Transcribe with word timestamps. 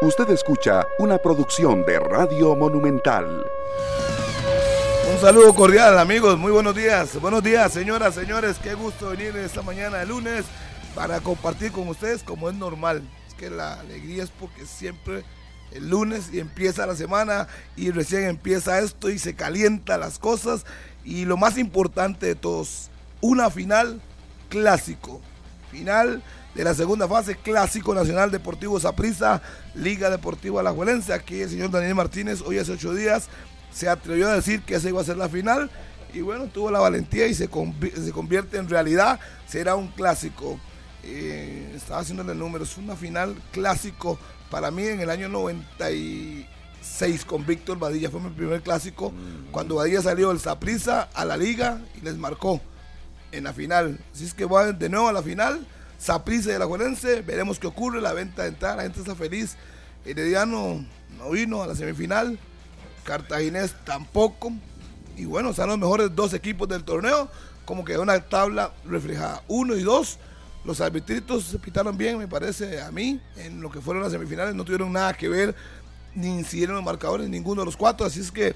Usted 0.00 0.30
escucha 0.30 0.86
una 1.00 1.18
producción 1.18 1.84
de 1.84 1.98
Radio 1.98 2.54
Monumental. 2.54 3.44
Un 5.12 5.20
saludo 5.20 5.52
cordial 5.56 5.98
amigos, 5.98 6.38
muy 6.38 6.52
buenos 6.52 6.76
días. 6.76 7.20
Buenos 7.20 7.42
días 7.42 7.72
señoras, 7.72 8.14
señores, 8.14 8.58
qué 8.62 8.74
gusto 8.74 9.08
venir 9.08 9.36
esta 9.36 9.60
mañana 9.62 9.98
de 9.98 10.06
lunes 10.06 10.44
para 10.94 11.18
compartir 11.18 11.72
con 11.72 11.88
ustedes 11.88 12.22
como 12.22 12.48
es 12.48 12.54
normal. 12.54 13.02
Es 13.26 13.34
que 13.34 13.50
la 13.50 13.80
alegría 13.80 14.22
es 14.22 14.30
porque 14.30 14.66
siempre 14.66 15.24
el 15.72 15.90
lunes 15.90 16.30
y 16.32 16.38
empieza 16.38 16.86
la 16.86 16.94
semana 16.94 17.48
y 17.74 17.90
recién 17.90 18.22
empieza 18.22 18.78
esto 18.78 19.10
y 19.10 19.18
se 19.18 19.34
calienta 19.34 19.98
las 19.98 20.20
cosas 20.20 20.64
y 21.04 21.24
lo 21.24 21.36
más 21.36 21.58
importante 21.58 22.26
de 22.26 22.34
todos, 22.36 22.88
una 23.20 23.50
final 23.50 24.00
clásico. 24.48 25.20
Final 25.72 26.22
de 26.54 26.64
la 26.64 26.74
segunda 26.74 27.06
fase, 27.06 27.36
Clásico 27.36 27.94
Nacional 27.94 28.30
Deportivo 28.30 28.80
Saprissa, 28.80 29.42
Liga 29.74 30.10
Deportiva 30.10 30.60
Alajuelense. 30.60 31.12
Aquí 31.12 31.40
el 31.40 31.50
señor 31.50 31.70
Daniel 31.70 31.94
Martínez, 31.94 32.42
hoy 32.44 32.58
hace 32.58 32.72
ocho 32.72 32.94
días, 32.94 33.28
se 33.72 33.88
atrevió 33.88 34.28
a 34.28 34.34
decir 34.34 34.62
que 34.62 34.74
esa 34.74 34.88
iba 34.88 35.00
a 35.00 35.04
ser 35.04 35.16
la 35.16 35.28
final. 35.28 35.70
Y 36.12 36.20
bueno, 36.20 36.46
tuvo 36.46 36.70
la 36.70 36.80
valentía 36.80 37.26
y 37.26 37.34
se, 37.34 37.48
se 37.48 38.12
convierte 38.12 38.56
en 38.56 38.68
realidad. 38.68 39.20
Será 39.46 39.76
un 39.76 39.88
clásico. 39.88 40.58
Eh, 41.04 41.74
estaba 41.76 42.00
haciendo 42.00 42.30
el 42.30 42.38
número, 42.38 42.64
es 42.64 42.76
una 42.76 42.96
final 42.96 43.36
clásico 43.52 44.18
para 44.50 44.70
mí 44.70 44.86
en 44.86 45.00
el 45.00 45.10
año 45.10 45.28
96 45.28 47.24
con 47.24 47.46
Víctor 47.46 47.78
Badilla. 47.78 48.10
Fue 48.10 48.20
mi 48.20 48.30
primer 48.30 48.62
clásico. 48.62 49.10
Mm. 49.10 49.52
Cuando 49.52 49.76
Badilla 49.76 50.02
salió 50.02 50.30
del 50.30 50.40
Saprissa 50.40 51.08
a 51.14 51.24
la 51.24 51.36
liga 51.36 51.82
y 51.94 52.00
les 52.00 52.16
marcó 52.16 52.60
en 53.32 53.44
la 53.44 53.52
final. 53.52 54.00
Así 54.12 54.24
es 54.24 54.34
que 54.34 54.46
voy 54.46 54.72
de 54.72 54.88
nuevo 54.88 55.08
a 55.08 55.12
la 55.12 55.22
final 55.22 55.66
Saprissa 55.98 56.50
de 56.52 56.58
la 56.58 56.66
Juelense. 56.66 57.22
Veremos 57.22 57.58
qué 57.58 57.66
ocurre. 57.66 58.00
La 58.00 58.12
venta 58.12 58.42
de 58.42 58.48
entrada, 58.48 58.76
la 58.76 58.82
gente 58.84 59.00
está 59.00 59.14
feliz. 59.14 59.56
Herediano 60.04 60.84
no 61.18 61.30
vino 61.30 61.62
a 61.62 61.66
la 61.66 61.74
semifinal. 61.74 62.38
Cartaginés 63.04 63.74
tampoco. 63.84 64.52
Y 65.16 65.24
bueno, 65.24 65.50
están 65.50 65.68
los 65.68 65.78
mejores 65.78 66.14
dos 66.14 66.32
equipos 66.32 66.68
del 66.68 66.84
torneo. 66.84 67.28
Como 67.64 67.84
que 67.84 67.98
una 67.98 68.18
tabla 68.20 68.72
reflejada. 68.84 69.42
Uno 69.48 69.76
y 69.76 69.82
dos. 69.82 70.18
Los 70.64 70.80
arbitritos 70.80 71.44
se 71.44 71.58
pitaron 71.58 71.96
bien, 71.96 72.18
me 72.18 72.28
parece 72.28 72.80
a 72.80 72.90
mí, 72.90 73.20
en 73.36 73.60
lo 73.60 73.70
que 73.70 73.80
fueron 73.80 74.02
las 74.02 74.12
semifinales. 74.12 74.54
No 74.54 74.64
tuvieron 74.64 74.92
nada 74.92 75.14
que 75.14 75.28
ver, 75.28 75.54
ni 76.14 76.26
incidieron 76.26 76.76
los 76.76 76.84
marcadores, 76.84 77.28
ninguno 77.28 77.62
de 77.62 77.66
los 77.66 77.76
cuatro. 77.76 78.06
Así 78.06 78.20
es 78.20 78.30
que, 78.30 78.54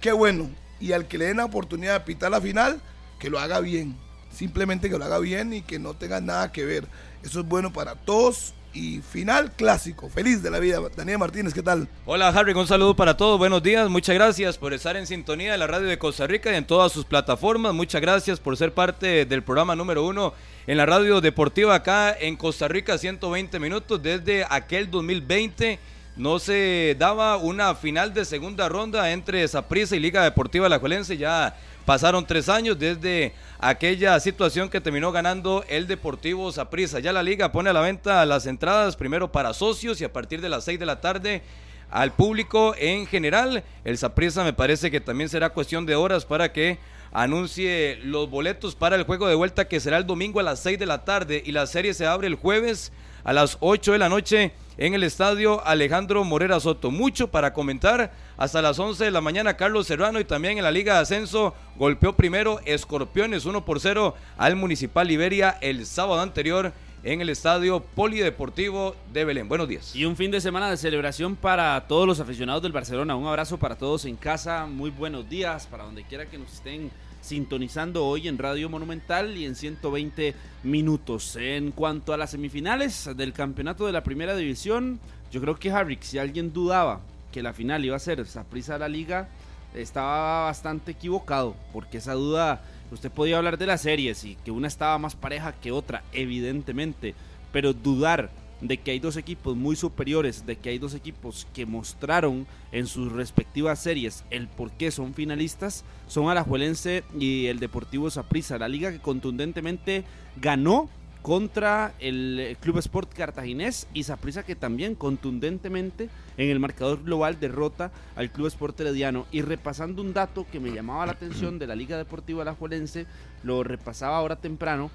qué 0.00 0.12
bueno. 0.12 0.50
Y 0.80 0.92
al 0.92 1.06
que 1.06 1.16
le 1.16 1.26
den 1.26 1.38
la 1.38 1.44
oportunidad 1.44 1.94
de 1.94 2.00
pitar 2.00 2.30
la 2.30 2.40
final, 2.40 2.82
que 3.18 3.30
lo 3.30 3.38
haga 3.38 3.60
bien 3.60 3.96
simplemente 4.34 4.90
que 4.90 4.98
lo 4.98 5.04
haga 5.04 5.18
bien 5.18 5.52
y 5.52 5.62
que 5.62 5.78
no 5.78 5.94
tenga 5.94 6.20
nada 6.20 6.52
que 6.52 6.64
ver. 6.64 6.86
Eso 7.22 7.40
es 7.40 7.46
bueno 7.46 7.72
para 7.72 7.94
todos 7.94 8.54
y 8.74 9.00
final 9.00 9.52
clásico. 9.52 10.08
Feliz 10.08 10.42
de 10.42 10.50
la 10.50 10.58
vida. 10.58 10.80
Daniel 10.96 11.18
Martínez, 11.18 11.54
¿qué 11.54 11.62
tal? 11.62 11.88
Hola 12.04 12.28
Harry, 12.28 12.52
un 12.52 12.66
saludo 12.66 12.94
para 12.96 13.16
todos. 13.16 13.38
Buenos 13.38 13.62
días. 13.62 13.88
Muchas 13.88 14.14
gracias 14.14 14.58
por 14.58 14.74
estar 14.74 14.96
en 14.96 15.06
sintonía 15.06 15.52
de 15.52 15.58
la 15.58 15.66
radio 15.66 15.86
de 15.86 15.98
Costa 15.98 16.26
Rica 16.26 16.52
y 16.52 16.56
en 16.56 16.66
todas 16.66 16.92
sus 16.92 17.04
plataformas. 17.04 17.72
Muchas 17.72 18.00
gracias 18.00 18.40
por 18.40 18.56
ser 18.56 18.74
parte 18.74 19.24
del 19.24 19.42
programa 19.42 19.76
número 19.76 20.04
uno 20.04 20.34
en 20.66 20.76
la 20.76 20.86
radio 20.86 21.20
deportiva 21.20 21.74
acá 21.74 22.16
en 22.18 22.36
Costa 22.36 22.68
Rica, 22.68 22.98
120 22.98 23.58
minutos 23.60 24.02
desde 24.02 24.44
aquel 24.48 24.90
2020. 24.90 25.78
No 26.16 26.38
se 26.38 26.96
daba 26.98 27.36
una 27.36 27.74
final 27.74 28.14
de 28.14 28.24
segunda 28.24 28.68
ronda 28.68 29.10
entre 29.10 29.46
Saprissa 29.48 29.96
y 29.96 30.00
Liga 30.00 30.22
Deportiva 30.22 30.68
La 30.68 30.78
Juelense. 30.78 31.16
Ya 31.16 31.56
Pasaron 31.84 32.24
tres 32.24 32.48
años 32.48 32.78
desde 32.78 33.34
aquella 33.58 34.18
situación 34.18 34.70
que 34.70 34.80
terminó 34.80 35.12
ganando 35.12 35.66
el 35.68 35.86
Deportivo 35.86 36.50
Saprissa. 36.50 36.98
Ya 36.98 37.12
la 37.12 37.22
liga 37.22 37.52
pone 37.52 37.68
a 37.68 37.74
la 37.74 37.82
venta 37.82 38.24
las 38.24 38.46
entradas 38.46 38.96
primero 38.96 39.30
para 39.30 39.52
socios 39.52 40.00
y 40.00 40.04
a 40.04 40.12
partir 40.12 40.40
de 40.40 40.48
las 40.48 40.64
seis 40.64 40.80
de 40.80 40.86
la 40.86 41.02
tarde 41.02 41.42
al 41.90 42.14
público 42.14 42.74
en 42.78 43.06
general. 43.06 43.64
El 43.84 43.98
Saprissa 43.98 44.44
me 44.44 44.54
parece 44.54 44.90
que 44.90 45.02
también 45.02 45.28
será 45.28 45.50
cuestión 45.50 45.84
de 45.84 45.94
horas 45.94 46.24
para 46.24 46.54
que 46.54 46.78
anuncie 47.12 47.98
los 48.02 48.30
boletos 48.30 48.74
para 48.74 48.96
el 48.96 49.04
juego 49.04 49.28
de 49.28 49.34
vuelta 49.34 49.68
que 49.68 49.78
será 49.78 49.98
el 49.98 50.06
domingo 50.06 50.40
a 50.40 50.42
las 50.42 50.60
seis 50.60 50.78
de 50.78 50.86
la 50.86 51.04
tarde 51.04 51.42
y 51.44 51.52
la 51.52 51.66
serie 51.66 51.92
se 51.92 52.06
abre 52.06 52.28
el 52.28 52.36
jueves 52.36 52.92
a 53.24 53.32
las 53.32 53.56
8 53.60 53.92
de 53.92 53.98
la 53.98 54.08
noche 54.08 54.52
en 54.76 54.94
el 54.94 55.02
estadio 55.02 55.64
Alejandro 55.66 56.24
Morera 56.24 56.60
Soto. 56.60 56.90
Mucho 56.90 57.28
para 57.28 57.52
comentar. 57.52 58.12
Hasta 58.36 58.62
las 58.62 58.78
11 58.78 59.04
de 59.04 59.10
la 59.10 59.20
mañana 59.20 59.56
Carlos 59.56 59.86
Serrano 59.86 60.20
y 60.20 60.24
también 60.24 60.58
en 60.58 60.64
la 60.64 60.70
Liga 60.70 60.94
de 60.94 61.00
Ascenso 61.00 61.54
golpeó 61.76 62.14
primero 62.14 62.60
Escorpiones 62.64 63.44
1 63.44 63.64
por 63.64 63.80
0 63.80 64.14
al 64.36 64.56
Municipal 64.56 65.06
Liberia 65.06 65.56
el 65.60 65.86
sábado 65.86 66.20
anterior 66.20 66.72
en 67.04 67.20
el 67.20 67.28
Estadio 67.28 67.80
Polideportivo 67.80 68.96
de 69.12 69.24
Belén. 69.24 69.48
Buenos 69.48 69.68
días. 69.68 69.94
Y 69.94 70.04
un 70.04 70.16
fin 70.16 70.30
de 70.30 70.40
semana 70.40 70.70
de 70.70 70.76
celebración 70.76 71.36
para 71.36 71.86
todos 71.86 72.06
los 72.06 72.18
aficionados 72.18 72.62
del 72.62 72.72
Barcelona. 72.72 73.14
Un 73.14 73.26
abrazo 73.26 73.58
para 73.58 73.76
todos 73.76 74.04
en 74.06 74.16
casa. 74.16 74.66
Muy 74.66 74.90
buenos 74.90 75.28
días 75.28 75.66
para 75.66 75.84
donde 75.84 76.02
quiera 76.04 76.26
que 76.26 76.38
nos 76.38 76.52
estén 76.52 76.90
sintonizando 77.24 78.04
hoy 78.04 78.28
en 78.28 78.36
Radio 78.36 78.68
Monumental 78.68 79.36
y 79.36 79.46
en 79.46 79.54
120 79.54 80.34
minutos. 80.62 81.36
En 81.36 81.70
cuanto 81.70 82.12
a 82.12 82.18
las 82.18 82.32
semifinales 82.32 83.08
del 83.16 83.32
campeonato 83.32 83.86
de 83.86 83.92
la 83.92 84.04
primera 84.04 84.36
división, 84.36 85.00
yo 85.32 85.40
creo 85.40 85.56
que 85.56 85.70
Harry, 85.70 85.98
si 86.02 86.18
alguien 86.18 86.52
dudaba 86.52 87.00
que 87.32 87.42
la 87.42 87.54
final 87.54 87.82
iba 87.84 87.96
a 87.96 88.00
ser 88.00 88.24
prisa 88.50 88.74
de 88.74 88.78
la 88.80 88.88
liga, 88.88 89.28
estaba 89.74 90.44
bastante 90.44 90.92
equivocado, 90.92 91.56
porque 91.72 91.98
esa 91.98 92.12
duda, 92.12 92.62
usted 92.92 93.10
podía 93.10 93.38
hablar 93.38 93.56
de 93.56 93.66
las 93.66 93.80
series 93.80 94.22
y 94.24 94.36
que 94.36 94.50
una 94.50 94.68
estaba 94.68 94.98
más 94.98 95.16
pareja 95.16 95.52
que 95.52 95.72
otra, 95.72 96.04
evidentemente, 96.12 97.14
pero 97.52 97.72
dudar 97.72 98.30
de 98.60 98.78
que 98.78 98.92
hay 98.92 98.98
dos 98.98 99.16
equipos 99.16 99.56
muy 99.56 99.76
superiores, 99.76 100.46
de 100.46 100.56
que 100.56 100.70
hay 100.70 100.78
dos 100.78 100.94
equipos 100.94 101.46
que 101.52 101.66
mostraron 101.66 102.46
en 102.72 102.86
sus 102.86 103.12
respectivas 103.12 103.78
series 103.80 104.24
el 104.30 104.48
por 104.48 104.70
qué 104.72 104.90
son 104.90 105.14
finalistas, 105.14 105.84
son 106.06 106.28
Alajuelense 106.28 107.04
y 107.18 107.46
el 107.46 107.58
Deportivo 107.58 108.10
Saprissa, 108.10 108.58
la 108.58 108.68
liga 108.68 108.92
que 108.92 109.00
contundentemente 109.00 110.04
ganó 110.40 110.88
contra 111.24 111.94
el 112.00 112.54
Club 112.60 112.76
Sport 112.76 113.14
Cartaginés 113.14 113.88
y 113.94 114.02
Saprissa 114.02 114.42
que 114.42 114.56
también 114.56 114.94
contundentemente 114.94 116.10
en 116.36 116.50
el 116.50 116.60
marcador 116.60 117.02
global 117.02 117.40
derrota 117.40 117.92
al 118.14 118.30
Club 118.30 118.48
Sport 118.48 118.80
Herediano. 118.80 119.24
Y 119.32 119.40
repasando 119.40 120.02
un 120.02 120.12
dato 120.12 120.46
que 120.52 120.60
me 120.60 120.70
llamaba 120.70 121.06
la 121.06 121.12
atención 121.12 121.58
de 121.58 121.66
la 121.66 121.76
Liga 121.76 121.96
Deportiva 121.96 122.42
Alajuelense, 122.42 123.06
lo 123.42 123.64
repasaba 123.64 124.18
ahora 124.18 124.36
temprano, 124.36 124.90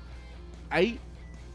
hay 0.69 0.99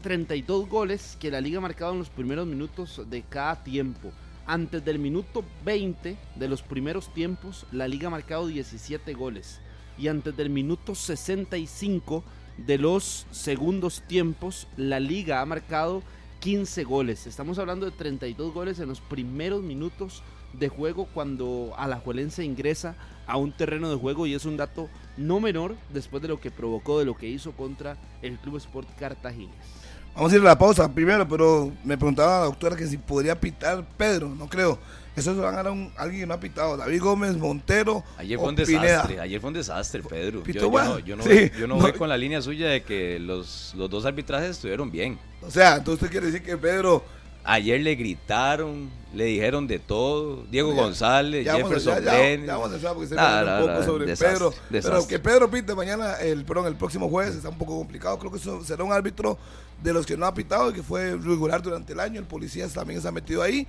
32 0.05 0.69
goles 0.69 1.17
que 1.19 1.31
la 1.31 1.41
liga 1.41 1.57
ha 1.57 1.61
marcado 1.61 1.93
en 1.93 1.97
los 1.97 2.11
primeros 2.11 2.45
minutos 2.45 3.01
de 3.09 3.23
cada 3.23 3.63
tiempo. 3.63 4.11
Antes 4.45 4.85
del 4.85 4.99
minuto 4.99 5.43
20 5.63 6.15
de 6.35 6.47
los 6.47 6.61
primeros 6.61 7.11
tiempos, 7.11 7.65
la 7.71 7.87
liga 7.87 8.05
ha 8.05 8.11
marcado 8.11 8.45
17 8.45 9.15
goles. 9.15 9.61
Y 9.97 10.07
antes 10.07 10.37
del 10.37 10.51
minuto 10.51 10.93
65 10.93 12.23
de 12.55 12.77
los 12.77 13.25
segundos 13.31 14.03
tiempos, 14.07 14.67
la 14.77 14.99
liga 14.99 15.41
ha 15.41 15.45
marcado 15.47 16.03
15 16.39 16.83
goles. 16.83 17.25
Estamos 17.25 17.57
hablando 17.57 17.87
de 17.87 17.91
32 17.91 18.53
goles 18.53 18.79
en 18.79 18.89
los 18.89 19.01
primeros 19.01 19.63
minutos 19.63 20.21
de 20.53 20.69
juego 20.69 21.07
cuando 21.15 21.73
Alajuelense 21.79 22.45
ingresa 22.45 22.95
a 23.25 23.37
un 23.37 23.53
terreno 23.53 23.89
de 23.89 23.95
juego 23.95 24.27
y 24.27 24.35
es 24.35 24.45
un 24.45 24.55
dato 24.55 24.87
no 25.17 25.39
menor 25.39 25.75
después 25.91 26.21
de 26.21 26.27
lo 26.27 26.39
que 26.39 26.51
provocó, 26.51 26.99
de 26.99 27.05
lo 27.05 27.17
que 27.17 27.27
hizo 27.27 27.53
contra 27.53 27.97
el 28.21 28.37
Club 28.37 28.57
Sport 28.57 28.87
Cartagines. 28.99 29.84
Vamos 30.15 30.31
a 30.31 30.35
ir 30.35 30.41
a 30.41 30.45
la 30.45 30.57
pausa 30.57 30.91
primero, 30.91 31.27
pero 31.27 31.71
me 31.83 31.97
preguntaba 31.97 32.39
la 32.39 32.45
doctora 32.45 32.75
que 32.75 32.87
si 32.87 32.97
podría 32.97 33.39
pitar 33.39 33.85
Pedro, 33.97 34.29
no 34.29 34.47
creo. 34.47 34.79
Eso 35.15 35.33
se 35.33 35.39
van 35.39 35.55
a 35.55 35.59
a 35.59 36.01
alguien 36.01 36.21
que 36.21 36.27
no 36.27 36.33
ha 36.33 36.39
pitado. 36.39 36.75
David 36.75 37.01
Gómez, 37.01 37.37
Montero. 37.37 38.03
Ayer 38.17 38.37
fue 38.37 38.49
un 38.49 38.55
desastre, 38.55 39.19
ayer 39.19 39.39
fue 39.39 39.47
un 39.49 39.53
desastre, 39.53 40.03
Pedro. 40.03 40.43
Yo, 40.45 40.69
no, 40.69 40.99
yo, 40.99 41.67
no, 41.67 41.75
voy 41.75 41.93
con 41.93 42.09
la 42.09 42.17
línea 42.17 42.41
suya 42.41 42.69
de 42.69 42.83
que 42.83 43.19
los, 43.19 43.73
los 43.75 43.89
dos 43.89 44.05
arbitrajes 44.05 44.51
estuvieron 44.51 44.91
bien. 44.91 45.17
O 45.41 45.51
sea, 45.51 45.77
entonces 45.77 46.03
usted 46.03 46.11
quiere 46.11 46.27
decir 46.27 46.43
que 46.43 46.57
Pedro 46.57 47.03
Ayer 47.47 47.79
le 47.79 47.93
gritaron, 47.93 48.89
le 49.13 49.25
dijeron 49.25 49.67
de 49.67 49.77
todo. 49.77 50.43
Diego 50.49 50.73
González, 50.73 51.45
Jefferson 51.45 52.03
ya, 52.03 52.35
ya, 52.35 52.57
vamos 52.57 52.83
a 52.83 52.93
porque 52.93 53.07
se 53.07 53.15
nah, 53.15 53.61
un 53.61 53.67
poco 53.67 53.83
sobre 53.83 54.17
Pedro. 54.17 54.53
Pero 54.71 55.07
que 55.07 55.19
Pedro 55.19 55.49
pinte 55.51 55.75
mañana, 55.75 56.15
el, 56.15 56.43
perdón, 56.43 56.65
el 56.65 56.75
próximo 56.75 57.07
jueves 57.07 57.35
está 57.35 57.49
un 57.49 57.57
poco 57.57 57.77
complicado. 57.77 58.17
Creo 58.17 58.31
que 58.31 58.39
será 58.65 58.83
un 58.83 58.91
árbitro 58.91 59.37
de 59.83 59.93
los 59.93 60.07
que 60.07 60.17
no 60.17 60.25
ha 60.25 60.33
pitado 60.33 60.71
y 60.71 60.73
que 60.73 60.81
fue 60.81 61.11
regular 61.11 61.61
durante 61.61 61.93
el 61.93 61.99
año. 61.99 62.19
El 62.19 62.25
policía 62.25 62.67
también 62.67 62.99
se 62.99 63.07
ha 63.07 63.11
metido 63.11 63.43
ahí. 63.43 63.67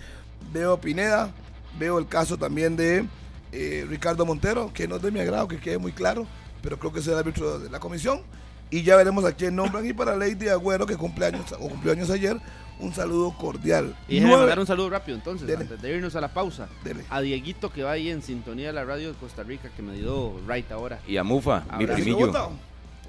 Veo 0.52 0.80
Pineda, 0.80 1.30
veo 1.78 1.98
el 1.98 2.08
caso 2.08 2.38
también 2.38 2.76
de 2.76 3.06
eh, 3.52 3.86
Ricardo 3.88 4.24
Montero, 4.24 4.72
que 4.72 4.88
no 4.88 4.96
es 4.96 5.02
de 5.02 5.10
mi 5.10 5.20
agrado, 5.20 5.48
que 5.48 5.58
quede 5.58 5.76
muy 5.76 5.92
claro, 5.92 6.26
pero 6.62 6.78
creo 6.78 6.92
que 6.92 7.00
es 7.00 7.06
el 7.08 7.14
árbitro 7.14 7.58
de 7.58 7.68
la 7.68 7.78
comisión. 7.78 8.22
Y 8.70 8.82
ya 8.82 8.96
veremos 8.96 9.24
a 9.24 9.32
quién 9.32 9.54
nombran. 9.54 9.86
Y 9.86 9.92
para 9.92 10.16
Lady 10.16 10.48
Agüero, 10.48 10.86
que 10.86 10.96
cumple 10.96 11.26
años, 11.26 11.52
o 11.52 11.68
cumplió 11.68 11.92
años 11.92 12.10
ayer, 12.10 12.40
un 12.78 12.92
saludo 12.92 13.32
cordial. 13.32 13.96
Y 14.08 14.16
déjame 14.16 14.36
mandar 14.36 14.58
un 14.58 14.66
saludo 14.66 14.90
rápido 14.90 15.16
entonces, 15.16 15.48
antes 15.56 15.80
de 15.80 15.96
irnos 15.96 16.14
a 16.16 16.20
la 16.20 16.28
pausa. 16.28 16.68
A 17.10 17.20
Dieguito 17.20 17.72
que 17.72 17.82
va 17.82 17.92
ahí 17.92 18.10
en 18.10 18.22
sintonía 18.22 18.68
de 18.68 18.72
la 18.72 18.84
radio 18.84 19.12
de 19.12 19.18
Costa 19.18 19.42
Rica, 19.42 19.70
que 19.74 19.82
me 19.82 19.94
dio 19.94 20.34
right 20.46 20.70
ahora. 20.72 21.00
Y 21.06 21.16
a 21.16 21.24
Mufa, 21.24 21.64
mi 21.78 21.86
primillo. 21.86 22.32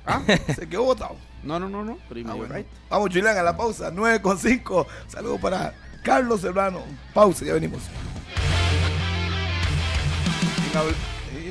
¿Ah? 0.06 0.22
Se 0.56 0.68
quedó 0.68 0.84
votado. 0.84 1.16
No, 1.44 1.60
no, 1.60 1.70
no, 1.70 1.86
no. 1.86 1.98
Pero 2.10 2.30
ah, 2.30 2.56
right. 2.56 2.68
Vamos, 2.90 3.10
Chilán, 3.12 3.38
a 3.38 3.44
la 3.44 3.56
pausa. 3.56 3.90
9 3.94 4.22
con 4.22 4.38
5. 4.38 4.88
Saludo 5.08 5.38
para 5.38 5.74
Carlos 6.04 6.42
Serrano. 6.42 6.82
Pausa, 7.14 7.46
ya 7.46 7.54
venimos. 7.54 7.84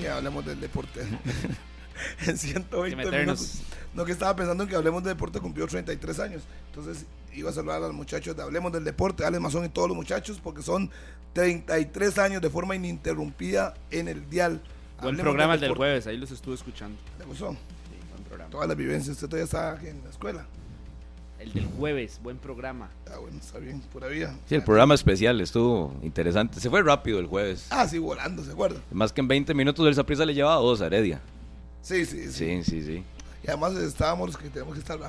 Y 0.02 0.04
hablemos 0.06 0.44
del 0.44 0.60
deporte. 0.60 1.00
en 2.26 2.38
120 2.38 2.96
minutos. 2.96 3.62
No, 3.94 4.04
que 4.04 4.12
estaba 4.12 4.37
pensando 4.37 4.64
en 4.64 4.69
que 4.69 4.76
Hablemos 4.76 5.02
del 5.02 5.14
Deporte 5.14 5.40
cumplió 5.40 5.66
33 5.66 6.20
años. 6.20 6.43
Entonces 6.69 7.06
iba 7.32 7.50
a 7.50 7.52
saludar 7.52 7.82
a 7.82 7.87
los 7.87 7.94
muchachos 7.94 8.37
de 8.37 8.43
Hablemos 8.43 8.72
del 8.72 8.84
Deporte, 8.84 9.25
Alex 9.25 9.43
Mazón 9.43 9.64
y 9.64 9.69
todos 9.69 9.88
los 9.88 9.96
muchachos, 9.96 10.40
porque 10.43 10.62
son 10.62 10.90
33 11.32 12.19
años 12.19 12.43
de 12.43 12.50
forma 12.50 12.76
ininterrumpida 12.76 13.75
en 13.90 14.08
el 14.08 14.28
dial. 14.28 14.60
Buen 15.00 15.16
programa 15.16 15.54
el 15.54 15.60
del 15.60 15.75
jueves, 15.75 16.06
ahí 16.06 16.16
los 16.16 16.31
estuve 16.31 16.54
escuchando. 16.54 16.98
¿Le 17.19 17.25
gustó? 17.25 17.52
Sí, 17.52 17.56
buen 18.10 18.25
programa. 18.25 18.50
Todas 18.50 18.69
las 18.69 18.76
vivencias, 18.76 19.16
usted 19.16 19.28
todavía 19.28 19.44
está 19.44 19.78
en 19.88 20.02
la 20.02 20.10
escuela. 20.10 20.46
El 21.38 21.52
del 21.52 21.66
jueves, 21.66 22.19
buen 22.22 22.38
programa. 22.38 22.88
Ah, 23.10 23.19
bueno, 23.19 23.38
está 23.38 23.58
bien, 23.58 23.81
pura 23.92 24.08
vida. 24.08 24.34
Sí, 24.46 24.54
el 24.54 24.62
programa 24.62 24.94
especial 24.94 25.38
estuvo 25.42 25.94
interesante. 26.02 26.60
Se 26.60 26.70
fue 26.70 26.82
rápido 26.82 27.19
el 27.19 27.26
jueves. 27.26 27.66
Ah, 27.70 27.87
sí, 27.87 27.99
volando, 27.99 28.42
¿se 28.42 28.52
acuerda? 28.52 28.81
Más 28.90 29.12
que 29.12 29.20
en 29.20 29.28
20 29.28 29.52
minutos 29.52 29.87
el 29.87 29.94
Saprissa 29.94 30.25
le 30.25 30.32
llevaba 30.32 30.56
dos 30.56 30.81
a 30.81 30.87
Heredia. 30.87 31.20
Sí, 31.87 32.05
sí, 32.05 32.33
sí. 32.33 32.33
Sí, 32.33 32.65
sí, 32.65 32.83
sí. 32.83 33.05
Y 33.44 33.49
además 33.49 33.75
estábamos 33.77 34.31
los 34.31 34.37
que 34.37 34.50
tenemos 34.50 34.75
que 34.75 34.81
estar 34.81 34.99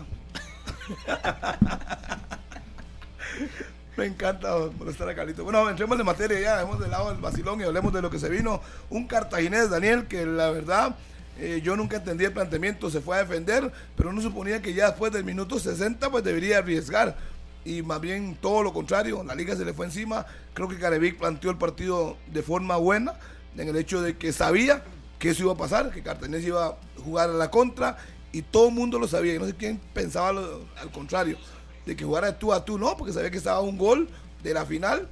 Me 3.97 4.05
encanta 4.05 4.55
molestar 4.77 5.09
a 5.09 5.15
Carlito. 5.15 5.43
Bueno, 5.43 5.67
entremos 5.67 5.97
de 5.97 6.03
materia 6.03 6.39
ya, 6.39 6.57
dejemos 6.57 6.79
de 6.79 6.87
lado 6.87 7.11
el 7.11 7.17
vacilón 7.17 7.59
y 7.61 7.63
hablemos 7.63 7.91
de 7.91 8.03
lo 8.03 8.11
que 8.11 8.19
se 8.19 8.29
vino. 8.29 8.61
Un 8.91 9.07
cartaginés, 9.07 9.71
Daniel, 9.71 10.05
que 10.05 10.23
la 10.27 10.51
verdad 10.51 10.95
eh, 11.39 11.61
yo 11.63 11.75
nunca 11.75 11.97
entendí 11.97 12.25
el 12.25 12.31
planteamiento, 12.33 12.91
se 12.91 13.01
fue 13.01 13.15
a 13.15 13.23
defender, 13.23 13.71
pero 13.95 14.11
uno 14.11 14.21
suponía 14.21 14.61
que 14.61 14.75
ya 14.75 14.85
después 14.89 15.11
del 15.11 15.23
minuto 15.23 15.57
60 15.57 16.11
pues 16.11 16.23
debería 16.23 16.59
arriesgar. 16.59 17.17
Y 17.65 17.81
más 17.81 17.99
bien 18.01 18.37
todo 18.39 18.61
lo 18.61 18.71
contrario, 18.71 19.23
la 19.23 19.33
liga 19.33 19.55
se 19.55 19.65
le 19.65 19.73
fue 19.73 19.87
encima. 19.87 20.27
Creo 20.53 20.67
que 20.67 20.77
Carevic 20.77 21.17
planteó 21.17 21.49
el 21.49 21.57
partido 21.57 22.17
de 22.27 22.43
forma 22.43 22.77
buena, 22.77 23.15
en 23.57 23.67
el 23.67 23.77
hecho 23.77 23.99
de 24.03 24.15
que 24.15 24.31
sabía 24.31 24.83
que 25.19 25.29
eso 25.29 25.43
iba 25.43 25.53
a 25.53 25.57
pasar, 25.57 25.91
que 25.91 26.01
Cartaginés 26.01 26.45
iba 26.45 26.67
a 26.67 26.75
jugar 27.03 27.29
a 27.29 27.33
la 27.33 27.49
contra 27.49 27.97
y 28.31 28.41
todo 28.41 28.69
el 28.69 28.73
mundo 28.73 28.99
lo 28.99 29.07
sabía. 29.07 29.37
No 29.39 29.45
sé 29.45 29.55
quién 29.55 29.79
pensaba 29.93 30.29
al 30.29 30.91
contrario, 30.91 31.37
de 31.85 31.95
que 31.95 32.03
jugara 32.03 32.27
de 32.27 32.33
tú 32.33 32.53
a 32.53 32.63
tú, 32.63 32.77
no, 32.77 32.95
porque 32.97 33.13
sabía 33.13 33.31
que 33.31 33.37
estaba 33.37 33.61
un 33.61 33.77
gol 33.77 34.09
de 34.43 34.53
la 34.53 34.65
final 34.65 35.09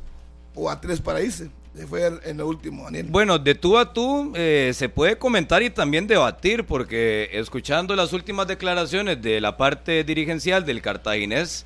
o 0.53 0.69
a 0.69 0.79
tres 0.79 1.01
para 1.01 1.21
irse. 1.21 1.49
Fue 1.89 2.07
en 2.07 2.39
el 2.39 2.43
último, 2.43 2.85
Daniel. 2.85 3.07
Bueno, 3.09 3.37
de 3.37 3.53
tú 3.53 3.77
a 3.77 3.91
tú 3.91 4.31
eh, 4.35 4.71
se 4.73 4.87
puede 4.87 5.17
comentar 5.17 5.61
y 5.61 5.69
también 5.69 6.07
debatir, 6.07 6.65
porque 6.65 7.29
escuchando 7.33 7.97
las 7.97 8.13
últimas 8.13 8.47
declaraciones 8.47 9.21
de 9.21 9.41
la 9.41 9.57
parte 9.57 10.05
dirigencial 10.05 10.65
del 10.65 10.81
cartaginés, 10.81 11.65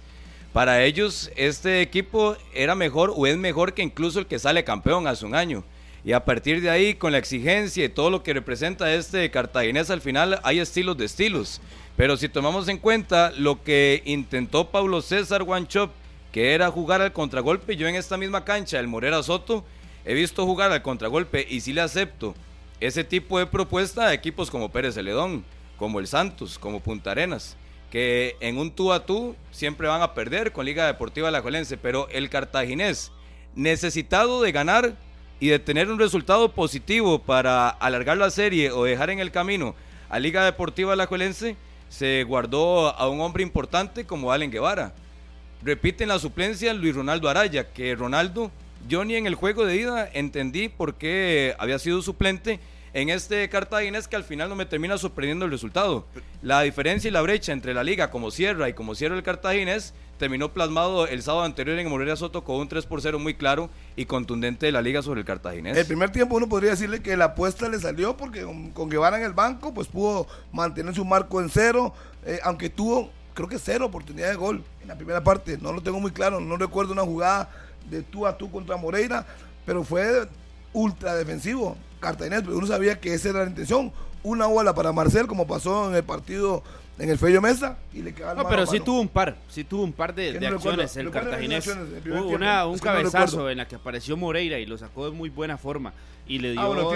para 0.52 0.84
ellos 0.84 1.30
este 1.36 1.82
equipo 1.82 2.36
era 2.56 2.74
mejor 2.74 3.14
o 3.16 3.28
es 3.28 3.38
mejor 3.38 3.76
que 3.76 3.84
incluso 3.84 4.18
el 4.18 4.26
que 4.26 4.40
sale 4.40 4.64
campeón 4.64 5.06
hace 5.06 5.26
un 5.26 5.36
año. 5.36 5.64
Y 6.04 6.14
a 6.14 6.24
partir 6.24 6.62
de 6.62 6.70
ahí, 6.70 6.94
con 6.94 7.12
la 7.12 7.18
exigencia 7.18 7.84
y 7.84 7.90
todo 7.90 8.10
lo 8.10 8.24
que 8.24 8.34
representa 8.34 8.94
este 8.94 9.30
cartaginés, 9.32 9.90
al 9.90 10.02
final 10.02 10.40
hay 10.44 10.60
estilos 10.60 10.98
de 10.98 11.06
estilos. 11.06 11.62
Pero 11.98 12.16
si 12.16 12.30
tomamos 12.30 12.68
en 12.70 12.78
cuenta 12.78 13.32
lo 13.38 13.62
que 13.64 14.02
intentó 14.06 14.70
Pablo 14.70 15.02
César 15.02 15.44
Guanchop, 15.44 15.92
que 16.32 16.54
era 16.54 16.72
jugar 16.72 17.02
al 17.02 17.12
contragolpe, 17.12 17.76
yo 17.76 17.88
en 17.88 17.96
esta 17.96 18.18
misma 18.18 18.46
cancha, 18.46 18.80
el 18.80 18.88
Morera 18.88 19.22
Soto, 19.24 19.66
he 20.06 20.14
visto 20.14 20.46
jugar 20.46 20.72
al 20.72 20.82
contragolpe 20.82 21.46
y 21.50 21.60
sí 21.62 21.74
le 21.74 21.82
acepto 21.82 22.36
ese 22.80 23.04
tipo 23.04 23.38
de 23.38 23.46
propuesta 23.46 24.08
a 24.08 24.14
equipos 24.14 24.50
como 24.50 24.70
Pérez 24.70 24.96
Celedón, 24.96 25.44
como 25.78 26.00
el 26.00 26.08
Santos, 26.08 26.58
como 26.58 26.80
Punta 26.80 27.12
Arenas, 27.12 27.58
que 27.92 28.38
en 28.40 28.58
un 28.58 28.72
tú 28.72 28.94
a 28.94 29.06
tú 29.06 29.36
siempre 29.52 29.88
van 29.88 30.02
a 30.02 30.14
perder 30.14 30.52
con 30.52 30.66
Liga 30.66 30.88
Deportiva 30.88 31.28
Alajuelense, 31.28 31.78
pero 31.78 32.08
el 32.10 32.30
cartaginés, 32.30 33.12
necesitado 33.56 34.42
de 34.42 34.52
ganar, 34.52 34.96
y 35.40 35.48
de 35.48 35.60
tener 35.60 35.90
un 35.90 36.00
resultado 36.00 36.52
positivo 36.52 37.20
para 37.20 37.70
alargar 37.70 38.18
la 38.18 38.30
serie 38.30 38.72
o 38.72 38.84
dejar 38.84 39.10
en 39.10 39.20
el 39.20 39.32
camino 39.32 39.76
a 40.10 40.20
Liga 40.20 40.44
Deportiva 40.44 40.94
Alajuelense, 40.94 41.56
se 41.88 42.24
guardó 42.24 42.90
a 42.90 43.08
un 43.10 43.22
hombre 43.22 43.44
importante 43.44 44.06
como 44.06 44.32
Allen 44.32 44.52
Guevara. 44.52 44.94
Repite 45.62 46.04
en 46.04 46.10
la 46.10 46.20
suplencia 46.20 46.74
Luis 46.74 46.96
Ronaldo 46.96 47.30
Araya, 47.30 47.72
que 47.72 47.96
Ronaldo, 47.96 48.52
yo 48.88 49.04
ni 49.06 49.16
en 49.16 49.28
el 49.28 49.36
juego 49.36 49.66
de 49.66 49.76
ida 49.76 50.10
entendí 50.14 50.70
por 50.70 50.96
qué 50.96 51.56
había 51.58 51.80
sido 51.80 52.02
suplente 52.02 52.60
en 52.94 53.10
este 53.10 53.48
Cartaginés 53.50 54.08
que 54.08 54.16
al 54.16 54.24
final 54.24 54.50
no 54.50 54.56
me 54.56 54.66
termina 54.66 54.98
sorprendiendo 54.98 55.46
el 55.46 55.52
resultado. 55.52 56.06
La 56.42 56.62
diferencia 56.62 57.08
y 57.08 57.12
la 57.12 57.22
brecha 57.22 57.52
entre 57.52 57.74
la 57.74 57.84
liga 57.84 58.10
como 58.10 58.32
cierra 58.32 58.70
y 58.70 58.74
como 58.74 58.96
cierra 58.96 59.16
el 59.16 59.24
Cartaginés 59.24 59.94
terminó 60.20 60.54
plasmado 60.54 61.08
el 61.08 61.24
sábado 61.24 61.46
anterior 61.46 61.80
en 61.80 61.90
Morelia 61.90 62.16
Soto 62.16 62.44
con 62.44 62.58
un 62.58 62.68
3 62.68 62.86
por 62.86 63.02
0 63.02 63.18
muy 63.18 63.34
claro 63.34 63.70
y 63.96 64.06
contundente 64.06 64.66
de 64.68 64.72
la 64.74 64.82
liga 64.82 65.02
sobre 65.02 65.22
el 65.22 65.26
Cartaginés. 65.26 65.78
El 65.78 65.86
primer 65.86 66.12
tiempo 66.12 66.36
uno 66.36 66.48
podría 66.48 66.72
decirle 66.72 67.02
que 67.02 67.18
la 67.18 67.26
apuesta 67.26 67.70
le 67.70 67.80
salió 67.80 68.18
porque 68.18 68.44
con, 68.74 68.90
Guevara 68.90 69.18
en 69.18 69.24
el 69.24 69.34
banco 69.34 69.74
pues 69.74 69.88
pudo 69.88 70.28
mantener 70.52 70.94
su 70.94 71.06
marco 71.06 71.42
en 71.42 71.50
cero, 71.50 71.94
eh, 72.26 72.40
aunque 72.44 72.70
tuvo 72.70 73.10
creo 73.34 73.48
que 73.48 73.58
cero 73.58 73.86
oportunidad 73.86 74.30
de 74.30 74.36
gol 74.36 74.62
en 74.82 74.90
la 74.90 74.96
primera 74.96 75.24
parte, 75.24 75.58
no 75.58 75.72
lo 75.72 75.82
tengo 75.82 76.02
muy 76.02 76.12
claro, 76.12 76.42
no 76.42 76.58
recuerdo 76.58 76.92
una 76.92 77.04
jugada 77.04 77.50
de 77.90 78.04
tú 78.04 78.28
a 78.28 78.38
tú 78.38 78.52
contra 78.52 78.76
Moreira, 78.76 79.26
pero 79.66 79.86
fue 79.86 80.28
ultra 80.74 81.16
defensivo 81.16 81.78
Cartaginés, 82.02 82.42
pero 82.42 82.58
uno 82.58 82.68
sabía 82.68 83.00
que 83.00 83.14
esa 83.14 83.30
era 83.30 83.44
la 83.44 83.50
intención, 83.50 83.94
una 84.22 84.48
bola 84.48 84.76
para 84.76 84.92
Marcel 84.92 85.28
como 85.28 85.48
pasó 85.48 85.90
en 85.90 85.96
el 85.96 86.04
partido 86.04 86.62
en 87.00 87.10
el 87.10 87.18
Fello 87.18 87.42
Mesa 87.42 87.78
y 87.94 88.02
le 88.02 88.14
quedaba 88.14 88.44
No, 88.44 88.50
pero 88.50 88.66
sí 88.66 88.80
tuvo 88.80 89.00
un 89.00 89.08
par, 89.08 89.38
sí 89.48 89.64
tuvo 89.64 89.84
un 89.84 89.94
par 89.94 90.14
de, 90.14 90.38
acciones 90.48 90.96
el 90.98 91.10
cartaginés. 91.10 91.68
Una, 92.08 92.66
un 92.66 92.78
cabezazo 92.78 93.50
en 93.50 93.58
la 93.58 93.68
que 93.68 93.76
apareció 93.76 94.18
Moreira 94.18 94.60
y 94.60 94.66
lo 94.66 94.78
sacó 94.78 95.10
de 95.10 95.16
muy 95.16 95.30
buena 95.30 95.58
forma 95.58 95.94
y 96.30 96.38
le 96.38 96.50
ah, 96.58 96.70
dio 96.72 96.96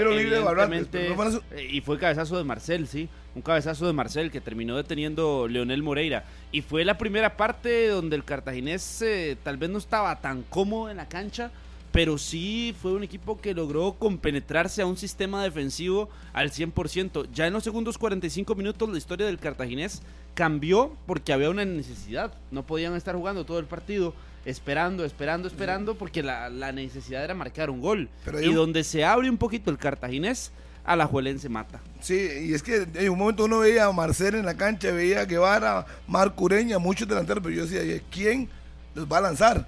eh, 1.52 1.68
y 1.72 1.82
fue 1.82 1.98
cabezazo 1.98 2.38
de 2.38 2.44
Marcel, 2.44 2.88
sí, 2.88 3.10
un 3.34 3.42
cabezazo 3.42 3.88
de 3.88 3.94
Marcel 3.94 4.30
que 4.30 4.40
terminó 4.40 4.78
deteniendo 4.78 5.48
Leonel 5.48 5.82
Moreira. 5.82 6.26
Y 6.52 6.62
fue 6.62 6.86
la 6.86 7.00
primera 7.00 7.36
parte 7.36 7.88
donde 7.88 8.16
el 8.16 8.24
cartaginés 8.24 9.02
eh, 9.02 9.36
tal 9.44 9.58
vez 9.58 9.72
no 9.72 9.80
estaba 9.80 10.22
tan 10.22 10.44
cómodo 10.44 10.92
en 10.92 10.98
la 10.98 11.10
cancha 11.10 11.50
pero 11.94 12.18
sí 12.18 12.75
fue 12.81 12.92
un 12.94 13.04
equipo 13.04 13.40
que 13.40 13.54
logró 13.54 13.94
compenetrarse 13.94 14.81
a 14.81 14.88
un 14.88 14.98
sistema 14.98 15.44
defensivo 15.44 16.10
al 16.34 16.50
100%. 16.50 17.28
Ya 17.31 17.45
en 17.45 17.54
los 17.54 17.63
segundos 17.63 18.00
45 18.00 18.56
minutos 18.56 18.90
la 18.90 18.98
historia 18.98 19.28
del 19.28 19.38
cartaginés 19.38 20.01
cambió 20.34 20.98
porque 21.06 21.34
había 21.34 21.51
una 21.51 21.66
necesidad. 21.66 22.34
No 22.50 22.66
podían 22.66 22.95
estar 22.95 23.16
jugando 23.16 23.45
todo 23.45 23.60
el 23.60 23.66
partido 23.66 24.16
esperando, 24.44 25.06
esperando, 25.06 25.48
esperando, 25.48 25.95
porque 25.95 26.24
la, 26.24 26.50
necesidad 26.71 27.23
era 27.23 27.35
marcar 27.35 27.69
un 27.69 27.80
gol. 27.80 28.09
y 28.42 28.52
donde 28.52 28.83
se 28.83 29.06
abre 29.06 29.30
un 29.30 29.38
poquito 29.38 29.69
el 29.69 29.78
cartaginés, 29.78 30.52
a 30.85 30.95
la 30.95 31.07
se 31.38 31.47
mata. 31.47 31.80
Sí, 32.02 32.28
y 32.42 32.54
es 32.56 32.64
que 32.64 32.88
en 32.95 33.09
un 33.12 33.19
momento 33.19 33.45
uno 33.45 33.59
veía 33.59 33.85
a 33.85 33.92
Marcel 33.92 34.33
en 34.33 34.45
la 34.45 34.57
cancha, 34.57 34.92
veía 34.92 35.21
a 35.21 35.26
Guevara, 35.26 35.85
Marco 36.07 36.45
Ureña, 36.45 36.80
muchos 36.80 37.07
delanteros, 37.07 37.44
pero 37.44 37.56
yo 37.56 37.68
decía, 37.68 38.02
¿quién 38.12 38.50
los 38.95 39.06
va 39.06 39.19
a 39.19 39.21
lanzar? 39.21 39.68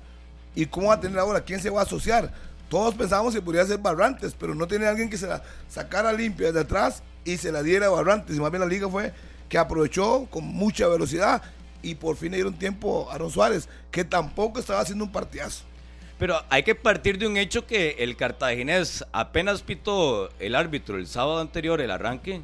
¿Y 0.55 0.65
cómo 0.65 0.87
va 0.87 0.95
a 0.95 0.99
tener 0.99 1.19
ahora? 1.19 1.41
¿Quién 1.41 1.59
se 1.59 1.69
va 1.69 1.81
a 1.81 1.83
asociar? 1.83 2.31
Todos 2.69 2.95
pensábamos 2.95 3.33
que 3.33 3.41
podría 3.41 3.65
ser 3.65 3.77
Barrantes, 3.77 4.35
pero 4.37 4.55
no 4.55 4.67
tiene 4.67 4.87
alguien 4.87 5.09
que 5.09 5.17
se 5.17 5.27
la 5.27 5.43
sacara 5.69 6.11
limpia 6.13 6.51
de 6.51 6.61
atrás 6.61 7.03
y 7.23 7.37
se 7.37 7.51
la 7.51 7.61
diera 7.61 7.87
a 7.87 7.89
Barrantes. 7.89 8.35
Y 8.35 8.39
más 8.39 8.49
bien 8.51 8.61
la 8.61 8.67
liga 8.67 8.89
fue 8.89 9.13
que 9.49 9.57
aprovechó 9.57 10.27
con 10.31 10.45
mucha 10.45 10.87
velocidad 10.87 11.41
y 11.83 11.95
por 11.95 12.17
fin 12.17 12.31
le 12.31 12.37
dieron 12.37 12.55
tiempo 12.55 13.07
a 13.09 13.15
Aaron 13.15 13.29
Suárez, 13.29 13.69
que 13.91 14.03
tampoco 14.03 14.59
estaba 14.59 14.79
haciendo 14.79 15.03
un 15.05 15.11
partidazo. 15.11 15.63
Pero 16.17 16.41
hay 16.49 16.63
que 16.63 16.73
partir 16.73 17.19
de 17.19 17.27
un 17.27 17.37
hecho 17.37 17.67
que 17.67 17.97
el 17.99 18.15
cartaginés 18.15 19.05
apenas 19.11 19.61
pitó 19.61 20.29
el 20.39 20.55
árbitro 20.55 20.97
el 20.97 21.07
sábado 21.07 21.39
anterior, 21.39 21.81
el 21.81 21.91
arranque, 21.91 22.41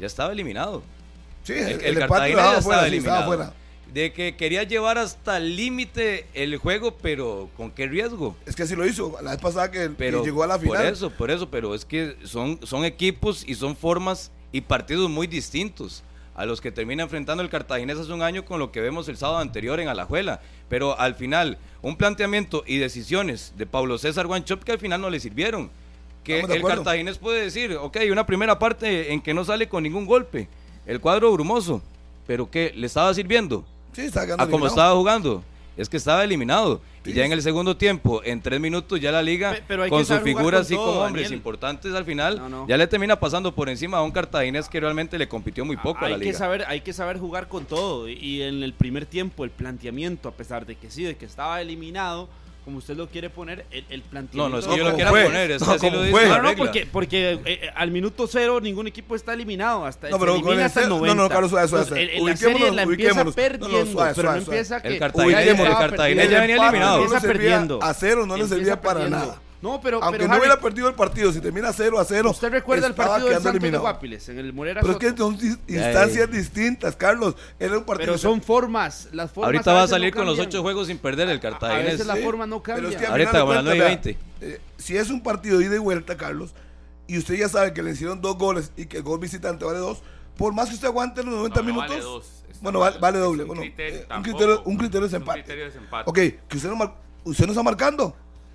ya 0.00 0.06
estaba 0.06 0.32
eliminado. 0.32 0.82
Sí, 1.44 1.52
el, 1.52 1.82
el, 1.82 1.98
ya 1.98 2.58
estaba 2.58 2.86
eliminado 2.86 3.52
de 3.94 4.12
que 4.12 4.34
quería 4.34 4.64
llevar 4.64 4.98
hasta 4.98 5.36
el 5.36 5.54
límite 5.54 6.26
el 6.34 6.56
juego, 6.56 6.96
pero 7.00 7.48
¿con 7.56 7.70
qué 7.70 7.86
riesgo? 7.86 8.36
Es 8.44 8.56
que 8.56 8.64
así 8.64 8.74
lo 8.74 8.84
hizo, 8.84 9.16
la 9.22 9.30
vez 9.30 9.40
pasada 9.40 9.70
que, 9.70 9.88
llegó 10.24 10.42
a 10.42 10.48
la 10.48 10.58
final. 10.58 10.78
Por 10.78 10.86
eso, 10.86 11.10
por 11.10 11.30
eso, 11.30 11.48
pero 11.48 11.76
es 11.76 11.84
que 11.84 12.16
son, 12.24 12.58
son 12.64 12.84
equipos 12.84 13.44
y 13.46 13.54
son 13.54 13.76
formas 13.76 14.32
y 14.50 14.62
partidos 14.62 15.08
muy 15.08 15.28
distintos 15.28 16.02
a 16.34 16.44
los 16.44 16.60
que 16.60 16.72
termina 16.72 17.04
enfrentando 17.04 17.44
el 17.44 17.48
Cartaginés 17.48 17.96
hace 17.96 18.12
un 18.12 18.22
año 18.22 18.44
con 18.44 18.58
lo 18.58 18.72
que 18.72 18.80
vemos 18.80 19.08
el 19.08 19.16
sábado 19.16 19.38
anterior 19.38 19.78
en 19.78 19.86
Alajuela. 19.86 20.40
Pero 20.68 20.98
al 20.98 21.14
final, 21.14 21.58
un 21.80 21.96
planteamiento 21.96 22.64
y 22.66 22.78
decisiones 22.78 23.52
de 23.56 23.66
Pablo 23.66 23.96
César 23.98 24.26
Guanchop 24.26 24.64
que 24.64 24.72
al 24.72 24.80
final 24.80 25.00
no 25.00 25.08
le 25.08 25.20
sirvieron. 25.20 25.70
Que 26.24 26.40
el 26.40 26.62
Cartaginés 26.62 27.18
puede 27.18 27.42
decir, 27.42 27.76
ok, 27.76 27.98
una 28.10 28.26
primera 28.26 28.58
parte 28.58 29.12
en 29.12 29.20
que 29.20 29.34
no 29.34 29.44
sale 29.44 29.68
con 29.68 29.84
ningún 29.84 30.06
golpe, 30.06 30.48
el 30.84 31.00
cuadro 31.00 31.30
brumoso, 31.30 31.80
pero 32.26 32.50
que 32.50 32.72
le 32.74 32.86
estaba 32.88 33.14
sirviendo 33.14 33.64
Sí, 33.94 34.02
estaba 34.02 34.42
a 34.42 34.48
como 34.48 34.66
estaba 34.66 34.94
jugando. 34.94 35.42
Es 35.76 35.88
que 35.88 35.96
estaba 35.96 36.22
eliminado. 36.22 36.80
y 37.04 37.12
ya 37.12 37.24
en 37.24 37.32
el 37.32 37.42
segundo 37.42 37.76
tiempo, 37.76 38.22
en 38.24 38.40
tres 38.40 38.60
minutos, 38.60 39.00
ya 39.00 39.10
la 39.10 39.22
liga, 39.22 39.56
con 39.88 40.06
su 40.06 40.14
figura 40.20 40.60
así 40.60 40.76
como 40.76 41.00
hombres 41.00 41.32
importantes 41.32 41.92
al 41.94 42.04
final, 42.04 42.40
ya 42.68 42.76
le 42.76 42.86
termina 42.86 43.18
pasando 43.18 43.52
por 43.54 43.68
encima 43.68 43.98
a 43.98 44.02
un 44.02 44.12
cartaginés 44.12 44.68
que 44.68 44.78
realmente 44.78 45.18
le 45.18 45.28
compitió 45.28 45.64
muy 45.64 45.76
poco 45.76 46.04
a 46.04 46.10
la 46.10 46.16
liga. 46.16 46.30
Que 46.30 46.36
saber, 46.36 46.64
hay 46.68 46.80
que 46.80 46.92
saber 46.92 47.18
jugar 47.18 47.48
con 47.48 47.64
todo. 47.64 48.08
Y 48.08 48.42
en 48.42 48.62
el 48.62 48.72
primer 48.72 49.06
tiempo, 49.06 49.44
el 49.44 49.50
planteamiento, 49.50 50.28
a 50.28 50.32
pesar 50.32 50.64
de 50.64 50.76
que 50.76 50.90
sí, 50.90 51.02
de 51.02 51.16
que 51.16 51.26
estaba 51.26 51.60
eliminado, 51.60 52.28
como 52.64 52.78
usted 52.78 52.96
lo 52.96 53.08
quiere 53.08 53.28
poner, 53.30 53.66
el, 53.70 53.84
el 53.90 54.00
No, 54.00 54.06
planteamiento... 54.10 54.48
no 54.48 54.58
es 54.58 54.64
que 54.64 54.70
No, 54.70 54.76
yo 54.76 54.84
lo 54.90 54.94
quiera 54.94 55.10
fue. 55.10 55.24
poner, 55.24 55.50
es 55.50 55.60
No, 55.60 55.66
que 55.68 55.72
así 55.74 55.80
como 55.86 55.96
lo 55.96 56.02
dice 56.02 56.12
fue. 56.18 56.28
la 56.28 56.38
No, 56.42 56.56
porque, 56.56 56.86
porque 56.90 57.38
eh, 57.44 57.70
al 57.74 57.90
minuto 57.90 58.26
cero 58.26 58.60
ningún 58.60 58.86
equipo 58.86 59.14
está 59.14 59.34
eliminado. 59.34 59.84
Hasta, 59.84 60.08
No, 60.08 60.16
se 60.16 60.20
pero 60.20 60.32
con 60.32 60.40
elimina 60.40 60.60
el 60.62 60.66
hasta 60.66 60.80
el 60.80 60.84
cero- 60.86 60.96
90. 60.96 61.14
no, 61.14 61.22
no, 61.22 61.28
Carlos, 61.28 61.50
suave, 61.50 61.68
suave, 61.68 61.84
la 61.84 62.36
serie 62.36 62.70
la 62.70 62.82
empieza 62.82 62.86
ubiquémonos. 62.88 63.24
No, 63.24 63.24
no, 63.24 63.32
perdiendo, 63.34 63.92
suave, 63.92 64.12
pero 64.16 64.28
no 64.28 64.32
suave, 64.32 64.38
empieza 64.38 64.66
suave. 64.68 64.82
que... 64.82 64.88
El 64.94 64.98
Cartagena, 64.98 65.42
ya 65.44 65.50
el 65.50 65.56
Cartagena 65.76 66.24
ya 66.24 66.40
venía 66.40 66.56
eliminado. 66.56 66.92
no 66.92 66.96
le 66.98 67.04
Empieza 67.04 67.20
servía 67.20 67.50
perdiendo. 67.50 67.82
a 67.82 67.94
cero, 67.94 68.26
no 68.26 68.36
le 68.36 68.48
servía 68.48 68.80
para 68.80 69.08
nada. 69.08 69.40
No, 69.64 69.80
pero, 69.80 70.02
Aunque 70.02 70.18
pero 70.18 70.28
no 70.28 70.34
Harry, 70.34 70.40
hubiera 70.42 70.60
perdido 70.60 70.88
el 70.88 70.94
partido, 70.94 71.32
si 71.32 71.40
termina 71.40 71.72
0 71.72 71.98
a 71.98 72.04
0. 72.04 72.30
¿Usted 72.32 72.50
recuerda 72.50 72.86
el 72.86 72.92
partido 72.94 73.14
del 73.14 73.24
quedando 73.28 73.42
Santos 73.44 73.52
de 73.52 73.58
eliminado. 73.58 73.82
Guapiles 73.82 74.28
en 74.28 74.38
el 74.38 74.52
Morera 74.52 74.80
Pero 74.82 74.92
es 74.92 74.98
que 74.98 75.08
Soto? 75.08 75.22
son 75.24 75.58
instancias 75.66 76.30
distintas, 76.30 76.96
Carlos. 76.96 77.34
Era 77.58 77.78
un 77.78 77.84
partido. 77.84 78.06
Pero 78.12 78.18
son 78.18 78.42
formas, 78.42 79.08
las 79.12 79.32
formas 79.32 79.46
Ahorita 79.48 79.72
va 79.72 79.78
a 79.78 79.82
veces 79.82 79.90
no 79.92 79.96
salir 79.96 80.12
con 80.14 80.26
los 80.26 80.34
cambian. 80.36 80.48
ocho 80.48 80.62
juegos 80.62 80.86
sin 80.88 80.98
perder 80.98 81.30
el 81.30 81.38
A 81.38 81.40
Cartaginés. 81.40 81.92
veces 81.92 82.06
la 82.06 82.16
forma 82.16 82.46
no 82.46 82.62
Pero 82.62 82.76
es 82.88 82.94
cambia. 82.94 82.98
que 82.98 83.06
Ahorita, 83.06 83.32
de 83.32 83.38
a 83.38 83.44
cuentas, 83.46 83.64
9 83.64 83.76
y 84.04 84.06
vea, 84.12 84.16
eh, 84.42 84.60
si 84.76 84.96
es 84.98 85.08
un 85.08 85.22
partido 85.22 85.58
de 85.58 85.64
ida 85.64 85.76
y 85.76 85.78
vuelta, 85.78 86.16
Carlos, 86.18 86.54
y 87.06 87.16
usted 87.16 87.34
ya 87.36 87.48
sabe 87.48 87.72
que 87.72 87.82
le 87.82 87.92
hicieron 87.92 88.20
dos 88.20 88.36
goles 88.36 88.70
y 88.76 88.84
que 88.84 88.98
el 88.98 89.02
gol 89.02 89.18
visitante 89.18 89.64
vale 89.64 89.78
dos, 89.78 90.02
por 90.36 90.52
más 90.52 90.68
que 90.68 90.74
usted 90.74 90.88
aguante 90.88 91.22
los 91.24 91.32
90 91.34 91.60
No, 91.60 91.66
no 91.66 91.72
minutos. 91.74 91.88
vale 91.90 92.02
dos, 92.02 92.30
bueno, 92.60 92.78
vale, 92.80 92.98
vale 92.98 93.16
Es 93.18 93.24
doble. 93.24 93.42
un 93.44 93.48
Bueno, 93.48 93.62
criterio- 93.62 94.00
eh, 94.00 94.06
un, 94.14 94.22
criterio, 94.22 94.62
un 94.66 94.76
criterio 94.76 95.00
de 95.00 95.06
Es 95.06 95.12
un 95.14 95.18
desempate. 95.20 95.40
criterio 95.40 95.64
de 95.64 95.70
desempate. 95.70 96.10
Ok, 96.10 96.18
que 96.48 96.56
usted 96.58 96.68
no, 96.70 96.94
usted 97.24 97.46
no 97.46 97.52
está 97.52 97.62
marcando. 97.62 98.14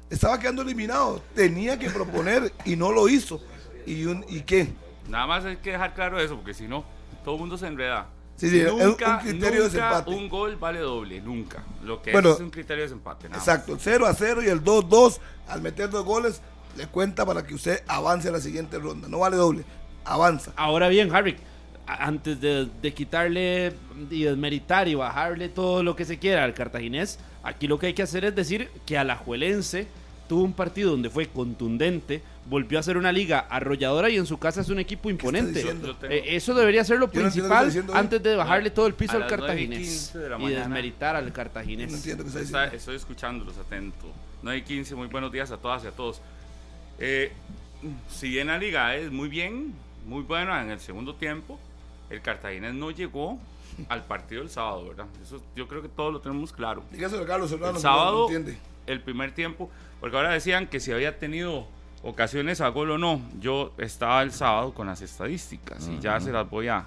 Estaba 0.10 0.40
quedando 0.40 0.62
eliminado. 0.64 1.22
Tenía 1.36 1.78
que 1.78 1.90
proponer 1.90 2.52
y 2.66 2.76
no 2.76 2.92
lo 2.92 3.08
hizo. 3.10 3.42
¿Y, 3.86 4.06
un, 4.06 4.26
¿y 4.30 4.42
qué? 4.42 4.70
Nada 5.08 5.28
más 5.28 5.46
hay 5.46 5.58
que 5.58 5.72
dejar 5.72 5.94
claro 5.94 6.20
eso, 6.20 6.36
porque 6.36 6.54
si 6.54 6.68
no, 6.68 6.84
todo 7.24 7.36
el 7.36 7.42
mundo 7.42 7.58
se 7.58 7.68
enreda. 7.68 8.08
Sí, 8.36 8.50
sí, 8.50 8.60
es 8.62 8.72
un- 8.72 8.82
un 8.82 8.88
nunca, 8.90 9.20
criterio 9.20 9.64
de 9.64 9.70
nunca 9.70 9.90
desempate. 9.90 10.12
un 10.12 10.30
gol 10.30 10.56
vale 10.56 10.80
doble, 10.80 11.20
nunca. 11.22 11.64
Lo 11.84 12.02
que 12.02 12.12
Bueno, 12.12 12.30
es, 12.30 12.36
es 12.36 12.42
un 12.42 12.50
criterio 12.52 12.84
de 12.84 12.90
desempate. 12.90 13.28
nada 13.28 13.38
más. 13.40 13.48
Exacto, 13.48 13.78
0 13.80 14.06
a 14.06 14.14
0 14.14 14.42
y 14.44 14.48
el 14.48 14.64
2-2 14.64 15.20
al 15.48 15.62
meter 15.62 15.90
dos 15.90 16.06
goles 16.06 16.42
le 16.78 16.88
cuenta 16.88 17.26
para 17.26 17.46
que 17.46 17.54
usted 17.54 17.84
avance 17.88 18.30
a 18.30 18.32
la 18.32 18.40
siguiente 18.40 18.80
ronda. 18.80 19.08
No 19.10 19.20
vale 19.20 19.36
doble, 19.36 19.64
avanza. 20.06 20.54
Ahora 20.56 20.88
bien, 20.88 21.14
Harry, 21.14 21.36
antes 21.86 22.40
de, 22.40 22.68
de 22.82 22.94
quitarle 22.94 23.74
y 24.10 24.24
desmeritar 24.24 24.88
y 24.88 24.96
bajarle 24.96 25.50
todo 25.50 25.84
lo 25.84 25.96
que 25.96 26.06
se 26.06 26.18
quiera 26.20 26.44
al 26.46 26.54
cartaginés, 26.54 27.20
aquí 27.44 27.68
lo 27.68 27.80
que 27.80 27.88
hay 27.88 27.94
que 27.94 28.04
hacer 28.04 28.26
es 28.26 28.36
decir 28.36 28.70
que 28.86 28.98
Alajuelense 28.98 29.88
tuvo 30.28 30.44
un 30.44 30.54
partido 30.54 30.92
donde 30.92 31.10
fue 31.10 31.28
contundente, 31.28 32.22
volvió 32.48 32.78
a 32.78 32.84
ser 32.84 32.98
una 32.98 33.12
liga 33.12 33.40
arrolladora 33.50 34.10
y 34.10 34.18
en 34.18 34.26
su 34.28 34.38
casa 34.38 34.62
es 34.62 34.70
un 34.70 34.78
equipo 34.80 35.10
imponente. 35.10 35.64
Eh, 36.04 36.24
eso 36.36 36.54
debería 36.54 36.84
ser 36.84 37.00
lo 37.00 37.08
no 37.08 37.12
principal 37.12 37.72
antes 37.94 38.22
de 38.22 38.36
bajarle 38.36 38.70
todo 38.70 38.86
el 38.86 38.94
piso 38.94 39.14
A 39.14 39.16
al 39.24 39.28
cartaginés 39.28 39.80
15 39.80 40.18
de 40.20 40.30
la 40.30 40.38
y 40.40 40.50
desmeritar 40.54 41.16
al 41.16 41.26
No 41.28 41.34
cartaginés. 41.34 41.92
entiendo 41.94 42.24
qué 42.24 42.30
está 42.30 42.42
Está- 42.42 42.60
diciendo. 42.62 42.78
estoy 42.78 42.96
escuchándolos 42.98 43.58
atento. 43.58 44.06
9 44.44 44.60
y 44.60 44.62
15, 44.62 44.96
muy 44.96 45.08
buenos 45.08 45.32
días 45.32 45.50
a 45.52 45.58
todas 45.58 45.84
y 45.84 45.88
a 45.88 45.92
todos. 45.92 46.22
Eh, 47.00 47.32
si 48.10 48.30
bien 48.30 48.48
la 48.48 48.58
liga 48.58 48.96
es 48.96 49.12
muy 49.12 49.30
bien, 49.30 49.74
muy 50.06 50.22
buena 50.24 50.62
en 50.62 50.70
el 50.70 50.80
segundo 50.80 51.16
tiempo, 51.16 51.60
el 52.10 52.22
Cartaginés 52.22 52.74
no 52.74 52.92
llegó 52.92 53.40
al 53.88 54.04
partido 54.04 54.42
del 54.42 54.50
sábado, 54.50 54.88
¿verdad? 54.90 55.06
Eso 55.22 55.42
yo 55.56 55.68
creo 55.68 55.82
que 55.82 55.90
todos 55.90 56.12
lo 56.12 56.20
tenemos 56.20 56.52
claro. 56.52 56.84
Dígaselo 56.92 57.24
a 57.24 57.28
Carlos 57.28 57.50
Serrano, 57.50 57.70
El 57.70 57.74
no 57.76 57.80
sábado, 57.80 58.24
entiende. 58.26 58.58
el 58.88 59.02
primer 59.02 59.32
tiempo, 59.34 59.70
porque 60.00 60.18
ahora 60.18 60.32
decían 60.32 60.68
que 60.68 60.80
si 60.80 60.92
había 60.92 61.18
tenido 61.20 61.68
ocasiones 62.04 62.62
a 62.62 62.70
gol 62.70 62.92
o 62.92 62.98
no. 62.98 63.22
Yo 63.40 63.74
estaba 63.78 64.22
el 64.24 64.32
sábado 64.32 64.74
con 64.74 64.88
las 64.88 65.02
estadísticas 65.02 65.88
y 65.90 66.00
ya 66.00 66.20
se 66.20 66.32
las 66.32 66.50
voy 66.50 66.68
a. 66.70 66.86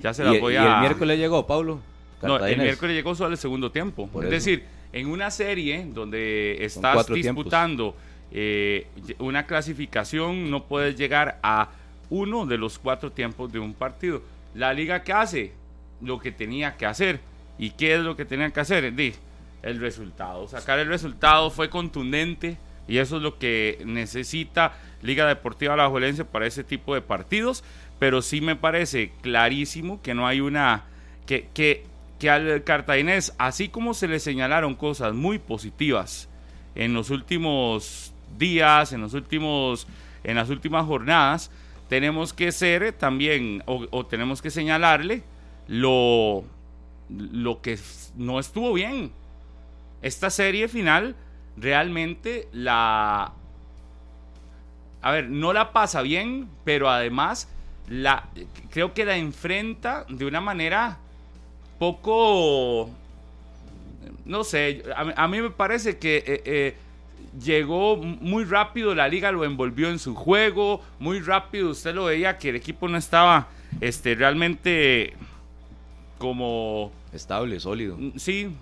Ya 0.00 0.14
se 0.14 0.22
Y, 0.22 0.26
las 0.26 0.40
voy 0.40 0.54
y 0.54 0.56
a. 0.56 0.74
el 0.76 0.80
miércoles 0.80 1.18
llegó, 1.18 1.46
Pablo. 1.46 1.80
No, 2.22 2.38
el 2.44 2.58
miércoles 2.58 2.94
llegó 2.96 3.14
solo 3.14 3.30
el 3.32 3.38
segundo 3.38 3.70
tiempo. 3.70 4.06
Por 4.08 4.24
es 4.24 4.28
eso. 4.32 4.34
decir, 4.50 4.64
en 4.92 5.08
una 5.08 5.30
serie 5.30 5.86
donde 5.92 6.64
estás 6.64 7.06
disputando 7.08 7.94
eh, 8.32 8.86
una 9.18 9.46
clasificación, 9.46 10.50
no 10.50 10.64
puedes 10.64 10.96
llegar 10.96 11.38
a 11.42 11.68
uno 12.10 12.44
de 12.46 12.58
los 12.58 12.78
cuatro 12.78 13.10
tiempos 13.12 13.52
de 13.52 13.58
un 13.58 13.74
partido. 13.74 14.22
La 14.54 14.72
liga 14.72 15.02
que 15.02 15.12
hace 15.12 15.52
lo 16.02 16.18
que 16.18 16.32
tenía 16.32 16.76
que 16.76 16.86
hacer. 16.86 17.20
¿Y 17.58 17.70
qué 17.70 17.94
es 17.94 18.00
lo 18.00 18.16
que 18.16 18.24
tenía 18.24 18.50
que 18.50 18.60
hacer? 18.60 18.84
El 19.62 19.80
resultado. 19.80 20.48
Sacar 20.48 20.78
el 20.78 20.88
resultado 20.88 21.50
fue 21.50 21.68
contundente 21.68 22.56
y 22.88 22.98
eso 22.98 23.18
es 23.18 23.22
lo 23.22 23.38
que 23.38 23.82
necesita 23.84 24.74
Liga 25.02 25.26
Deportiva 25.26 25.74
Alajuelense 25.74 26.24
para 26.24 26.46
ese 26.46 26.64
tipo 26.64 26.94
de 26.94 27.02
partidos. 27.02 27.62
Pero 27.98 28.22
sí 28.22 28.40
me 28.40 28.56
parece 28.56 29.12
clarísimo 29.20 30.00
que 30.00 30.14
no 30.14 30.26
hay 30.26 30.40
una. 30.40 30.84
que, 31.26 31.48
que, 31.52 31.84
que 32.18 32.30
al 32.30 32.64
cartaginés, 32.64 33.34
así 33.38 33.68
como 33.68 33.94
se 33.94 34.08
le 34.08 34.20
señalaron 34.20 34.74
cosas 34.74 35.14
muy 35.14 35.38
positivas 35.38 36.28
en 36.74 36.94
los 36.94 37.10
últimos 37.10 38.12
días, 38.38 38.92
en 38.92 39.00
los 39.00 39.14
últimos, 39.14 39.86
en 40.24 40.36
las 40.36 40.50
últimas 40.50 40.86
jornadas, 40.86 41.50
tenemos 41.88 42.32
que 42.32 42.52
ser 42.52 42.92
también, 42.92 43.62
o, 43.66 43.86
o 43.90 44.06
tenemos 44.06 44.40
que 44.40 44.50
señalarle 44.50 45.22
lo, 45.70 46.44
lo 47.08 47.62
que 47.62 47.78
no 48.16 48.40
estuvo 48.40 48.72
bien. 48.72 49.12
Esta 50.02 50.28
serie 50.28 50.68
final 50.68 51.14
realmente 51.56 52.48
la... 52.52 53.32
A 55.02 55.10
ver, 55.12 55.30
no 55.30 55.52
la 55.52 55.72
pasa 55.72 56.02
bien, 56.02 56.48
pero 56.64 56.90
además 56.90 57.48
la, 57.88 58.28
creo 58.70 58.92
que 58.92 59.04
la 59.04 59.16
enfrenta 59.16 60.04
de 60.08 60.26
una 60.26 60.40
manera 60.40 60.98
poco... 61.78 62.90
No 64.24 64.44
sé, 64.44 64.82
a 64.94 65.28
mí 65.28 65.40
me 65.40 65.50
parece 65.50 65.98
que 65.98 66.16
eh, 66.18 66.42
eh, 66.44 66.76
llegó 67.42 67.96
muy 67.96 68.44
rápido, 68.44 68.94
la 68.94 69.08
liga 69.08 69.30
lo 69.30 69.44
envolvió 69.44 69.88
en 69.88 69.98
su 69.98 70.14
juego, 70.14 70.82
muy 70.98 71.20
rápido 71.20 71.70
usted 71.70 71.94
lo 71.94 72.04
veía 72.06 72.38
que 72.38 72.50
el 72.50 72.56
equipo 72.56 72.88
no 72.88 72.96
estaba 72.96 73.48
este, 73.80 74.14
realmente 74.14 75.14
como... 76.20 76.92
Estable, 77.12 77.58
sólido. 77.58 77.96
Mm, 77.96 78.12
Sí, 78.16 78.54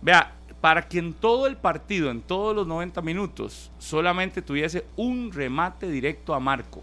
vea, 0.00 0.32
para 0.62 0.88
que 0.88 0.98
en 1.00 1.12
todo 1.12 1.48
el 1.48 1.56
partido, 1.56 2.10
en 2.10 2.22
todos 2.22 2.54
los 2.54 2.66
90 2.66 3.02
minutos, 3.02 3.70
solamente 3.78 4.40
tuviese 4.40 4.86
un 4.96 5.32
remate 5.32 5.90
directo 5.90 6.32
a 6.32 6.40
Marco. 6.40 6.80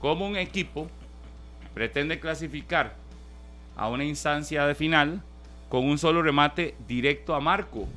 Como 0.00 0.28
un 0.28 0.36
equipo 0.36 0.88
pretende 1.72 2.20
clasificar 2.20 2.94
a 3.74 3.88
una 3.88 4.04
instancia 4.04 4.66
de 4.66 4.74
final 4.74 5.22
con 5.70 5.86
un 5.86 5.96
solo 5.96 6.22
remate 6.22 6.74
directo 6.86 7.34
a 7.34 7.40
Marco. 7.40 7.88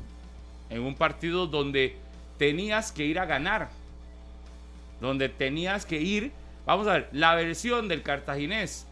En 0.69 0.81
un 0.81 0.95
partido 0.95 1.47
donde 1.47 1.97
tenías 2.37 2.93
que 2.93 3.05
ir 3.05 3.19
a 3.19 3.25
ganar. 3.25 3.69
Donde 5.01 5.27
tenías 5.27 5.85
que 5.85 6.01
ir. 6.01 6.31
Vamos 6.65 6.87
a 6.87 6.93
ver, 6.93 7.09
la 7.11 7.35
versión 7.35 7.89
del 7.89 8.03
cartaginés 8.03 8.87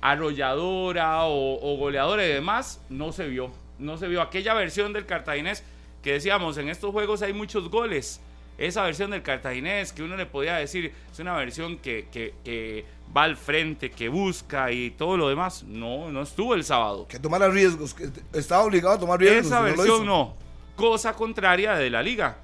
arrolladora 0.00 1.24
o, 1.24 1.58
o 1.60 1.76
goleadora 1.76 2.24
y 2.26 2.28
demás, 2.32 2.80
no 2.88 3.12
se 3.12 3.26
vio. 3.28 3.50
No 3.78 3.96
se 3.96 4.08
vio 4.08 4.20
aquella 4.22 4.54
versión 4.54 4.92
del 4.92 5.06
cartaginés 5.06 5.62
que 6.02 6.12
decíamos, 6.12 6.58
en 6.58 6.68
estos 6.68 6.90
juegos 6.92 7.22
hay 7.22 7.32
muchos 7.32 7.68
goles. 7.70 8.20
Esa 8.56 8.82
versión 8.82 9.10
del 9.12 9.22
cartaginés 9.22 9.92
que 9.92 10.02
uno 10.02 10.16
le 10.16 10.26
podía 10.26 10.56
decir 10.56 10.92
es 11.12 11.18
una 11.20 11.36
versión 11.36 11.78
que, 11.78 12.08
que- 12.10 12.34
que 12.44 12.84
va 13.16 13.22
al 13.22 13.36
frente, 13.36 13.90
que 13.90 14.08
busca 14.08 14.72
y 14.72 14.90
todo 14.90 15.16
lo 15.16 15.28
demás. 15.28 15.62
No, 15.64 16.10
no 16.10 16.22
estuvo 16.22 16.54
el 16.54 16.64
sábado. 16.64 17.06
Que 17.08 17.18
tomara 17.20 17.48
riesgos, 17.48 17.94
que 17.94 18.08
estaba 18.32 18.64
obligado 18.64 18.94
a 18.94 18.98
tomar 18.98 19.18
riesgos. 19.20 19.46
Esa 19.46 19.60
no 19.60 19.64
versión 19.64 20.06
no. 20.06 20.34
Cosa 20.74 21.12
contraria 21.14 21.74
de 21.74 21.88
la 21.90 22.02
liga, 22.02 22.38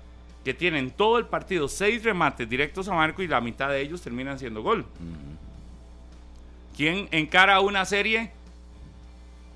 que 0.44 0.54
tienen 0.54 0.90
todo 0.92 1.18
el 1.18 1.26
partido 1.26 1.66
seis 1.68 2.02
remates 2.04 2.48
directos 2.48 2.88
a 2.88 2.94
Marco 2.94 3.22
y 3.22 3.26
la 3.28 3.40
mitad 3.40 3.68
de 3.70 3.80
ellos 3.80 4.00
terminan 4.00 4.38
siendo 4.38 4.62
gol. 4.62 4.84
¿Quién 6.76 7.08
encara 7.12 7.60
una 7.60 7.84
serie 7.84 8.32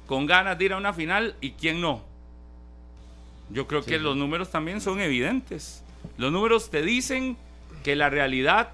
con 0.07 0.27
ganas 0.27 0.59
de 0.59 0.67
ir 0.67 0.73
a 0.73 0.77
una 0.77 0.93
final 0.93 1.35
y 1.41 1.53
quién 1.53 1.81
no? 1.81 2.03
Yo 3.51 3.67
creo 3.67 3.83
que 3.83 3.99
los 3.99 4.17
números 4.17 4.51
también 4.51 4.81
son 4.81 5.01
evidentes. 5.01 5.83
Los 6.17 6.31
números 6.31 6.71
te 6.71 6.83
dicen 6.83 7.37
que 7.83 7.97
la 7.97 8.11
realidad, 8.11 8.71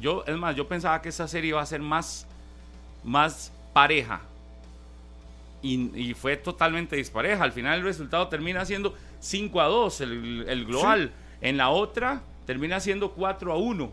yo, 0.00 0.24
es 0.26 0.36
más, 0.36 0.56
yo 0.56 0.66
pensaba 0.66 1.02
que 1.02 1.10
esa 1.10 1.28
serie 1.28 1.50
iba 1.50 1.60
a 1.60 1.66
ser 1.66 1.80
más, 1.80 2.26
más 3.04 3.52
pareja. 3.72 4.22
Y, 5.60 5.90
y 5.94 6.14
fue 6.14 6.36
totalmente 6.36 6.96
dispareja. 6.96 7.44
Al 7.44 7.52
final 7.52 7.78
el 7.78 7.84
resultado 7.84 8.28
termina 8.28 8.64
siendo 8.64 8.94
5 9.20 9.60
a 9.60 9.66
2 9.66 10.00
el, 10.00 10.44
el 10.48 10.64
global. 10.64 11.12
En 11.40 11.56
la 11.56 11.68
otra 11.68 12.22
termina 12.46 12.80
siendo 12.80 13.12
4 13.12 13.52
a 13.52 13.56
1 13.56 13.92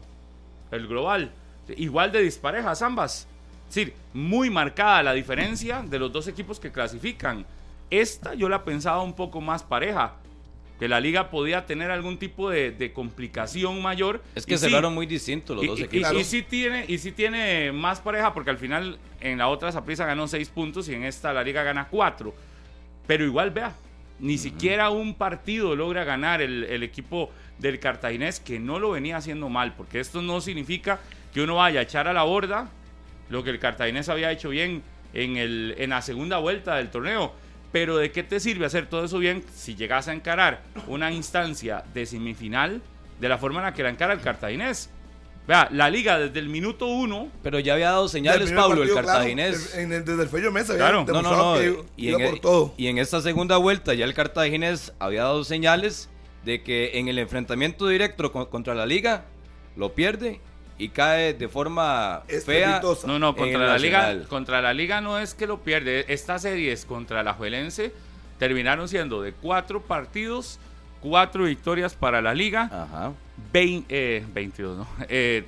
el 0.72 0.88
global. 0.88 1.32
Igual 1.76 2.12
de 2.12 2.22
disparejas 2.22 2.82
ambas. 2.82 3.28
Es 3.70 3.76
decir, 3.76 3.94
muy 4.14 4.50
marcada 4.50 5.04
la 5.04 5.14
diferencia 5.14 5.82
de 5.82 6.00
los 6.00 6.12
dos 6.12 6.28
equipos 6.28 6.60
que 6.60 6.72
clasifican. 6.72 7.46
Esta 7.90 8.34
yo 8.34 8.50
la 8.50 8.64
pensaba 8.64 9.02
un 9.02 9.14
poco 9.14 9.42
más 9.42 9.64
pareja. 9.64 10.14
Que 10.80 10.90
la 10.90 11.00
liga 11.00 11.30
podía 11.30 11.66
tener 11.66 11.90
algún 11.90 12.18
tipo 12.18 12.50
de, 12.50 12.72
de 12.72 12.92
complicación 12.92 13.82
mayor. 13.82 14.22
Es 14.36 14.46
que 14.46 14.56
Y 14.56 14.58
sí, 14.58 14.66
cerraron 14.66 14.94
muy 14.94 15.06
distintos 15.06 15.56
los 15.56 15.64
y, 15.64 15.68
dos 15.70 15.80
y- 15.80 15.84
equipos. 15.84 16.12
y- 16.14 16.18
y 16.18 16.24
sí 16.26 16.42
tiene, 16.42 16.84
y 16.88 16.98
sí 16.98 17.14
tiene 17.14 17.72
más 17.72 18.02
pareja 18.02 18.34
porque 18.34 18.50
al 18.50 18.58
final 18.58 18.98
en 19.22 19.38
la 19.38 19.48
otra 19.48 19.72
Saprissa 19.72 20.06
ganó 20.06 20.28
6 20.28 20.50
puntos 20.50 20.90
y 20.90 20.94
en 20.94 21.04
esta 21.06 21.32
la 21.32 21.44
liga 21.44 21.64
gana 21.64 21.88
4. 21.90 22.34
Pero 23.08 23.24
igual, 23.26 23.52
vea, 23.52 23.74
Ni 24.20 24.38
siquiera 24.38 24.90
un 24.92 25.14
partido 25.16 25.76
logra 25.76 26.04
ganar 26.06 26.42
el, 26.42 26.64
el 26.66 26.84
equipo 26.84 27.30
del 27.60 27.80
cartaginés, 27.82 28.40
que 28.40 28.60
no 28.60 28.80
lo 28.80 28.92
venía 28.92 29.18
haciendo 29.18 29.50
mal, 29.50 29.74
porque 29.76 30.00
esto 30.00 30.22
no 30.22 30.40
significa 30.42 31.00
que 31.34 31.42
uno 31.42 31.56
vaya 31.56 31.82
a 31.82 31.84
echar 31.84 32.08
a 32.08 32.14
la 32.14 32.24
borda 32.24 32.70
lo 33.30 33.44
que 33.44 33.50
el 33.52 33.60
cartaginés 33.60 34.10
había 34.10 34.32
hecho 34.32 34.50
bien 34.50 34.84
en, 35.14 35.38
el, 35.38 35.76
en 35.78 35.90
la 35.92 36.02
segunda 36.02 36.38
vuelta 36.38 36.76
del 36.76 36.90
torneo. 36.90 37.34
Pero 37.72 37.98
¿de 37.98 38.12
qué 38.12 38.24
te 38.24 38.40
sirve 38.40 38.66
hacer 38.66 38.88
todo 38.88 39.06
eso 39.06 39.20
bien 39.20 39.44
si 39.54 39.76
llegas 39.76 40.08
a 40.08 40.14
encarar 40.14 40.62
una 40.88 41.12
instancia 41.12 41.84
de 41.94 42.06
semifinal 42.06 42.82
de 43.20 43.30
la 43.30 43.38
forma 43.38 43.60
en 43.60 43.66
la 43.66 43.74
que 43.74 43.84
la 43.84 43.90
encara 43.90 44.14
el 44.14 44.22
cartaginés? 44.22 44.90
Vea, 45.48 45.68
la 45.72 45.90
liga 45.92 46.18
desde 46.18 46.40
el 46.40 46.50
minuto 46.50 46.88
uno 46.88 47.30
Pero 47.44 47.60
ya 47.60 47.74
había 47.74 47.92
dado 47.92 48.08
señales, 48.08 48.52
Pablo, 48.52 48.82
el 48.82 48.90
partido, 48.90 48.94
claro, 48.96 49.08
cartaginés. 49.08 49.76
en 49.76 49.92
el- 49.94 50.04
desde 50.06 50.24
el 50.24 50.30
Fello 50.30 50.52
Mesa, 50.52 50.76
Claro. 50.76 51.06
No, 51.08 51.22
no, 51.22 51.54
no. 51.54 51.60
que 51.60 51.84
Y 51.98 52.10
iba 52.10 52.20
en, 52.24 52.30
por 52.32 52.40
todo. 52.40 52.74
y 52.78 52.88
en 52.88 52.98
esta 52.98 53.22
segunda 53.22 53.58
vuelta 53.58 53.94
ya 53.94 54.06
el 54.06 54.14
cartaginés 54.16 54.94
había 54.98 55.22
dado 55.24 55.44
señales 55.44 56.10
de 56.46 56.64
que 56.64 56.98
en 56.98 57.10
el 57.10 57.20
enfrentamiento 57.20 57.88
directo 57.88 58.32
co- 58.32 58.50
contra 58.50 58.74
la 58.74 58.86
liga 58.88 59.26
lo 59.76 59.94
pierde 59.94 60.40
y 60.78 60.90
cae 60.90 61.34
de 61.34 61.48
forma 61.48 62.24
fea. 62.46 62.82
No, 63.06 63.18
no, 63.20 63.36
contra 63.36 63.66
la 63.68 63.78
liga, 63.78 64.24
contra 64.28 64.62
la 64.62 64.74
liga 64.74 65.02
no 65.02 65.20
es 65.20 65.34
que 65.34 65.48
lo 65.48 65.60
pierde. 65.62 66.06
Estas 66.10 66.42
series 66.42 66.86
contra 66.86 67.24
la 67.24 67.34
Juelense 67.34 67.94
terminaron 68.40 68.88
siendo 68.90 69.22
de 69.22 69.32
cuatro 69.34 69.82
partidos, 69.82 70.60
cuatro 71.02 71.46
victorias 71.46 71.94
para 71.96 72.22
la 72.22 72.34
liga, 72.34 72.64
Ajá. 72.72 73.12
vein- 73.54 73.86
eh, 73.90 74.26
22, 74.34 74.78
¿no? 74.80 74.88
Eh, 75.08 75.46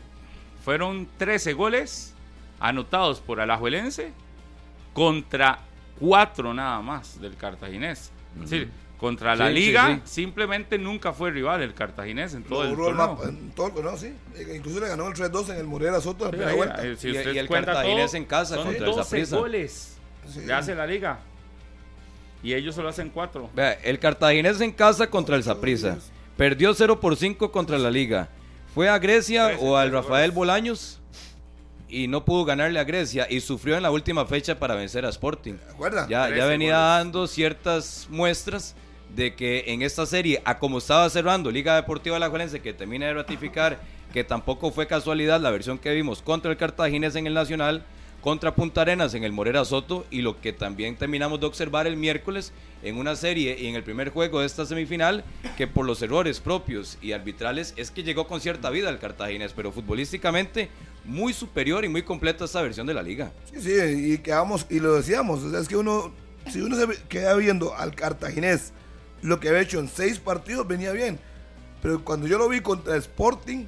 fueron 0.64 1.08
13 1.18 1.54
goles 1.54 2.14
anotados 2.60 3.20
por 3.20 3.40
Alajuelense 3.42 4.12
contra 4.94 5.60
cuatro 6.00 6.54
nada 6.54 6.82
más 6.82 7.20
del 7.20 7.36
cartaginés. 7.36 8.12
Es 8.36 8.50
decir, 8.50 8.70
contra 8.98 9.36
la 9.36 9.48
Sí, 9.50 9.54
liga 9.54 10.02
sí. 10.04 10.12
simplemente 10.24 10.78
nunca 10.80 11.14
fue 11.14 11.30
rival 11.32 11.62
el 11.62 11.74
cartaginés 11.74 12.34
en 12.34 12.44
todo 12.44 12.64
el 12.64 12.70
Logró 12.72 12.90
el 12.90 12.96
torneo. 12.98 13.16
mapa, 13.16 13.30
en 13.30 13.52
todo 13.52 13.68
el 13.68 13.74
torneo, 13.74 13.98
sí. 13.98 14.14
Eh, 14.36 14.54
Incluso 14.56 14.80
le 14.80 14.88
ganó 14.88 15.08
el 15.08 15.14
3-2 15.14 15.50
en 15.52 15.58
el 15.58 15.66
Morera 15.66 16.02
Soto 16.02 16.26
en 16.26 16.32
la 16.32 16.32
primera 16.32 16.54
vuelta. 16.56 16.84
eh, 16.86 16.96
si 16.98 17.10
Y- 17.10 17.18
usted 17.18 17.34
y 17.34 17.38
el 17.38 17.48
Cartaginés 17.48 18.08
todo, 18.12 18.18
en 18.18 18.26
casa 18.26 18.56
son 18.56 18.66
contra 18.66 18.86
el 18.86 18.92
12 18.92 19.04
Saprissa. 19.04 19.38
goles 19.38 19.98
Sí. 20.34 20.40
le 20.46 20.54
hace 20.54 20.74
la 20.76 20.88
liga. 20.88 21.20
Y 22.44 22.54
ellos 22.54 22.76
solo 22.76 22.90
hacen 22.90 23.10
cuatro. 23.10 23.50
Vea, 23.56 23.74
el 23.84 23.98
cartaginés 24.00 24.62
en 24.62 24.72
casa 24.72 25.10
contra 25.10 25.36
el 25.36 25.44
Saprissa. 25.44 25.98
Perdió 26.38 26.74
0 26.74 27.00
por 27.00 27.16
5 27.16 27.52
contra 27.52 27.78
la 27.80 27.90
liga. 27.90 28.30
Fue 28.74 28.88
a 28.90 29.00
Grecia 29.00 29.58
o 29.60 29.76
al 29.76 29.92
Rafael 29.92 30.30
goles. 30.32 30.36
Bolaños 30.36 31.00
y 31.90 32.08
no 32.08 32.26
pudo 32.26 32.46
ganarle 32.46 32.80
a 32.80 32.84
Grecia 32.84 33.26
y 33.30 33.40
sufrió 33.40 33.76
en 33.76 33.84
la 33.84 33.90
última 33.92 34.26
fecha 34.26 34.60
para 34.60 34.76
vencer 34.76 35.04
a 35.06 35.10
Sporting. 35.10 35.56
Ya, 36.10 36.28
venía 36.28 36.46
goles. 36.46 36.70
dando 36.72 37.28
ciertas 37.28 38.08
muestras 38.12 38.76
de 39.16 39.36
que 39.36 39.66
en 39.68 39.82
esta 39.82 40.06
serie, 40.06 40.42
a 40.46 40.60
como 40.60 40.78
estaba 40.78 41.10
cerrando 41.10 41.52
Liga 41.52 41.76
Deportiva 41.76 42.18
Alajuelense, 42.18 42.62
que 42.62 42.74
termina 42.74 43.08
de 43.08 43.14
ratificar 43.14 43.80
que 44.14 44.24
tampoco 44.24 44.72
fue 44.72 44.88
casualidad 44.88 45.42
la 45.42 45.52
versión 45.52 45.78
que 45.78 45.94
vimos 45.94 46.22
contra 46.22 46.52
el 46.52 46.58
Cartaginés 46.58 47.16
en 47.16 47.28
el 47.28 47.34
Nacional, 47.34 47.84
contra 48.22 48.56
Punta 48.56 48.82
Arenas 48.82 49.14
en 49.14 49.24
el 49.24 49.32
Morera 49.32 49.64
Soto 49.64 50.06
y 50.10 50.22
lo 50.22 50.42
que 50.42 50.52
también 50.52 50.96
terminamos 50.96 51.40
de 51.40 51.46
observar 51.46 51.88
el 51.88 51.98
miércoles 51.98 52.52
en 52.84 52.98
una 52.98 53.16
serie 53.16 53.58
y 53.60 53.68
en 53.68 53.76
el 53.76 53.84
primer 53.84 54.10
juego 54.10 54.40
de 54.40 54.46
esta 54.46 54.66
semifinal, 54.66 55.24
que 55.56 55.68
por 55.68 55.86
los 55.86 56.02
errores 56.02 56.40
propios 56.40 56.98
y 57.02 57.12
arbitrales 57.12 57.74
es 57.78 57.92
que 57.92 58.04
llegó 58.04 58.28
con 58.28 58.42
cierta 58.42 58.70
vida 58.70 58.90
el 58.90 59.00
Cartaginés, 59.00 59.54
pero 59.54 59.72
futbolísticamente 59.72 60.70
muy 61.06 61.32
superior 61.32 61.86
y 61.86 61.90
muy 61.90 62.04
completa 62.04 62.46
esta 62.46 62.62
versión 62.62 62.86
de 62.86 62.94
la 62.94 63.02
liga. 63.02 63.32
Sí, 63.54 63.62
sí, 63.62 64.14
y 64.14 64.18
quedamos, 64.18 64.66
y 64.70 64.80
lo 64.80 64.94
decíamos, 64.96 65.44
es 65.44 65.68
que 65.68 65.78
uno, 65.78 66.12
si 66.52 66.60
uno 66.60 66.76
se 66.76 66.88
queda 67.08 67.34
viendo 67.36 67.76
al 67.76 67.96
cartaginés, 67.96 68.74
lo 69.28 69.40
que 69.40 69.50
había 69.50 69.62
hecho 69.62 69.80
en 69.80 69.90
seis 69.90 70.20
partidos 70.20 70.68
venía 70.68 70.92
bien, 70.92 71.20
pero 71.82 72.04
cuando 72.04 72.28
yo 72.28 72.38
lo 72.38 72.50
vi 72.50 72.62
contra 72.62 72.96
Sporting, 72.98 73.66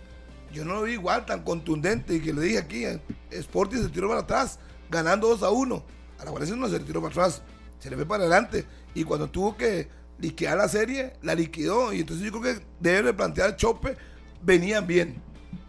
yo 0.52 0.66
no 0.66 0.76
lo 0.76 0.84
vi 0.84 0.94
igual, 0.94 1.26
tan 1.26 1.44
contundente, 1.44 2.16
y 2.16 2.22
que 2.22 2.34
le 2.34 2.42
dije 2.42 2.58
aquí, 2.58 2.86
eh, 2.86 3.00
Sporting 3.32 3.84
se 3.84 3.90
tiró 3.90 4.08
para 4.08 4.22
atrás, 4.22 4.60
ganando 4.90 5.28
2 5.28 5.44
a 5.44 5.50
1, 5.52 5.84
a 6.20 6.26
la 6.26 6.32
Valencia 6.32 6.56
no 6.56 6.68
se 6.68 6.80
le 6.80 6.86
tiró 6.86 7.02
para 7.02 7.12
atrás, 7.12 7.42
se 7.80 7.90
le 7.90 7.96
fue 7.96 8.06
para 8.06 8.24
adelante, 8.24 8.66
y 8.94 9.04
cuando 9.04 9.30
tuvo 9.30 9.56
que 9.58 9.90
liquidar 10.18 10.58
la 10.58 10.68
serie, 10.68 11.14
la 11.22 11.36
liquidó, 11.36 11.94
y 11.94 12.02
entonces 12.02 12.26
yo 12.26 12.40
creo 12.40 12.56
que 12.56 12.66
debe 12.80 13.04
replantear 13.04 13.56
Chope, 13.56 13.98
venían 14.42 14.88
bien. 14.88 15.22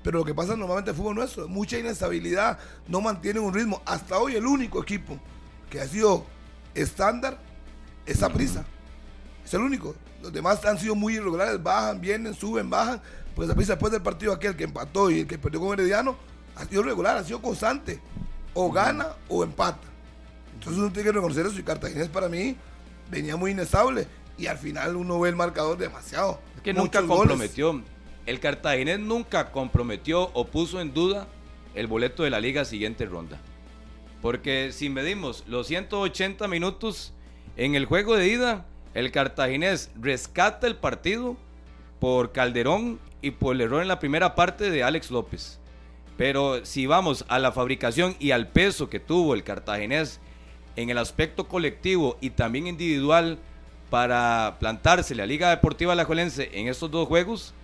Pero 0.02 0.20
lo 0.20 0.24
que 0.24 0.34
pasa 0.34 0.56
normalmente 0.56 0.90
en 0.90 0.96
fútbol 0.96 1.14
nuestro, 1.14 1.46
mucha 1.46 1.78
inestabilidad, 1.78 2.58
no 2.88 3.00
mantienen 3.00 3.42
un 3.42 3.52
ritmo. 3.52 3.82
Hasta 3.84 4.18
hoy 4.18 4.34
el 4.34 4.46
único 4.46 4.82
equipo 4.82 5.18
que 5.68 5.80
ha 5.80 5.86
sido 5.86 6.24
estándar 6.74 7.38
es 8.06 8.18
prisa. 8.30 8.64
Es 9.50 9.54
el 9.54 9.62
único. 9.62 9.96
Los 10.22 10.32
demás 10.32 10.64
han 10.64 10.78
sido 10.78 10.94
muy 10.94 11.16
irregulares, 11.16 11.60
bajan, 11.60 12.00
vienen, 12.00 12.34
suben, 12.34 12.70
bajan. 12.70 13.02
Pues 13.34 13.48
después 13.48 13.90
del 13.90 14.00
partido 14.00 14.32
aquel 14.32 14.54
que 14.54 14.62
empató 14.62 15.10
y 15.10 15.20
el 15.20 15.26
que 15.26 15.38
perdió 15.38 15.58
con 15.58 15.72
Herediano, 15.72 16.14
ha 16.54 16.64
sido 16.66 16.84
regular, 16.84 17.16
ha 17.16 17.24
sido 17.24 17.42
constante. 17.42 18.00
O 18.54 18.70
gana 18.70 19.08
o 19.28 19.42
empata. 19.42 19.88
Entonces 20.54 20.80
uno 20.80 20.92
tiene 20.92 21.08
que 21.08 21.12
reconocer 21.14 21.46
eso 21.46 21.58
y 21.58 21.64
Cartaginés 21.64 22.08
para 22.08 22.28
mí 22.28 22.56
venía 23.10 23.36
muy 23.36 23.50
inestable. 23.50 24.06
Y 24.38 24.46
al 24.46 24.56
final 24.56 24.94
uno 24.94 25.18
ve 25.18 25.30
el 25.30 25.36
marcador 25.36 25.76
demasiado. 25.76 26.38
Es 26.54 26.62
que 26.62 26.72
nunca 26.72 27.00
goles. 27.00 27.16
comprometió. 27.16 27.82
El 28.26 28.38
Cartaginés 28.38 29.00
nunca 29.00 29.50
comprometió 29.50 30.30
o 30.32 30.46
puso 30.46 30.80
en 30.80 30.94
duda 30.94 31.26
el 31.74 31.88
boleto 31.88 32.22
de 32.22 32.30
la 32.30 32.38
liga 32.38 32.64
siguiente 32.64 33.04
ronda. 33.04 33.40
Porque 34.22 34.70
si 34.70 34.90
medimos 34.90 35.42
los 35.48 35.66
180 35.66 36.46
minutos 36.46 37.14
en 37.56 37.74
el 37.74 37.86
juego 37.86 38.14
de 38.14 38.28
ida, 38.28 38.66
el 38.94 39.12
Cartaginés 39.12 39.90
rescata 40.00 40.66
el 40.66 40.76
partido 40.76 41.36
por 42.00 42.32
Calderón 42.32 42.98
y 43.22 43.32
por 43.32 43.54
el 43.54 43.60
error 43.60 43.82
en 43.82 43.88
la 43.88 43.98
primera 43.98 44.34
parte 44.34 44.70
de 44.70 44.82
Alex 44.82 45.10
López. 45.10 45.58
Pero 46.16 46.64
si 46.64 46.86
vamos 46.86 47.24
a 47.28 47.38
la 47.38 47.52
fabricación 47.52 48.16
y 48.18 48.32
al 48.32 48.48
peso 48.48 48.90
que 48.90 49.00
tuvo 49.00 49.34
el 49.34 49.44
Cartaginés 49.44 50.20
en 50.76 50.90
el 50.90 50.98
aspecto 50.98 51.48
colectivo 51.48 52.16
y 52.20 52.30
también 52.30 52.66
individual 52.66 53.38
para 53.90 54.56
plantarse 54.60 55.14
la 55.14 55.26
Liga 55.26 55.50
Deportiva 55.50 55.92
Alajuelense 55.92 56.50
en 56.52 56.68
estos 56.68 56.90
dos 56.90 57.08
juegos, 57.08 57.54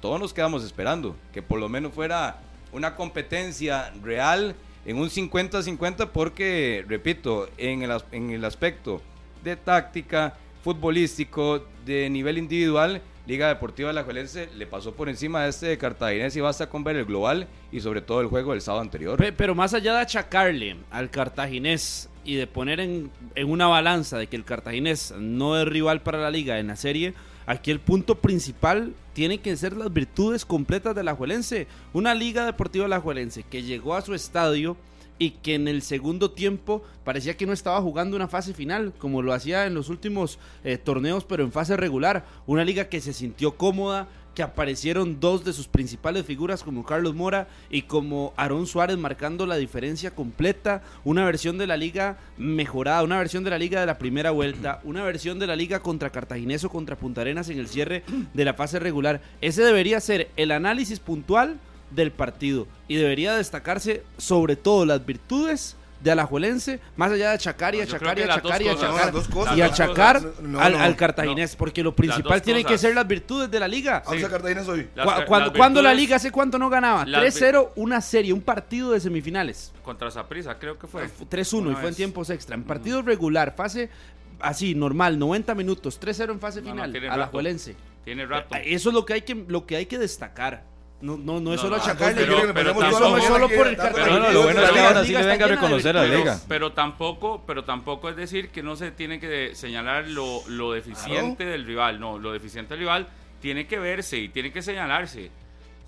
todos 0.00 0.20
nos 0.20 0.32
quedamos 0.32 0.64
esperando 0.64 1.16
que 1.32 1.42
por 1.42 1.58
lo 1.58 1.68
menos 1.68 1.92
fuera 1.92 2.40
una 2.72 2.94
competencia 2.94 3.92
real 4.02 4.54
en 4.84 4.98
un 4.98 5.10
50-50 5.10 6.10
porque, 6.10 6.84
repito, 6.86 7.48
en 7.58 7.82
el, 7.82 8.02
en 8.12 8.30
el 8.30 8.44
aspecto 8.44 9.02
de 9.42 9.56
táctica, 9.56 10.36
futbolístico, 10.62 11.64
de 11.84 12.08
nivel 12.10 12.38
individual, 12.38 13.02
Liga 13.26 13.48
Deportiva 13.48 13.90
Alajuelense 13.90 14.48
le 14.56 14.66
pasó 14.66 14.94
por 14.94 15.08
encima 15.10 15.40
a 15.40 15.48
este 15.48 15.66
de 15.66 15.76
Cartaginés 15.78 16.34
y 16.36 16.40
basta 16.40 16.68
con 16.70 16.82
ver 16.82 16.96
el 16.96 17.04
global 17.04 17.46
y 17.70 17.80
sobre 17.80 18.00
todo 18.00 18.20
el 18.22 18.26
juego 18.28 18.52
del 18.52 18.62
sábado 18.62 18.80
anterior. 18.82 19.18
Pe- 19.18 19.32
Pero 19.32 19.54
más 19.54 19.74
allá 19.74 19.92
de 19.94 20.00
achacarle 20.00 20.76
al 20.90 21.10
cartaginés 21.10 22.08
y 22.24 22.36
de 22.36 22.46
poner 22.46 22.80
en, 22.80 23.10
una 23.46 23.66
balanza 23.66 24.16
de 24.16 24.26
que 24.28 24.36
el 24.36 24.44
cartaginés 24.44 25.12
no 25.18 25.58
es 25.60 25.66
rival 25.68 26.00
para 26.00 26.18
la 26.18 26.30
liga 26.30 26.58
en 26.58 26.68
la 26.68 26.76
serie, 26.76 27.12
aquí 27.46 27.70
el 27.70 27.80
punto 27.80 28.14
principal 28.14 28.94
tiene 29.12 29.38
que 29.38 29.54
ser 29.58 29.76
las 29.76 29.92
virtudes 29.92 30.46
completas 30.46 30.94
de 30.94 31.04
la 31.04 31.14
Juelense. 31.14 31.66
Una 31.92 32.14
liga 32.14 32.46
deportiva 32.46 32.88
la 32.88 33.00
Juelense 33.00 33.42
que 33.42 33.62
llegó 33.62 33.94
a 33.94 34.00
su 34.02 34.14
estadio 34.14 34.76
y 35.18 35.30
que 35.30 35.54
en 35.54 35.68
el 35.68 35.82
segundo 35.82 36.30
tiempo 36.30 36.82
parecía 37.04 37.36
que 37.36 37.46
no 37.46 37.52
estaba 37.52 37.80
jugando 37.80 38.16
una 38.16 38.28
fase 38.28 38.54
final, 38.54 38.92
como 38.98 39.22
lo 39.22 39.32
hacía 39.32 39.66
en 39.66 39.74
los 39.74 39.88
últimos 39.88 40.38
eh, 40.64 40.78
torneos, 40.78 41.24
pero 41.24 41.44
en 41.44 41.52
fase 41.52 41.76
regular. 41.76 42.24
Una 42.46 42.64
liga 42.64 42.88
que 42.88 43.00
se 43.00 43.12
sintió 43.12 43.56
cómoda, 43.56 44.08
que 44.38 44.44
aparecieron 44.44 45.18
dos 45.18 45.44
de 45.44 45.52
sus 45.52 45.66
principales 45.66 46.24
figuras 46.24 46.62
como 46.62 46.84
Carlos 46.84 47.16
Mora 47.16 47.48
y 47.70 47.82
como 47.82 48.34
Aarón 48.36 48.68
Suárez 48.68 48.96
marcando 48.96 49.46
la 49.46 49.56
diferencia 49.56 50.14
completa, 50.14 50.82
una 51.02 51.24
versión 51.24 51.58
de 51.58 51.66
la 51.66 51.76
liga 51.76 52.18
mejorada, 52.36 53.02
una 53.02 53.18
versión 53.18 53.42
de 53.42 53.50
la 53.50 53.58
liga 53.58 53.80
de 53.80 53.86
la 53.86 53.98
primera 53.98 54.30
vuelta, 54.30 54.80
una 54.84 55.02
versión 55.02 55.40
de 55.40 55.48
la 55.48 55.56
liga 55.56 55.80
contra 55.80 56.10
Cartaginés 56.10 56.62
o 56.62 56.70
contra 56.70 56.94
Punta 56.94 57.22
Arenas 57.22 57.48
en 57.48 57.58
el 57.58 57.66
cierre 57.66 58.04
de 58.32 58.44
la 58.44 58.54
fase 58.54 58.78
regular. 58.78 59.20
Ese 59.40 59.64
debería 59.64 59.98
ser 59.98 60.30
el 60.36 60.52
análisis 60.52 61.00
puntual 61.00 61.58
del 61.90 62.10
partido 62.12 62.66
y 62.86 62.96
debería 62.96 63.34
destacarse 63.34 64.02
sobre 64.16 64.56
todo 64.56 64.84
las 64.86 65.04
virtudes 65.04 65.76
de 66.00 66.12
Alajuelense, 66.12 66.78
más 66.96 67.10
allá 67.10 67.30
de 67.30 67.34
achacar 67.34 67.74
y 67.74 67.78
No, 67.78 67.82
achacar 67.84 68.16
y 68.16 68.20
que 68.22 68.26
las 68.28 68.36
achacar 68.36 68.62
y 68.62 68.64
no, 68.66 68.70
achacar 68.70 69.58
y 69.58 69.60
achacar. 69.62 70.22
No, 70.42 70.60
al, 70.60 70.72
no, 70.74 70.88
no. 70.88 70.96
cartaginés, 70.96 71.56
porque 71.56 71.82
lo 71.82 71.92
principal 71.92 72.34
dos 72.34 72.42
tienen 72.42 72.64
que 72.64 72.78
ser 72.78 72.94
las 72.94 73.08
virtudes 73.08 73.50
de 73.50 73.58
la 73.58 73.66
liga. 73.66 74.04
Vamos 74.06 74.22
a 74.22 74.28
Cartaginés 74.30 74.68
hoy. 74.68 74.88
Las- 74.94 75.04
Cu- 75.06 75.10
las 75.12 75.24
cuando, 75.24 75.52
cuando 75.54 75.82
la 75.82 75.92
liga 75.92 76.14
hace 76.14 76.30
cuánto 76.30 76.56
no 76.56 76.70
ganaba? 76.70 77.04
las 77.04 77.20
3-0, 77.34 77.70
una 77.74 78.00
serie, 78.00 78.32
un 78.32 78.42
partido 78.42 78.92
de 78.92 79.00
semifinales. 79.00 79.72
Contra 79.82 80.08
Saprissa, 80.12 80.56
creo 80.56 80.78
que 80.78 80.86
fue. 80.86 81.08
3-1 81.08 81.72
y 81.72 81.74
fue 81.74 81.88
en 81.88 81.94
tiempos 81.96 82.30
extra. 82.30 82.54
En 82.54 82.62
partido 82.62 83.02
regular, 83.02 83.54
fase 83.56 83.90
así, 84.38 84.76
normal, 84.76 85.18
90 85.18 85.52
minutos, 85.56 85.98
3-0 86.00 86.30
en 86.30 86.38
fase 86.38 86.60
No, 86.60 86.68
no, 86.68 86.72
final, 86.74 86.92
tiene 86.92 87.08
a 87.08 87.10
la 87.10 87.16
rato. 87.24 87.32
Juelense. 87.32 87.74
Tiene 88.04 88.24
rato. 88.24 88.54
Eso 88.64 88.90
es 88.90 88.94
lo 88.94 89.04
que 89.04 89.14
hay 89.14 89.22
que, 89.22 89.34
lo 89.48 89.66
que, 89.66 89.74
hay 89.74 89.86
que 89.86 89.98
destacar. 89.98 90.62
No, 91.00 91.16
no, 91.16 91.38
no 91.38 91.54
es 91.54 91.56
No, 91.58 91.62
solo 91.62 91.76
achacarle. 91.76 92.22
pero- 92.22 92.44
yo- 92.46 92.52
pero 92.54 92.74
no 92.74 92.80
tampoco- 92.80 93.20
solo- 93.20 93.48
por 93.48 93.68
el 93.68 93.76
Pero 93.76 93.94
cartaginés. 93.94 94.20
no, 94.20 94.32
lo 94.32 94.42
bueno 94.42 94.62
es 94.62 94.70
que 94.72 94.80
ahora 94.80 95.04
sí 95.04 95.12
le 95.12 95.26
venga 95.26 95.44
a 95.44 95.48
reconocer 95.48 95.96
a 95.96 96.02
la 96.02 96.06
pero, 96.08 96.18
liga. 96.18 96.40
pero 96.48 96.72
tampoco, 96.72 97.44
pero 97.46 97.62
tampoco 97.64 98.08
es 98.08 98.16
decir 98.16 98.48
que 98.48 98.64
no 98.64 98.74
se 98.74 98.90
tiene 98.90 99.20
que 99.20 99.54
señalar 99.54 100.08
lo, 100.08 100.42
lo 100.48 100.72
deficiente 100.72 101.44
del 101.44 101.64
rival. 101.66 102.00
No, 102.00 102.18
lo 102.18 102.32
deficiente 102.32 102.74
del 102.74 102.80
rival 102.80 103.08
tiene 103.40 103.68
que 103.68 103.78
verse 103.78 104.18
y 104.18 104.28
tiene 104.28 104.50
que 104.52 104.60
señalarse. 104.60 105.30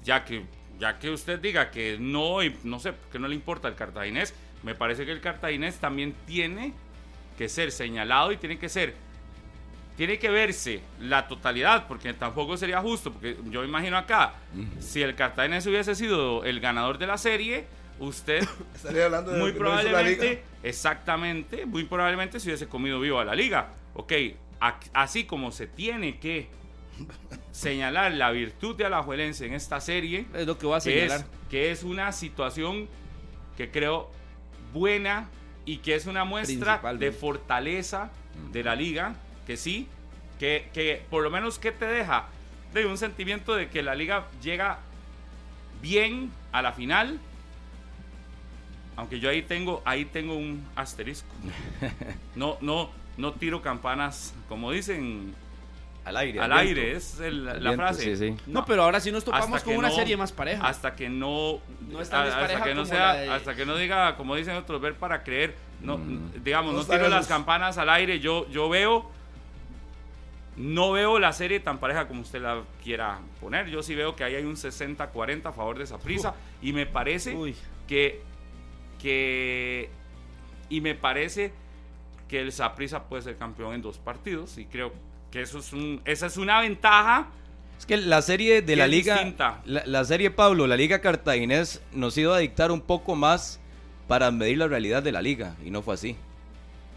Ya 0.05 0.25
que, 0.25 0.45
ya 0.79 0.99
que 1.01 1.11
usted 1.11 1.41
diga 1.41 1.71
que 1.73 1.97
no, 1.99 2.41
y 2.45 2.57
no 2.63 2.79
sé, 2.79 2.93
que 3.11 3.19
no 3.19 3.27
le 3.27 3.35
importa 3.35 3.67
el 3.67 3.75
cartaginés, 3.75 4.33
me 4.63 4.77
parece 4.77 5.05
que 5.07 5.11
el 5.13 5.21
cartaginés 5.21 5.79
también 5.79 6.15
tiene 6.25 6.73
que 7.37 7.49
ser 7.49 7.73
señalado 7.73 8.31
y 8.31 8.37
tiene 8.37 8.59
que 8.61 8.69
ser 8.69 8.95
tiene 10.01 10.19
que 10.19 10.31
verse 10.31 10.81
la 10.99 11.29
totalidad, 11.29 11.87
porque 11.87 12.15
tampoco 12.15 12.57
sería 12.57 12.81
justo, 12.81 13.13
porque 13.13 13.37
yo 13.51 13.63
imagino 13.65 13.99
acá, 13.99 14.33
si 14.79 15.03
el 15.03 15.15
Cartaginés 15.15 15.67
hubiese 15.67 15.95
sido 15.95 16.43
el 16.45 16.59
ganador 16.59 16.97
de 16.97 17.07
la 17.07 17.19
serie, 17.19 17.67
usted 17.99 18.43
Estaría 18.75 19.05
hablando 19.05 19.33
de 19.33 19.39
muy 19.39 19.49
la 19.49 19.53
liga. 19.53 19.59
probablemente, 19.59 20.43
exactamente, 20.63 21.67
muy 21.67 21.85
probablemente 21.85 22.41
se 22.41 22.49
hubiese 22.49 22.67
comido 22.67 22.99
vivo 22.99 23.19
a 23.19 23.27
la 23.27 23.35
liga. 23.35 23.75
Ok, 23.93 24.15
así 24.95 25.25
como 25.25 25.51
se 25.53 25.67
tiene 25.67 26.19
que 26.19 26.49
señalar 27.53 28.13
la 28.13 28.31
virtud 28.31 28.77
de 28.77 28.87
Alajuelense 28.87 29.45
en 29.45 29.53
esta 29.53 29.83
serie, 29.83 30.25
Es 30.33 30.47
lo 30.47 30.57
que 30.57 30.65
voy 30.65 30.79
a 30.79 30.81
que 30.81 31.05
es, 31.05 31.13
señalar. 31.13 31.27
que 31.51 31.71
es 31.73 31.83
una 31.83 32.11
situación 32.13 32.89
que 33.55 33.71
creo 33.71 34.11
buena 34.73 35.29
y 35.67 35.77
que 35.77 35.95
es 35.95 36.07
una 36.07 36.25
muestra 36.25 36.81
de 36.95 37.13
fortaleza 37.13 38.11
de 38.51 38.65
la 38.65 38.75
liga, 38.75 39.15
que 39.51 39.57
sí, 39.57 39.89
que, 40.39 40.69
que 40.73 41.03
por 41.11 41.25
lo 41.25 41.31
menos 41.31 41.59
que 41.59 41.73
te 41.73 41.85
deja 41.85 42.27
de 42.73 42.87
un 42.87 42.97
sentimiento 42.97 43.57
de 43.57 43.69
que 43.69 43.83
la 43.83 43.97
liga 43.97 44.27
llega 44.41 44.79
bien 45.83 46.31
a 46.53 46.63
la 46.63 46.71
final. 46.73 47.19
Aunque 48.95 49.19
yo 49.19 49.29
ahí 49.29 49.43
tengo, 49.43 49.83
ahí 49.85 50.05
tengo 50.05 50.37
un 50.37 50.65
asterisco. 50.77 51.35
No, 52.37 52.59
no, 52.61 52.91
no 53.17 53.33
tiro 53.33 53.61
campanas, 53.61 54.33
como 54.49 54.71
dicen, 54.71 55.35
Al 56.05 56.17
aire. 56.17 56.39
al 56.39 56.51
viento. 56.53 56.61
aire, 56.61 56.93
es 56.97 57.19
el- 57.19 57.45
la 57.45 57.55
viento, 57.55 57.77
frase. 57.79 58.17
sí, 58.17 58.17
sí. 58.31 58.37
No, 58.47 58.65
pero 58.65 58.85
ahora 58.85 59.01
sí 59.01 59.11
nos 59.11 59.25
topamos 59.25 59.65
con 59.65 59.73
que 59.73 59.79
una 59.81 59.89
no- 59.89 59.95
serie 59.97 60.17
más 60.17 60.31
pareja. 60.31 60.65
hasta 60.65 60.95
que 60.95 61.09
no 61.09 61.59
No 61.91 62.01
es 62.01 62.09
tan 62.09 62.29
a- 62.29 62.39
hasta 62.45 62.63
que 62.63 62.73
no 62.75 62.87
sea 62.87 62.99
la 63.07 63.15
de- 63.15 63.29
hasta 63.31 63.57
que 63.57 63.67
no 63.67 63.75
diga 63.77 64.17
como 64.17 64.37
dicen 64.37 64.55
otros 64.55 64.81
ver 64.81 64.95
para 64.95 65.25
creer 65.25 65.57
no 65.83 65.99
Mm. 65.99 66.45
digamos 66.45 66.73
No 66.73 66.83
no, 66.83 66.87
tiro 66.87 67.09
las 67.09 67.27
campanas 67.27 67.79
al 67.79 67.91
aire 67.91 68.21
yo 68.21 68.49
yo 68.51 68.69
veo 68.69 69.11
no 70.61 70.93
veo 70.93 71.19
la 71.19 71.33
serie 71.33 71.59
tan 71.59 71.79
pareja 71.79 72.07
como 72.07 72.21
usted 72.21 72.43
la 72.43 72.63
quiera 72.85 73.19
poner. 73.41 73.69
Yo 73.71 73.83
sí 73.83 73.95
veo 73.95 74.15
que 74.15 74.25
ahí 74.25 74.35
hay 74.35 74.45
un 74.45 74.57
60-40 74.57 75.47
a 75.47 75.53
favor 75.53 75.79
de 75.79 75.85
esa 75.85 75.99
prisa. 75.99 76.35
Y 76.61 76.75
me 76.75 76.85
parece 76.85 77.35
Uy. 77.35 77.57
que 77.89 78.21
que 79.01 79.89
y 80.69 80.83
me 80.83 80.95
parece 80.95 81.53
que 82.29 82.41
el 82.43 82.53
Saprissa 82.53 83.05
puede 83.05 83.23
ser 83.23 83.37
campeón 83.39 83.75
en 83.75 83.81
dos 83.81 83.97
partidos. 83.97 84.59
Y 84.59 84.67
creo 84.67 84.93
que 85.31 85.41
eso 85.41 85.61
es 85.61 85.73
un 85.73 86.03
esa 86.05 86.27
es 86.27 86.37
una 86.37 86.61
ventaja 86.61 87.29
Es 87.79 87.87
que 87.87 87.97
la 87.97 88.21
serie 88.21 88.61
de 88.61 88.77
la 88.77 88.87
liga, 88.87 89.33
la, 89.65 89.83
la 89.87 90.05
serie 90.05 90.31
Pablo, 90.31 90.67
la 90.67 90.77
liga 90.77 91.01
cartaginés 91.01 91.83
nos 91.93 92.19
iba 92.19 92.37
a 92.37 92.39
dictar 92.39 92.71
un 92.71 92.83
poco 92.83 93.15
más 93.15 93.61
para 94.09 94.31
medir 94.31 94.59
la 94.59 94.69
realidad 94.69 95.03
de 95.03 95.13
la 95.13 95.23
liga. 95.23 95.57
Y 95.65 95.71
no 95.71 95.81
fue 95.81 95.95
así. 95.95 96.17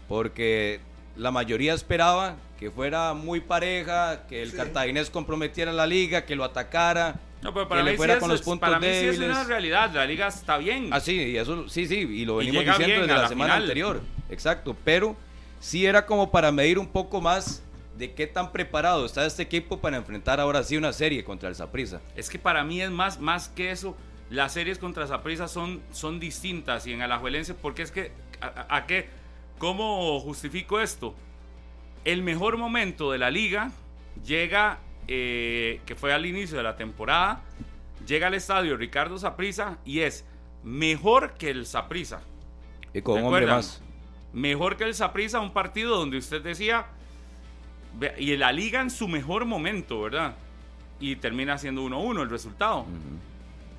Porque 0.06 0.80
la 1.16 1.30
mayoría 1.30 1.72
esperaba 1.72 2.36
que 2.64 2.70
fuera 2.70 3.12
muy 3.12 3.40
pareja, 3.42 4.26
que 4.26 4.42
el 4.42 4.50
Sí. 4.52 4.56
cartaginés 4.56 5.10
comprometiera 5.10 5.70
la 5.70 5.86
liga, 5.86 6.24
que 6.24 6.34
lo 6.34 6.44
atacara, 6.44 7.20
No, 7.42 7.52
pero 7.52 7.68
para 7.68 7.82
que 7.82 7.84
mí, 7.84 7.90
le 7.90 7.96
fuera 7.98 8.14
sí 8.14 8.20
con 8.20 8.30
es, 8.30 8.38
los 8.38 8.42
puntos 8.42 8.66
para 8.66 8.80
mí 8.80 8.86
sí 8.86 9.04
es 9.06 9.18
una 9.18 9.44
realidad. 9.44 9.90
La 9.92 10.06
liga 10.06 10.28
está 10.28 10.56
bien. 10.56 10.88
Así, 10.90 11.12
y 11.14 11.36
eso 11.36 11.68
sí, 11.68 11.86
sí, 11.86 11.96
y 11.96 12.24
lo 12.24 12.36
venimos 12.36 12.64
diciendo 12.64 13.02
desde 13.02 13.12
a 13.12 13.16
la, 13.16 13.22
la 13.24 13.28
semana 13.28 13.56
anterior. 13.56 14.00
Exacto, 14.30 14.74
pero 14.82 15.14
sí 15.60 15.84
era 15.84 16.06
como 16.06 16.30
para 16.30 16.50
medir 16.52 16.78
un 16.78 16.86
poco 16.86 17.20
más 17.20 17.62
de 17.98 18.14
qué 18.14 18.26
tan 18.26 18.50
preparado 18.50 19.04
está 19.04 19.26
este 19.26 19.42
equipo 19.42 19.78
para 19.78 19.98
enfrentar 19.98 20.40
ahora 20.40 20.62
sí 20.62 20.78
una 20.78 20.94
serie 20.94 21.22
contra 21.22 21.50
el 21.50 21.54
Saprissa. 21.54 22.00
Es 22.16 22.30
que 22.30 22.38
para 22.38 22.64
mí 22.64 22.80
es 22.80 22.90
más, 22.90 23.20
más 23.20 23.48
que 23.50 23.72
eso. 23.72 23.94
Las 24.30 24.54
series 24.54 24.78
contra 24.78 25.06
Saprissa 25.06 25.48
son, 25.48 25.82
son 25.92 26.18
distintas 26.18 26.86
y 26.86 26.94
en 26.94 27.02
Alajuelense, 27.02 27.52
porque 27.52 27.82
es 27.82 27.90
que, 27.90 28.10
a 28.40 28.86
qué? 28.86 29.10
¿Cómo 29.58 30.18
justifico 30.20 30.80
esto? 30.80 31.14
El 32.04 32.22
mejor 32.22 32.58
momento 32.58 33.10
de 33.12 33.18
la 33.18 33.30
liga 33.30 33.70
llega, 34.24 34.78
eh, 35.08 35.80
que 35.86 35.94
fue 35.94 36.12
al 36.12 36.26
inicio 36.26 36.56
de 36.56 36.62
la 36.62 36.76
temporada, 36.76 37.42
llega 38.06 38.26
al 38.26 38.34
estadio 38.34 38.76
Ricardo 38.76 39.18
Saprissa 39.18 39.78
y 39.84 40.00
es 40.00 40.24
mejor 40.62 41.34
que 41.34 41.50
el 41.50 41.66
Saprissa. 41.66 42.20
Y 42.92 43.02
con 43.02 43.20
un 43.20 43.26
hombre 43.26 43.46
más. 43.46 43.82
Mejor 44.32 44.76
que 44.76 44.84
el 44.84 44.94
Saprissa, 44.94 45.40
un 45.40 45.52
partido 45.52 45.96
donde 45.96 46.18
usted 46.18 46.42
decía, 46.42 46.86
y 48.18 48.36
la 48.36 48.52
liga 48.52 48.80
en 48.80 48.90
su 48.90 49.06
mejor 49.08 49.44
momento, 49.44 50.02
¿verdad? 50.02 50.34
Y 51.00 51.16
termina 51.16 51.56
siendo 51.58 51.82
1-1 51.84 52.22
el 52.22 52.30
resultado. 52.30 52.86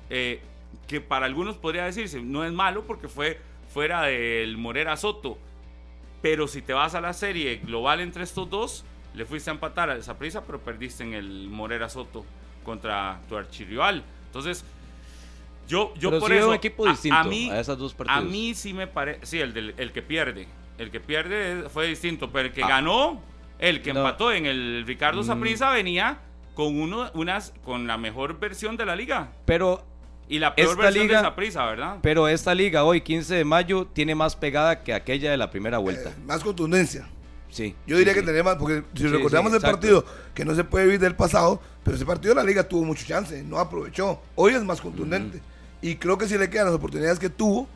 Eh, 0.08 0.40
que 0.86 1.00
para 1.00 1.26
algunos 1.26 1.56
podría 1.56 1.84
decirse, 1.84 2.22
no 2.22 2.44
es 2.44 2.52
malo 2.52 2.84
porque 2.84 3.08
fue 3.08 3.40
fuera 3.72 4.02
del 4.02 4.56
Morera 4.56 4.96
Soto. 4.96 5.38
Pero 6.28 6.48
si 6.48 6.60
te 6.60 6.72
vas 6.72 6.94
a 6.96 7.00
la 7.00 7.12
serie 7.12 7.56
global 7.64 8.00
entre 8.00 8.24
estos 8.24 8.50
dos, 8.50 8.84
le 9.14 9.24
fuiste 9.24 9.48
a 9.48 9.52
empatar 9.52 9.90
a 9.90 10.02
Saprissa, 10.02 10.42
pero 10.44 10.58
perdiste 10.60 11.04
en 11.04 11.14
el 11.14 11.48
Morera 11.48 11.88
Soto 11.88 12.24
contra 12.64 13.20
tu 13.28 13.36
archirrival. 13.36 14.02
Entonces, 14.26 14.64
yo, 15.68 15.94
yo 15.94 16.10
Pero 16.10 16.20
por 16.20 16.30
veo 16.30 16.38
eso. 16.40 16.48
un 16.48 16.54
equipo 16.54 16.86
a- 16.86 16.90
distinto 16.90 17.16
a, 17.16 17.24
mí, 17.24 17.48
a 17.50 17.60
esas 17.60 17.78
dos 17.78 17.94
a 17.94 17.96
partidos. 17.96 18.24
mí 18.24 18.54
sí 18.54 18.72
me 18.72 18.86
parece. 18.88 19.24
Sí, 19.24 19.40
el, 19.40 19.52
del, 19.54 19.74
el 19.78 19.92
que 19.92 20.02
pierde. 20.02 20.48
El 20.78 20.90
que 20.90 20.98
pierde 21.00 21.60
es- 21.66 21.72
fue 21.72 21.86
distinto. 21.86 22.30
Pero 22.32 22.48
el 22.48 22.52
que 22.54 22.64
Ah. 22.64 22.68
ganó, 22.68 23.20
el 23.60 23.82
que 23.82 23.92
No. 23.92 24.00
empató 24.00 24.32
en 24.32 24.46
el 24.46 24.84
Ricardo 24.84 25.22
Mm. 25.22 25.26
Saprissa 25.26 25.70
venía 25.70 26.18
con 26.54 26.78
uno, 26.80 27.08
unas, 27.14 27.54
con 27.64 27.86
la 27.86 27.98
mejor 27.98 28.38
versión 28.40 28.76
de 28.76 28.84
la 28.86 28.96
liga. 28.96 29.32
Pero, 29.44 29.84
Y 30.28 30.38
la 30.40 30.54
peor 30.54 30.70
Esta 30.70 30.82
versión 30.82 31.06
liga- 31.06 31.22
de 31.22 31.50
¿verdad? 31.66 31.98
pero 32.02 32.26
esta 32.28 32.54
liga 32.54 32.82
hoy, 32.84 33.00
15 33.00 33.34
de 33.36 33.44
mayo, 33.44 33.86
tiene 33.92 34.14
más 34.14 34.34
pegada 34.34 34.82
que 34.82 34.92
aquella 34.92 35.30
de 35.30 35.36
la 35.36 35.50
primera 35.50 35.78
vuelta. 35.78 36.10
Eh, 36.10 36.14
más 36.26 36.42
contundencia. 36.42 37.08
Sí. 37.48 37.74
Yo 37.86 37.96
diría 37.96 38.12
sí, 38.12 38.18
que 38.20 38.26
sí. 38.26 38.32
tenemos, 38.32 38.56
porque 38.56 38.82
si 38.94 39.02
Sí, 39.02 39.08
recordamos 39.08 39.52
sí, 39.52 39.56
el 39.56 39.62
partido, 39.62 40.04
que 40.34 40.44
no 40.44 40.54
se 40.54 40.64
puede 40.64 40.86
vivir 40.86 41.00
del 41.00 41.14
pasado, 41.14 41.60
pero 41.84 41.96
ese 41.96 42.04
partido 42.04 42.34
la 42.34 42.42
liga 42.42 42.64
tuvo 42.64 42.84
mucho 42.84 43.06
chance, 43.06 43.40
no 43.44 43.58
aprovechó. 43.58 44.20
Hoy 44.34 44.52
es 44.54 44.64
más 44.64 44.80
contundente. 44.80 45.40
Y 45.80 45.94
creo 45.96 46.18
que 46.18 46.26
si 46.26 46.36
le 46.36 46.50
quedan 46.50 46.66
las 46.66 46.74
oportunidades 46.74 47.18
que 47.18 47.30
tuvo, 47.30 47.68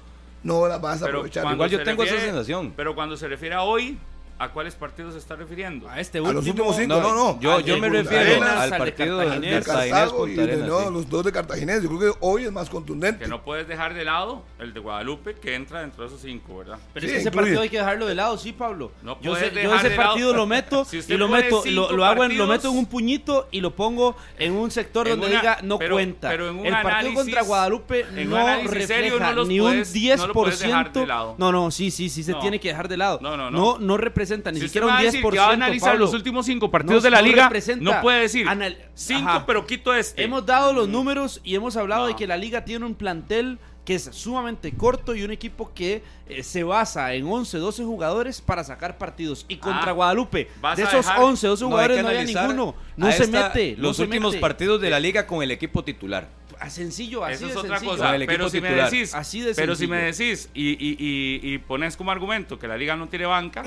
no 0.42 0.66
las 0.66 0.80
vas 0.80 0.96
a 1.02 1.04
Pero 1.06 1.18
aprovechar. 1.18 1.52
Igual 1.52 1.70
yo 1.70 1.82
tengo 1.84 2.02
esa 2.02 2.18
sensación. 2.18 2.72
Pero 2.76 2.94
cuando 2.94 3.16
se 3.16 3.28
refiere 3.28 3.54
a 3.54 3.62
hoy, 3.62 3.96
¿a 4.40 4.48
cuáles 4.48 4.74
partidos 4.74 5.12
se 5.12 5.18
está 5.20 5.36
refiriendo? 5.36 5.88
A 5.88 6.00
este 6.00 6.18
A 6.18 6.22
último. 6.22 6.40
los 6.40 6.46
últimos 6.48 6.76
cinco, 6.76 6.94
No, 6.94 7.00
no, 7.02 7.14
no. 7.34 7.40
yo- 7.40 7.60
yo 7.60 7.78
me 7.78 7.88
refiero 7.90 8.24
Arenas, 8.24 8.56
al 8.58 8.70
partido 8.78 9.18
de 9.18 9.24
Cartaginés. 9.26 9.50
de 9.54 9.62
Cartaginés 9.62 9.92
Cartago 9.92 10.26
y 10.26 10.30
Punta 10.30 10.42
de, 10.46 10.52
Arenas, 10.52 10.68
no, 10.68 10.78
sí. 10.80 10.84
los 10.94 11.08
dos 11.10 11.24
de 11.24 11.32
Cartaginés. 11.32 11.82
Yo 11.82 11.88
creo 11.90 12.00
que 12.14 12.18
hoy 12.20 12.44
es 12.44 12.52
más 12.52 12.68
contundente. 12.70 13.24
Que 13.24 13.28
no 13.30 13.42
puedes 13.42 13.68
dejar 13.68 13.94
de 13.94 14.04
lado 14.04 14.42
el 14.58 14.72
de 14.74 14.80
Guadalupe, 14.80 15.34
que 15.34 15.54
entra 15.54 15.80
dentro 15.82 16.02
de 16.02 16.08
esos 16.08 16.20
cinco, 16.22 16.58
¿verdad? 16.58 16.78
Pero 16.94 17.02
Sí, 17.04 17.06
es 17.08 17.12
que 17.12 17.18
ese 17.20 17.30
partido 17.30 17.60
hay 17.60 17.68
que 17.68 17.76
dejarlo 17.78 18.06
de 18.06 18.14
lado, 18.14 18.38
sí, 18.38 18.52
Pablo. 18.52 18.92
No 19.02 19.20
yo, 19.20 19.32
puedes 19.32 19.48
sé- 19.50 19.54
yo 19.54 19.60
dejar 19.60 19.78
ese 19.78 19.88
de 19.90 19.96
lado- 19.96 20.08
partido 20.10 20.34
lo 20.34 20.46
meto 20.46 20.84
Si 20.90 20.96
y 21.06 21.16
lo 21.16 21.28
meto, 21.28 21.62
lo, 21.66 21.92
lo 21.92 22.04
hago 22.04 22.24
en, 22.24 22.36
lo 22.38 22.46
meto 22.46 22.70
en 22.70 22.78
un 22.78 22.86
puñito 22.86 23.46
y 23.50 23.60
lo 23.60 23.74
pongo 23.76 24.16
en 24.38 24.52
un 24.52 24.70
sector 24.70 25.06
En 25.06 25.12
donde 25.20 25.26
una- 25.32 25.40
diga 25.40 25.58
no 25.62 25.78
pero- 25.78 25.96
cuenta. 25.96 26.28
pero 26.30 26.48
en 26.48 26.56
un 26.58 26.66
el 26.66 26.72
partido 26.72 26.90
análisis- 26.94 27.14
contra 27.14 27.42
Guadalupe 27.42 28.06
no 28.26 28.46
refleja 28.70 29.34
ni 29.46 29.60
un 29.60 29.84
10%. 29.84 30.16
no 30.16 30.26
lo 30.28 30.32
puedes 30.32 30.58
dejar 30.58 30.92
de 30.92 31.06
lado. 31.06 31.34
No, 31.38 31.52
no, 31.52 31.70
sí, 31.70 31.90
sí, 31.90 32.08
sí 32.08 32.22
se 32.22 32.34
tiene 32.34 32.58
que 32.58 32.68
dejar 32.68 32.88
de 32.88 32.96
lado. 32.96 33.18
No, 33.20 33.36
no, 33.36 33.50
no. 33.50 33.58
No, 33.60 33.78
no 33.78 33.96
representa 34.30 34.52
ni 34.52 34.60
si 34.60 34.66
siquiera 34.66 34.86
un 34.86 34.92
va 34.92 34.98
a 34.98 35.02
10%. 35.02 35.04
decir 35.04 35.22
que 35.30 35.38
va 35.38 35.46
a 35.46 35.52
analizar 35.52 35.90
Pablo. 35.92 36.04
los 36.06 36.14
últimos 36.14 36.46
cinco 36.46 36.70
partidos 36.70 37.02
No- 37.02 37.04
de 37.04 37.10
la 37.10 37.20
no 37.20 37.26
liga, 37.26 37.50
no 37.80 38.00
puede 38.00 38.20
decir 38.20 38.48
Anal- 38.48 38.78
cinco, 38.94 39.28
Ajá. 39.28 39.46
pero 39.46 39.66
quito 39.66 39.94
este. 39.94 40.22
Hemos 40.22 40.46
dado 40.46 40.72
los 40.72 40.88
números 40.88 41.40
y 41.44 41.54
hemos 41.54 41.76
hablado 41.76 42.02
No. 42.02 42.08
de 42.08 42.16
que 42.16 42.26
la 42.26 42.36
liga 42.36 42.64
tiene 42.64 42.86
un 42.86 42.94
plantel 42.94 43.58
que 43.84 43.94
es 43.94 44.04
sumamente 44.12 44.72
corto 44.76 45.14
y 45.16 45.22
un 45.24 45.30
equipo 45.32 45.72
que 45.74 46.02
eh, 46.28 46.42
se 46.44 46.62
basa 46.62 47.12
en 47.14 47.26
11, 47.26 47.58
12 47.58 47.82
jugadores 47.82 48.40
para 48.40 48.62
sacar 48.62 48.98
partidos. 48.98 49.46
Y 49.48 49.56
contra 49.56 49.90
Ah, 49.90 49.94
Guadalupe, 49.94 50.48
de 50.76 50.82
esos 50.82 51.06
dejar- 51.06 51.20
11, 51.22 51.46
12 51.48 51.62
No, 51.64 51.68
hay 51.68 51.72
jugadores 51.72 52.02
no 52.02 52.08
había 52.08 52.20
analizar 52.20 52.48
ninguno. 52.50 52.74
No 52.96 53.10
se 53.10 53.24
esta- 53.24 53.48
mete. 53.48 53.74
no 53.76 53.82
Los 53.84 53.96
se 53.96 54.02
últimos 54.02 54.32
mete. 54.32 54.40
partidos 54.40 54.80
de 54.80 54.90
la 54.90 55.00
liga 55.00 55.26
con 55.26 55.42
el 55.42 55.50
equipo 55.50 55.82
titular. 55.82 56.28
Ah, 56.60 56.68
Sencillo, 56.70 57.24
así 57.24 57.34
Eso 57.36 57.46
de 57.46 57.50
es 57.52 57.56
otra 57.56 57.78
sencillo. 57.78 57.92
Cosa. 57.98 58.14
Pero 58.26 58.48
si 58.50 58.60
me 58.60 58.68
titular. 58.68 58.90
decís, 58.90 59.14
Así 59.14 59.40
de 59.40 59.54
pero 59.54 59.74
si 59.74 59.86
me 59.86 59.96
decís 59.96 60.50
y, 60.52 60.70
y- 60.72 60.96
y- 60.98 61.54
y 61.54 61.58
pones 61.58 61.96
como 61.96 62.10
argumento 62.10 62.58
que 62.58 62.68
la 62.68 62.76
liga 62.76 62.96
no 62.96 63.08
tiene 63.08 63.24
banca, 63.26 63.62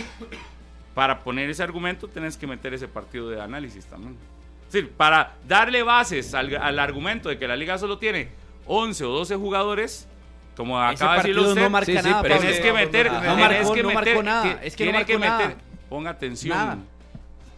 para 0.93 1.23
poner 1.23 1.49
ese 1.49 1.63
argumento 1.63 2.07
tenés 2.07 2.37
que 2.37 2.45
meter 2.45 2.73
ese 2.73 2.87
partido 2.87 3.29
de 3.29 3.41
análisis 3.41 3.85
también. 3.85 4.15
Es 4.67 4.73
decir, 4.73 4.91
para 4.91 5.33
darle 5.47 5.81
bases 5.83 6.33
al, 6.33 6.55
al 6.55 6.77
argumento 6.79 7.29
de 7.29 7.37
que 7.37 7.47
la 7.47 7.55
liga 7.55 7.77
solo 7.77 7.97
tiene 7.97 8.29
11 8.67 9.03
o 9.05 9.09
12 9.09 9.35
jugadores, 9.37 10.07
como 10.55 10.79
acaba 10.79 11.13
de 11.13 11.17
decirlo 11.19 11.49
usted, 11.49 11.61
no 11.63 11.69
marca 11.71 11.91
Sí, 11.91 11.97
sí, 11.97 12.09
nada. 12.09 12.21
tenés 12.21 12.59
que 12.59 12.73
meter, 12.73 13.11
No 13.11 13.35
marcó, 13.37 13.73
que 13.73 13.83
no 13.83 13.89
meter, 13.89 14.05
marcó 14.15 14.23
nada. 14.23 14.59
que- 14.59 14.67
Es 14.67 14.75
que 14.75 14.85
no 14.85 14.91
marcó 14.93 15.13
meter, 15.13 15.19
nada. 15.29 15.55
ponga 15.89 16.09
atención. 16.11 16.55
Nada. 16.57 16.77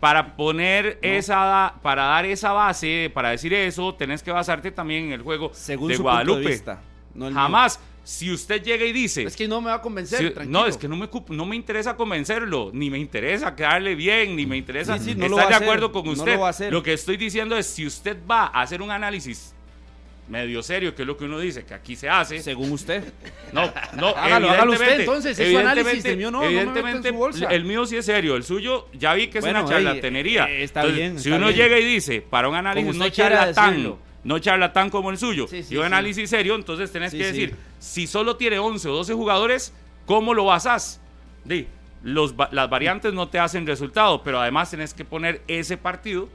Para 0.06 0.36
poner 0.36 1.00
esa, 1.02 1.74
para 1.82 2.04
dar 2.04 2.26
esa 2.28 2.52
base, 2.52 3.10
para 3.12 3.32
decir 3.32 3.52
eso, 3.56 3.96
tenés 3.96 4.22
que 4.22 4.30
basarte 4.30 4.70
también 4.70 5.06
en 5.06 5.14
el 5.14 5.24
juego 5.24 5.50
Según 5.52 5.88
de 5.90 5.96
su 5.98 6.04
Guadalupe. 6.04 6.34
punto 6.36 6.48
de 6.48 6.54
vista. 6.54 6.82
no 7.16 7.26
el 7.28 7.34
mío. 7.34 7.42
Jamás. 7.42 7.80
Si 8.04 8.32
usted 8.32 8.62
llega 8.62 8.86
y 8.86 8.94
dice, 8.94 9.24
Es 9.24 9.36
que 9.36 9.48
no 9.48 9.62
me 9.62 9.70
va 9.70 9.78
a 9.78 9.82
convencer. 9.82 10.20
si- 10.20 10.30
tranquilo. 10.30 10.60
no, 10.60 10.68
es 10.68 10.78
que 10.78 10.88
no 10.88 10.96
me, 10.96 11.10
no 11.30 11.46
me 11.48 11.56
interesa 11.56 11.98
convencerlo, 11.98 12.70
ni 12.72 12.92
me 12.92 13.00
interesa 13.00 13.56
quedarle 13.56 13.96
bien, 13.96 14.36
ni 14.36 14.46
me 14.46 14.58
interesa 14.58 15.00
Sí, 15.00 15.06
sí, 15.06 15.16
no 15.16 15.26
estar 15.26 15.48
de 15.48 15.54
hacer, 15.56 15.64
acuerdo 15.68 15.92
con 15.92 16.08
usted. 16.08 16.40
Lo 16.70 16.84
que 16.84 16.94
estoy 16.94 17.18
diciendo 17.18 17.58
es, 17.58 17.66
si 17.66 17.84
usted 17.88 18.16
va 18.30 18.44
a 18.54 18.62
hacer 18.62 18.84
un 18.84 18.92
análisis 18.92 19.55
medio 20.28 20.64
serio, 20.64 20.96
que 20.96 21.04
es 21.04 21.08
lo 21.08 21.16
que 21.18 21.26
uno 21.26 21.40
dice, 21.40 21.66
que 21.66 21.74
aquí 21.76 21.96
se 21.96 22.10
hace, 22.10 22.42
Según 22.42 22.72
usted. 22.72 23.04
no, 23.52 23.72
no, 23.96 24.08
Hágalo, 24.18 24.50
hágalo 24.50 24.72
usted, 24.74 25.02
entonces, 25.02 25.38
es 25.38 25.52
su 25.52 25.58
análisis, 25.58 26.04
el 26.06 26.18
mío 26.18 26.32
no, 26.32 26.40
me 26.42 26.48
evidentemente, 26.48 27.12
el 27.52 27.64
mío 27.66 27.86
sí 27.86 27.98
es 27.98 28.06
serio, 28.06 28.36
el 28.36 28.44
suyo 28.44 28.88
ya 28.94 29.14
vi 29.14 29.28
que 29.28 29.38
es 29.38 29.44
Bueno, 29.46 29.60
una 29.62 29.70
charlatanería. 29.70 30.50
eh, 30.50 30.64
está 30.64 30.82
Entonces, 30.82 30.98
bien, 31.00 31.20
Si 31.20 31.30
uno 31.30 31.48
bien. 31.48 31.58
llega 31.60 31.80
y 31.80 31.86
dice, 31.86 32.22
para 32.28 32.50
un 32.50 32.56
análisis 32.56 32.96
no 32.96 33.08
charlatán, 33.10 33.96
no 34.24 34.40
charlatán 34.40 34.90
como 34.90 35.12
el 35.12 35.18
suyo, 35.20 35.48
Sí, 35.48 35.62
sí, 35.62 35.76
y 35.76 35.78
un 35.78 35.84
sí. 35.84 35.88
análisis 35.88 36.30
serio, 36.30 36.56
entonces 36.56 36.92
tenés 36.92 37.12
que 37.12 37.26
decir, 37.26 37.56
si 37.80 38.08
solo 38.08 38.36
tiene 38.36 38.58
11 38.58 38.90
o 38.90 38.94
12 38.96 39.14
jugadores, 39.14 39.74
¿cómo 40.08 40.34
lo 40.34 40.46
basás? 40.46 41.00
Di, 41.44 41.68
los, 42.02 42.34
las 42.52 42.68
variantes 42.70 43.14
no 43.14 43.28
te 43.28 43.38
hacen 43.38 43.68
resultado, 43.68 44.24
pero 44.24 44.40
además 44.40 44.72
tenés 44.72 44.96
que 44.96 45.06
poner 45.06 45.42
ese 45.48 45.78
partido 45.78 46.30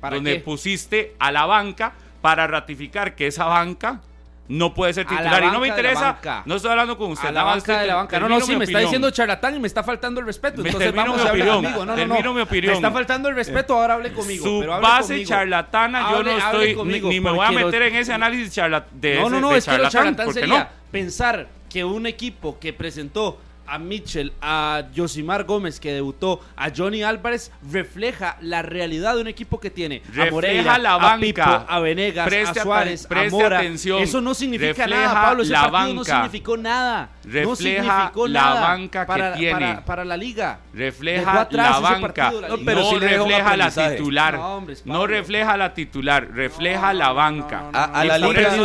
¿Para 0.00 0.16
donde 0.16 0.34
qué? 0.36 0.40
pusiste 0.40 1.14
a 1.18 1.30
la 1.32 1.44
banca 1.46 1.94
para 2.24 2.46
ratificar 2.46 3.14
que 3.14 3.26
esa 3.26 3.44
banca 3.44 4.00
no 4.48 4.72
puede 4.72 4.94
ser 4.94 5.06
titular. 5.06 5.42
Y 5.44 5.50
no 5.50 5.60
me 5.60 5.68
interesa, 5.68 6.16
no 6.46 6.54
estoy 6.54 6.70
hablando 6.70 6.96
con 6.96 7.10
usted. 7.10 7.28
A 7.28 7.32
la 7.32 7.40
nada 7.42 7.54
banca 7.54 7.80
de 7.80 7.86
la 7.86 7.94
banca. 7.96 8.18
No, 8.18 8.30
no, 8.30 8.40
sí, 8.40 8.52
me 8.56 8.64
está 8.64 8.78
opinión. 8.78 8.80
diciendo 8.84 9.10
charlatán 9.10 9.54
y 9.56 9.58
me 9.58 9.66
está 9.66 9.82
faltando 9.84 10.20
el 10.20 10.26
respeto. 10.26 10.62
Me 10.62 10.70
Entonces 10.70 10.94
vamos 10.94 11.16
mi 11.20 11.26
a 11.26 11.30
hablar 11.30 11.48
opinión, 11.48 11.56
conmigo. 11.74 11.84
No, 11.84 11.94
no, 11.94 12.22
no. 12.22 12.32
mi 12.34 12.40
opinión. 12.40 12.70
Me 12.72 12.76
está 12.78 12.90
faltando 12.90 13.28
el 13.28 13.34
respeto, 13.34 13.74
ahora 13.74 13.94
hable 13.94 14.14
conmigo. 14.14 14.42
Su 14.42 14.60
pero 14.60 14.72
hable 14.72 14.88
base 14.88 15.08
conmigo. 15.08 15.28
charlatana, 15.28 16.10
yo 16.12 16.22
no 16.22 16.30
estoy, 16.30 16.68
ni- 16.68 16.74
conmigo, 16.74 17.08
ni, 17.10 17.20
me 17.20 17.30
voy 17.30 17.44
a 17.46 17.50
meter 17.50 17.82
en 17.82 17.96
ese 17.96 18.14
análisis 18.14 18.54
charla- 18.54 18.86
de, 18.90 19.16
No, 19.16 19.20
ese- 19.26 19.30
no, 19.34 19.40
no, 19.42 19.50
de 19.50 19.58
es 19.58 19.64
que 19.66 19.70
lo 19.72 19.76
charlatán, 19.90 20.14
charlatán 20.16 20.32
sería 20.32 20.58
no. 20.64 20.68
pensar 20.90 21.46
que 21.68 21.84
un 21.84 22.06
equipo 22.06 22.58
que 22.58 22.72
presentó 22.72 23.38
a 23.66 23.78
Mitchell, 23.78 24.32
a 24.40 24.84
Josimar 24.94 25.44
Gómez, 25.44 25.80
que 25.80 25.92
debutó, 25.92 26.40
a 26.56 26.70
Johnny 26.74 27.02
Álvarez, 27.02 27.50
refleja 27.70 28.36
la 28.40 28.62
realidad 28.62 29.14
de 29.14 29.20
un 29.22 29.28
equipo 29.28 29.60
que 29.60 29.70
tiene 29.70 30.02
a 30.04 30.08
Refleja 30.08 30.30
Moreira, 30.32 30.78
la 30.78 30.94
a 30.94 30.98
banca. 30.98 31.20
Pipo, 31.20 31.42
a 31.68 31.80
Venegas, 31.80 32.26
Preste 32.28 32.60
a 32.60 32.62
Suárez, 32.62 33.06
a 33.10 33.24
Mora. 33.30 33.58
atención. 33.58 34.02
Eso 34.02 34.20
no 34.20 34.34
significa 34.34 34.86
Refleja 34.86 35.02
nada, 35.06 35.22
Pablo. 35.22 35.42
Ese 35.42 35.52
la 35.52 35.70
partido 35.70 35.94
no 35.94 36.00
banca. 36.00 36.14
significó 36.14 36.56
nada. 36.56 37.10
no 37.24 37.30
Refleja 37.32 37.56
significó 37.56 38.28
la 38.28 38.40
nada 38.42 38.60
banca 38.60 39.00
que 39.00 39.06
para, 39.06 39.34
tiene. 39.34 39.52
Para, 39.60 39.84
para 39.84 40.04
la 40.04 40.16
liga. 40.16 40.58
Refleja 40.72 41.40
atrás 41.40 41.70
la 41.70 41.78
banca, 41.80 42.00
partido, 42.24 42.40
la 42.40 42.48
no, 42.48 42.56
sí 42.56 42.98
refleja 42.98 43.56
la 43.56 43.70
titular, 43.70 44.34
No, 44.34 44.56
hombre, 44.56 44.76
no 44.84 45.06
refleja 45.06 45.56
la 45.56 45.74
titular, 45.74 46.28
refleja 46.32 46.92
la 46.92 47.12
banca. 47.12 47.64
A- 47.72 48.00
a 48.00 48.04
y 48.04 48.08
la 48.08 48.18
liga- 48.18 48.56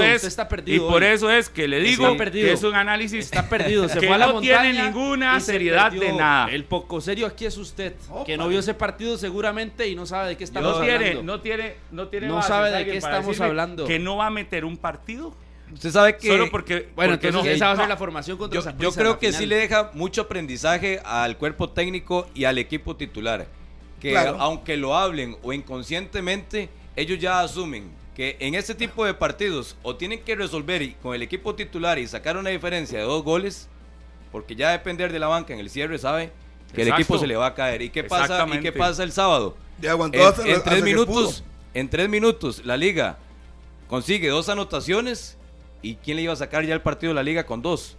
y 0.66 0.80
por 0.80 1.04
eso 1.04 1.30
es 1.32 1.50
que 1.50 1.68
le 1.68 1.80
digo 1.80 2.16
que 2.18 2.54
es 2.54 2.64
un 2.64 2.76
análisis 2.76 3.26
Está 3.26 3.48
perdido, 3.48 3.88
se 3.88 4.00
que 4.00 4.08
fue 4.08 4.16
a 4.16 4.18
la 4.20 4.28
no 4.28 4.34
montaña. 4.34 4.89
Ninguna 4.94 5.40
seriedad 5.40 5.92
de 5.92 6.12
nada. 6.14 6.50
El 6.52 6.66
poco 6.66 7.02
serio 7.02 7.26
aquí 7.28 7.46
es 7.46 7.58
usted, 7.58 7.96
Opa. 8.10 8.26
que 8.26 8.38
no 8.38 8.48
vio 8.48 8.60
ese 8.60 8.74
partido 8.74 9.18
seguramente 9.18 9.88
y 9.88 9.96
no 9.96 10.06
sabe 10.06 10.30
de 10.30 10.38
qué 10.38 10.44
estamos 10.44 10.76
no 10.78 10.82
tiene, 10.82 10.96
hablando. 11.10 11.24
no 11.24 11.42
tiene, 11.42 11.74
no 11.92 12.08
tiene 12.08 12.28
No 12.28 12.42
sabe 12.42 12.72
de 12.72 12.86
qué 12.86 12.98
estamos 12.98 13.40
hablando. 13.42 13.86
Que 13.86 14.00
no 14.00 14.18
va 14.18 14.28
a 14.28 14.30
meter 14.32 14.66
un 14.66 14.78
partido 14.78 15.34
Usted 15.72 15.92
sabe 15.92 16.18
que 16.18 16.28
solo 16.28 16.50
porque 16.50 16.90
Bueno, 16.96 17.14
porque 17.14 17.28
entonces 17.28 17.52
no. 17.52 17.56
esa 17.56 17.66
va 17.68 17.72
a 17.74 17.76
ser 17.76 17.86
No. 17.86 17.90
la 17.90 17.98
formación 17.98 18.38
contra 18.38 18.60
yo, 18.60 18.72
yo 18.80 18.92
creo 18.92 19.20
que 19.20 19.28
final. 19.28 19.40
sí 19.42 19.46
le 19.46 19.56
deja 19.56 19.92
mucho 19.94 20.22
aprendizaje 20.22 21.00
al 21.06 21.38
cuerpo 21.38 21.70
técnico 21.70 22.28
y 22.34 22.46
al 22.46 22.58
equipo 22.58 22.96
titular. 22.96 23.46
Que 24.00 24.12
Claro. 24.12 24.38
aunque 24.40 24.78
lo 24.78 24.98
hablen 24.98 25.38
o 25.44 25.54
inconscientemente, 25.54 26.70
ellos 26.96 27.20
ya 27.20 27.42
asumen 27.42 27.90
que 28.16 28.36
en 28.40 28.56
este 28.56 28.74
tipo 28.76 29.06
de 29.06 29.14
partidos 29.14 29.78
o 29.84 29.96
tienen 29.96 30.22
que 30.24 30.36
resolver 30.36 30.96
con 31.02 31.14
el 31.16 31.22
equipo 31.22 31.54
titular 31.56 32.00
y 32.00 32.08
sacar 32.08 32.36
una 32.36 32.50
diferencia 32.50 32.98
de 33.00 33.06
dos 33.06 33.24
goles, 33.24 33.70
porque 34.32 34.56
ya 34.56 34.72
depender 34.72 35.12
de 35.12 35.20
la 35.20 35.28
banca 35.28 35.54
en 35.54 35.60
el 35.60 35.70
cierre 35.70 35.98
sabe 35.98 36.32
que 36.74 36.82
el 36.84 36.90
equipo 36.90 37.18
se 37.18 37.28
le 37.28 37.36
va 37.36 37.48
a 37.48 37.54
caer. 37.56 37.82
¿Y 37.82 37.90
qué 37.90 38.04
pasa, 38.04 38.46
¿y 38.54 38.60
qué 38.60 38.72
pasa 38.72 39.04
el 39.04 39.12
sábado? 39.12 39.56
Ya 39.82 39.92
aguantó 39.92 40.18
En, 40.20 40.26
hasta, 40.28 40.44
en 40.48 40.56
hasta 40.56 40.70
tres 40.72 40.84
minutos, 40.84 41.44
en 41.74 41.90
tres 41.90 42.10
minutos, 42.10 42.62
la 42.66 42.78
liga 42.78 43.18
consigue 43.88 44.28
dos 44.30 44.50
anotaciones. 44.50 45.36
¿Y 45.82 45.96
quién 45.96 46.18
le 46.18 46.24
iba 46.24 46.34
a 46.34 46.36
sacar 46.36 46.66
ya 46.66 46.74
el 46.74 46.82
partido 46.82 47.12
de 47.12 47.16
la 47.16 47.24
liga 47.24 47.46
con 47.46 47.62
dos? 47.62 47.96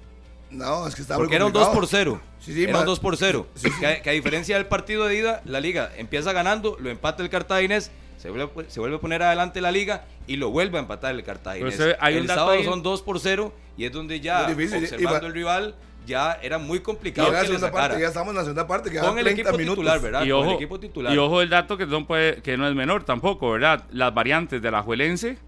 No, 0.50 0.86
es 0.86 0.94
que 0.94 1.00
está 1.00 1.16
Porque 1.16 1.36
era 1.36 1.46
un 1.46 1.52
2 1.52 1.68
complicado. 1.68 1.80
por 1.80 2.20
0. 2.20 2.20
Sí, 2.40 2.52
sí, 2.52 2.64
era 2.64 2.78
un 2.80 2.84
2 2.84 3.00
por 3.00 3.16
0. 3.16 3.46
Que, 3.80 3.86
a- 3.86 4.02
que 4.02 4.10
a 4.10 4.12
diferencia 4.12 4.56
del 4.56 4.66
partido 4.66 5.06
de 5.06 5.16
ida, 5.16 5.40
la 5.46 5.60
liga 5.60 5.90
empieza 5.96 6.32
ganando, 6.34 6.76
lo 6.78 6.90
empata 6.90 7.22
el 7.22 7.30
Cartaginés, 7.30 7.90
se 8.18 8.28
vuelve, 8.28 8.44
a- 8.66 8.70
se 8.70 8.80
vuelve 8.80 8.96
a 8.96 9.00
poner 9.00 9.22
adelante 9.22 9.60
la 9.62 9.70
liga 9.72 10.04
y 10.26 10.36
lo 10.36 10.50
vuelve 10.50 10.76
a 10.76 10.80
empatar 10.82 11.14
el 11.14 11.22
Cartaginés. 11.24 11.74
Pero 11.78 11.96
hay 12.00 12.16
el 12.16 12.26
sábado 12.26 12.50
ahí- 12.50 12.64
son 12.64 12.82
2 12.82 13.00
por 13.00 13.18
0 13.18 13.54
y 13.78 13.86
es 13.86 13.92
donde 13.92 14.20
ya, 14.20 14.46
observando 14.46 15.26
el 15.28 15.32
rival, 15.32 15.74
ya 16.06 16.38
era 16.42 16.58
muy 16.58 16.80
complicado 16.80 17.28
en 17.28 17.34
la 17.34 17.40
que 17.40 17.48
le 17.48 17.54
segunda 17.54 17.68
sacara. 17.68 17.88
parte, 17.88 18.02
ya 18.02 18.08
estamos 18.08 18.30
en 18.30 18.36
la 18.36 18.42
segunda 18.42 18.66
parte, 18.66 18.90
Con 18.98 19.18
el 19.18 19.24
30 19.24 19.30
equipo 19.42 19.58
minutos. 19.58 19.74
titular, 19.76 20.00
¿verdad? 20.00 20.24
Y 20.24 20.30
Con 20.30 20.38
ojo, 20.40 20.48
el 20.50 20.56
equipo 20.56 20.80
titular. 20.80 21.14
y 21.14 21.18
ojo 21.18 21.40
el 21.42 21.48
dato 21.50 21.76
que 21.76 21.86
no, 21.86 22.06
puede, 22.06 22.42
que 22.42 22.56
no 22.56 22.66
es 22.68 22.74
menor 22.74 23.04
tampoco, 23.04 23.50
¿verdad? 23.52 23.84
Las 23.92 24.12
variantes 24.14 24.60
de 24.62 24.70
la 24.70 24.82
Juelense 24.82 25.38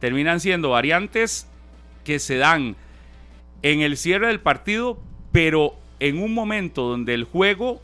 terminan 0.00 0.40
siendo 0.40 0.70
variantes 0.70 1.46
que 2.04 2.18
se 2.18 2.36
dan 2.36 2.76
en 3.62 3.80
el 3.80 3.96
cierre 3.96 4.26
del 4.28 4.40
partido, 4.40 4.98
pero 5.32 5.74
en 6.00 6.22
un 6.22 6.34
momento 6.34 6.82
donde 6.82 7.14
el 7.14 7.24
juego 7.24 7.80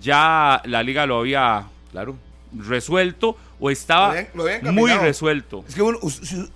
ya 0.00 0.62
la 0.64 0.82
liga 0.82 1.06
lo 1.06 1.18
había 1.18 1.66
Claro. 1.90 2.16
resuelto 2.56 3.36
o 3.60 3.70
estaba 3.70 4.06
Lo 4.08 4.12
habían- 4.12 4.28
lo 4.34 4.42
habían 4.44 4.74
muy 4.74 4.90
resuelto. 4.92 5.64
Es 5.68 5.74
que 5.74 5.82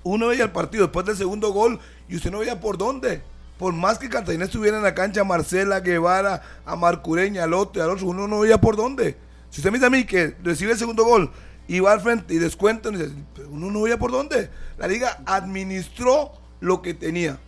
uno 0.02 0.26
veía 0.28 0.44
el 0.44 0.50
partido 0.50 0.84
después 0.84 1.04
del 1.06 1.16
segundo 1.16 1.50
gol 1.52 1.78
y 2.08 2.16
usted 2.16 2.30
no 2.30 2.38
veía 2.38 2.58
por 2.60 2.78
dónde. 2.78 3.22
Por 3.58 3.72
más 3.72 3.98
que 3.98 4.08
Cartagena 4.08 4.44
estuviera 4.44 4.76
en 4.76 4.82
la 4.82 4.94
cancha, 4.94 5.24
Marcela, 5.24 5.80
Guevara, 5.80 6.42
a 6.64 6.76
Marcureña, 6.76 7.44
al 7.44 7.54
otro 7.54 7.82
al 7.82 7.90
otro, 7.90 8.06
uno 8.06 8.28
no 8.28 8.40
veía 8.40 8.60
por 8.60 8.76
dónde. 8.76 9.16
Si 9.50 9.60
usted 9.60 9.70
me 9.70 9.78
dice 9.78 9.86
a 9.86 9.90
mí 9.90 10.04
que 10.04 10.36
recibe 10.42 10.72
el 10.72 10.78
segundo 10.78 11.04
gol 11.04 11.30
y 11.66 11.80
va 11.80 11.92
al 11.92 12.00
frente 12.00 12.34
y 12.34 12.38
descuenta, 12.38 12.90
uno, 12.90 12.98
dice, 12.98 13.14
"Pero 13.34 13.48
uno 13.50 13.70
no 13.70 13.82
veía 13.82 13.98
por 13.98 14.10
dónde. 14.10 14.50
La 14.76 14.86
liga 14.86 15.18
administró 15.24 16.32
lo 16.60 16.82
que 16.82 16.94
tenía. 16.94 17.38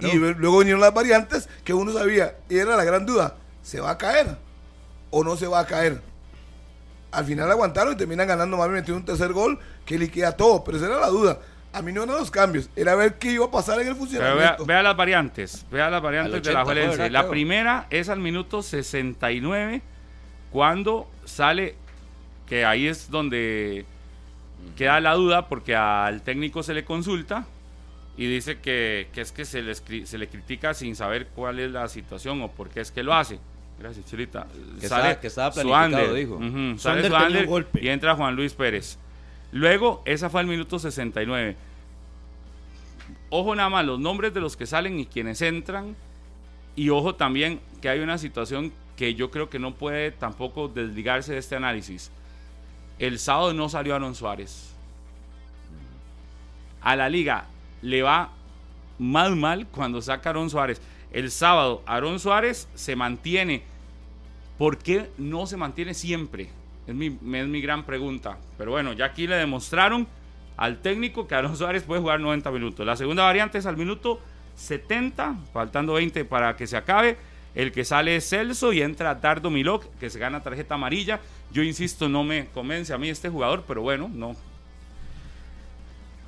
Y 0.00 0.16
luego 0.16 0.58
vinieron 0.58 0.80
las 0.80 0.94
variantes 0.94 1.48
que 1.62 1.74
uno 1.74 1.92
sabía, 1.92 2.36
y 2.48 2.56
era 2.56 2.74
la 2.76 2.84
gran 2.84 3.04
duda, 3.04 3.36
¿se 3.62 3.80
va 3.80 3.90
a 3.90 3.98
caer 3.98 4.38
o 5.10 5.22
no 5.22 5.36
se 5.36 5.46
va 5.46 5.60
a 5.60 5.66
caer? 5.66 6.00
Al 7.10 7.24
final 7.26 7.50
aguantaron 7.50 7.92
y 7.92 7.96
terminan 7.96 8.26
ganando 8.26 8.56
más 8.56 8.70
bien 8.70 8.84
un 8.92 9.04
tercer 9.04 9.32
gol 9.32 9.58
que 9.84 9.98
liquida 9.98 10.32
todo, 10.32 10.64
pero 10.64 10.78
esa 10.78 10.86
era 10.86 11.00
la 11.00 11.08
duda. 11.08 11.38
A 11.72 11.82
mí 11.82 11.92
no 11.92 12.02
eran 12.02 12.16
los 12.16 12.30
cambios, 12.32 12.68
era 12.74 12.94
ver 12.96 13.14
qué 13.18 13.32
iba 13.32 13.46
a 13.46 13.50
pasar 13.50 13.76
en 13.80 13.86
el 13.86 13.94
vea, 13.94 13.98
funcionamiento. 14.00 14.66
vea 14.66 14.82
las 14.82 14.96
variantes, 14.96 15.64
vea 15.70 15.88
las 15.88 16.02
variantes 16.02 16.42
de 16.42 16.52
la 16.52 16.62
80 16.62 16.64
fue, 16.64 16.74
Juelense. 16.74 17.02
¿verdad, 17.02 17.22
La 17.22 17.28
primera 17.30 17.86
es 17.90 18.08
al 18.08 18.18
minuto 18.18 18.62
69, 18.62 19.80
cuando 20.50 21.08
sale, 21.24 21.76
que 22.48 22.64
ahí 22.64 22.88
es 22.88 23.10
donde 23.10 23.84
queda 24.76 24.98
la 25.00 25.14
duda, 25.14 25.48
porque 25.48 25.76
al 25.76 26.22
técnico 26.22 26.62
se 26.64 26.74
le 26.74 26.84
consulta 26.84 27.46
y 28.16 28.26
dice 28.26 28.58
que, 28.58 29.08
que 29.12 29.20
es 29.20 29.30
que 29.32 29.44
se 29.44 29.62
le, 29.62 29.74
se 29.74 30.18
le 30.18 30.28
critica 30.28 30.74
sin 30.74 30.96
saber 30.96 31.28
cuál 31.28 31.60
es 31.60 31.70
la 31.70 31.86
situación 31.88 32.42
o 32.42 32.50
por 32.50 32.68
qué 32.68 32.80
es 32.80 32.90
que 32.90 33.02
lo 33.04 33.14
hace. 33.14 33.38
Gracias, 33.78 34.04
Chulita. 34.06 34.46
Que 34.78 34.86
estaba- 34.86 35.20
que 35.20 35.26
estaba 35.28 35.52
planificado, 35.52 36.14
dijo. 36.14 36.38
sale 36.78 37.08
Suander 37.08 37.46
golpe. 37.46 37.78
y 37.82 37.88
entra 37.88 38.14
Juan 38.16 38.34
Luis 38.36 38.52
Pérez. 38.52 38.98
Luego, 39.52 40.02
esa 40.04 40.30
fue 40.30 40.40
al 40.40 40.46
minuto 40.46 40.78
69 40.78 41.56
ojo 43.30 43.54
nada 43.54 43.70
más, 43.70 43.86
los 43.86 43.98
nombres 43.98 44.34
de 44.34 44.40
los 44.40 44.56
que 44.56 44.66
salen 44.66 45.00
y 45.00 45.06
quienes 45.06 45.40
entran. 45.40 45.96
Y 46.76 46.90
ojo 46.90 47.14
también 47.14 47.60
que 47.80 47.88
hay 47.88 48.00
una 48.00 48.18
situación 48.18 48.72
que 48.96 49.14
yo 49.14 49.30
creo 49.30 49.48
que 49.48 49.58
no 49.58 49.74
puede 49.74 50.10
tampoco 50.10 50.68
desligarse 50.68 51.32
de 51.32 51.38
este 51.38 51.56
análisis. 51.56 52.10
El 52.98 53.18
sábado 53.18 53.54
no 53.54 53.68
salió 53.68 53.94
Aaron 53.94 54.14
Suárez. 54.14 54.74
A 56.82 56.96
la 56.96 57.08
liga 57.08 57.46
le 57.82 58.02
va 58.02 58.30
más 58.98 59.30
mal 59.30 59.66
cuando 59.66 60.02
saca 60.02 60.30
Aaron 60.30 60.50
Suárez. 60.50 60.80
El 61.12 61.30
sábado 61.30 61.82
Aaron 61.86 62.20
Suárez 62.20 62.68
se 62.74 62.94
mantiene. 62.96 63.62
¿Por 64.58 64.78
qué 64.78 65.10
no 65.16 65.46
se 65.46 65.56
mantiene 65.56 65.94
siempre? 65.94 66.50
Es 66.90 66.96
mi, 66.96 67.06
es 67.06 67.46
mi 67.46 67.60
gran 67.60 67.84
pregunta. 67.84 68.36
Pero 68.58 68.72
bueno, 68.72 68.92
ya 68.92 69.04
aquí 69.04 69.28
le 69.28 69.36
demostraron 69.36 70.08
al 70.56 70.78
técnico 70.78 71.28
que 71.28 71.36
Aaron 71.36 71.56
Suárez 71.56 71.84
puede 71.84 72.00
jugar 72.00 72.18
90 72.18 72.50
minutos. 72.50 72.84
La 72.84 72.96
segunda 72.96 73.22
variante 73.22 73.58
es 73.58 73.66
al 73.66 73.76
minuto 73.76 74.20
70, 74.56 75.36
faltando 75.52 75.92
20 75.92 76.24
para 76.24 76.56
que 76.56 76.66
se 76.66 76.76
acabe. 76.76 77.16
El 77.54 77.70
que 77.70 77.84
sale 77.84 78.16
es 78.16 78.28
Celso 78.28 78.72
y 78.72 78.82
entra 78.82 79.14
Dardo 79.14 79.50
Milok, 79.50 79.86
que 80.00 80.10
se 80.10 80.18
gana 80.18 80.42
tarjeta 80.42 80.74
amarilla. 80.74 81.20
Yo 81.52 81.62
insisto, 81.62 82.08
no 82.08 82.24
me 82.24 82.46
convence 82.46 82.92
a 82.92 82.98
mí 82.98 83.08
este 83.08 83.28
jugador, 83.28 83.62
pero 83.68 83.82
bueno, 83.82 84.10
no. 84.12 84.34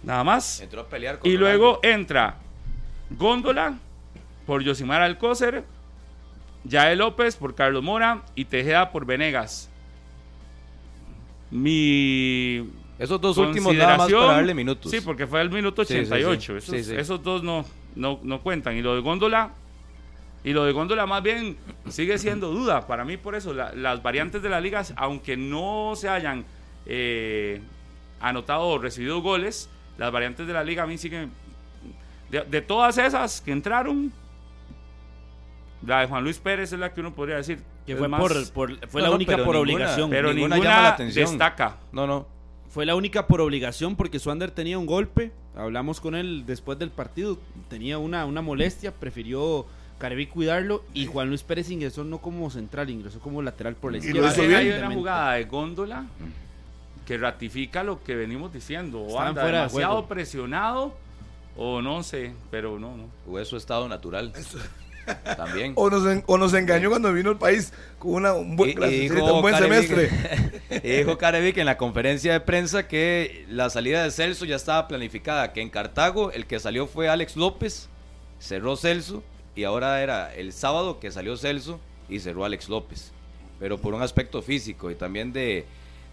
Nada 0.05 0.23
más. 0.23 0.61
Entró 0.61 0.83
a 0.83 0.87
pelear 0.87 1.19
con 1.19 1.29
Y 1.29 1.37
luego 1.37 1.81
entra 1.83 2.37
Góndola 3.11 3.79
por 4.47 4.63
Yosimar 4.63 5.03
Alcócer, 5.03 5.65
Yael 6.63 6.99
López 6.99 7.35
por 7.35 7.57
Carlos 7.57 7.83
Mora 7.83 8.23
y 8.37 8.45
Tejeda 8.45 8.93
por 8.93 9.07
Venegas. 9.07 9.72
Mi 11.53 12.69
Esos 12.99 13.21
dos 13.21 13.37
últimos 13.39 13.75
nada 13.75 13.97
más 13.99 14.11
para 14.11 14.27
darle 14.27 14.55
minutos. 14.55 14.91
Sí, 14.91 15.01
porque 15.01 15.27
fue 15.27 15.41
el 15.43 15.51
minuto 15.51 15.85
Sí, 15.85 15.95
sí, 15.95 16.07
sí. 16.07 16.13
88. 16.13 16.57
Esos, 16.57 16.75
Sí, 16.75 16.85
sí. 16.85 16.95
esos 16.97 17.23
dos 17.23 17.43
no, 17.43 17.65
no, 17.95 18.19
no 18.23 18.41
cuentan. 18.41 18.77
Y 18.77 18.83
lo 18.83 18.95
de 18.95 19.01
Góndola, 19.03 19.53
y 20.45 20.53
lo 20.53 20.65
de 20.65 20.73
Góndola 20.73 21.07
más 21.07 21.23
bien 21.23 21.57
sigue 21.89 22.17
siendo 22.19 22.51
duda. 22.51 22.87
Para 22.87 23.05
mí, 23.05 23.17
por 23.19 23.35
eso, 23.35 23.53
la- 23.55 23.73
las 23.75 24.03
variantes 24.03 24.43
de 24.43 24.49
las 24.49 24.63
ligas, 24.63 24.93
aunque 24.97 25.37
no 25.37 25.93
se 25.95 26.09
hayan 26.09 26.45
eh, 26.87 27.61
anotado 28.21 28.65
o 28.67 28.79
recibido 28.79 29.21
goles, 29.21 29.69
las 29.99 30.11
variantes 30.11 30.47
de 30.47 30.53
la 30.53 30.65
liga 30.65 30.83
a 30.85 30.87
mí 30.87 30.97
siguen. 30.99 31.31
De, 32.31 32.41
de 32.43 32.63
todas 32.63 32.97
esas 32.99 33.41
que 33.43 33.53
entraron, 33.53 34.11
la 35.87 36.01
de 36.01 36.07
Juan 36.07 36.25
Luis 36.25 36.39
Pérez 36.39 36.73
es 36.73 36.79
la 36.79 36.93
que 36.95 37.01
uno 37.01 37.13
podría 37.15 37.37
decir. 37.37 37.61
Que 37.87 37.97
fue, 37.97 38.09
más- 38.09 38.21
por, 38.21 38.53
por- 38.53 38.89
fue 38.89 39.01
No, 39.01 39.07
la 39.07 39.11
no, 39.11 39.17
única 39.17 39.33
pero 39.33 39.45
por 39.45 39.55
ninguna- 39.57 39.73
obligación. 39.75 40.11
pero 40.11 40.33
ninguna 40.33 40.55
ninguna, 40.57 40.71
llama 40.71 40.83
la 40.83 40.95
atención. 40.95 41.31
destaca. 41.31 41.77
No, 41.93 42.07
no. 42.07 42.27
Fue 42.71 42.87
la 42.87 42.95
única 42.95 43.27
por 43.27 43.41
obligación 43.41 43.97
porque 43.97 44.19
Swander 44.19 44.51
tenía 44.51 44.79
un 44.79 44.87
golpe. 44.87 45.33
Hablamos 45.57 46.01
con 46.01 46.15
él 46.15 46.45
después 46.47 46.79
del 46.79 46.91
partido. 46.91 47.39
Tenía 47.69 47.99
una, 47.99 48.25
una 48.25 48.41
molestia. 48.41 48.93
Prefirió 48.95 49.67
Carevi 49.99 50.27
cuidarlo. 50.27 50.83
Y 50.95 51.07
Juan 51.07 51.29
Luis 51.29 51.43
Pérez 51.43 51.71
ingresó 51.71 52.03
no 52.05 52.19
como 52.19 52.49
central, 52.51 52.89
ingresó 52.89 53.21
como 53.21 53.43
lateral 53.43 53.75
por 53.75 53.93
la 53.93 53.99
Y 53.99 54.13
lo 54.13 54.27
izquierda. 54.27 54.59
Hay- 54.59 54.71
una 54.71 54.91
jugada 54.95 55.33
de 55.35 55.45
góndola 55.45 56.07
que 57.05 57.19
ratifica 57.19 57.83
lo 57.83 58.03
que 58.03 58.15
venimos 58.15 58.53
diciendo. 58.53 59.01
O 59.03 59.19
anda 59.21 59.43
fuera 59.43 59.59
de 59.63 59.65
demasiado 59.67 60.07
presionado 60.07 60.95
o 61.57 61.83
no 61.83 62.03
sé, 62.03 62.33
pero 62.51 62.79
no, 62.79 62.97
no. 62.97 63.05
O 63.29 63.39
es 63.39 63.49
su 63.49 63.57
estado 63.59 63.87
natural. 63.89 64.33
También. 65.37 65.73
O 65.77 65.91
nos, 65.91 66.07
en- 66.07 66.23
o 66.27 66.39
nos 66.39 66.55
engañó 66.55 66.91
cuando 66.91 67.13
vino 67.13 67.31
al 67.31 67.39
país 67.39 67.73
con 67.99 68.13
una, 68.15 68.33
un 68.35 68.57
buen, 68.57 68.71
Y- 68.71 68.99
dijo 69.09 69.35
un 69.35 69.43
buen 69.43 69.55
Carevic- 69.55 69.87
semestre. 69.89 70.81
y 70.85 70.97
dijo 70.99 71.19
Carevic 71.19 71.57
en 71.59 71.67
la 71.67 71.77
conferencia 71.77 72.33
de 72.33 72.41
prensa 72.41 72.87
que 72.89 73.45
la 73.49 73.69
salida 73.71 74.03
de 74.05 74.11
Celso 74.11 74.45
ya 74.45 74.57
estaba 74.57 74.89
planificada, 74.89 75.53
que 75.53 75.61
en 75.61 75.71
Cartago 75.71 76.31
el 76.33 76.47
que 76.47 76.59
salió 76.61 76.87
fue 76.87 77.09
Alex 77.09 77.37
López, 77.37 77.89
cerró 78.39 78.77
Celso 78.77 79.23
y 79.55 79.65
ahora 79.65 80.03
era 80.03 80.35
el 80.35 80.53
sábado 80.53 80.99
que 81.01 81.11
salió 81.11 81.37
Celso 81.37 81.79
y 82.09 82.21
cerró 82.21 82.45
Alex 82.45 82.69
López. 82.69 83.13
Pero 83.61 83.79
por 83.79 83.95
un 83.95 84.03
aspecto 84.03 84.43
físico 84.43 84.91
y 84.91 84.95
también 84.97 85.33
de, 85.33 85.65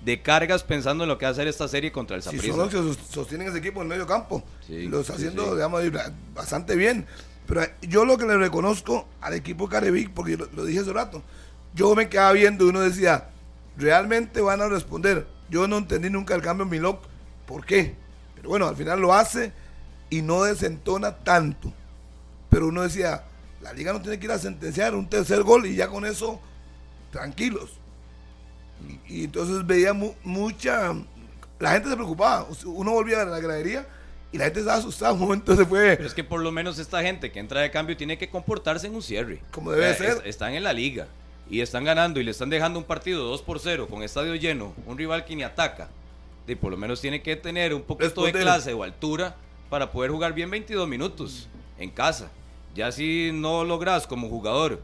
de 0.05 0.21
cargas 0.21 0.63
pensando 0.63 1.03
en 1.03 1.07
lo 1.09 1.17
que 1.17 1.25
va 1.25 1.29
a 1.29 1.31
hacer 1.31 1.47
esta 1.47 1.67
serie 1.67 1.91
contra 1.91 2.15
el 2.15 2.21
Si 2.21 2.37
son 2.39 2.57
los 2.57 2.69
que 2.69 2.77
sos- 2.77 2.97
sostienen 3.11 3.47
ese 3.47 3.57
equipo 3.57 3.79
en 3.81 3.87
el 3.87 3.89
medio 3.97 4.05
campo. 4.07 4.43
Sí, 4.67 4.87
lo 4.87 4.99
está 5.01 5.13
sí, 5.13 5.19
haciendo, 5.23 5.45
sí. 5.45 5.51
digamos, 5.55 5.81
bastante 6.35 6.75
bien. 6.75 7.07
Pero 7.49 7.63
yo 7.81 8.05
lo 8.05 8.15
que 8.19 8.27
le 8.27 8.37
reconozco 8.37 9.07
al 9.21 9.33
equipo 9.33 9.67
Carevic, 9.67 10.11
porque 10.11 10.37
lo, 10.37 10.47
lo 10.53 10.65
dije 10.65 10.81
hace 10.81 10.93
rato, 10.93 11.23
yo 11.73 11.95
me 11.95 12.07
quedaba 12.07 12.31
viendo 12.33 12.63
y 12.65 12.69
uno 12.69 12.79
decía, 12.81 13.29
realmente 13.75 14.39
van 14.39 14.61
a 14.61 14.67
responder. 14.67 15.25
Yo 15.49 15.67
no 15.67 15.79
entendí 15.79 16.11
nunca 16.11 16.35
el 16.35 16.43
cambio 16.43 16.65
en 16.65 16.69
Milok, 16.69 17.01
¿por 17.47 17.65
qué? 17.65 17.95
Pero 18.35 18.49
bueno, 18.49 18.67
al 18.67 18.75
final 18.75 19.01
lo 19.01 19.13
hace 19.15 19.51
y 20.11 20.21
no 20.21 20.43
desentona 20.43 21.17
tanto. 21.17 21.73
Pero 22.51 22.67
uno 22.67 22.83
decía, 22.83 23.23
la 23.61 23.73
liga 23.73 23.93
no 23.93 24.01
tiene 24.01 24.19
que 24.19 24.27
ir 24.27 24.31
a 24.31 24.37
sentenciar 24.37 24.93
un 24.93 25.09
tercer 25.09 25.41
gol 25.41 25.65
y 25.65 25.75
ya 25.75 25.87
con 25.87 26.05
eso, 26.05 26.39
tranquilos. 27.11 27.79
Y, 29.07 29.21
y 29.21 29.23
entonces 29.23 29.65
veía 29.65 29.93
mu- 29.93 30.13
mucha... 30.23 30.93
La 31.57 31.71
gente 31.71 31.89
se 31.89 31.95
preocupaba. 31.95 32.47
Uno 32.65 32.91
volvía 32.91 33.23
a 33.23 33.25
la 33.25 33.39
gradería 33.39 33.87
y 34.31 34.37
la 34.37 34.45
gente 34.45 34.59
estaba 34.59 34.77
asustada. 34.77 35.13
Un 35.13 35.19
momento 35.19 35.55
se 35.55 35.65
fue... 35.65 35.95
Pero 35.97 36.07
es 36.07 36.13
que 36.13 36.23
por 36.23 36.41
lo 36.41 36.51
menos 36.51 36.77
esta 36.79 37.01
gente 37.01 37.31
que 37.31 37.39
entra 37.39 37.61
de 37.61 37.71
cambio 37.71 37.97
tiene 37.97 38.17
que 38.17 38.29
comportarse 38.29 38.87
en 38.87 38.95
un 38.95 39.01
cierre. 39.01 39.41
Como 39.51 39.71
debe 39.71 39.91
O 39.91 39.93
sea, 39.95 40.07
ser. 40.15 40.17
es- 40.23 40.29
están 40.29 40.53
en 40.53 40.63
la 40.63 40.73
liga 40.73 41.07
y 41.49 41.61
están 41.61 41.83
ganando 41.83 42.19
y 42.19 42.23
le 42.23 42.31
están 42.31 42.49
dejando 42.49 42.77
un 42.79 42.85
partido 42.85 43.23
2 43.25 43.41
por 43.41 43.59
0 43.59 43.87
con 43.89 44.03
estadio 44.03 44.35
lleno, 44.35 44.73
un 44.85 44.97
rival 44.97 45.25
que 45.25 45.35
ni 45.35 45.43
ataca. 45.43 45.89
Y 46.47 46.55
por 46.55 46.71
lo 46.71 46.77
menos 46.77 46.99
tiene 47.01 47.21
que 47.21 47.35
tener 47.35 47.73
un 47.73 47.81
poquito 47.83 48.23
de 48.25 48.31
clase 48.31 48.73
o 48.73 48.83
altura 48.83 49.35
para 49.69 49.91
poder 49.91 50.09
jugar 50.11 50.33
bien 50.33 50.49
22 50.49 50.87
minutos 50.87 51.47
en 51.77 51.89
casa. 51.91 52.29
Ya 52.75 52.91
si 52.91 53.31
no 53.33 53.63
logras 53.63 54.05
como 54.07 54.29
jugador 54.29 54.81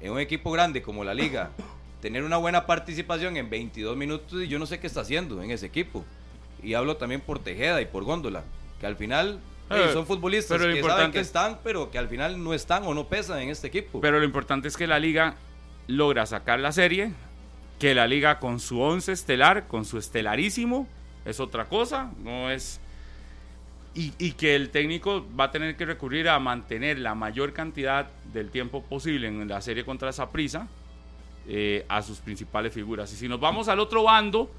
en 0.00 0.12
un 0.12 0.18
equipo 0.20 0.50
grande 0.52 0.82
como 0.82 1.02
la 1.04 1.14
liga 1.14 1.50
tener 2.00 2.22
una 2.24 2.36
buena 2.36 2.66
participación 2.66 3.36
en 3.36 3.48
22 3.50 3.96
minutos 3.96 4.42
y 4.42 4.48
yo 4.48 4.58
no 4.58 4.66
sé 4.66 4.78
qué 4.78 4.86
está 4.86 5.00
haciendo 5.02 5.42
en 5.42 5.50
ese 5.50 5.66
equipo. 5.66 6.04
Y 6.62 6.74
hablo 6.74 6.96
también 6.96 7.20
por 7.20 7.38
Tejeda 7.40 7.80
y 7.80 7.86
por 7.86 8.04
Góndola, 8.04 8.42
que 8.84 8.88
al 8.88 8.96
final 8.96 9.40
Eh, 9.70 9.90
son 9.94 10.04
futbolistas 10.06 10.58
pero 10.58 10.68
lo 10.68 10.74
que 10.74 10.82
saben 10.82 10.90
importante- 10.92 11.16
que 11.16 11.22
están, 11.22 11.58
pero 11.64 11.90
que 11.90 11.96
al 11.96 12.06
final 12.08 12.42
no 12.44 12.52
están 12.52 12.84
o 12.84 12.92
no 12.92 13.04
pesan 13.08 13.38
en 13.40 13.48
este 13.48 13.68
equipo. 13.68 13.98
Pero 14.02 14.18
lo 14.18 14.24
importante 14.26 14.68
es 14.68 14.76
que 14.76 14.86
la 14.86 14.98
liga 14.98 15.36
logra 15.86 16.26
sacar 16.26 16.60
la 16.60 16.70
serie, 16.70 17.12
que 17.78 17.94
la 17.94 18.06
liga 18.06 18.38
con 18.40 18.60
su 18.60 18.78
once 18.82 19.10
estelar, 19.12 19.66
con 19.66 19.86
su 19.86 19.96
estelarísimo, 19.96 20.86
es 21.24 21.40
otra 21.40 21.64
cosa, 21.64 22.10
no 22.22 22.50
es... 22.50 22.78
Y, 23.94 24.12
y 24.18 24.32
que 24.32 24.54
el 24.54 24.68
técnico 24.68 25.24
va 25.38 25.44
a 25.44 25.50
tener 25.50 25.76
que 25.76 25.86
recurrir 25.86 26.28
a 26.28 26.38
mantener 26.40 26.98
la 26.98 27.14
mayor 27.14 27.52
cantidad 27.54 28.08
del 28.34 28.50
tiempo 28.50 28.82
posible 28.82 29.28
en 29.28 29.48
la 29.48 29.60
serie 29.62 29.84
contra 29.84 30.12
Saprissa 30.12 30.66
eh, 31.48 31.86
a 31.88 32.02
sus 32.02 32.18
principales 32.18 32.74
figuras. 32.74 33.10
Y 33.12 33.16
si 33.16 33.28
nos 33.28 33.40
vamos 33.40 33.68
al 33.68 33.80
otro 33.80 34.02
bando, 34.02 34.50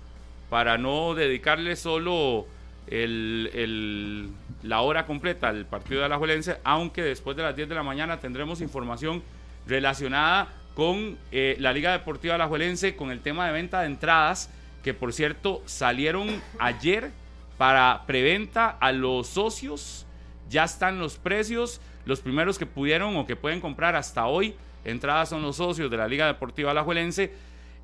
para 0.50 0.78
no 0.80 1.14
dedicarle 1.14 1.76
solo 1.76 2.48
el- 2.88 4.30
la 4.64 4.82
hora 4.82 5.06
completa 5.06 5.50
al 5.50 5.66
partido 5.66 6.00
de 6.00 6.06
Alajuelense, 6.08 6.58
aunque 6.64 7.02
después 7.04 7.36
de 7.38 7.44
las 7.44 7.56
10 7.56 7.70
de 7.70 7.76
la 7.76 7.84
mañana 7.84 8.20
tendremos 8.20 8.62
información 8.62 9.24
relacionada 9.68 10.48
con 10.76 11.18
eh, 11.32 11.56
la 11.60 11.72
Liga 11.74 11.92
Deportiva 11.92 12.36
Alajuelense, 12.36 12.96
con 12.96 13.12
el 13.12 13.22
tema 13.22 13.48
de 13.48 13.54
venta 13.54 13.82
de 13.82 13.88
entradas, 13.88 14.50
que 14.84 14.94
por 14.94 15.14
cierto 15.14 15.62
salieron 15.66 16.28
ayer 16.60 17.12
para 17.58 18.04
preventa 18.06 18.70
a 18.70 18.92
los 18.92 19.28
socios, 19.28 20.06
ya 20.50 20.66
están 20.66 21.00
los 21.00 21.18
precios, 21.18 21.80
los 22.06 22.20
primeros 22.20 22.60
que 22.60 22.66
pudieron 22.66 23.16
o 23.18 23.26
que 23.26 23.36
pueden 23.36 23.62
comprar 23.62 23.96
hasta 23.96 24.26
hoy, 24.28 24.54
entradas 24.84 25.30
son 25.30 25.42
los 25.42 25.56
socios 25.56 25.90
de 25.90 25.98
la 25.98 26.08
Liga 26.08 26.28
Deportiva 26.28 26.72
Alajuelense, 26.72 27.34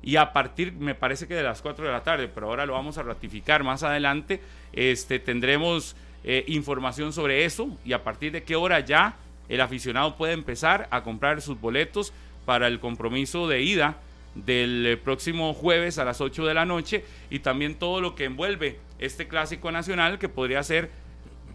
y 0.02 0.16
a 0.16 0.32
partir, 0.32 0.72
me 0.72 0.94
parece 0.94 1.28
que 1.28 1.34
de 1.34 1.42
las 1.44 1.62
4 1.62 1.86
de 1.86 1.92
la 1.92 2.02
tarde, 2.02 2.28
pero 2.28 2.48
ahora 2.48 2.66
lo 2.66 2.72
vamos 2.72 2.98
a 2.98 3.02
ratificar 3.02 3.62
más 3.62 3.84
adelante, 3.84 4.40
este, 4.72 5.20
tendremos 5.20 5.94
eh, 6.24 6.44
información 6.48 7.12
sobre 7.12 7.44
eso 7.44 7.76
y 7.84 7.92
a 7.92 8.02
partir 8.02 8.32
de 8.32 8.42
qué 8.42 8.56
hora 8.56 8.80
ya 8.80 9.16
el 9.48 9.60
aficionado 9.60 10.16
puede 10.16 10.32
empezar 10.32 10.88
a 10.90 11.02
comprar 11.02 11.40
sus 11.40 11.60
boletos 11.60 12.12
para 12.44 12.66
el 12.66 12.80
compromiso 12.80 13.46
de 13.48 13.62
ida 13.62 13.96
del 14.34 14.86
eh, 14.86 14.96
próximo 14.96 15.54
jueves 15.54 15.98
a 15.98 16.04
las 16.04 16.20
8 16.20 16.46
de 16.46 16.54
la 16.54 16.64
noche 16.64 17.04
y 17.30 17.40
también 17.40 17.76
todo 17.76 18.00
lo 18.00 18.14
que 18.14 18.24
envuelve 18.24 18.78
este 18.98 19.28
clásico 19.28 19.70
nacional 19.70 20.18
que 20.18 20.28
podría 20.28 20.62
ser 20.62 20.90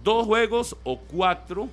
dos 0.03 0.25
juegos 0.25 0.77
o 0.83 0.99
cuatro 0.99 1.69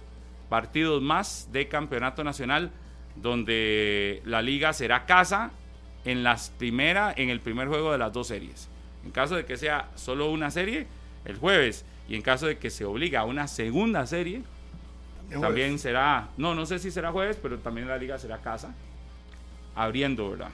partidos 0.49 1.03
más 1.03 1.49
de 1.53 1.69
campeonato 1.69 2.25
nacional 2.25 2.71
donde 3.17 4.23
la 4.25 4.43
liga 4.43 4.73
será 4.73 5.05
casa 5.07 5.53
en 6.05 6.23
las 6.23 6.51
primera 6.51 7.13
en 7.17 7.31
el 7.31 7.41
primer 7.41 7.69
juego 7.69 7.93
de 7.93 7.99
las 7.99 8.13
dos 8.13 8.29
series. 8.29 8.69
En 9.05 9.11
caso 9.11 9.37
de 9.37 9.45
que 9.45 9.57
sea 9.57 9.89
solo 9.95 10.31
una 10.31 10.51
serie 10.51 10.87
el 11.25 11.37
jueves 11.39 11.85
y 12.09 12.17
en 12.17 12.23
caso 12.23 12.47
de 12.47 12.59
que 12.59 12.71
se 12.71 12.85
obliga 12.85 13.21
a 13.21 13.25
una 13.25 13.49
segunda 13.49 14.07
serie 14.07 14.43
también 15.41 15.79
será 15.79 16.29
no 16.37 16.55
no 16.55 16.67
sé 16.67 16.79
si 16.79 16.91
será 16.91 17.11
jueves 17.11 17.39
pero 17.43 17.59
también 17.59 17.89
la 17.89 17.97
liga 17.97 18.19
será 18.19 18.39
casa 18.39 18.75
abriendo 19.75 20.31
verdad 20.31 20.51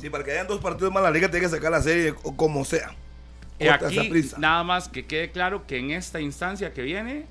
Sí, 0.00 0.08
para 0.08 0.24
que 0.24 0.32
hayan 0.32 0.46
dos 0.46 0.60
partidos 0.60 0.92
más, 0.92 1.02
la 1.02 1.10
liga 1.10 1.28
tiene 1.30 1.44
que 1.44 1.50
sacar 1.50 1.70
la 1.70 1.82
serie 1.82 2.14
o 2.22 2.34
como 2.34 2.64
sea. 2.64 2.94
Y 3.58 3.68
aquí 3.68 4.10
nada 4.38 4.64
más 4.64 4.88
que 4.88 5.04
quede 5.04 5.30
claro 5.30 5.66
que 5.66 5.78
en 5.78 5.90
esta 5.90 6.20
instancia 6.20 6.72
que 6.72 6.82
viene 6.82 7.26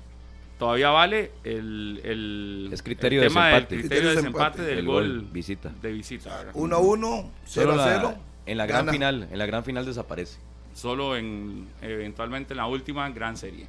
todavía 0.60 0.90
vale 0.90 1.32
el, 1.42 2.00
el, 2.04 2.70
Es 2.72 2.82
criterio 2.84 3.20
el 3.22 3.28
de 3.28 3.34
tema 3.34 3.46
del 3.48 3.54
desempate. 3.54 3.76
criterio 3.80 3.80
de 3.80 3.88
Criterio 3.88 4.10
de 4.10 4.16
desempate 4.16 4.62
del 4.62 4.78
El 4.78 4.86
gol, 4.86 5.08
gol 5.22 5.28
visita. 5.32 5.72
de 5.82 5.92
visita 5.92 6.36
¿verdad? 6.36 6.52
1 6.54 6.76
a 6.76 6.78
1, 6.78 7.30
0 7.46 7.70
Solo 7.72 7.72
a 7.72 7.76
la- 7.86 7.96
0. 7.96 8.14
en 8.46 8.56
la 8.58 8.66
gran 8.66 8.80
gana. 8.86 8.92
final, 8.92 9.28
en 9.32 9.38
la 9.38 9.46
gran 9.46 9.64
final 9.64 9.84
desaparece. 9.86 10.38
solo 10.74 11.16
en 11.16 11.66
eventualmente 11.82 12.52
en 12.52 12.58
la 12.58 12.66
última 12.66 13.08
gran 13.10 13.36
serie. 13.36 13.66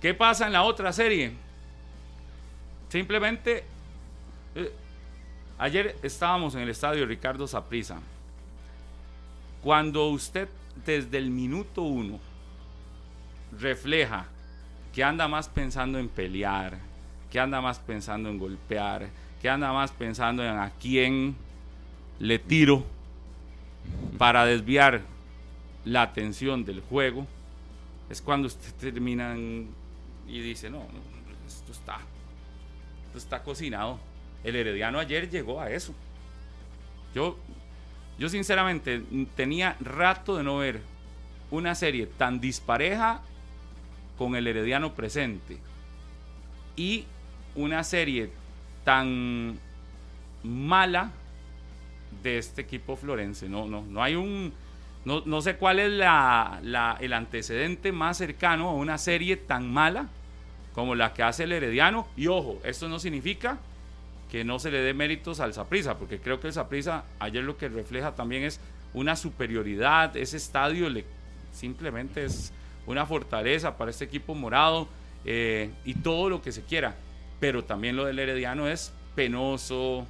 ¿Qué 0.00 0.14
pasa 0.14 0.46
en 0.46 0.52
la 0.54 0.62
otra 0.62 0.92
serie? 0.92 1.32
Simplemente 2.88 3.64
eh, 4.54 4.72
ayer 5.58 5.96
estábamos 6.02 6.54
en 6.54 6.60
el 6.62 6.68
estadio 6.70 7.04
Ricardo 7.06 7.46
Saprissa. 7.46 7.98
Cuando 9.62 10.08
usted 10.08 10.48
desde 10.84 11.18
el 11.18 11.30
minuto 11.30 11.82
uno 11.82 12.20
refleja 13.58 14.26
que 14.96 15.04
anda 15.04 15.28
más 15.28 15.46
pensando 15.46 15.98
en 15.98 16.08
pelear, 16.08 16.78
que 17.30 17.38
anda 17.38 17.60
más 17.60 17.78
pensando 17.78 18.30
en 18.30 18.38
golpear, 18.38 19.10
que 19.42 19.50
anda 19.50 19.70
más 19.70 19.92
pensando 19.92 20.42
en 20.42 20.56
a 20.56 20.70
quién 20.70 21.36
le 22.18 22.38
tiro 22.38 22.82
para 24.16 24.46
desviar 24.46 25.02
la 25.84 26.00
atención 26.00 26.64
del 26.64 26.80
juego, 26.80 27.26
es 28.08 28.22
cuando 28.22 28.46
usted 28.46 28.72
termina 28.80 29.36
y 29.36 30.40
dice, 30.40 30.70
no, 30.70 30.86
esto 31.46 31.72
está, 31.72 31.98
esto 33.08 33.18
está 33.18 33.42
cocinado. 33.42 34.00
El 34.42 34.56
Herediano 34.56 34.98
ayer 34.98 35.28
llegó 35.28 35.60
a 35.60 35.70
eso. 35.70 35.92
Yo 37.14 37.36
Yo 38.18 38.30
sinceramente 38.30 39.02
tenía 39.34 39.76
rato 39.78 40.38
de 40.38 40.42
no 40.42 40.56
ver 40.56 40.80
una 41.50 41.74
serie 41.74 42.06
tan 42.06 42.40
dispareja 42.40 43.20
con 44.18 44.34
el 44.36 44.46
Herediano 44.46 44.94
presente 44.94 45.58
y 46.76 47.04
una 47.54 47.84
serie 47.84 48.30
tan 48.84 49.58
mala 50.42 51.10
de 52.22 52.38
este 52.38 52.62
equipo 52.62 52.96
florense. 52.96 53.48
No, 53.48 53.66
no, 53.66 53.82
no 53.82 54.02
hay 54.02 54.14
un. 54.14 54.52
No, 55.04 55.22
no 55.24 55.40
sé 55.40 55.56
cuál 55.56 55.78
es 55.78 55.90
la, 55.92 56.58
la- 56.62 56.96
el 57.00 57.12
antecedente 57.12 57.92
más 57.92 58.16
cercano 58.18 58.68
a 58.68 58.74
una 58.74 58.98
serie 58.98 59.36
tan 59.36 59.72
mala 59.72 60.08
como 60.74 60.94
la 60.94 61.14
que 61.14 61.22
hace 61.22 61.44
el 61.44 61.52
Herediano. 61.52 62.08
Y 62.16 62.26
ojo, 62.26 62.60
esto 62.64 62.88
no 62.88 62.98
significa 62.98 63.58
que 64.30 64.42
no 64.44 64.58
se 64.58 64.70
le 64.72 64.80
dé 64.80 64.92
méritos 64.94 65.38
al 65.40 65.54
Saprisa, 65.54 65.96
porque 65.96 66.18
creo 66.18 66.40
que 66.40 66.48
el 66.48 66.52
Saprisa 66.52 67.04
ayer 67.20 67.44
lo 67.44 67.56
que 67.56 67.68
refleja 67.68 68.14
también 68.16 68.42
es 68.42 68.60
una 68.94 69.14
superioridad. 69.14 70.16
Ese 70.16 70.36
estadio 70.36 70.90
le, 70.90 71.04
simplemente 71.52 72.24
es 72.24 72.52
una 72.86 73.04
fortaleza 73.06 73.76
para 73.76 73.90
este 73.90 74.04
equipo 74.04 74.34
morado 74.34 74.88
eh, 75.24 75.70
y 75.84 75.94
todo 75.94 76.28
lo 76.30 76.40
que 76.42 76.52
se 76.52 76.62
quiera. 76.62 76.96
Pero 77.40 77.64
también 77.64 77.96
lo 77.96 78.04
del 78.04 78.18
Herediano 78.18 78.68
es 78.68 78.92
penoso. 79.14 80.06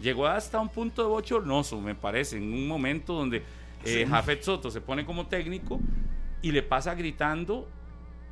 Llegó 0.00 0.26
hasta 0.26 0.60
un 0.60 0.68
punto 0.68 1.02
de 1.02 1.08
bochornoso, 1.08 1.80
me 1.80 1.94
parece, 1.94 2.36
en 2.36 2.52
un 2.52 2.66
momento 2.68 3.14
donde 3.14 3.42
eh, 3.84 4.06
Jafet 4.08 4.42
Soto 4.42 4.70
se 4.70 4.80
pone 4.80 5.04
como 5.04 5.26
técnico 5.26 5.80
y 6.42 6.52
le 6.52 6.62
pasa 6.62 6.94
gritando 6.94 7.66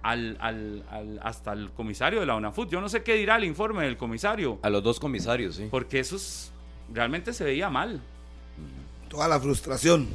al, 0.03 0.37
al- 0.41 0.85
al- 0.91 1.20
hasta 1.23 1.53
el 1.53 1.70
comisario 1.70 2.20
de 2.20 2.27
la 2.27 2.35
UNAFUT. 2.35 2.68
Yo 2.70 2.81
no 2.81 2.89
sé 2.89 3.03
qué 3.03 3.14
dirá 3.14 3.37
el 3.37 3.45
informe 3.45 3.85
del 3.85 3.97
comisario, 3.97 4.59
A 4.62 4.68
los 4.70 4.83
dos 4.83 4.99
comisarios, 5.01 5.57
sí. 5.57 5.68
porque 5.70 6.01
eso 6.01 6.16
es- 6.16 6.53
realmente 6.93 7.33
se 7.33 7.45
veía 7.45 7.70
mal. 7.70 8.01
Toda 9.09 9.29
la 9.29 9.39
frustración. 9.41 10.09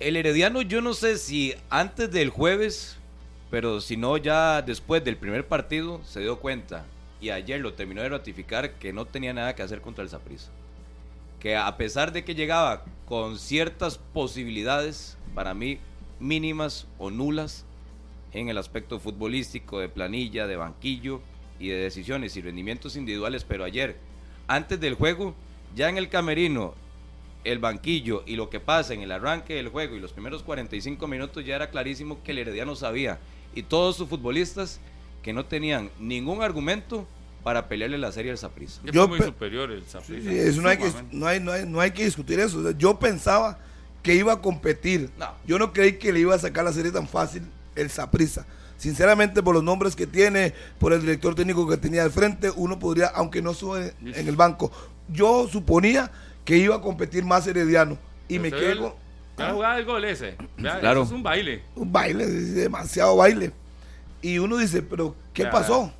El 0.00 0.14
Herediano, 0.14 0.62
yo 0.62 0.80
no 0.80 0.94
sé 0.94 1.18
si 1.18 1.54
antes 1.70 2.08
del 2.12 2.30
jueves, 2.30 2.96
pero 3.50 3.80
si 3.80 3.96
no 3.96 4.16
ya 4.16 4.62
después 4.62 5.02
del 5.04 5.16
primer 5.16 5.48
partido, 5.48 6.00
se 6.04 6.20
dio 6.20 6.38
cuenta 6.38 6.86
y 7.20 7.30
ayer 7.30 7.60
lo 7.60 7.74
terminó 7.74 8.02
de 8.02 8.08
ratificar 8.08 8.74
que 8.74 8.92
no 8.92 9.06
tenía 9.06 9.32
nada 9.32 9.56
que 9.56 9.62
hacer 9.62 9.80
contra 9.80 10.04
el 10.04 10.10
Saprissa. 10.10 10.50
Que 11.40 11.56
a 11.56 11.76
pesar 11.76 12.12
de 12.12 12.22
que 12.22 12.36
llegaba 12.36 12.84
con 13.06 13.40
ciertas 13.40 13.98
posibilidades, 13.98 15.18
para 15.34 15.52
mí 15.52 15.80
mínimas 16.20 16.86
o 16.98 17.10
nulas, 17.10 17.64
en 18.32 18.48
el 18.48 18.58
aspecto 18.58 19.00
futbolístico, 19.00 19.80
de 19.80 19.88
planilla, 19.88 20.46
de 20.46 20.54
banquillo 20.54 21.20
y 21.58 21.70
de 21.70 21.76
decisiones 21.76 22.36
y 22.36 22.40
rendimientos 22.40 22.94
individuales, 22.94 23.42
pero 23.42 23.64
ayer, 23.64 23.96
antes 24.46 24.78
del 24.78 24.94
juego, 24.94 25.34
ya 25.74 25.88
en 25.88 25.98
el 25.98 26.08
camerino, 26.08 26.74
el 27.52 27.58
banquillo 27.58 28.22
y 28.26 28.36
lo 28.36 28.50
que 28.50 28.60
pasa 28.60 28.94
en 28.94 29.00
el 29.02 29.12
arranque 29.12 29.54
del 29.54 29.68
juego 29.68 29.96
y 29.96 30.00
los 30.00 30.12
primeros 30.12 30.42
45 30.42 31.06
minutos 31.06 31.44
ya 31.44 31.56
era 31.56 31.70
clarísimo 31.70 32.22
que 32.22 32.32
el 32.32 32.38
Herediano 32.38 32.74
sabía 32.76 33.18
y 33.54 33.62
todos 33.62 33.96
sus 33.96 34.08
futbolistas 34.08 34.80
que 35.22 35.32
no 35.32 35.44
tenían 35.46 35.90
ningún 35.98 36.42
argumento 36.42 37.06
para 37.42 37.68
pelearle 37.68 37.96
la 37.98 38.12
serie 38.12 38.30
al 38.32 38.38
Saprissa. 38.38 38.80
Yo 38.84 39.08
muy 39.08 39.18
pe- 39.18 39.24
superior 39.26 39.70
el 39.70 39.84
Saprissa. 39.86 40.30
Sí, 40.30 40.36
eso 40.38 40.60
no 40.60 40.68
hay, 40.68 40.76
que, 40.78 40.90
no, 41.12 41.26
hay, 41.26 41.40
no, 41.40 41.52
hay, 41.52 41.66
no 41.66 41.80
hay 41.80 41.90
que 41.92 42.04
discutir 42.04 42.38
eso. 42.40 42.58
O 42.58 42.62
sea, 42.62 42.72
yo 42.76 42.98
pensaba 42.98 43.58
que 44.02 44.14
iba 44.14 44.32
a 44.32 44.40
competir. 44.42 45.10
No. 45.18 45.32
Yo 45.46 45.58
no 45.58 45.72
creí 45.72 45.94
que 45.94 46.12
le 46.12 46.20
iba 46.20 46.34
a 46.34 46.38
sacar 46.38 46.64
la 46.64 46.72
serie 46.72 46.90
tan 46.92 47.08
fácil 47.08 47.42
el 47.74 47.88
Saprissa. 47.90 48.44
Sinceramente, 48.76 49.42
por 49.42 49.54
los 49.54 49.64
nombres 49.64 49.96
que 49.96 50.06
tiene, 50.06 50.52
por 50.78 50.92
el 50.92 51.00
director 51.00 51.34
técnico 51.34 51.66
que 51.68 51.76
tenía 51.78 52.02
al 52.04 52.10
frente, 52.10 52.50
uno 52.54 52.78
podría, 52.78 53.06
aunque 53.08 53.40
no 53.42 53.54
sube 53.54 53.94
en 54.04 54.28
el 54.28 54.36
banco, 54.36 54.70
yo 55.08 55.48
suponía 55.50 56.12
que 56.48 56.56
iba 56.56 56.76
a 56.76 56.80
competir 56.80 57.26
más 57.26 57.46
Herediano. 57.46 57.98
Y 58.26 58.38
Pero 58.38 58.42
me 58.42 58.50
quedo 58.50 58.82
vea 59.36 59.46
la 59.48 59.52
jugada 59.52 59.76
del 59.76 59.84
gol 59.84 60.04
ese. 60.06 60.34
Vea, 60.56 60.80
Claro. 60.80 61.02
eso 61.02 61.10
es 61.10 61.16
un 61.16 61.22
baile. 61.22 61.62
un 61.76 61.92
baile, 61.92 62.26
demasiado 62.26 63.16
baile. 63.16 63.52
Y 64.22 64.38
uno 64.38 64.56
dice, 64.56 64.80
pero 64.80 65.14
¿qué 65.34 65.42
Vea, 65.42 65.52
pasó? 65.52 65.92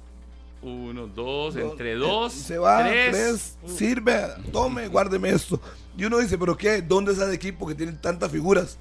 Uno, 0.63 1.07
dos, 1.07 1.55
entre 1.55 1.93
eh, 1.93 1.97
dos, 1.97 2.33
Se 2.33 2.57
va, 2.57 2.79
tres. 2.83 3.11
tres, 3.11 3.59
Uh, 3.63 3.69
sirve, 3.69 4.27
tome, 4.51 4.89
guárdeme 4.89 5.29
esto. 5.29 5.61
Y 5.99 6.07
uno 6.07 6.17
dice, 6.17 6.39
pero 6.39 6.57
¿qué? 6.57 6.81
¿Dónde 6.81 7.13
está 7.13 7.27
el 7.27 7.35
equipo 7.35 7.67
que 7.67 7.75
tiene 7.75 7.93
tantas 7.93 8.33
figuras? 8.33 8.79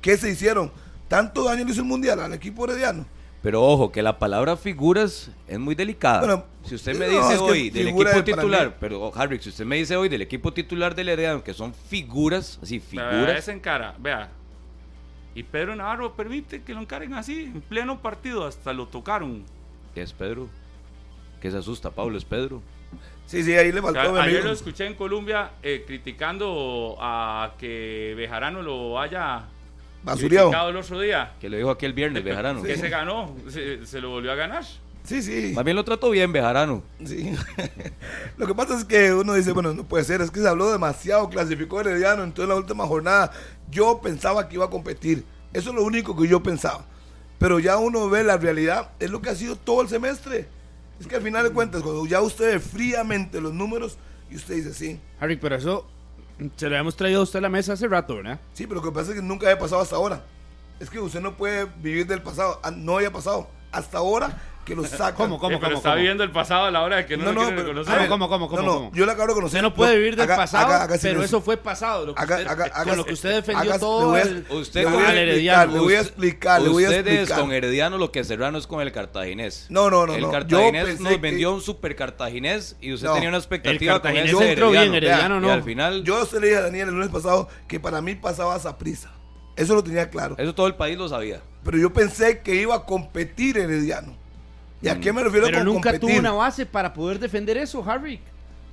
¿Qué 0.00 0.16
se 0.16 0.30
hicieron? 0.30 0.72
¿Tanto 1.08 1.44
daño 1.44 1.62
le 1.66 1.72
hizo 1.72 1.82
el 1.82 1.86
Mundial 1.88 2.20
al 2.20 2.32
equipo 2.32 2.64
herediano? 2.64 3.04
Pero 3.42 3.60
ojo, 3.62 3.90
que 3.90 4.02
la 4.02 4.18
palabra 4.20 4.56
figuras 4.56 5.30
es 5.48 5.58
muy 5.58 5.74
delicada. 5.74 6.20
Bueno, 6.20 6.44
si 6.64 6.76
usted 6.76 6.96
me 6.96 7.06
no, 7.08 7.12
dice 7.12 7.34
es 7.34 7.40
que 7.40 7.44
hoy 7.50 7.70
del 7.70 7.88
equipo 7.88 8.22
titular, 8.24 8.76
pero 8.78 9.02
oh, 9.08 9.12
Harry, 9.16 9.40
si 9.40 9.48
usted 9.48 9.64
me 9.64 9.76
dice 9.76 9.96
hoy 9.96 10.08
del 10.08 10.22
equipo 10.22 10.52
titular 10.52 10.94
del 10.94 11.08
Herediano, 11.08 11.42
que 11.42 11.52
son 11.52 11.74
figuras, 11.74 12.60
así, 12.62 12.78
Vea, 12.78 13.10
figuras, 13.10 13.38
ese 13.38 13.52
encara, 13.52 13.96
vea. 13.98 14.30
Y 15.34 15.42
Pedro 15.42 15.74
Navarro 15.74 16.14
permite 16.14 16.62
que 16.62 16.72
lo 16.74 16.80
encaren 16.80 17.14
así, 17.14 17.44
en 17.44 17.60
pleno 17.62 18.00
partido, 18.00 18.46
hasta 18.46 18.72
lo 18.72 18.86
tocaron. 18.86 19.44
que 19.94 20.02
es 20.02 20.12
Pedro, 20.12 20.48
que 21.40 21.50
se 21.50 21.56
asusta, 21.58 21.90
Pablo, 21.90 22.18
es 22.18 22.24
Pedro. 22.24 22.62
Sí, 23.26 23.42
sí, 23.42 23.54
ahí 23.54 23.72
le 23.72 23.80
O 23.80 23.84
faltó 23.84 24.00
sea, 24.00 24.10
a 24.10 24.12
mi 24.12 24.18
ayer 24.20 24.34
amigo. 24.36 24.48
lo 24.48 24.52
escuché 24.52 24.86
en 24.86 24.94
Colombia 24.94 25.52
eh, 25.62 25.82
criticando 25.86 26.96
a 27.00 27.54
que 27.58 28.14
Bejarano 28.16 28.62
lo 28.62 29.00
haya 29.00 29.46
Basureado. 30.04 30.48
criticado 30.48 30.70
el 30.70 30.76
otro 30.76 31.00
día. 31.00 31.34
Que 31.40 31.48
lo 31.48 31.56
dijo 31.56 31.70
aquí 31.70 31.86
el 31.86 31.92
viernes, 31.92 32.24
Bejarano. 32.24 32.62
Que 32.62 32.76
se 32.76 32.88
ganó, 32.88 33.36
se, 33.48 33.86
se 33.86 34.00
lo 34.00 34.10
volvió 34.10 34.32
a 34.32 34.34
ganar. 34.34 34.64
Sí, 35.04 35.20
sí. 35.20 35.52
Más 35.54 35.64
bien 35.64 35.76
lo 35.76 35.84
trató 35.84 36.10
bien, 36.10 36.32
Bejarano. 36.32 36.82
Sí. 37.04 37.34
Lo 38.36 38.46
que 38.46 38.54
pasa 38.54 38.78
es 38.78 38.84
que 38.84 39.12
uno 39.12 39.34
dice, 39.34 39.52
bueno, 39.52 39.74
no 39.74 39.84
puede 39.84 40.04
ser, 40.04 40.20
es 40.20 40.30
que 40.30 40.40
se 40.40 40.48
habló 40.48 40.70
demasiado, 40.70 41.28
clasificó 41.28 41.80
Herediano, 41.80 42.22
entonces 42.22 42.44
en 42.44 42.48
la 42.50 42.54
última 42.54 42.86
jornada 42.86 43.32
yo 43.70 44.00
pensaba 44.00 44.48
que 44.48 44.54
iba 44.54 44.66
a 44.66 44.70
competir. 44.70 45.24
Eso 45.52 45.70
es 45.70 45.76
lo 45.76 45.82
único 45.82 46.16
que 46.16 46.28
yo 46.28 46.42
pensaba. 46.42 46.84
Pero 47.38 47.58
ya 47.58 47.78
uno 47.78 48.08
ve 48.08 48.22
la 48.22 48.36
realidad, 48.36 48.92
es 49.00 49.10
lo 49.10 49.20
que 49.20 49.30
ha 49.30 49.34
sido 49.34 49.56
todo 49.56 49.82
el 49.82 49.88
semestre. 49.88 50.46
Es 51.00 51.08
que 51.08 51.16
al 51.16 51.22
final 51.22 51.42
de 51.42 51.50
cuentas, 51.50 51.82
cuando 51.82 52.06
ya 52.06 52.20
usted 52.20 52.52
ve 52.52 52.60
fríamente 52.60 53.40
los 53.40 53.52
números 53.52 53.98
y 54.30 54.36
usted 54.36 54.54
dice, 54.54 54.72
sí, 54.72 55.00
Harry, 55.18 55.36
pero 55.36 55.56
eso 55.56 55.84
se 56.56 56.68
lo 56.68 56.74
habíamos 56.74 56.96
traído 56.96 57.20
a 57.20 57.22
usted 57.24 57.38
a 57.38 57.42
la 57.42 57.48
mesa 57.48 57.72
hace 57.74 57.86
rato, 57.88 58.16
¿verdad? 58.16 58.40
sí, 58.52 58.66
pero 58.66 58.80
lo 58.80 58.86
que 58.86 58.92
pasa 58.92 59.10
es 59.10 59.16
que 59.16 59.22
nunca 59.22 59.46
había 59.46 59.58
pasado 59.58 59.82
hasta 59.82 59.96
ahora. 59.96 60.22
Es 60.80 60.90
que 60.90 60.98
usted 60.98 61.20
no 61.20 61.36
puede 61.36 61.66
vivir 61.80 62.06
del 62.06 62.22
pasado, 62.22 62.58
Ah, 62.62 62.70
no 62.70 62.96
había 62.96 63.12
pasado. 63.12 63.48
Hasta 63.70 63.98
ahora 63.98 64.36
que 64.64 64.76
lo 64.76 64.84
sacan. 64.84 65.14
¿Cómo, 65.14 65.38
cómo? 65.38 65.56
Eh, 65.56 65.58
pero 65.60 65.76
está 65.76 65.94
viviendo 65.94 66.22
el 66.24 66.30
pasado 66.30 66.66
a 66.66 66.70
la 66.70 66.82
hora 66.82 66.96
de 66.96 67.06
que 67.06 67.16
no, 67.16 67.24
lo 67.24 67.32
quieren 67.32 67.56
pero- 67.56 67.68
reconocer. 67.68 67.98
ver, 67.98 68.08
¿Cómo, 68.08 68.28
cómo, 68.28 68.48
cómo, 68.48 68.62
no, 68.62 68.66
no, 68.66 68.74
cómo? 68.74 68.90
yo 68.94 69.06
la 69.06 69.12
acabo 69.12 69.28
de 69.28 69.34
conocer. 69.34 69.58
Usted 69.58 69.62
no 69.62 69.74
puede 69.74 69.96
vivir 69.96 70.16
del 70.16 70.26
pasado, 70.28 70.88
pero 71.02 71.22
eso 71.22 71.40
fue 71.40 71.56
pasado. 71.56 72.06
Lo 72.06 72.14
que 72.14 72.22
Haga- 72.22 72.36
usted, 72.38 72.48
haga- 72.48 72.84
con 72.84 72.96
lo 72.96 73.04
que 73.04 73.12
usted 73.14 73.34
defendió 73.34 73.78
todo 73.78 74.08
voy 74.08 74.20
a- 74.20 74.22
el, 74.22 74.46
Usted 74.50 74.84
con 74.84 74.94
el 75.04 75.18
Herediano. 75.18 75.72
le 75.72 75.78
voy 75.80 75.94
a 75.94 76.00
explicar, 76.00 76.62
le 76.62 76.68
voy 76.68 76.84
a 76.84 76.88
Ustedes 76.90 77.30
con 77.32 77.52
Herediano 77.52 77.98
lo 77.98 78.12
que 78.12 78.22
Serrano 78.24 78.58
es 78.58 78.66
con 78.66 78.80
el 78.80 78.92
cartaginés. 78.92 79.66
No, 79.68 79.90
no, 79.90 80.06
no, 80.06 80.14
El 80.14 80.22
no. 80.22 80.30
Cartaginés 80.30 81.00
nos 81.00 81.20
vendió 81.20 81.52
un 81.52 81.60
super 81.60 81.96
cartaginés 81.96 82.76
y 82.80 82.92
usted 82.92 83.08
No. 83.08 83.14
tenía 83.14 83.28
una 83.30 83.38
expectativa 83.38 83.94
con 83.94 84.02
cartaginés 84.02 84.32
ese 84.32 84.52
Herediano. 84.96 85.40
No. 85.40 85.50
al 85.50 85.62
final, 85.62 86.04
Yo 86.04 86.24
se 86.26 86.40
le 86.40 86.46
dije 86.48 86.58
a 86.58 86.62
Daniel 86.62 86.88
el 86.88 86.94
lunes 86.94 87.10
pasado 87.10 87.48
que 87.68 87.80
para 87.80 88.00
mí 88.00 88.14
pasaba 88.14 88.56
esa 88.56 88.78
prisa. 88.78 89.10
Eso 89.56 89.74
lo 89.74 89.82
tenía 89.84 90.08
claro. 90.08 90.34
eso 90.38 90.54
todo 90.54 90.66
el 90.66 90.76
país 90.76 90.96
lo 90.96 91.08
sabía. 91.08 91.42
Pero 91.64 91.76
yo 91.78 91.92
pensé 91.92 92.40
que 92.40 92.54
iba 92.54 92.74
a 92.74 92.84
competir 92.86 93.58
Herediano. 93.58 94.16
¿Y 94.82 94.88
a 94.88 94.98
qué 95.00 95.12
me 95.12 95.22
refiero 95.22 95.46
Pero 95.46 95.58
con 95.58 95.66
nunca 95.66 95.90
competir? 95.92 96.00
tuvo 96.10 96.18
una 96.18 96.32
base 96.32 96.66
para 96.66 96.92
poder 96.92 97.18
defender 97.18 97.56
eso, 97.56 97.84
Harry. 97.88 98.20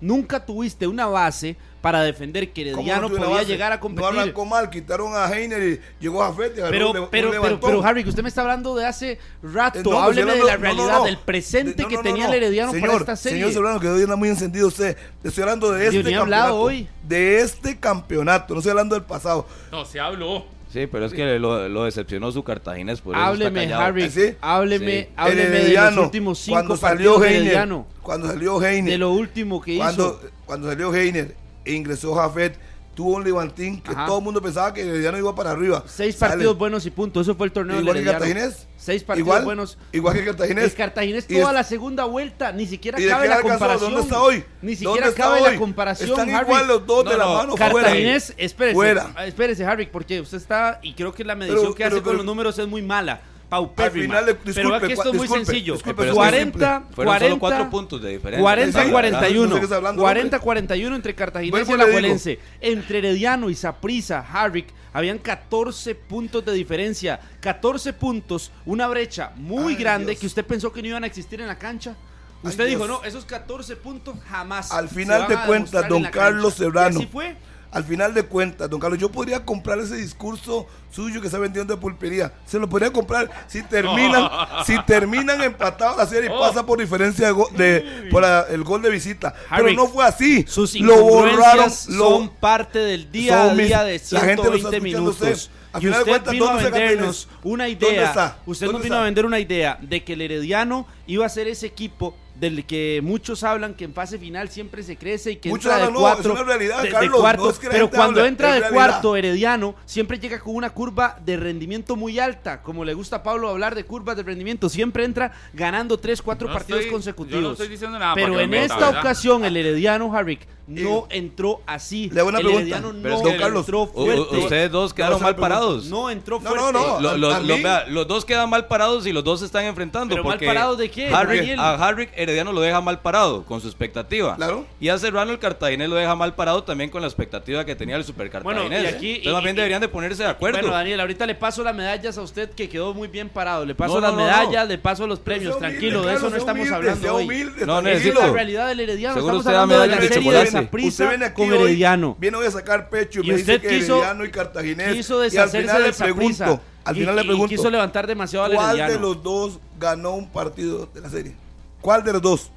Nunca 0.01 0.45
tuviste 0.45 0.88
una 0.88 1.05
base 1.07 1.57
para 1.82 2.01
defender 2.03 2.51
que 2.51 2.72
¿Cómo 2.72 2.84
no 2.88 2.91
Herediano 2.91 3.07
una 3.07 3.26
podía 3.26 3.43
llegar 3.43 3.72
a 3.74 3.76
No 3.76 3.82
competir. 3.82 4.20
arrancó 4.20 4.45
mal, 4.45 4.70
quitaron 4.70 5.14
a 5.14 5.28
Heiner 5.30 5.62
y 5.62 5.80
llegó 5.99 6.24
a 6.24 6.34
Fete. 6.34 6.62
pero, 6.70 6.91
pero, 6.93 7.10
pero, 7.32 7.60
pero, 7.60 7.84
Harry, 7.86 8.03
que 8.03 8.10
usted 8.10 8.24
me 8.24 8.30
está 8.30 8.41
hablando 8.41 8.76
de 8.76 8.86
hace 8.86 9.20
rato. 9.43 9.80
Eh, 9.80 9.84
no, 9.84 9.99
Hábleme 9.99 10.32
de 10.36 10.43
la 10.45 10.55
no, 10.55 10.62
realidad, 10.62 10.88
no, 10.93 10.97
no. 10.99 11.03
del 11.05 11.18
presente 11.18 11.74
De- 11.74 11.84
no, 11.84 11.89
que 11.89 11.95
no, 11.95 12.01
tenía 12.01 12.28
no. 12.28 12.32
el 12.34 12.38
Herediano 12.43 12.72
señor, 12.72 12.88
para 12.89 12.99
esta 13.01 13.16
serie. 13.18 13.39
Señor 13.39 13.53
Sobrano, 13.53 13.80
quedó 13.82 13.95
bien 13.97 14.10
muy 14.18 14.30
encendido 14.30 14.68
usted. 14.70 14.95
Estoy 15.24 15.41
hablando 15.43 15.72
de 15.74 15.80
Yo 15.91 15.99
este 15.99 16.03
ni 16.03 16.16
he 16.16 16.18
campeonato. 16.18 16.22
hablado 16.43 16.60
hoy. 16.62 16.88
De 17.03 17.41
este 17.41 17.78
campeonato, 17.78 18.53
no 18.53 18.60
estoy 18.62 18.72
hablando 18.72 18.95
del 18.95 19.03
pasado. 19.03 19.45
No, 19.72 19.84
se 19.86 19.99
habló. 19.99 20.45
Sí, 20.72 20.86
pero 20.86 21.05
es 21.05 21.13
que 21.13 21.39
lo, 21.39 21.67
lo 21.67 21.84
decepcionó 21.86 22.32
su 22.32 22.43
cartaginés. 22.43 23.01
Por 23.01 23.15
eso 23.15 23.20
está 23.22 23.30
Hábleme, 23.30 23.63
callado. 23.63 23.82
Harry. 23.82 24.09
¿Sí? 24.11 24.36
Hábleme, 24.39 25.01
Sí. 25.01 25.07
hábleme 25.15 25.49
de 25.59 25.74
los 25.74 25.97
últimos 25.97 26.39
cinco 26.39 26.55
cuando 26.55 26.78
salió 26.78 27.24
Heiner, 27.24 27.67
cuando 28.03 28.28
salió 28.28 28.63
Heiner, 28.63 28.91
De 28.91 28.97
lo 28.99 29.11
último 29.11 29.61
que 29.61 29.78
cuando, 29.78 30.20
hizo. 30.22 30.32
cuando 30.45 30.67
salió 30.70 30.93
Heiner 30.93 31.36
e 31.65 31.74
ingresó 31.74 32.13
Jafet, 32.13 32.57
tuvo 33.00 33.16
un 33.16 33.24
levantín 33.24 33.80
que 33.80 33.91
Ajá. 33.91 34.08
todo 34.08 34.18
el 34.18 34.24
mundo 34.26 34.41
pensaba 34.41 34.74
que 34.74 34.82
Herediano 34.82 35.18
iba 35.18 35.34
para 35.34 35.52
arriba. 35.52 35.86
Seis 35.88 36.18
Sale. 36.18 36.32
partidos 36.34 36.58
buenos 36.58 36.86
y 36.86 36.91
punto. 36.91 37.22
Eso 37.22 37.34
fue 37.34 37.47
el 37.47 37.54
torneo 37.54 37.80
Igual 37.80 37.95
del 37.95 38.04
que. 38.04 38.12
Cartaginés. 38.12 38.68
Seis 38.76 39.06
partidos 39.06 39.26
igual, 39.26 39.45
buenos. 39.45 39.78
Igual 39.93 40.16
que 40.18 40.26
Cartaginés. 40.26 40.66
El 40.66 40.74
Cartaginés 40.74 41.26
toda 41.26 41.47
es- 41.47 41.54
la 41.54 41.64
segunda 41.64 42.04
vuelta, 42.04 42.52
ni 42.52 42.68
siquiera 42.68 43.00
¿Y 43.00 43.04
de 43.04 43.10
cabe 43.10 43.30
la 43.30 43.39
comparación. 43.41 43.91
¿Dónde 43.93 44.02
está 44.02 44.22
hoy? 44.22 44.43
Ni 44.62 44.76
¿Dónde 44.76 44.76
siquiera 44.76 45.14
cabe 45.14 45.39
hoy? 45.39 45.54
la 45.54 45.58
comparación, 45.60 46.10
Están 46.10 46.30
Harry. 46.32 46.45
igual 46.45 46.68
los 46.68 46.86
dos 46.86 47.06
No, 47.06 47.12
de 47.12 47.18
la 47.18 47.24
no, 47.24 47.34
mano 47.36 47.56
fuera. 47.56 47.74
Cartaginés, 47.88 48.34
espérese, 48.36 48.76
Fuera. 48.76 49.10
espérese, 49.26 49.64
Harry, 49.66 49.86
porque 49.86 50.20
usted 50.20 50.38
está, 50.38 50.80
y 50.84 50.93
creo 50.93 51.14
que 51.14 51.24
la 51.24 51.36
medición 51.36 51.62
Pero- 51.62 51.76
que 51.76 51.84
hace 51.86 51.91
pero- 51.91 52.04
con 52.04 52.12
pero- 52.12 52.18
los 52.18 52.26
números 52.26 52.60
es 52.60 52.68
muy 52.68 52.82
mala. 52.82 53.22
Paupérrima. 53.50 54.18
Al 54.20 54.24
final 54.24 54.26
de- 54.28 54.36
Pero 54.36 54.45
disculpe, 54.54 54.70
vea 54.80 54.88
que 54.88 54.93
esto 54.93 55.10
es 55.10 55.16
muy 55.16 55.22
disculpe, 55.24 55.45
sencillo. 55.45 55.74
disculpe, 55.74 55.97
pero 56.02 56.10
es 56.12 56.16
40, 56.16 56.84
Fueron 56.91 57.06
40, 57.14 57.26
solo 57.30 57.39
cuatro 57.39 57.70
puntos 57.70 58.02
de 58.02 58.10
diferencia. 58.12 58.41
40 58.41 58.84
Sí, 58.84 58.89
41 58.91 59.47
no 59.47 59.54
sé 59.56 59.60
qué 59.60 59.64
está 59.66 59.76
hablando, 59.78 60.02
40 60.02 60.39
41 60.39 60.95
entre 60.95 61.16
Cartaginés 61.16 61.52
Vuelvo 61.52 61.72
y 61.72 61.74
digo. 61.74 61.84
Alajuelense 61.84 62.39
entre 62.62 62.97
Herediano 63.00 63.50
y 63.50 63.56
Saprissa 63.56 64.26
Harrick 64.32 64.68
habían 64.93 65.18
14 65.20 65.95
puntos 65.95 66.43
de 66.45 66.54
diferencia 66.54 67.20
14 67.41 67.93
puntos 67.93 68.52
una 68.66 68.88
brecha 68.88 69.32
muy 69.36 69.74
Ay, 69.74 69.80
grande 69.80 70.12
Dios. 70.12 70.20
que 70.22 70.28
usted 70.28 70.45
pensó 70.45 70.72
que 70.72 70.82
no 70.82 70.88
iban 70.89 71.04
a 71.04 71.08
existir 71.08 71.41
en 71.41 71.47
la 71.47 71.58
cancha 71.58 71.95
usted 72.41 72.64
Ay, 72.64 72.70
dijo 72.72 72.86
Dios. 72.88 73.00
no 73.02 73.06
esos 73.08 73.26
14 73.26 73.76
puntos 73.76 74.16
jamás 74.28 74.72
Al 74.72 74.89
final 74.89 75.28
de 75.28 75.36
cuentas, 75.45 75.88
don 75.89 76.04
Carlos 76.06 76.54
cancha". 76.56 76.64
Serrano. 76.72 77.00
Y 77.00 77.04
así 77.04 77.12
fue 77.12 77.36
Al 77.72 77.84
final 77.84 78.15
de 78.15 78.24
cuentas, 78.24 78.67
don 78.67 78.80
Carlos, 78.80 78.97
yo 78.99 79.11
podría 79.11 79.45
comprar 79.45 79.78
ese 79.80 79.95
discurso 79.95 80.65
suyo 80.91 81.22
que 81.22 81.30
se 81.30 81.36
ha 81.36 81.39
vendido 81.39 81.63
de 81.65 81.78
pulpería. 81.78 82.34
Se 82.45 82.57
lo 82.57 82.67
podría 82.67 82.91
comprar 82.91 83.30
si 83.47 83.61
terminan, 83.61 84.28
si 84.65 84.76
terminan 84.86 85.41
empatados 85.43 85.95
la 85.97 86.07
serie 86.07 86.30
y 86.32 86.34
Oh. 86.34 86.39
pasa 86.39 86.65
por 86.65 86.80
diferencia 86.80 87.28
de, 87.28 87.32
go- 87.34 87.49
de- 87.55 88.07
por 88.09 88.24
la- 88.24 88.45
el 88.49 88.63
gol 88.63 88.82
de 88.82 88.89
visita. 88.89 89.36
Harry, 89.49 89.65
Pero 89.65 89.76
no 89.84 89.88
fue 89.88 90.03
así. 90.03 90.45
sus 90.47 90.74
lo 90.80 90.99
borraron. 91.03 91.65
Lo, 91.65 91.70
son 92.09 92.30
parte 92.30 92.80
del 92.80 93.11
día 93.11 93.43
a 93.43 93.53
día 93.53 93.84
de 93.84 94.01
la 94.11 94.20
gente 94.22 94.43
lo 94.45 94.55
está 94.55 94.70
120 94.72 94.78
escuchando 94.78 95.09
a 95.09 95.11
usted. 95.11 95.26
minutos. 95.28 95.51
Al 95.72 95.84
Y 95.84 95.89
usted 95.89 96.03
cuentas, 96.07 96.32
vino 96.34 96.45
a 96.45 96.47
¿dónde 96.53 96.63
está 96.65 96.78
vendernos 96.80 97.28
una 97.43 97.65
¿Dónde 97.67 97.86
idea. 97.88 98.05
está? 98.09 98.38
Usted 98.47 98.65
nos 98.65 98.74
¿Dónde 98.74 98.84
vino 98.86 98.95
a 98.95 98.97
está? 98.97 99.05
vender 99.05 99.26
una 99.28 99.39
idea 99.39 99.78
de 99.80 100.03
que 100.03 100.13
el 100.13 100.22
Herediano 100.22 100.88
iba 101.05 101.24
a 101.28 101.30
ser 101.30 101.47
ese 101.47 101.67
equipo 101.67 102.15
del 102.39 102.65
que 102.65 103.01
muchos 103.03 103.43
hablan 103.43 103.73
que 103.73 103.83
en 103.83 103.93
fase 103.93 104.17
final 104.17 104.49
siempre 104.49 104.81
se 104.83 104.95
crece 104.95 105.31
y 105.31 105.35
que 105.37 105.49
Muchos 105.49 105.71
entra 105.71 105.87
de 105.87 105.91
no, 105.91 105.99
cuatro, 105.99 106.33
es 106.33 106.39
una 106.39 106.43
realidad, 106.47 106.77
de- 106.77 106.83
de 106.87 106.89
Carlos, 106.93 107.19
cuarto, 107.19 107.43
no 107.43 107.49
es 107.49 107.59
que 107.59 107.67
la 107.67 107.71
pero 107.73 107.89
cuando 107.89 108.25
entra 108.25 108.47
de 108.53 108.59
realidad. 108.61 108.73
cuarto 108.75 109.15
Herediano 109.15 109.75
siempre 109.85 110.19
llega 110.19 110.39
con 110.39 110.55
una 110.55 110.69
curva 110.69 111.17
de 111.25 111.35
rendimiento 111.37 111.95
muy 111.95 112.17
alta, 112.19 112.61
como 112.61 112.85
le 112.85 112.93
gusta 112.93 113.17
a 113.17 113.23
Pablo 113.23 113.49
hablar 113.49 113.75
de 113.75 113.83
curvas 113.83 114.15
de 114.15 114.23
rendimiento, 114.23 114.69
siempre 114.69 115.03
entra 115.03 115.31
ganando 115.53 115.97
3, 115.99 116.21
4 116.21 116.47
No 116.47 116.53
partidos 116.53 116.79
estoy- 116.81 116.93
consecutivos. 116.93 117.41
yo 117.41 117.47
no 117.47 117.51
estoy 117.53 117.67
diciendo 117.67 117.99
nada 117.99 118.13
para 118.15 118.25
pero 118.27 118.39
en 118.39 118.53
esta 118.53 118.75
¿verdad? 118.77 118.99
ocasión 119.01 119.43
el 119.43 119.57
Herediano 119.57 120.15
Harrick 120.15 120.47
no 120.70 121.07
entró 121.09 121.61
así. 121.65 122.09
Le 122.11 122.20
hago 122.20 122.30
una 122.30 122.39
el 122.39 122.43
pregunta, 122.45 122.61
Herediano 122.78 122.93
pero 123.01 123.17
no 123.17 123.38
Carlos, 123.38 123.59
entró 123.65 123.88
fuerte. 123.88 124.38
ustedes 124.38 124.72
dos 124.72 124.93
quedaron 124.93 125.22
mal 125.22 125.36
parados. 125.36 125.86
No 125.86 126.09
entró 126.09 126.39
No, 126.39 126.49
fuerte. 126.49 126.72
no, 126.72 126.72
no. 126.72 126.99
Lo- 127.01 127.17
lo- 127.17 127.34
a 127.36 127.39
lo- 127.39 127.57
mí- 127.57 127.63
vea, 127.63 127.86
los 127.88 128.07
dos 128.07 128.26
quedan 128.26 128.49
mal 128.49 128.67
parados 128.67 129.05
y 129.07 129.11
los 129.11 129.24
dos 129.24 129.39
se 129.39 129.45
están 129.45 129.65
enfrentando. 129.65 130.13
¿Pero 130.15 130.24
mal 130.28 130.39
parados 130.39 130.78
de 130.78 130.89
qué, 130.91 131.09
Daniel? 131.09 131.59
a 131.59 131.74
Harrick 131.76 132.11
Herediano 132.15 132.53
lo 132.53 132.61
deja 132.61 132.82
mal 132.82 132.99
parado 133.01 133.43
con 133.45 133.61
su 133.61 133.67
expectativa. 133.67 134.36
Claro. 134.36 134.65
Y 134.80 134.89
a 134.89 134.97
Serrano 134.97 135.32
el 135.32 135.39
Cartaginés 135.39 135.89
lo 135.89 135.95
deja 135.95 136.15
mal 136.15 136.36
parado 136.36 136.63
también 136.63 136.89
con 136.89 137.01
la 137.01 137.07
expectativa 137.07 137.65
que 137.65 137.76
tenía 137.76 137.95
el 137.95 138.03
Super 138.03 138.30
Bueno, 138.43 138.61
Cartaginés. 138.61 138.84
y 138.84 138.86
¿eh? 138.86 138.89
aquí- 138.97 139.07
Entonces 139.09 139.32
y- 139.32 139.34
más 139.34 139.43
bien 139.43 139.55
y- 139.55 139.57
deberían 139.57 139.82
de 139.82 139.88
ponerse 139.88 140.24
de 140.24 140.30
acuerdo. 140.30 140.59
Bueno, 140.59 140.74
Daniel, 140.74 140.99
ahorita 140.99 141.26
le 141.26 141.36
paso 141.36 141.63
las 141.63 141.76
medallas 141.76 142.17
a 142.17 142.22
usted 142.22 142.51
que 142.51 142.70
quedó 142.70 142.93
muy 142.93 143.07
bien 143.07 143.30
parado. 143.30 143.65
Le 143.65 143.76
paso 143.76 143.95
No, 143.95 144.01
no, 144.01 144.07
las 144.07 144.11
no, 144.15 144.20
no. 144.20 144.26
medallas, 144.26 144.67
le 144.67 144.78
paso 144.78 145.07
los 145.07 145.20
premios. 145.20 145.57
Tranquilo, 145.57 146.03
de 146.03 146.13
eso 146.15 146.30
no 146.30 146.36
estamos 146.38 146.70
hablando 146.72 147.15
hoy. 147.15 147.28
No, 147.65 147.80
es 147.80 148.05
la 148.15 148.28
realidad 148.32 148.67
del 148.67 148.80
Herediano. 148.82 149.15
Seguro 149.15 149.38
usted 149.38 149.51
da 149.51 149.65
medallas 149.65 149.99
de 150.01 150.09
chocolate. 150.09 150.59
Usted 150.60 150.68
Saprissa 150.70 151.10
viene 151.10 151.26
aquí 151.26 151.36
con 151.41 151.51
hoy, 151.53 151.64
Herediano. 151.66 152.16
Viene 152.20 152.38
hoy 152.38 152.45
a 152.47 152.51
sacar 152.51 152.89
pecho 152.89 153.22
y, 153.22 153.26
Y 153.26 153.30
me 153.30 153.36
usted 153.36 153.60
dice 153.62 153.68
que 153.68 153.80
quiso- 153.80 153.95
Herediano 153.97 154.26
y 154.26 154.32
Cartaginés. 154.32 154.93
Quiso 154.93 155.26
y 155.26 155.38
al 155.38 155.49
final 155.49 155.82
del 155.84 155.91
le 155.91 155.93
pregunto, 155.97 156.62
al 156.84 156.97
y- 156.97 156.99
final 157.01 157.16
le 157.16 157.22
y- 157.22 157.26
y 157.26 157.28
pregunto, 157.28 157.49
quiso 157.49 157.70
levantar 157.70 158.07
demasiado 158.07 158.45
al 158.45 158.53
¿cuál 158.53 158.68
Herediano. 158.80 158.93
de 158.93 158.99
los 158.99 159.24
dos 159.24 159.60
ganó 159.80 160.12
un 160.16 160.30
partido 160.30 160.88
de 160.93 161.01
la 161.01 161.10
serie? 161.10 161.36
¿Cuál 161.82 162.03
de 162.03 162.14
los 162.14 162.22
dos? 162.22 162.51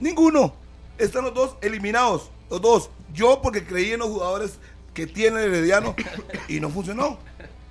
Ninguno. 0.00 0.54
Están 0.98 1.24
los 1.24 1.34
dos 1.34 1.56
eliminados, 1.62 2.30
los 2.50 2.60
dos. 2.60 2.90
Yo 3.14 3.40
porque 3.42 3.64
creí 3.64 3.92
en 3.92 4.00
los 4.00 4.08
jugadores 4.08 4.58
que 4.94 5.06
tiene 5.06 5.42
el 5.42 5.52
Herediano 5.54 5.94
y 6.48 6.60
no 6.60 6.68
funcionó. 6.70 7.18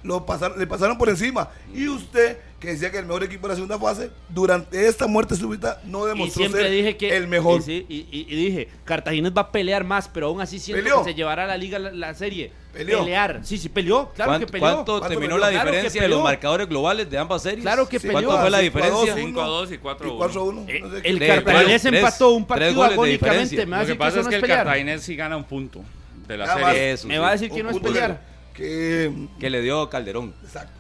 Lo 0.04 0.26
pasaron, 0.26 0.58
le 0.60 0.66
pasaron 0.68 0.98
por 0.98 1.10
encima. 1.10 1.50
Y 1.74 1.88
usted, 1.88 2.38
que 2.62 2.68
decía 2.70 2.92
que 2.92 3.00
el 3.00 3.06
mejor 3.08 3.24
equipo 3.24 3.48
de 3.48 3.54
la 3.54 3.56
segunda 3.56 3.80
fase, 3.80 4.12
durante 4.30 4.88
esta 4.88 5.08
muerte 5.08 5.36
súbita 5.36 5.82
no 5.84 6.06
Y 6.06 6.10
demostró 6.10 6.42
siempre 6.42 6.62
ser 6.62 6.72
dije 6.72 6.96
que 6.96 7.18
el 7.18 7.28
mejor. 7.28 7.60
y, 7.60 7.64
sí, 7.64 7.86
y- 7.90 8.08
y- 8.12 8.28
y 8.30 8.36
dije, 8.36 8.70
Cartaginés 8.86 9.34
va 9.36 9.42
a 9.42 9.52
pelear 9.52 9.84
más, 9.84 10.08
pero 10.08 10.28
aún 10.28 10.40
así 10.42 10.60
siento 10.60 10.84
Peleó. 10.84 11.00
que 11.04 11.10
se 11.10 11.16
llevará 11.16 11.46
a 11.46 11.48
la 11.48 11.58
liga 11.58 11.80
la, 11.80 11.92
la 11.92 12.14
serie. 12.14 12.52
Peleó. 12.72 13.00
Pelear. 13.00 13.42
Sí, 13.44 13.58
sí, 13.58 13.68
peleó. 13.68 14.12
Claro 14.14 14.34
que 14.34 14.38
¿Cuánto, 14.38 14.52
peleó. 14.52 14.62
cuánto 14.76 14.92
¿Cuánto 15.00 15.08
terminó 15.10 15.36
peleó? 15.36 15.38
la 15.40 15.50
Claro 15.50 15.72
diferencia 15.72 16.02
de 16.04 16.08
los 16.08 16.24
marcadores 16.24 16.70
globales 16.70 17.10
de 17.10 17.18
ambas 17.18 17.42
series? 17.42 17.62
Claro 17.64 17.90
que 17.90 18.00
Sí, 18.00 18.08
peleó. 18.08 18.28
¿Cuánto 18.30 18.42
fue 18.42 18.50
la 18.52 18.60
cinco 18.60 18.78
a 18.78 18.82
dos, 18.90 19.02
diferencia? 19.02 19.14
uno, 19.14 19.26
5 19.28 19.42
a 19.42 19.48
2 19.48 19.72
y 19.72 19.78
4 19.80 20.06
a 20.06 20.08
y 20.08 20.12
1. 20.12 20.18
4 20.20 20.40
a 20.42 20.44
1. 20.44 20.66
Eh, 20.68 20.80
no 20.82 20.90
sé 20.92 21.02
el 21.04 21.20
Cartaginés 21.28 21.86
empató 21.86 22.30
un 22.30 22.46
partido 22.46 22.74
goles 22.76 22.90
de 22.90 22.94
agónicamente. 22.94 23.66
Lo 23.66 23.86
que 23.88 23.96
pasa 23.96 24.20
es 24.22 24.28
que 24.28 24.36
el. 24.36 24.42
Cartaginés 24.48 25.02
sí 25.02 25.16
gana 25.16 25.36
un 25.36 25.44
punto 25.46 25.84
de 26.28 26.38
la 26.38 26.54
serie. 26.54 26.98
Me 27.08 27.18
va 27.18 27.30
a 27.30 27.32
decir 27.32 27.50
que 27.50 27.64
no 27.64 27.72
es 27.72 27.80
pelear. 27.80 28.22
Que, 28.54 29.12
Que 29.40 29.50
le 29.50 29.62
dio 29.62 29.90
Calderón. 29.90 30.34
exacto. 30.44 30.80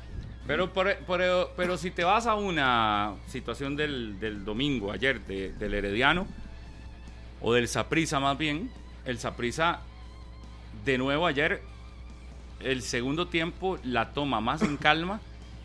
Pero, 0.51 0.73
por- 0.73 0.97
por- 1.05 1.51
pero 1.55 1.77
si 1.77 1.91
te 1.91 2.03
vas 2.03 2.27
a 2.27 2.35
una 2.35 3.13
situación 3.27 3.77
del, 3.77 4.19
del 4.19 4.43
domingo, 4.43 4.91
ayer, 4.91 5.21
de- 5.21 5.53
del 5.53 5.73
Herediano, 5.73 6.27
o 7.39 7.53
del 7.53 7.69
Saprisa 7.69 8.19
más 8.19 8.37
bien, 8.37 8.69
el 9.05 9.17
Saprisa, 9.17 9.79
de 10.83 10.97
nuevo 10.97 11.25
ayer, 11.25 11.61
el 12.59 12.81
segundo 12.81 13.29
tiempo 13.29 13.79
la 13.85 14.11
toma 14.11 14.41
más 14.41 14.61
en 14.61 14.75
calma, 14.75 15.21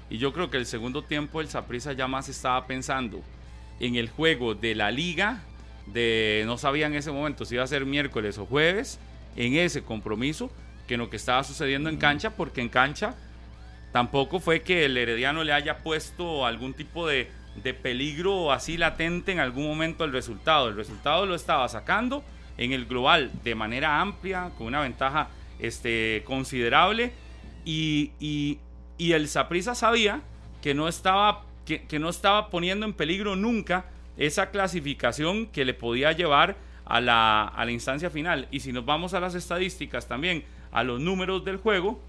y 0.08 0.18
yo 0.18 0.32
creo 0.32 0.50
que 0.50 0.56
el 0.56 0.66
segundo 0.66 1.02
tiempo 1.02 1.40
el 1.40 1.48
Saprisa 1.48 1.92
ya 1.92 2.06
más 2.06 2.28
estaba 2.28 2.64
pensando 2.68 3.22
en 3.80 3.96
el 3.96 4.08
juego 4.08 4.54
de 4.54 4.76
la 4.76 4.92
liga, 4.92 5.42
de 5.86 6.44
no 6.46 6.58
sabía 6.58 6.86
en 6.86 6.94
ese 6.94 7.10
momento 7.10 7.44
si 7.44 7.56
iba 7.56 7.64
a 7.64 7.66
ser 7.66 7.84
miércoles 7.86 8.38
o 8.38 8.46
jueves, 8.46 9.00
en 9.34 9.54
ese 9.56 9.82
compromiso, 9.82 10.48
que 10.86 10.94
en 10.94 11.00
lo 11.00 11.10
que 11.10 11.16
estaba 11.16 11.42
sucediendo 11.42 11.90
en 11.90 11.96
cancha, 11.96 12.30
porque 12.36 12.60
en 12.60 12.68
cancha 12.68 13.16
Tampoco 13.92 14.40
fue 14.40 14.62
que 14.62 14.84
el 14.84 14.96
Herediano 14.96 15.44
le 15.44 15.52
haya 15.52 15.78
puesto 15.78 16.44
algún 16.44 16.74
tipo 16.74 17.06
de, 17.06 17.30
de 17.62 17.74
peligro 17.74 18.52
así 18.52 18.76
latente 18.76 19.32
en 19.32 19.40
algún 19.40 19.66
momento 19.66 20.04
al 20.04 20.12
resultado. 20.12 20.68
El 20.68 20.76
resultado 20.76 21.26
lo 21.26 21.34
estaba 21.34 21.68
sacando 21.68 22.22
en 22.58 22.72
el 22.72 22.86
global 22.86 23.30
de 23.44 23.54
manera 23.54 24.00
amplia, 24.00 24.50
con 24.56 24.68
una 24.68 24.80
ventaja 24.80 25.28
este, 25.58 26.22
considerable. 26.24 27.12
Y, 27.64 28.12
y, 28.20 28.58
el 29.12 29.28
Saprissa 29.28 29.74
sabía 29.74 30.20
que 30.62 30.74
no, 30.74 30.88
estaba, 30.88 31.44
que, 31.64 31.82
que 31.82 31.98
no 31.98 32.08
estaba 32.08 32.50
poniendo 32.50 32.86
en 32.86 32.92
peligro 32.92 33.36
nunca 33.36 33.86
esa 34.16 34.50
clasificación 34.50 35.46
que 35.46 35.64
le 35.64 35.74
podía 35.74 36.12
llevar 36.12 36.56
a 36.84 37.00
la, 37.00 37.44
a 37.44 37.64
la 37.64 37.72
instancia 37.72 38.10
final. 38.10 38.48
Y 38.50 38.60
si 38.60 38.72
nos 38.72 38.84
vamos 38.84 39.14
a 39.14 39.20
las 39.20 39.34
estadísticas 39.34 40.06
también, 40.06 40.44
a 40.72 40.84
los 40.84 41.00
números 41.00 41.44
del 41.44 41.56
juego, 41.56 42.00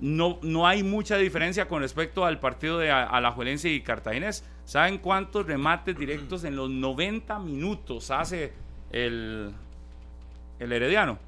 no, 0.00 0.38
no 0.42 0.66
hay 0.66 0.82
mucha 0.82 1.16
diferencia 1.16 1.66
con 1.66 1.82
respecto 1.82 2.24
al 2.24 2.38
partido 2.38 2.78
de 2.78 2.90
Alajuelense 2.90 3.68
y 3.70 3.80
Cartaginés. 3.80 4.44
¿Saben 4.64 4.98
cuántos 4.98 5.46
remates 5.46 5.98
directos 5.98 6.44
en 6.44 6.54
los 6.54 6.70
90 6.70 7.38
minutos 7.40 8.10
hace 8.10 8.52
el, 8.92 9.52
el 10.58 10.72
Herediano? 10.72 11.18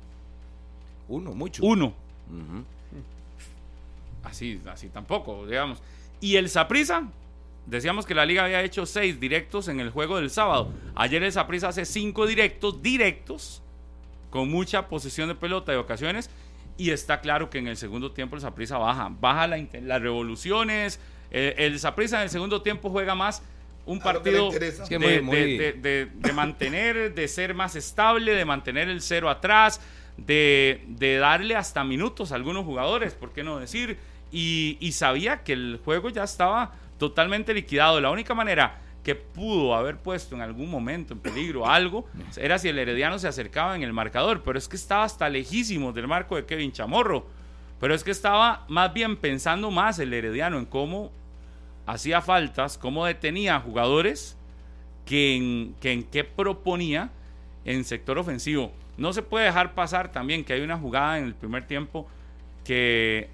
Uno, 1.08 1.32
mucho. 1.32 1.64
Uno. 1.64 1.92
Así, 4.22 4.60
así 4.70 4.88
tampoco, 4.88 5.46
digamos. 5.46 5.82
Y 6.20 6.36
el 6.36 6.48
Saprisa, 6.48 7.08
decíamos 7.66 8.06
que 8.06 8.14
la 8.14 8.24
liga 8.24 8.44
había 8.44 8.62
hecho 8.62 8.86
seis 8.86 9.18
directos 9.18 9.66
en 9.68 9.80
el 9.80 9.90
juego 9.90 10.18
del 10.18 10.30
sábado. 10.30 10.72
Ayer 10.94 11.22
el 11.24 11.32
Saprisa 11.32 11.68
hace 11.68 11.84
cinco 11.84 12.26
directos, 12.26 12.82
directos, 12.82 13.62
con 14.30 14.48
mucha 14.48 14.86
posesión 14.86 15.28
de 15.28 15.34
pelota 15.34 15.72
de 15.72 15.78
ocasiones. 15.78 16.30
Y 16.80 16.90
está 16.92 17.20
claro 17.20 17.50
que 17.50 17.58
en 17.58 17.68
el 17.68 17.76
segundo 17.76 18.12
tiempo 18.12 18.36
el 18.36 18.42
Saprisa 18.42 18.78
baja, 18.78 19.08
baja 19.20 19.46
la 19.46 19.58
las 19.82 20.00
revoluciones. 20.00 20.98
eh, 21.30 21.54
el 21.58 21.78
Saprisa 21.78 22.16
en 22.16 22.22
el 22.22 22.30
segundo 22.30 22.62
tiempo 22.62 22.88
juega 22.90 23.14
más 23.14 23.42
un 23.86 23.98
partido 24.14 24.50
de, 24.88 24.98
muy- 24.98 25.20
muy- 25.22 25.36
de- 25.36 25.72
de- 25.72 25.72
de- 25.74 26.06
de 26.14 26.32
mantener, 26.32 27.14
de 27.14 27.28
ser 27.28 27.54
más 27.54 27.76
estable, 27.76 28.32
de 28.34 28.44
mantener 28.44 28.88
el 28.88 29.00
cero 29.02 29.28
atrás, 29.28 29.80
de, 30.16 30.82
de 30.88 31.16
darle 31.18 31.54
hasta 31.54 31.84
minutos 31.84 32.32
a 32.32 32.34
algunos 32.36 32.64
jugadores, 32.64 33.14
¿por 33.14 33.32
qué 33.32 33.42
no 33.44 33.58
decir? 33.58 33.98
Y, 34.32 34.76
y 34.80 34.92
sabía 34.92 35.42
que 35.44 35.52
el 35.52 35.80
juego 35.84 36.08
ya 36.08 36.24
estaba 36.24 36.72
totalmente 36.98 37.52
liquidado. 37.54 38.00
La 38.00 38.10
única 38.10 38.34
manera 38.34 38.78
que 39.02 39.14
pudo 39.14 39.74
haber 39.74 39.96
puesto 39.96 40.34
en 40.34 40.42
algún 40.42 40.70
momento 40.70 41.14
en 41.14 41.20
peligro 41.20 41.66
algo 41.66 42.06
era 42.36 42.58
si 42.58 42.68
el 42.68 42.78
Herediano 42.78 43.18
se 43.18 43.28
acercaba 43.28 43.74
en 43.74 43.82
el 43.82 43.92
marcador, 43.92 44.42
pero 44.42 44.58
es 44.58 44.68
que 44.68 44.76
estaba 44.76 45.04
hasta 45.04 45.28
lejísimo 45.28 45.92
del 45.92 46.06
marco 46.06 46.36
de 46.36 46.44
Kevin 46.44 46.72
Chamorro. 46.72 47.26
Pero 47.80 47.94
es 47.94 48.04
que 48.04 48.10
estaba 48.10 48.66
más 48.68 48.92
bien 48.92 49.16
pensando 49.16 49.70
más 49.70 49.98
el 49.98 50.12
Herediano 50.12 50.58
en 50.58 50.66
cómo 50.66 51.10
hacía 51.86 52.20
faltas, 52.20 52.76
cómo 52.76 53.06
detenía 53.06 53.56
a 53.56 53.60
jugadores 53.60 54.36
que 55.06 55.34
en, 55.34 55.74
que 55.80 55.92
en 55.92 56.04
qué 56.04 56.22
proponía 56.22 57.10
en 57.64 57.84
sector 57.84 58.18
ofensivo. 58.18 58.70
No 58.98 59.14
se 59.14 59.22
puede 59.22 59.46
dejar 59.46 59.74
pasar 59.74 60.12
también 60.12 60.44
que 60.44 60.52
hay 60.52 60.60
una 60.60 60.76
jugada 60.76 61.18
en 61.18 61.24
el 61.24 61.34
primer 61.34 61.66
tiempo 61.66 62.06
que, 62.64 63.30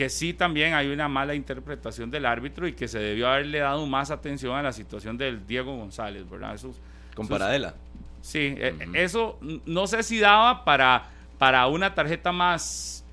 que 0.00 0.08
sí 0.08 0.32
también 0.32 0.72
hay 0.72 0.88
una 0.88 1.08
mala 1.08 1.34
interpretación 1.34 2.10
del 2.10 2.24
árbitro 2.24 2.66
y 2.66 2.72
que 2.72 2.88
se 2.88 2.98
debió 2.98 3.28
haberle 3.28 3.58
dado 3.58 3.84
más 3.84 4.10
atención 4.10 4.56
a 4.56 4.62
la 4.62 4.72
situación 4.72 5.18
del 5.18 5.46
Diego 5.46 5.76
González, 5.76 6.24
¿verdad? 6.30 6.54
Eso, 6.54 6.68
Con 7.14 7.26
eso 7.26 7.34
es- 7.34 7.38
Paradela. 7.38 7.74
Sí, 8.22 8.54
eh, 8.56 8.74
eso 8.94 9.38
n- 9.42 9.60
no 9.66 9.86
sé 9.86 10.02
si 10.02 10.18
daba 10.18 10.64
para, 10.64 11.10
para 11.36 11.66
una 11.66 11.94
tarjeta 11.94 12.32
más 12.32 13.04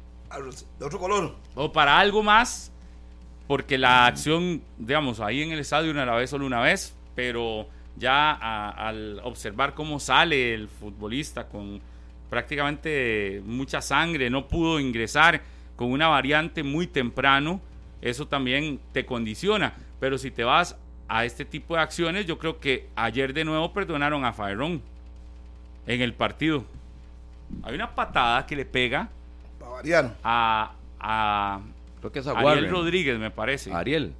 De 0.79 0.85
otro 0.85 0.97
color. 0.97 1.35
o 1.55 1.73
para 1.73 1.99
algo 1.99 2.23
más, 2.23 2.71
porque 3.47 3.77
la 3.77 4.05
acción, 4.05 4.61
digamos, 4.77 5.19
ahí 5.19 5.41
en 5.41 5.51
el 5.51 5.59
estadio 5.59 5.91
una 5.91 6.05
la 6.05 6.15
vez 6.15 6.29
solo 6.29 6.45
una 6.45 6.61
vez, 6.61 6.95
pero 7.15 7.67
ya 7.97 8.31
a- 8.31 8.69
al 8.87 9.19
observar 9.25 9.73
cómo 9.73 9.99
sale 9.99 10.53
el 10.53 10.69
futbolista 10.69 11.49
con 11.49 11.81
prácticamente 12.29 13.41
mucha 13.45 13.81
sangre, 13.81 14.29
no 14.29 14.47
pudo 14.47 14.79
ingresar 14.79 15.41
con 15.77 15.91
una 15.91 16.09
variante 16.09 16.63
muy 16.63 16.87
temprano, 16.87 17.61
eso 18.01 18.27
también 18.27 18.81
te 18.91 19.05
condiciona. 19.05 19.73
Pero 20.01 20.17
si 20.17 20.31
te 20.31 20.43
vas 20.43 20.75
a 21.07 21.23
este 21.23 21.45
tipo 21.45 21.75
de 21.75 21.81
acciones, 21.81 22.25
yo 22.25 22.37
creo 22.37 22.59
que 22.59 22.89
ayer 22.95 23.33
de 23.33 23.45
nuevo 23.45 23.71
perdonaron 23.71 24.25
a 24.25 24.33
Faerón 24.33 24.81
en 25.85 26.01
el 26.01 26.13
partido. 26.13 26.65
Hay 27.63 27.75
una 27.75 27.95
patada 27.95 28.45
que 28.45 28.57
le 28.57 28.65
pega 28.65 29.07
a, 30.23 30.73
a 30.99 31.61
Creo 31.99 32.11
que 32.11 32.19
es 32.19 32.27
a 32.27 32.31
Ariel 32.31 32.45
Warren. 32.45 32.71
Rodríguez, 32.71 33.19
me 33.19 33.31
parece. 33.31 33.71
Ariel. 33.71 34.13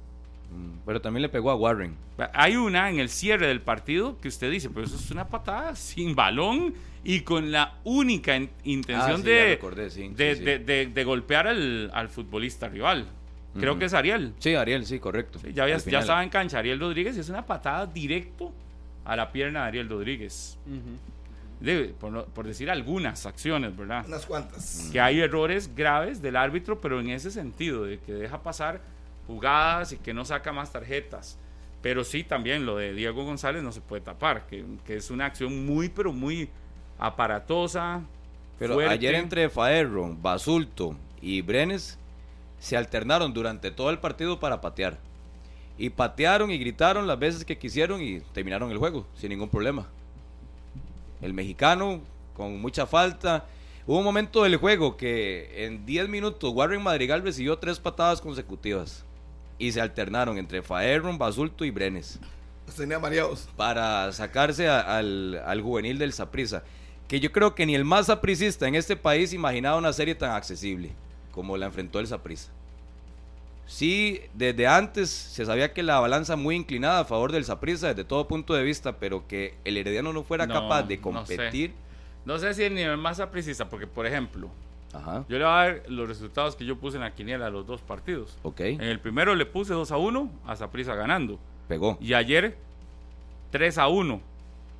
Mm, 0.50 0.78
Pero 0.86 1.00
también 1.00 1.22
le 1.22 1.28
pegó 1.28 1.50
a 1.50 1.54
Warren. 1.54 1.94
Hay 2.32 2.56
una 2.56 2.88
en 2.90 2.98
el 2.98 3.08
cierre 3.10 3.46
del 3.46 3.60
partido 3.60 4.18
que 4.20 4.28
usted 4.28 4.50
dice, 4.50 4.70
pero 4.70 4.86
eso 4.86 4.96
es 4.96 5.10
una 5.10 5.28
patada 5.28 5.76
sin 5.76 6.14
balón 6.14 6.74
y 7.04 7.20
con 7.20 7.52
la 7.52 7.74
única 7.84 8.36
in- 8.36 8.50
intención 8.64 9.12
Ah, 9.12 9.16
sí, 9.16 9.22
de, 9.22 9.44
recordé, 9.50 9.90
sí, 9.90 10.08
de, 10.08 10.34
sí, 10.34 10.38
sí. 10.38 10.44
de- 10.44 10.58
de- 10.58 10.86
de 10.86 11.04
golpear 11.04 11.46
al, 11.46 11.90
al 11.94 12.08
futbolista 12.08 12.68
rival. 12.68 13.06
Creo 13.58 13.76
que 13.78 13.86
es 13.86 13.94
Ariel. 13.94 14.34
Sí, 14.38 14.54
Ariel, 14.54 14.86
sí, 14.86 15.00
correcto. 15.00 15.38
Sí, 15.40 15.52
ya, 15.52 15.64
había- 15.64 15.76
estaba 15.76 16.22
en 16.22 16.30
cancha 16.30 16.58
Ariel 16.60 16.78
Rodríguez 16.78 17.16
y 17.16 17.20
es 17.20 17.28
una 17.28 17.44
patada 17.44 17.86
directo 17.86 18.52
a 19.04 19.16
la 19.16 19.32
pierna 19.32 19.62
de 19.62 19.68
Ariel 19.68 19.88
Rodríguez. 19.88 20.56
De- 21.60 21.92
por, 21.98 22.12
no- 22.12 22.24
por 22.24 22.46
decir 22.46 22.70
algunas 22.70 23.26
acciones, 23.26 23.76
¿verdad? 23.76 24.04
Unas 24.06 24.26
cuantas. 24.26 24.88
que 24.92 25.00
hay 25.00 25.18
errores 25.20 25.74
graves 25.74 26.22
del 26.22 26.36
árbitro, 26.36 26.80
pero 26.80 27.00
en 27.00 27.10
ese 27.10 27.32
sentido, 27.32 27.84
de 27.84 27.98
que 27.98 28.12
deja 28.12 28.42
pasar 28.42 28.80
jugadas 29.28 29.92
y 29.92 29.98
que 29.98 30.12
no 30.12 30.24
saca 30.24 30.52
más 30.52 30.72
tarjetas. 30.72 31.38
Pero 31.80 32.02
sí, 32.02 32.24
también 32.24 32.66
lo 32.66 32.76
de 32.76 32.92
Diego 32.92 33.24
González 33.24 33.62
no 33.62 33.70
se 33.70 33.80
puede 33.80 34.02
tapar, 34.02 34.46
que, 34.46 34.64
que 34.84 34.96
es 34.96 35.12
una 35.12 35.26
acción 35.26 35.64
muy, 35.64 35.88
pero 35.88 36.12
muy 36.12 36.48
aparatosa. 36.98 38.02
Pero 38.58 38.74
fuerte. 38.74 38.92
ayer 38.92 39.14
entre 39.14 39.48
Faerron, 39.48 40.20
Basulto 40.20 40.96
y 41.22 41.42
Brenes 41.42 41.96
se 42.58 42.76
alternaron 42.76 43.32
durante 43.32 43.70
todo 43.70 43.90
el 43.90 43.98
partido 43.98 44.40
para 44.40 44.60
patear. 44.60 44.98
Y 45.76 45.90
patearon 45.90 46.50
y 46.50 46.58
gritaron 46.58 47.06
las 47.06 47.20
veces 47.20 47.44
que 47.44 47.58
quisieron 47.58 48.02
y 48.02 48.18
terminaron 48.32 48.72
el 48.72 48.78
juego 48.78 49.06
sin 49.14 49.28
ningún 49.28 49.48
problema. 49.48 49.86
El 51.22 51.34
mexicano 51.34 52.00
con 52.34 52.60
mucha 52.60 52.86
falta. 52.86 53.46
Hubo 53.86 53.98
un 53.98 54.04
momento 54.04 54.42
del 54.42 54.56
juego 54.56 54.96
que 54.96 55.64
en 55.64 55.86
10 55.86 56.08
minutos 56.08 56.52
Warren 56.52 56.82
Madrigal 56.82 57.22
recibió 57.22 57.58
tres 57.58 57.78
patadas 57.78 58.20
consecutivas. 58.20 59.04
Y 59.58 59.72
se 59.72 59.80
alternaron 59.80 60.38
entre 60.38 60.62
Faerron, 60.62 61.18
Basulto 61.18 61.64
y 61.64 61.70
Brenes 61.70 62.18
Los 62.66 62.76
tenía 62.76 62.98
mareados. 62.98 63.48
para 63.56 64.12
sacarse 64.12 64.68
a- 64.68 64.80
al, 64.98 65.40
al 65.44 65.60
juvenil 65.62 65.98
del 65.98 66.12
Saprissa. 66.12 66.62
Que 67.08 67.20
yo 67.20 67.32
creo 67.32 67.54
que 67.54 67.64
ni 67.66 67.74
el 67.74 67.84
más 67.84 68.06
sapricista 68.06 68.68
en 68.68 68.74
este 68.74 68.94
país 68.94 69.32
imaginaba 69.32 69.78
una 69.78 69.92
serie 69.92 70.14
tan 70.14 70.30
accesible 70.32 70.90
como 71.32 71.56
la 71.56 71.66
enfrentó 71.66 71.98
el 72.00 72.06
Saprissa. 72.06 72.50
Sí, 73.66 74.20
desde 74.34 74.66
antes 74.66 75.10
se 75.10 75.44
sabía 75.44 75.72
que 75.74 75.82
la 75.82 76.00
balanza 76.00 76.36
muy 76.36 76.54
inclinada 76.56 77.00
a 77.00 77.04
favor 77.04 77.32
del 77.32 77.44
Saprissa 77.44 77.88
desde 77.88 78.04
todo 78.04 78.26
punto 78.26 78.54
de 78.54 78.62
vista, 78.62 78.96
pero 78.98 79.26
que 79.28 79.56
el 79.64 79.76
Herediano 79.76 80.12
no 80.12 80.22
fuera 80.22 80.46
No, 80.46 80.54
capaz 80.54 80.84
de 80.84 80.96
no 80.96 81.26
sé. 81.26 81.36
competir. 81.36 81.72
No 82.24 82.38
sé 82.38 82.54
si 82.54 82.62
el 82.64 82.74
nivel 82.74 82.96
más 82.96 83.20
apricista, 83.20 83.68
porque 83.68 83.86
por 83.86 84.06
ejemplo, 84.06 84.48
Ajá, 84.92 85.24
yo 85.28 85.38
le 85.38 85.44
voy 85.44 85.52
a 85.52 85.56
dar 85.56 85.82
los 85.88 86.08
resultados 86.08 86.56
que 86.56 86.64
yo 86.64 86.76
puse 86.78 86.96
en 86.96 87.02
la 87.02 87.14
quiniela 87.14 87.44
de 87.46 87.50
los 87.50 87.66
dos 87.66 87.82
partidos. 87.82 88.38
ok, 88.42 88.60
En 88.60 88.82
el 88.82 89.00
primero 89.00 89.34
le 89.34 89.44
puse 89.46 89.74
2 89.74 89.90
a 89.92 89.96
1 89.98 90.30
a 90.46 90.56
Saprissa 90.56 90.94
ganando. 90.94 91.38
pegó. 91.68 91.98
Y 92.00 92.14
ayer 92.14 92.56
3 93.50 93.78
a 93.78 93.88
1. 93.88 94.20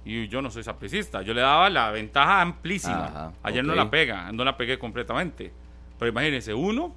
Y 0.04 0.28
yo 0.28 0.40
no 0.40 0.50
soy 0.50 0.62
sapricista. 0.62 1.20
Yo 1.20 1.34
le 1.34 1.42
daba 1.42 1.68
la 1.68 1.90
ventaja 1.90 2.40
amplísima. 2.40 3.06
Ajá, 3.06 3.32
ayer 3.42 3.62
no 3.64 3.74
la 3.74 3.90
pega, 3.90 4.32
no 4.32 4.42
la 4.44 4.56
pegué 4.56 4.78
completamente. 4.78 5.52
Pero 5.98 6.10
imagínense, 6.10 6.54
uno, 6.54 6.94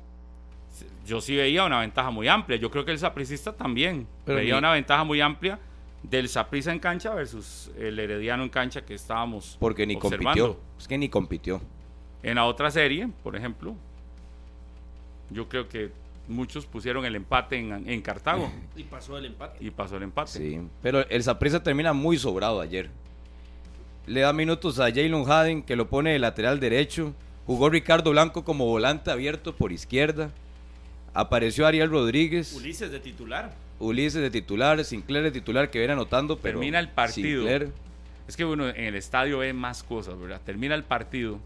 yo 1.06 1.20
sí 1.20 1.36
veía 1.36 1.66
una 1.66 1.80
ventaja 1.82 2.10
muy 2.12 2.30
amplia. 2.30 2.58
Yo 2.58 2.72
creo 2.72 2.86
que 2.86 2.92
el 2.92 3.00
sapricista 3.00 3.52
también 3.54 4.08
Pero 4.24 4.38
veía 4.38 4.58
una 4.58 4.72
ventaja 4.72 5.04
muy 5.04 5.20
amplia 5.20 5.60
del 6.04 6.30
saprissa 6.30 6.72
en 6.72 6.80
cancha 6.80 7.14
versus 7.14 7.70
el 7.78 8.00
herediano 8.00 8.44
en 8.44 8.50
cancha 8.50 8.82
que 8.86 8.94
estábamos 8.94 9.58
Porque 9.60 9.86
ni 9.86 9.96
observando. 9.96 10.46
compitió. 10.56 10.60
Es 10.80 10.88
que 10.88 10.98
ni 10.98 11.10
compitió. 11.10 11.62
En 12.24 12.36
la 12.36 12.46
otra 12.46 12.70
serie, 12.72 13.10
por 13.24 13.36
ejemplo, 13.36 13.76
yo 15.30 15.48
creo 15.50 15.68
que 15.68 15.92
muchos 16.28 16.66
pusieron 16.66 17.06
el 17.06 17.16
empate 17.16 17.58
en, 17.58 17.90
en 17.90 18.02
Cartago 18.02 18.52
Y 18.76 18.84
pasó 18.84 19.18
el 19.18 19.26
empate. 19.26 19.58
y 19.66 19.72
pasó 19.72 19.98
el 19.98 20.04
empate. 20.04 20.32
Sí, 20.32 20.60
pero 20.82 21.08
el 21.10 21.24
Saprissa 21.24 21.62
termina 21.64 21.94
muy 21.94 22.18
sobrado 22.18 22.62
ayer. 22.62 22.90
Le 24.08 24.22
da 24.22 24.34
minutos 24.34 24.80
a 24.80 24.86
Jalen 24.86 25.24
Haden, 25.28 25.64
que 25.64 25.76
lo 25.76 25.88
pone 25.88 26.12
de 26.14 26.20
lateral 26.20 26.60
derecho. 26.60 27.14
Jugó 27.46 27.70
Ricardo 27.70 28.12
Blanco 28.12 28.44
como 28.44 28.66
volante 28.66 29.12
abierto 29.12 29.56
por 29.56 29.72
izquierda. 29.72 30.32
Apareció 31.14 31.68
Ariel 31.68 31.90
Rodríguez. 31.90 32.54
Ulises 32.54 32.92
de 32.92 33.00
titular. 33.00 33.54
Ulises 33.80 34.22
de 34.22 34.30
titular, 34.32 34.84
Sinclair 34.86 35.24
de 35.24 35.32
titular 35.32 35.70
que 35.70 35.80
viene 35.80 35.94
anotando, 35.94 36.38
pero 36.38 36.60
Termina 36.60 36.80
el 36.80 36.90
partido. 36.90 37.42
Sinclair, 37.42 37.72
Es 38.28 38.38
que 38.38 38.46
uno 38.46 38.70
en 38.70 38.86
el 38.86 38.96
estadio 38.96 39.40
ve 39.40 39.54
más 39.54 39.84
cosas, 39.84 40.20
¿verdad? 40.20 40.40
Termina 40.46 40.76
el 40.76 40.84
partido 40.84 41.40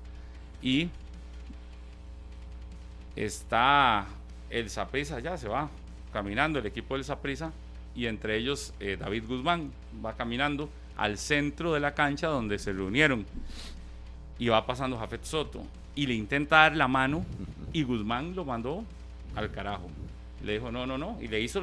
y 0.66 0.90
está 3.16 4.08
el 4.50 4.72
Saprissa 4.72 5.20
ya 5.20 5.38
se 5.38 5.48
va 5.48 5.70
caminando, 6.12 6.58
el 6.58 6.66
equipo 6.66 6.96
del 6.96 7.04
Saprissa, 7.04 7.54
y 7.96 8.08
entre 8.08 8.36
ellos 8.36 8.74
eh, 8.80 8.98
David 9.00 9.26
Guzmán 9.28 9.72
va 10.04 10.14
caminando 10.14 10.68
al 10.98 11.20
centro 11.20 11.72
de 11.72 11.80
la 11.80 11.94
cancha 11.94 12.28
donde 12.28 12.58
se 12.58 12.74
reunieron 12.74 13.28
y 14.40 14.48
va 14.48 14.66
pasando 14.66 14.98
Jafet 14.98 15.24
Soto 15.24 15.64
y 15.94 16.08
le 16.08 16.16
intenta 16.16 16.58
dar 16.58 16.76
la 16.76 16.88
mano 16.88 17.24
y 17.72 17.84
Guzmán 17.84 18.36
lo 18.36 18.44
mandó 18.44 18.84
al 19.36 19.52
carajo. 19.52 19.88
Le 20.44 20.54
dijo 20.54 20.72
no, 20.72 20.88
no, 20.88 20.98
no, 20.98 21.20
y 21.22 21.28
le 21.28 21.42
hizo 21.42 21.62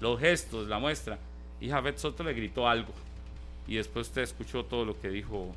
los 0.00 0.18
gestos, 0.18 0.66
la 0.66 0.78
muestra, 0.78 1.18
y 1.60 1.68
Jafet 1.68 1.98
Soto 1.98 2.24
le 2.24 2.32
gritó 2.32 2.66
algo. 2.66 2.94
Y 3.68 3.76
después 3.76 4.08
usted 4.08 4.22
escuchó 4.22 4.64
todo 4.64 4.86
lo 4.86 4.98
que 4.98 5.10
dijo 5.10 5.54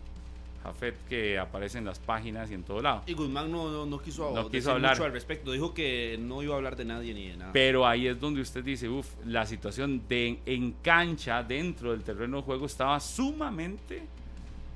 Jafet, 0.64 0.95
que 1.09 1.38
aparece 1.38 1.78
en 1.78 1.86
las 1.86 1.99
páginas 1.99 2.49
y 2.49 2.53
en 2.53 2.64
todo 2.64 2.82
lado. 2.82 3.03
Y 3.05 3.14
Guzmán 3.14 3.51
no, 3.51 3.70
no, 3.70 3.86
no 3.86 3.99
quiso, 4.01 4.34
No 4.34 4.49
quiso 4.49 4.72
hablar. 4.72 4.93
mucho 4.95 5.03
al 5.05 5.11
respecto. 5.11 5.51
Dijo 5.51 5.74
que 5.74 6.18
no 6.22 6.41
iba 6.41 6.53
a 6.53 6.57
hablar 6.57 6.76
de 6.78 6.86
nadie 6.86 7.14
ni 7.14 7.28
de 7.28 7.36
nada. 7.38 7.51
Pero 7.51 7.86
ahí 7.86 8.07
es 8.07 8.20
donde 8.20 8.39
usted 8.41 8.64
dice, 8.64 8.88
uff, 8.88 9.07
la 9.26 9.45
situación 9.45 10.03
de 10.07 10.39
en 10.45 10.72
cancha, 10.82 11.43
dentro 11.43 11.91
del 11.91 12.01
terreno 12.03 12.38
de 12.38 12.43
juego, 12.43 12.66
estaba 12.66 12.99
sumamente, 13.01 14.03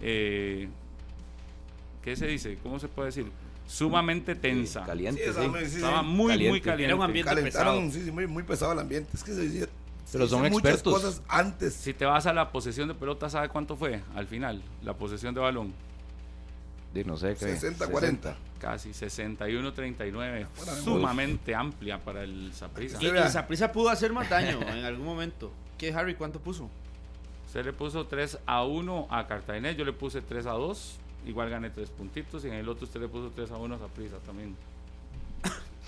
eh, 0.01 0.67
¿qué 2.03 2.15
se 2.15 2.27
dice? 2.27 2.57
¿Cómo 2.61 2.79
se 2.79 2.87
puede 2.87 3.07
decir? 3.07 3.25
Sumamente 3.65 4.33
tensa. 4.35 4.83
caliente, 4.85 5.21
Sí, 5.25 5.31
sí. 5.33 5.39
esa- 5.41 5.59
sí, 5.59 5.65
sí. 5.69 5.75
Estaba 5.77 6.01
muy, 6.01 6.37
muy 6.49 6.61
Caliente. 6.61 6.83
Era 6.85 6.95
un 6.95 7.01
ambiente 7.03 7.29
Calentaron, 7.33 7.75
pesado. 7.89 7.91
sí, 7.91 8.05
sí, 8.05 8.11
muy, 8.11 8.25
muy 8.27 8.43
pesado 8.43 8.71
el 8.73 8.79
ambiente. 8.79 9.09
Es 9.13 9.23
que 9.23 9.33
se 9.33 9.41
decía. 9.41 9.66
Pero 10.11 10.27
son 10.27 10.41
muchas 10.43 10.55
expertos. 10.55 10.93
cosas 10.93 11.21
antes. 11.27 11.73
Si 11.73 11.93
te 11.93 12.05
vas 12.05 12.25
a 12.25 12.33
la 12.33 12.51
posesión 12.51 12.87
de 12.87 12.93
pelota, 12.93 13.29
¿sabe 13.29 13.49
cuánto 13.49 13.75
fue 13.75 14.01
al 14.15 14.27
final? 14.27 14.61
La 14.83 14.93
posesión 14.93 15.33
de 15.33 15.41
balón. 15.41 15.73
De 16.93 17.03
no 17.03 17.17
sé 17.17 17.35
qué. 17.35 17.55
60-40. 17.55 18.35
Casi 18.59 18.89
61-39. 18.89 20.11
Buena 20.13 20.41
memoria. 20.41 20.47
Sumamente 20.83 21.53
amplia 21.53 21.99
para 21.99 22.23
el 22.23 22.53
Saprissa. 22.53 22.97
Y, 23.01 23.07
y 23.07 23.29
Saprissa 23.29 23.71
pudo 23.71 23.89
hacer 23.89 24.13
más 24.13 24.29
daño 24.29 24.61
en 24.67 24.85
algún 24.85 25.05
momento. 25.05 25.51
¿Qué, 25.77 25.93
Harry? 25.93 26.15
¿Cuánto 26.15 26.39
puso? 26.39 26.69
Usted 27.45 27.65
le 27.65 27.73
puso 27.73 28.05
3 28.07 28.39
a 28.45 28.63
1 28.63 29.07
a 29.09 29.27
Cartagena, 29.27 29.71
yo 29.71 29.85
le 29.85 29.93
puse 29.93 30.21
3 30.21 30.45
a 30.47 30.51
2, 30.51 30.95
igual 31.27 31.49
gané 31.49 31.69
3 31.69 31.89
puntitos, 31.91 32.43
y 32.45 32.47
en 32.47 32.55
el 32.55 32.67
otro 32.67 32.85
usted 32.85 32.99
le 32.99 33.07
puso 33.07 33.31
3 33.33 33.51
a 33.51 33.57
1 33.57 33.75
a 33.75 33.79
Saprissa 33.79 34.17
también. 34.25 34.55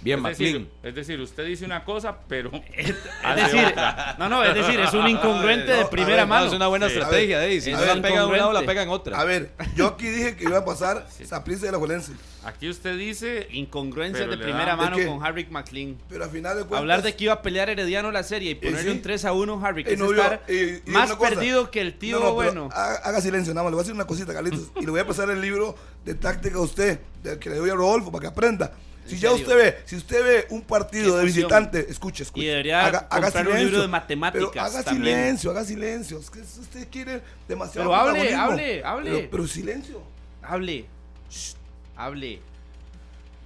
Bien, 0.02 0.26
es, 0.26 0.38
decir, 0.38 0.70
es 0.82 0.96
decir, 0.96 1.20
usted 1.20 1.46
dice 1.46 1.66
una 1.66 1.84
cosa, 1.84 2.18
pero... 2.28 2.52
Es 2.74 2.88
decir, 3.36 3.74
no, 4.18 4.30
no, 4.30 4.44
es 4.46 4.54
decir, 4.56 4.80
es 4.80 4.94
un 4.94 5.08
incongruente 5.10 5.72
de 5.72 5.82
No, 5.82 5.88
a 5.88 5.90
primera 5.90 6.16
ver, 6.16 6.28
No, 6.28 6.28
mano. 6.28 6.46
es 6.48 6.54
una 6.54 6.68
buena 6.68 6.88
Sí. 6.88 6.94
estrategia, 6.94 7.38
A 7.38 7.40
ver, 7.42 7.50
Dey. 7.50 7.62
Si 7.62 7.72
a 7.74 7.78
no 7.78 7.86
la 7.86 8.02
pega 8.02 8.24
en 8.24 8.30
un 8.30 8.38
lado, 8.38 8.54
la 8.54 8.62
pega 8.66 8.84
en 8.84 8.90
otra. 8.90 9.20
A 9.20 9.24
ver, 9.26 9.52
yo 9.76 9.88
aquí 9.88 10.08
dije 10.08 10.36
que 10.38 10.46
iba 10.46 10.60
a 10.60 10.66
pasar 10.66 11.06
Saprissa 11.26 11.66
de 11.66 11.74
la 11.74 11.78
Juelense. 11.78 12.14
Aquí 12.46 12.70
usted 12.70 12.98
dice... 12.98 13.48
Incongruencia 13.52 14.26
Pero 14.26 14.38
de 14.38 14.44
primera 14.44 14.76
mano 14.78 14.96
¿De 14.96 15.06
con 15.06 15.24
Harry 15.26 15.46
McLean. 15.50 15.98
Pero 16.08 16.24
al 16.24 16.30
final 16.30 16.56
de 16.56 16.62
cuentas. 16.62 16.80
Hablar 16.80 17.02
de 17.02 17.16
que 17.16 17.26
iba 17.26 17.34
a 17.34 17.42
pelear 17.42 17.70
Herediano 17.70 18.12
la 18.12 18.24
serie 18.24 18.52
y 18.52 18.56
ponerle 18.56 18.84
sí. 18.84 18.90
un 18.90 19.02
3 19.02 19.26
a 19.26 19.34
1 19.34 19.66
Harry, 19.66 19.84
que 19.84 19.94
es 19.94 20.00
no, 20.00 20.10
estar 20.12 20.42
y- 20.48 20.54
y 20.54 20.82
más 20.92 21.14
perdido 21.18 21.70
que 21.70 21.82
el 21.82 21.96
tío 21.96 22.20
No, 22.22 22.34
bueno. 22.34 22.70
Haga, 22.72 23.20
silencio, 23.20 23.54
nada 23.54 23.66
más. 23.66 23.72
Le 23.72 23.76
voy 23.76 23.82
a 23.82 23.84
decir 23.84 23.94
una 23.96 24.08
cosita, 24.08 24.34
Carlitos. 24.34 24.72
y 24.80 24.86
le 24.86 24.92
voy 24.92 25.02
a 25.02 25.06
pasar 25.06 25.30
el 25.30 25.42
libro 25.42 25.76
de 26.06 26.16
táctica 26.16 26.56
a 26.58 26.62
usted, 26.62 27.00
que 27.42 27.50
le 27.50 27.58
doy 27.58 27.70
a 27.70 27.74
Rodolfo 27.76 28.10
para 28.12 28.22
que 28.22 28.28
aprenda. 28.28 28.72
Si 29.10 29.20
ya 29.20 29.30
serio? 29.32 29.44
usted 29.46 29.58
ve, 29.58 29.78
si 29.86 29.96
usted 29.96 30.24
ve 30.24 30.48
un 30.50 30.62
partido 30.62 31.18
de 31.18 31.26
visitante, 31.26 31.86
escuche, 31.90 32.24
escuche. 32.24 32.46
Y 32.46 32.50
debería 32.50 33.08
comprar 33.10 33.48
un 33.48 33.58
libro 33.58 33.82
de 33.82 33.88
matemáticas 33.88 34.50
Pero 34.52 34.62
haga 34.66 34.84
también. 34.84 35.16
silencio, 35.18 35.52
haga 35.52 35.64
silencio. 35.64 36.20
Es 36.20 36.30
que 36.30 36.42
usted 36.42 36.88
quiere 36.90 37.22
demasiado. 37.48 37.90
Pero 37.90 37.96
hable, 37.96 38.36
hable, 38.36 38.84
hable. 38.84 39.12
Pero, 39.12 39.30
pero 39.32 39.48
silencio. 39.48 40.02
Hable. 40.42 40.86
Shh, 41.30 41.54
hable. 41.96 42.42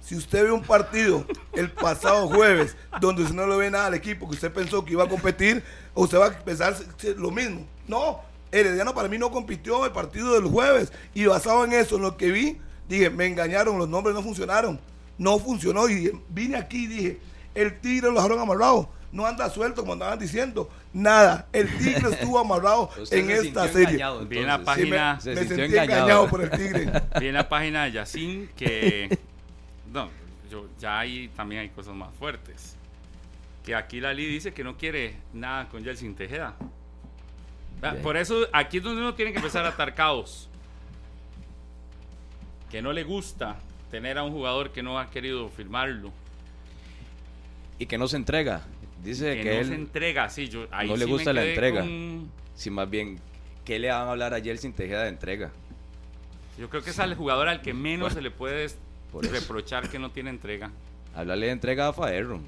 Si 0.00 0.14
usted 0.14 0.44
ve 0.44 0.52
un 0.52 0.62
partido 0.62 1.24
el 1.54 1.70
pasado 1.70 2.28
jueves 2.28 2.76
donde 3.00 3.22
usted 3.22 3.34
no 3.34 3.46
le 3.46 3.56
ve 3.56 3.70
nada 3.70 3.86
al 3.86 3.94
equipo 3.94 4.28
que 4.28 4.34
usted 4.34 4.52
pensó 4.52 4.84
que 4.84 4.92
iba 4.92 5.04
a 5.04 5.08
competir, 5.08 5.62
usted 5.94 6.18
va 6.18 6.26
a 6.26 6.38
pensar 6.38 6.76
lo 7.16 7.30
mismo. 7.30 7.66
No, 7.88 8.20
Herediano 8.52 8.94
para 8.94 9.08
mí 9.08 9.16
no 9.16 9.30
compitió 9.30 9.84
el 9.86 9.92
partido 9.92 10.34
del 10.34 10.44
jueves 10.44 10.92
y 11.14 11.24
basado 11.24 11.64
en 11.64 11.72
eso, 11.72 11.96
en 11.96 12.02
lo 12.02 12.18
que 12.18 12.30
vi, 12.30 12.60
dije, 12.86 13.08
me 13.08 13.24
engañaron, 13.26 13.78
los 13.78 13.88
nombres 13.88 14.14
no 14.14 14.22
funcionaron. 14.22 14.78
No 15.18 15.38
funcionó 15.38 15.88
y 15.88 16.10
vine 16.28 16.56
aquí 16.56 16.84
y 16.84 16.86
dije, 16.86 17.20
el 17.54 17.80
tigre 17.80 18.08
lo 18.08 18.14
dejaron 18.14 18.40
amarrado. 18.40 18.88
No 19.12 19.24
anda 19.26 19.48
suelto 19.48 19.82
como 19.82 19.92
andaban 19.92 20.18
diciendo. 20.18 20.68
Nada. 20.92 21.46
El 21.52 21.68
tigre 21.78 22.10
estuvo 22.10 22.36
amarrado 22.36 22.90
en 23.12 23.30
esta 23.30 23.68
serie. 23.68 24.04
Viene 24.26 24.46
la 24.46 24.64
página. 24.64 25.20
me, 25.24 25.34
sentí 25.36 25.62
engañado. 25.62 26.28
por 26.28 26.42
el 26.42 26.50
tigre. 26.50 26.90
Viene 27.20 27.32
la 27.32 27.48
página 27.48 27.84
de 27.84 27.92
Yacine 27.92 28.48
que. 28.56 29.16
no, 29.92 30.10
yo, 30.50 30.66
ya 30.80 30.98
ahí 30.98 31.30
también 31.36 31.60
hay 31.60 31.68
cosas 31.68 31.94
más 31.94 32.12
fuertes. 32.18 32.74
Que 33.64 33.76
aquí 33.76 34.00
la 34.00 34.12
Ley 34.12 34.26
dice 34.26 34.52
que 34.52 34.64
no 34.64 34.76
quiere 34.76 35.16
nada 35.32 35.68
con 35.68 35.84
Yeltsin 35.84 36.16
Tejeda. 36.16 36.56
Por 38.02 38.16
eso 38.16 38.48
aquí 38.52 38.78
es 38.78 38.82
donde 38.82 39.00
uno 39.00 39.14
tiene 39.14 39.30
que 39.30 39.38
empezar 39.38 39.64
a 39.64 39.68
atar 39.68 39.94
caos. 39.94 40.48
Que 42.68 42.82
no 42.82 42.92
le 42.92 43.04
gusta 43.04 43.56
tener 43.94 44.18
a 44.18 44.24
un 44.24 44.32
jugador 44.32 44.72
que 44.72 44.82
no 44.82 44.98
ha 44.98 45.08
querido 45.08 45.48
firmarlo. 45.50 46.10
Y 47.78 47.86
que 47.86 47.96
no 47.96 48.08
se 48.08 48.16
entrega. 48.16 48.62
Dice 49.04 49.36
que, 49.36 49.44
no 49.44 49.50
él 49.50 49.66
se 49.66 49.74
entrega, 49.76 50.28
sí, 50.30 50.48
yo, 50.48 50.66
no 50.66 50.96
le 50.96 51.04
gusta 51.04 51.32
la 51.32 51.44
entrega. 51.44 51.86
Si 52.56 52.70
más 52.70 52.90
bien, 52.90 53.20
¿qué 53.64 53.78
le 53.78 53.90
van 53.90 54.08
a 54.08 54.10
hablar 54.10 54.34
ayer 54.34 54.58
sin 54.58 54.72
Tejeda 54.72 55.04
de 55.04 55.10
entrega? 55.10 55.52
Yo 56.58 56.68
creo 56.68 56.82
que 56.82 56.90
es 56.90 56.98
al 56.98 57.14
jugador 57.14 57.46
al 57.46 57.62
que 57.62 57.72
menos 57.88 58.14
se 58.14 58.20
le 58.20 58.32
puede 58.32 58.66
reprochar 59.12 59.88
que 59.88 60.00
no 60.00 60.10
tiene 60.10 60.30
entrega. 60.30 60.72
Hablarle 61.14 61.46
de 61.46 61.52
entrega 61.52 61.86
a 61.86 61.92
Faerro. 61.92 62.40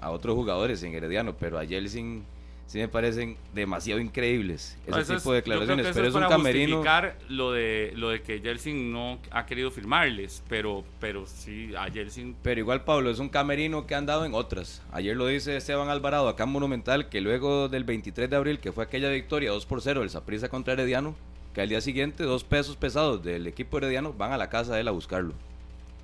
A 0.00 0.10
otros 0.12 0.34
jugadores 0.34 0.82
en 0.82 0.94
Herediano, 0.94 1.36
pero 1.36 1.58
a 1.58 1.66
Jelsin 1.66 2.24
sí 2.72 2.78
me 2.78 2.88
parecen 2.88 3.36
demasiado 3.52 4.00
increíbles 4.00 4.78
ese 4.86 5.16
tipo 5.16 5.32
de 5.32 5.42
declaraciones. 5.42 5.88
pero 5.92 6.08
es, 6.08 6.14
un 6.14 6.22
camerino. 6.22 6.76
justificar 6.76 7.18
lo 7.28 7.52
de 7.52 7.92
lo 7.96 8.08
de 8.08 8.22
que 8.22 8.40
Jelsin 8.40 8.90
no 8.90 9.18
ha 9.30 9.44
querido 9.44 9.70
firmarles, 9.70 10.42
pero 10.48 10.82
pero 10.98 11.26
sí 11.26 11.74
a 11.76 11.90
Jelsin. 11.90 12.34
Pero 12.42 12.60
igual 12.60 12.82
Pablo 12.82 13.10
es 13.10 13.18
un 13.18 13.28
camerino 13.28 13.86
que 13.86 13.94
han 13.94 14.06
dado 14.06 14.24
en 14.24 14.32
otras. 14.32 14.80
Ayer 14.90 15.14
lo 15.14 15.26
dice 15.26 15.54
Esteban 15.54 15.90
Alvarado 15.90 16.28
acá 16.28 16.44
en 16.44 16.48
Monumental 16.48 17.10
que 17.10 17.20
luego 17.20 17.68
del 17.68 17.84
23 17.84 18.30
de 18.30 18.36
abril 18.36 18.58
que 18.58 18.72
fue 18.72 18.84
aquella 18.84 19.10
victoria 19.10 19.50
2 19.50 19.66
por 19.66 19.82
0 19.82 20.00
del 20.00 20.08
Saprissa 20.08 20.48
contra 20.48 20.72
Herediano, 20.72 21.14
que 21.52 21.60
al 21.60 21.68
día 21.68 21.82
siguiente 21.82 22.24
dos 22.24 22.42
pesos 22.42 22.76
pesados 22.76 23.22
del 23.22 23.46
equipo 23.46 23.76
herediano 23.76 24.14
van 24.14 24.32
a 24.32 24.38
la 24.38 24.48
casa 24.48 24.74
de 24.76 24.80
él 24.80 24.88
a 24.88 24.92
buscarlo, 24.92 25.34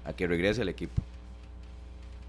a 0.04 0.12
que 0.12 0.26
regrese 0.26 0.60
al 0.60 0.68
equipo. 0.68 1.00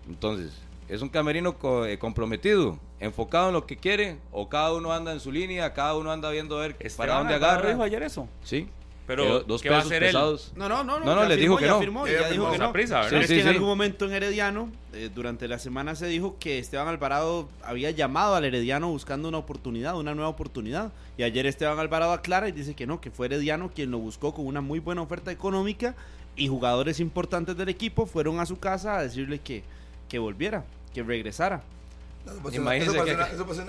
Entonces, 0.08 0.69
es 0.90 1.04
un 1.04 1.10
camerino 1.10 1.56
eh, 1.86 1.98
comprometido, 2.00 2.80
enfocado 3.00 3.50
en 3.50 3.54
lo 3.54 3.68
que 3.68 3.78
quiere, 3.78 4.18
o 4.32 4.50
cada 4.50 4.74
uno 4.74 4.92
anda 4.92 5.14
en 5.14 5.20
su 5.20 5.32
línea, 5.32 5.72
cada 5.74 5.96
uno 5.96 6.12
anda 6.12 6.32
viendo 6.32 6.58
a 6.58 6.62
ver 6.62 6.76
para 6.98 7.20
dónde 7.20 7.36
agarra. 7.36 7.70
dijo 7.70 7.84
ayer 7.84 8.02
eso? 8.02 8.28
Sí. 8.44 8.68
Pero, 9.06 9.40
dos 9.40 9.64
¿qué 9.64 9.72
va 9.72 9.78
a 9.78 9.80
hacer 9.80 10.04
pesados. 10.04 10.52
No, 10.56 10.70
no, 10.70 10.84
no. 10.84 11.00
No, 11.00 11.16
no, 11.16 11.26
les 11.26 11.40
dijo 11.40 11.58
que 11.58 11.66
no. 11.66 11.80
Firmó, 11.80 12.06
ya 12.06 12.30
dijo 12.30 12.52
que 12.52 12.60
no. 12.60 12.72
Prisa, 12.72 13.08
es 13.08 13.28
que 13.28 13.42
en 13.42 13.48
algún 13.48 13.68
momento 13.68 14.06
en 14.06 14.14
Herediano, 14.14 14.70
eh, 14.94 15.10
durante 15.14 15.48
la 15.48 15.58
semana 15.58 15.96
se 15.96 16.06
dijo 16.06 16.36
que 16.40 16.60
Esteban 16.60 16.88
Alvarado 16.88 17.50
había 17.64 17.90
llamado 17.90 18.36
al 18.36 18.46
Herediano 18.46 18.90
buscando 18.90 19.28
una 19.28 19.40
oportunidad, 19.40 19.98
una 19.98 20.14
nueva 20.14 20.30
oportunidad. 20.30 20.92
Y 21.18 21.24
ayer 21.24 21.48
Esteban 21.48 21.80
Alvarado 21.80 22.12
aclara 22.12 22.50
y 22.50 22.52
dice 22.52 22.76
que 22.76 22.86
no, 22.86 23.02
que 23.02 23.10
fue 23.10 23.26
Herediano 23.26 23.72
quien 23.74 23.90
lo 23.90 23.98
buscó 23.98 24.32
con 24.32 24.46
una 24.46 24.62
muy 24.62 24.80
buena 24.80 25.02
oferta 25.02 25.32
económica 25.32 25.96
y 26.36 26.48
jugadores 26.48 27.00
importantes 27.00 27.58
del 27.58 27.70
equipo 27.70 28.06
fueron 28.06 28.40
a 28.40 28.46
su 28.46 28.60
casa 28.60 29.00
a 29.00 29.02
decirle 29.02 29.40
que, 29.40 29.64
que 30.08 30.20
volviera 30.20 30.66
que 30.94 31.04
regresara. 31.04 31.62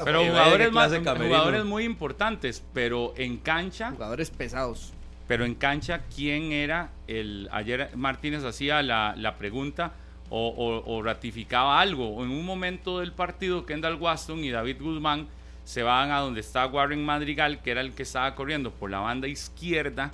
pero 0.04 0.24
jugadores, 0.24 0.72
más, 0.72 0.92
jugadores 0.92 1.64
muy 1.64 1.84
importantes, 1.84 2.62
pero 2.72 3.14
en 3.16 3.38
cancha. 3.38 3.90
Jugadores 3.92 4.30
pesados. 4.30 4.92
Pero 5.28 5.44
en 5.44 5.54
cancha, 5.54 6.02
¿quién 6.14 6.52
era 6.52 6.90
el. 7.06 7.48
Ayer 7.52 7.90
Martínez 7.96 8.44
hacía 8.44 8.82
la, 8.82 9.14
la 9.16 9.36
pregunta 9.36 9.92
o, 10.30 11.02
ratificaba 11.02 11.80
algo. 11.80 12.22
En 12.24 12.30
un 12.30 12.44
momento 12.44 13.00
del 13.00 13.12
partido, 13.12 13.66
Kendall 13.66 13.96
Waston 13.96 14.44
y 14.44 14.50
David 14.50 14.76
Guzmán 14.80 15.26
se 15.64 15.82
van 15.82 16.10
a 16.10 16.18
donde 16.18 16.40
está 16.40 16.66
Warren 16.66 17.04
Madrigal, 17.04 17.60
que 17.62 17.70
era 17.72 17.80
el 17.80 17.92
que 17.92 18.04
estaba 18.04 18.34
corriendo 18.34 18.70
por 18.70 18.90
la 18.90 19.00
banda 19.00 19.28
izquierda. 19.28 20.12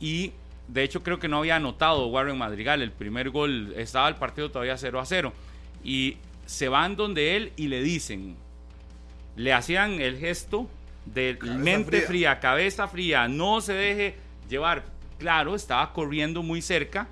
Y 0.00 0.32
de 0.68 0.82
hecho, 0.82 1.02
creo 1.02 1.18
que 1.18 1.28
no 1.28 1.38
había 1.38 1.56
anotado 1.56 2.06
Warren 2.06 2.38
Madrigal. 2.38 2.82
El 2.82 2.92
primer 2.92 3.30
gol 3.30 3.74
estaba 3.76 4.08
el 4.08 4.16
partido 4.16 4.50
todavía 4.50 4.76
0 4.76 5.00
a 5.00 5.04
0. 5.04 5.32
Y 5.84 6.16
se 6.50 6.68
van 6.68 6.96
donde 6.96 7.36
él 7.36 7.52
y 7.54 7.68
le 7.68 7.80
dicen, 7.80 8.34
le 9.36 9.52
hacían 9.52 10.00
el 10.00 10.18
gesto 10.18 10.68
de 11.06 11.38
mente 11.40 12.00
fría. 12.00 12.40
cabeza 12.40 12.88
fría, 12.88 13.28
no 13.28 13.60
se 13.60 13.72
deje 13.72 14.16
llevar. 14.48 14.84
Claro, 15.20 15.54
estaba 15.54 15.92
corriendo 15.92 16.42
muy 16.42 16.60
cerca 16.60 17.06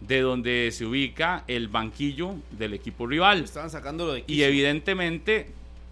de 0.00 0.20
donde 0.20 0.70
se 0.70 0.86
ubica 0.86 1.42
el 1.48 1.66
banquillo 1.66 2.36
del 2.52 2.74
equipo 2.74 3.08
rival. 3.08 3.42
Estaban 3.42 3.70
sacándolo 3.70 4.12
de 4.12 4.24
Y 4.28 4.44
evidentemente 4.44 5.48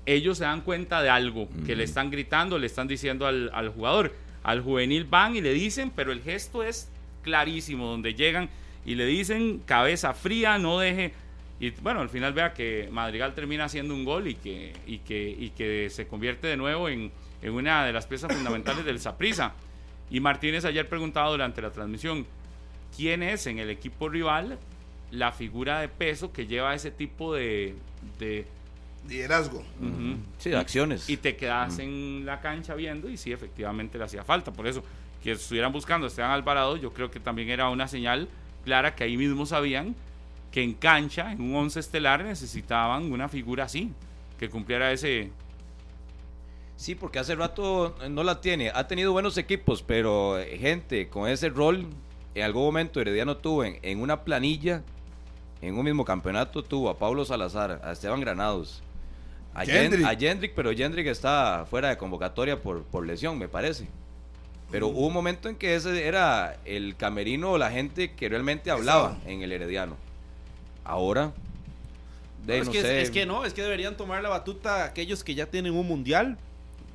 ellos 0.07 0.38
se 0.38 0.45
dan 0.45 0.61
cuenta 0.61 1.03
de 1.03 1.09
algo, 1.09 1.49
que 1.66 1.74
le 1.74 1.82
están 1.82 2.12
gritando, 2.12 2.61
le 2.61 2.68
están 2.68 2.86
diciendo 2.86 3.26
al, 3.26 3.51
al 3.55 3.70
jugador. 3.70 4.14
Al 4.45 4.61
juvenil 4.61 5.05
van 5.05 5.34
y 5.34 5.40
le 5.40 5.53
dicen, 5.53 5.90
pero 5.90 6.12
el 6.12 6.22
gesto 6.22 6.62
es 6.62 6.88
clarísimo, 7.24 7.86
donde 7.86 8.14
llegan 8.14 8.51
y 8.86 8.95
le 8.95 9.07
dicen 9.07 9.62
cabeza 9.66 10.14
fría, 10.14 10.59
no 10.59 10.78
deje 10.78 11.12
y 11.65 11.75
bueno, 11.81 12.01
al 12.01 12.11
final 12.11 12.35
vea 12.35 12.53
que 12.53 12.91
Madrigal 12.93 13.35
termina 13.35 13.65
haciendo 13.65 13.95
un 13.95 14.05
gol 14.05 14.29
y 14.29 14.35
que, 14.35 14.75
y 14.87 14.99
que, 14.99 15.31
y 15.31 15.49
que 15.51 15.89
se 15.89 16.07
convierte 16.07 16.47
de 16.47 16.59
nuevo 16.59 16.91
en, 16.91 17.11
una 17.43 17.87
de 17.87 17.93
las 17.93 18.07
piezas 18.07 18.31
fundamentales 18.35 18.85
del 18.85 19.01
Saprisa. 19.01 19.55
Y 20.11 20.21
Martínez 20.21 20.67
ayer 20.67 20.87
preguntaba 20.89 21.31
durante 21.31 21.62
la 21.62 21.71
transmisión, 21.71 22.27
¿quién 22.95 23.23
es 23.23 23.47
en 23.47 23.59
el 23.59 23.71
equipo 23.71 24.11
rival 24.11 24.59
la 25.11 25.33
figura 25.33 25.81
de 25.81 25.89
peso 25.89 26.33
que 26.33 26.47
lleva 26.47 26.75
ese 26.75 26.91
tipo 26.91 27.33
de... 27.35 27.75
de 28.19 28.47
liderazgo. 29.09 29.65
Sí, 30.39 30.51
de 30.51 30.57
acciones. 30.59 31.09
Y 31.09 31.17
te 31.17 31.37
quedas 31.37 31.79
en 31.79 32.27
la 32.27 32.41
cancha 32.41 32.75
viendo 32.75 33.09
y 33.09 33.17
sí, 33.17 33.33
efectivamente 33.33 33.97
le 33.97 34.05
hacía 34.05 34.23
falta. 34.23 34.53
Por 34.53 34.67
eso, 34.67 34.85
que 35.23 35.33
estuvieran 35.33 35.73
buscando 35.73 36.07
a 36.07 36.09
Esteban 36.09 36.31
Alvarado, 36.31 36.77
yo 36.77 36.93
creo 36.93 37.11
que 37.11 37.21
también 37.21 37.49
era 37.49 37.71
una 37.71 37.89
señal 37.89 38.29
clara 38.65 38.95
que 38.95 39.05
ahí 39.05 39.17
mismo 39.17 39.47
sabían 39.47 39.95
que 40.55 40.63
en 40.63 40.75
cancha, 40.75 41.33
en 41.33 41.41
un 41.41 41.57
once 41.57 41.81
estelar, 41.81 42.23
necesitaban 42.23 43.11
una 43.11 43.29
figura 43.29 43.65
así, 43.65 43.91
que 44.39 44.49
cumpliera 44.49 44.93
ese... 44.93 45.33
Sí, 46.77 46.95
porque 46.95 47.19
hace 47.19 47.35
rato 47.35 47.97
no 48.09 48.23
la 48.23 48.41
tiene. 48.41 48.71
Ha 48.73 48.87
tenido 48.87 49.11
buenos 49.11 49.37
equipos, 49.37 49.83
pero 49.83 50.39
eh, 50.39 50.57
gente 50.57 51.09
con 51.09 51.29
ese 51.29 51.49
rol, 51.49 51.89
en 52.37 52.45
algún 52.45 52.63
momento 52.63 53.01
Herediano 53.01 53.37
tuvo 53.37 53.65
en, 53.65 54.01
una 54.01 54.23
planilla, 54.23 54.85
en 55.61 55.77
un 55.77 55.85
mismo 55.85 56.05
campeonato, 56.05 56.63
tuvo 56.63 56.89
a 56.89 56.99
Pablo 57.01 57.25
Salazar, 57.25 57.81
a 57.83 57.91
Esteban 57.91 58.21
Granados, 58.21 58.81
a 59.55 59.65
Jendrick, 59.65 60.53
pero 60.55 60.73
Jendrick 60.73 61.09
está 61.09 61.67
fuera 61.69 61.89
de 61.89 61.97
convocatoria 61.97 62.63
por, 62.63 62.85
por 62.85 63.05
lesión, 63.05 63.39
me 63.39 63.49
parece. 63.49 63.89
Pero 64.71 64.87
hubo 64.87 65.09
un 65.09 65.15
momento 65.15 65.49
en 65.49 65.57
que 65.57 65.75
ese 65.75 66.07
era 66.07 66.59
el 66.65 66.95
camerino 66.95 67.51
o 67.51 67.59
la 67.59 67.73
gente 67.73 68.13
que 68.13 68.29
realmente 68.29 68.71
hablaba 68.71 69.19
en 69.27 69.43
el 69.43 69.51
Herediano. 69.51 70.04
Ahora, 70.85 71.32
es, 72.47 72.68
que, 72.68 73.03
es, 73.03 73.11
que 73.11 73.24
no, 73.24 73.45
es 73.45 73.55
que 73.55 73.62
deberían 73.62 73.97
tomar 73.97 74.22
la 74.22 74.28
batuta 74.28 74.85
aquellos 74.85 75.24
que 75.24 75.35
ya 75.35 75.47
tienen 75.47 75.74
un 75.74 75.89
mundial 75.89 76.39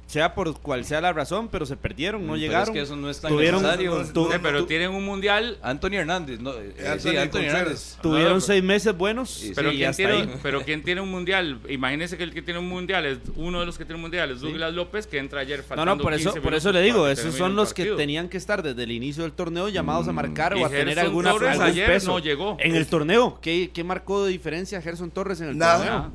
sea 0.10 0.34
por 0.34 0.60
cual 0.60 0.84
sea 0.86 1.02
la 1.02 1.14
razón, 1.14 1.50
pero 1.50 1.68
se 1.68 1.78
perdieron, 1.78 2.26
no 2.26 2.36
llegaron. 2.36 2.70
Es 2.70 2.74
que 2.74 2.82
eso 2.82 2.96
no 2.96 3.12
es 3.12 3.22
tan 3.22 3.36
necesario. 3.36 4.04
pero 4.42 4.66
tienen 4.66 4.90
un 4.90 5.06
mundial. 5.06 5.60
Anthony 5.62 5.94
Hernández, 5.94 6.40
no, 6.40 6.54
eh, 6.54 6.98
sí, 6.98 7.16
Anthony 7.16 7.42
Hernández. 7.42 7.98
Tuvieron 8.02 8.42
seis 8.42 8.64
meses 8.64 8.98
buenos. 8.98 9.52
pero, 9.56 9.70
¿quién 9.70 9.94
tiene, 9.94 10.30
pero 10.42 10.64
¿quién 10.64 10.84
tiene 10.84 11.02
un 11.02 11.12
mundial? 11.12 11.60
Imagínese 11.70 12.18
que 12.18 12.24
el 12.24 12.34
que 12.34 12.42
tiene 12.42 12.60
un 12.60 12.68
mundial 12.68 13.06
es 13.06 13.20
uno 13.36 13.60
de 13.60 13.68
los 13.68 13.78
que 13.78 13.86
tiene 13.86 13.96
un 13.96 14.02
mundial, 14.02 14.32
es 14.32 14.42
Douglas 14.42 14.74
López, 14.74 15.06
que 15.06 15.20
entra 15.20 15.42
ayer 15.42 15.64
No, 15.76 15.86
no, 15.86 15.98
por 16.00 16.14
eso, 16.16 16.34
por 16.42 16.56
eso 16.56 16.72
le 16.72 16.82
digo, 16.82 17.08
esos 17.08 17.36
son 17.36 17.56
los 17.56 17.76
que 17.76 17.86
tenían 17.86 18.30
que 18.30 18.38
estar 18.38 18.64
desde 18.64 18.84
el 18.84 18.92
inicio 18.92 19.24
del 19.24 19.34
torneo 19.34 19.70
llamados 19.70 20.08
a 20.08 20.12
mm. 20.12 20.16
marcar 20.16 20.56
o 20.56 20.66
a 20.66 20.70
tener 20.70 21.00
alguna 21.00 21.30
algún 21.30 21.62
ayer 21.62 22.04
no 22.04 22.18
llegó. 22.18 22.58
En 22.60 22.76
el 22.76 22.88
torneo, 22.88 23.38
¿qué, 23.42 23.70
¿qué 23.72 23.84
marcó 23.84 24.26
de 24.26 24.32
diferencia 24.32 24.82
Gerson 24.82 25.12
Torres 25.12 25.40
en 25.42 25.50
el 25.50 25.60
torneo? 25.60 26.12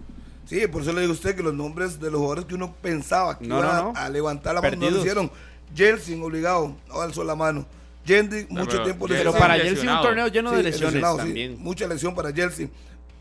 Sí, 0.46 0.66
por 0.66 0.82
eso 0.82 0.92
le 0.92 1.00
digo 1.00 1.12
a 1.12 1.14
usted 1.14 1.34
que 1.34 1.42
los 1.42 1.54
nombres 1.54 1.98
de 1.98 2.10
los 2.10 2.20
jugadores 2.20 2.44
que 2.44 2.54
uno 2.54 2.74
pensaba 2.82 3.38
que 3.38 3.46
iban 3.46 3.96
A, 3.96 4.08
levantar 4.10 4.54
la 4.54 4.60
mano 4.60 4.76
no 4.76 4.90
lo 4.90 4.98
hicieron. 4.98 5.30
Jelsin 5.74 6.22
obligado, 6.22 6.76
no 6.88 7.00
alzó 7.00 7.24
la 7.24 7.34
mano. 7.34 7.66
Jendy, 8.06 8.46
mucho 8.50 8.82
tiempo 8.82 9.06
Pero 9.08 9.32
para 9.32 9.54
Jelsin 9.54 9.88
un 9.88 10.02
torneo 10.02 10.28
lleno 10.28 10.52
de 10.52 10.62
lesiones 10.62 11.02
también. 11.02 11.56
mucha 11.58 11.86
lesión 11.86 12.14
para 12.14 12.32
Jelsin. 12.32 12.70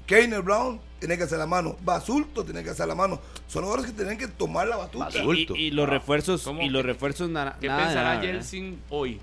Keiner 0.06 0.42
Brown 0.42 0.82
tiene 1.00 1.18
que 1.18 1.24
hacer 1.24 1.40
la 1.40 1.48
mano. 1.48 1.78
Basulto 1.82 2.44
tiene 2.44 2.62
que 2.64 2.72
hacer 2.72 2.88
la 2.88 2.96
mano. 2.96 3.22
Son 3.48 3.64
jugadores 3.64 3.90
que 3.90 3.96
tienen 3.96 4.18
que 4.18 4.28
tomar 4.28 4.68
la 4.68 4.76
batuta. 4.76 5.10
Y, 5.56 5.72
los 5.72 5.88
refuerzos, 5.88 6.46
y 6.62 6.70
los 6.70 6.84
refuerzos 6.84 7.30
nada. 7.30 7.58
¿Qué 7.60 7.68
pensará 7.68 8.20
Jelsin 8.20 8.82
hoy? 8.90 9.22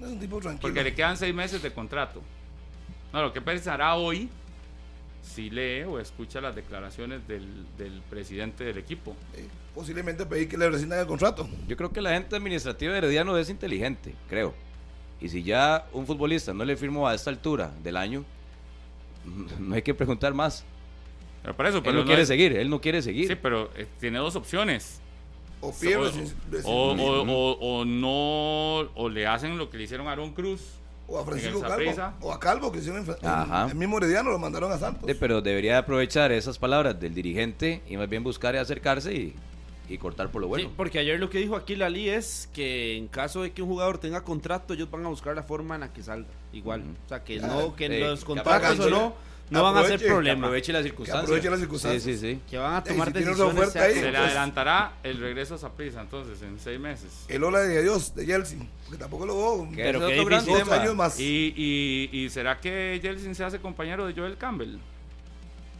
Es 0.00 0.08
un 0.08 0.18
tipo 0.18 0.40
tranquilo. 0.40 0.62
Porque 0.62 0.82
le 0.82 0.94
quedan 0.94 1.16
seis 1.16 1.32
meses 1.32 1.62
de 1.62 1.72
contrato. 1.72 2.20
No, 3.12 3.22
lo 3.22 3.32
que 3.32 3.40
pensará 3.40 3.94
hoy 3.94 4.28
si 5.22 5.48
lee 5.50 5.82
o 5.84 5.98
escucha 6.00 6.40
las 6.40 6.54
declaraciones 6.54 7.26
del, 7.28 7.46
del 7.78 8.02
presidente 8.10 8.64
del 8.64 8.78
equipo. 8.78 9.16
Eh, 9.34 9.46
posiblemente 9.74 10.26
pedir 10.26 10.48
que 10.48 10.58
le 10.58 10.68
rescindan 10.68 10.98
el 11.00 11.06
contrato. 11.06 11.48
Yo 11.68 11.76
creo 11.76 11.90
que 11.92 12.00
la 12.02 12.10
gente 12.10 12.36
administrativa 12.36 12.92
de 12.92 12.98
Herediano 12.98 13.36
es 13.38 13.48
inteligente, 13.48 14.14
creo. 14.28 14.52
Y 15.20 15.28
si 15.28 15.42
ya 15.42 15.86
un 15.92 16.06
futbolista 16.06 16.52
no 16.52 16.64
le 16.64 16.76
firmó 16.76 17.06
a 17.06 17.14
esta 17.14 17.30
altura 17.30 17.72
del 17.82 17.96
año, 17.96 18.24
no 19.58 19.74
hay 19.74 19.82
que 19.82 19.94
preguntar 19.94 20.34
más. 20.34 20.64
Pero 21.42 21.56
por 21.56 21.66
eso, 21.66 21.76
él 21.78 21.82
pero 21.84 21.94
no, 21.96 22.00
no 22.02 22.06
quiere 22.06 22.26
seguir, 22.26 22.56
él 22.56 22.68
no 22.70 22.80
quiere 22.80 23.02
seguir. 23.02 23.28
Sí, 23.28 23.34
pero 23.40 23.70
eh, 23.76 23.86
tiene 24.00 24.18
dos 24.18 24.36
opciones. 24.36 25.00
O 25.60 25.72
pierde. 25.72 26.10
o- 26.64 26.92
o- 26.92 27.22
o- 27.22 27.80
o 27.80 27.84
no, 27.84 28.90
o 28.94 29.08
le 29.08 29.26
hacen 29.28 29.56
lo 29.58 29.70
que 29.70 29.78
le 29.78 29.84
hicieron 29.84 30.08
a 30.08 30.12
Aaron 30.12 30.32
Cruz. 30.32 30.60
O 31.12 31.18
a 31.20 31.24
Francisco 31.24 31.60
Calvo. 31.60 31.92
O 32.22 32.32
a 32.32 32.40
Calvo, 32.40 32.72
que 32.72 32.78
hicieron 32.78 33.04
en, 33.04 33.10
en- 33.10 33.28
Ajá. 33.28 33.66
el 33.68 33.74
mismo 33.74 33.98
Herediano, 33.98 34.30
lo 34.30 34.38
mandaron 34.38 34.72
a 34.72 34.78
Santos. 34.78 35.04
Sí, 35.06 35.14
pero 35.18 35.42
debería 35.42 35.78
aprovechar 35.78 36.32
esas 36.32 36.58
palabras 36.58 36.98
del 36.98 37.14
dirigente 37.14 37.82
y 37.88 37.96
más 37.96 38.08
bien 38.08 38.22
buscar 38.24 38.54
y 38.54 38.58
acercarse 38.58 39.12
y, 39.14 39.34
y 39.88 39.98
cortar 39.98 40.30
por 40.30 40.40
lo 40.40 40.48
bueno. 40.48 40.68
Sí, 40.68 40.74
porque 40.76 40.98
ayer 40.98 41.20
lo 41.20 41.28
que 41.28 41.38
dijo 41.38 41.54
aquí 41.56 41.76
Lali 41.76 42.08
es 42.08 42.48
que 42.54 42.96
en 42.96 43.08
caso 43.08 43.42
de 43.42 43.52
que 43.52 43.60
un 43.62 43.68
jugador 43.68 43.98
tenga 43.98 44.22
contrato, 44.22 44.72
ellos 44.74 44.90
van 44.90 45.04
a 45.04 45.08
buscar 45.08 45.34
la 45.36 45.42
forma 45.42 45.74
en 45.74 45.82
la 45.82 45.92
que 45.92 46.02
salga. 46.02 46.28
Igual. 46.52 46.82
O 47.04 47.08
sea, 47.08 47.22
que 47.24 47.40
Ah, 47.42 47.46
no, 47.46 47.76
que 47.76 47.88
sí, 47.88 47.98
los 47.98 48.24
contratos 48.24 48.80
o 48.80 48.88
no, 48.90 49.14
no 49.52 49.62
van 49.62 49.76
a 49.76 49.86
ser 49.86 50.04
problema. 50.06 50.46
aproveche 50.46 50.72
las 50.72 50.82
circunstancias. 50.82 51.22
aproveche 51.24 51.50
las 51.50 51.60
circunstancias. 51.60 52.02
Sí, 52.02 52.14
sí, 52.14 52.32
sí. 52.34 52.40
Que 52.50 52.58
van 52.58 52.74
a 52.74 52.82
tomar 52.84 53.08
si 53.08 53.12
tiene 53.14 53.30
una 53.32 53.44
decisiones. 53.44 53.76
ahí, 53.76 53.94
Se 53.94 54.02
le 54.02 54.10
pues- 54.10 54.20
adelantará 54.20 54.92
el 55.02 55.18
regreso 55.18 55.54
a 55.54 55.58
Saprissa 55.58 56.00
entonces 56.00 56.42
en 56.42 56.58
seis 56.58 56.80
meses. 56.80 57.24
El 57.28 57.44
hola 57.44 57.60
de 57.60 57.78
adiós 57.78 58.14
de 58.14 58.26
Chelsea. 58.26 58.58
Que 58.90 58.96
tampoco 58.96 59.26
lo. 59.26 59.68
Que 59.70 59.82
Pero 59.82 60.00
qué 60.00 60.06
es 60.06 60.12
otro 60.12 60.24
gran 60.26 60.40
difícil. 60.40 60.60
Dos 60.64 60.68
tema. 60.70 60.82
años 60.82 60.94
más. 60.96 61.20
¿Y, 61.20 61.54
y, 61.56 62.10
y 62.18 62.30
será 62.30 62.58
que 62.60 62.98
Jelsin 63.02 63.34
se 63.34 63.44
hace 63.44 63.58
compañero 63.60 64.06
de 64.06 64.14
Joel 64.14 64.36
Campbell? 64.36 64.76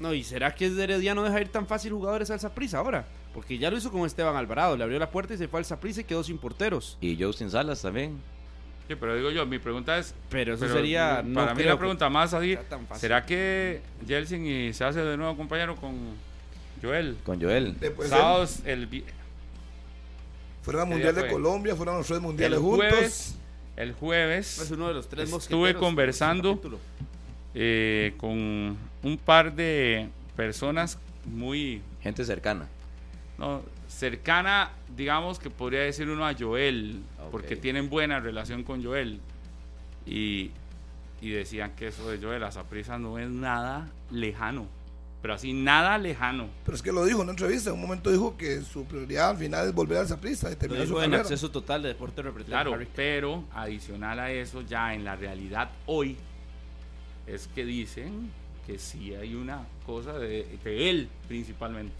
No, 0.00 0.14
¿y 0.14 0.24
será 0.24 0.54
que 0.54 0.66
es 0.66 0.74
de 0.76 0.84
Herediano 0.84 1.22
deja 1.22 1.40
ir 1.40 1.48
tan 1.48 1.66
fácil 1.66 1.92
jugadores 1.92 2.30
al 2.30 2.40
Saprissa 2.40 2.78
ahora? 2.78 3.04
Porque 3.34 3.56
ya 3.56 3.70
lo 3.70 3.76
hizo 3.78 3.90
con 3.92 4.04
Esteban 4.04 4.36
Alvarado, 4.36 4.76
le 4.76 4.82
abrió 4.84 4.98
la 4.98 5.10
puerta 5.10 5.32
y 5.34 5.38
se 5.38 5.48
fue 5.48 5.60
al 5.60 5.64
Saprissa 5.64 6.00
y 6.00 6.04
quedó 6.04 6.22
sin 6.24 6.38
porteros. 6.38 6.98
Y 7.00 7.22
Justin 7.22 7.50
Salas 7.50 7.80
también. 7.82 8.20
Sí, 8.88 8.96
pero 8.96 9.14
digo 9.16 9.30
yo, 9.30 9.46
mi 9.46 9.58
pregunta 9.58 9.96
es... 9.98 10.14
Pero 10.28 10.54
eso 10.54 10.62
pero 10.64 10.74
sería. 10.74 11.22
no 11.24 11.40
para 11.40 11.54
mí 11.54 11.62
la 11.62 11.72
que 11.72 11.78
pregunta 11.78 12.10
más 12.10 12.34
así. 12.34 12.58
¿será 12.96 13.24
que 13.24 13.80
Jelsin 14.06 14.44
y 14.46 14.72
se 14.72 14.84
hace 14.84 15.00
de 15.00 15.16
nuevo 15.16 15.36
compañero 15.36 15.76
con 15.76 15.94
Joel? 16.82 17.16
Con 17.24 17.40
Joel. 17.40 17.76
Después 17.78 18.08
Sábados, 18.10 18.58
el, 18.66 18.86
vi- 18.86 19.04
fueron 20.62 20.82
al 20.82 20.88
¿Qué 20.88 20.94
Mundial 20.94 21.14
de 21.14 21.20
fue? 21.22 21.30
Colombia, 21.30 21.76
fueron 21.76 21.94
a 21.94 21.98
los 21.98 22.06
tres 22.06 22.20
mundiales 22.20 22.56
el 22.58 22.62
juntos. 22.64 22.88
jueves, 22.88 23.36
el 23.76 23.92
jueves 23.94 24.58
Es 24.58 24.70
uno 24.70 24.88
de 24.88 24.94
los 24.94 25.08
tres 25.08 25.32
Estuve 25.32 25.74
conversando. 25.74 26.60
eh, 27.54 28.14
con 28.18 28.76
un 29.02 29.18
par 29.24 29.54
de 29.54 30.08
personas 30.36 30.98
muy 31.24 31.82
Gente 32.02 32.24
cercana. 32.24 32.66
no, 33.38 33.62
cercana, 33.88 34.70
digamos 34.96 35.38
que 35.38 35.50
podría 35.50 35.80
decir 35.80 36.08
uno 36.08 36.26
a 36.26 36.34
Joel, 36.34 37.02
porque 37.30 37.56
tienen 37.56 37.88
buena 37.88 38.20
relación 38.20 38.62
con 38.64 38.84
Joel. 38.84 39.20
Y, 40.06 40.50
y 41.20 41.30
decían 41.30 41.74
que 41.76 41.88
eso 41.88 42.10
de 42.10 42.18
Joel 42.18 42.42
a 42.42 42.50
Saprissa 42.50 42.98
no 42.98 43.18
es 43.18 43.30
nada 43.30 43.88
lejano, 44.10 44.66
pero 45.20 45.34
así 45.34 45.52
nada 45.52 45.96
lejano. 45.98 46.48
Pero 46.64 46.74
es 46.74 46.82
que 46.82 46.90
lo 46.90 47.04
dijo 47.04 47.18
en 47.18 47.24
una 47.24 47.32
entrevista. 47.32 47.70
En 47.70 47.76
un 47.76 47.82
momento 47.82 48.10
dijo 48.10 48.36
que 48.36 48.62
su 48.62 48.84
prioridad 48.84 49.30
al 49.30 49.36
final 49.36 49.68
es 49.68 49.74
volver 49.74 49.98
al 49.98 50.08
Saprissa 50.08 50.50
y 50.50 50.56
terminar 50.56 50.86
su 50.86 50.94
dijo 50.94 51.02
en 51.02 51.10
carrera. 51.10 51.22
acceso 51.22 51.50
total 51.50 51.82
de 51.82 51.88
Deporte. 51.90 52.22
Claro, 52.44 52.76
pero 52.96 53.44
adicional 53.54 54.18
a 54.18 54.32
eso, 54.32 54.62
ya 54.62 54.94
en 54.94 55.04
la 55.04 55.14
realidad 55.14 55.70
hoy, 55.86 56.16
es 57.26 57.46
que 57.54 57.64
dicen 57.64 58.30
que 58.66 58.78
sí 58.78 59.14
hay 59.14 59.34
una 59.34 59.64
cosa 59.86 60.18
de, 60.18 60.58
de 60.64 60.90
él 60.90 61.08
principalmente. 61.28 61.94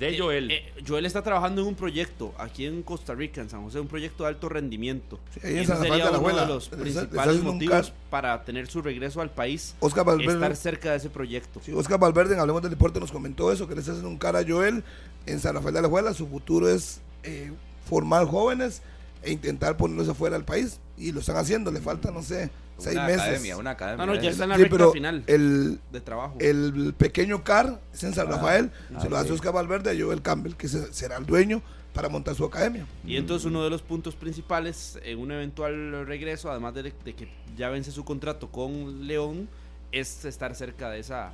De 0.00 0.08
Eh, 0.08 0.18
Joel. 0.18 0.50
eh, 0.50 0.72
Joel 0.86 1.04
está 1.06 1.22
trabajando 1.22 1.60
en 1.60 1.68
un 1.68 1.74
proyecto 1.74 2.34
aquí 2.38 2.64
en 2.64 2.82
Costa 2.82 3.14
Rica, 3.14 3.40
en 3.42 3.50
San 3.50 3.62
José, 3.62 3.78
un 3.80 3.86
proyecto 3.86 4.24
de 4.24 4.30
alto 4.30 4.48
rendimiento. 4.48 5.20
Sí, 5.34 5.40
ahí 5.44 5.58
en 5.58 5.66
San 5.66 5.78
sería 5.82 6.06
de 6.06 6.12
la 6.12 6.18
uno 6.18 6.36
de 6.40 6.46
los 6.46 6.68
principales 6.70 7.42
motivos 7.42 7.92
para 8.08 8.42
tener 8.42 8.66
su 8.66 8.80
regreso 8.80 9.20
al 9.20 9.30
país, 9.30 9.74
Oscar 9.78 10.04
Valverde. 10.06 10.32
estar 10.32 10.56
cerca 10.56 10.90
de 10.92 10.96
ese 10.96 11.10
proyecto. 11.10 11.60
Sí, 11.62 11.72
Oscar 11.72 12.00
Valverde 12.00 12.32
en 12.34 12.40
Hablemos 12.40 12.62
del 12.62 12.70
Deporte 12.70 12.98
nos 12.98 13.12
comentó 13.12 13.52
eso, 13.52 13.68
que 13.68 13.74
le 13.74 13.80
está 13.80 13.92
haciendo 13.92 14.08
un 14.08 14.18
cara 14.18 14.38
a 14.40 14.44
Joel 14.44 14.82
en 15.26 15.38
San 15.38 15.54
Rafael 15.54 15.74
de 15.74 15.82
la 15.82 15.86
Abuela. 15.86 16.14
Su 16.14 16.26
futuro 16.26 16.68
es 16.68 17.00
eh, 17.22 17.52
formar 17.86 18.26
jóvenes 18.26 18.80
e 19.22 19.30
intentar 19.32 19.76
ponerlos 19.76 20.08
afuera 20.08 20.34
del 20.36 20.46
país. 20.46 20.80
Y 20.96 21.12
lo 21.12 21.20
están 21.20 21.36
haciendo, 21.36 21.70
le 21.70 21.80
faltan, 21.82 22.14
no 22.14 22.22
sé, 22.22 22.50
seis 22.80 22.96
una 22.96 23.06
meses. 23.06 23.20
academia, 23.22 23.56
una 23.56 23.70
academia. 23.70 24.06
No, 24.06 24.14
no, 24.14 24.20
ya 24.20 24.30
está 24.30 24.44
en 24.44 24.50
la 24.50 24.56
Sí, 24.56 24.62
recta 24.62 24.76
pero 24.76 24.92
final 24.92 25.24
el, 25.26 25.80
de 25.92 26.00
trabajo. 26.00 26.36
el 26.40 26.94
pequeño 26.96 27.44
car 27.44 27.80
es 27.92 28.02
en 28.04 28.14
San 28.14 28.26
Ah, 28.28 28.30
Rafael, 28.32 28.70
ah, 28.94 29.00
se 29.00 29.08
lo 29.08 29.16
hace. 29.16 29.32
Oscar 29.32 29.52
Valverde 29.52 29.90
a 29.90 30.00
Joel 30.04 30.22
Campbell, 30.22 30.54
que 30.54 30.68
se- 30.68 30.92
será 30.92 31.16
el 31.16 31.26
dueño 31.26 31.62
para 31.94 32.08
montar 32.08 32.34
su 32.34 32.44
academia. 32.44 32.86
Y 33.04 33.16
entonces 33.16 33.46
uno 33.46 33.64
de 33.64 33.70
los 33.70 33.82
puntos 33.82 34.14
principales 34.14 34.98
en 35.02 35.18
un 35.18 35.32
eventual 35.32 36.06
regreso, 36.06 36.50
además 36.50 36.74
de, 36.74 36.82
de 37.04 37.14
que 37.14 37.28
ya 37.56 37.68
vence 37.68 37.90
su 37.92 38.04
contrato 38.04 38.48
con 38.48 39.06
León, 39.06 39.48
es 39.92 40.24
estar 40.24 40.54
cerca 40.54 40.88
de 40.90 41.00
esa 41.00 41.32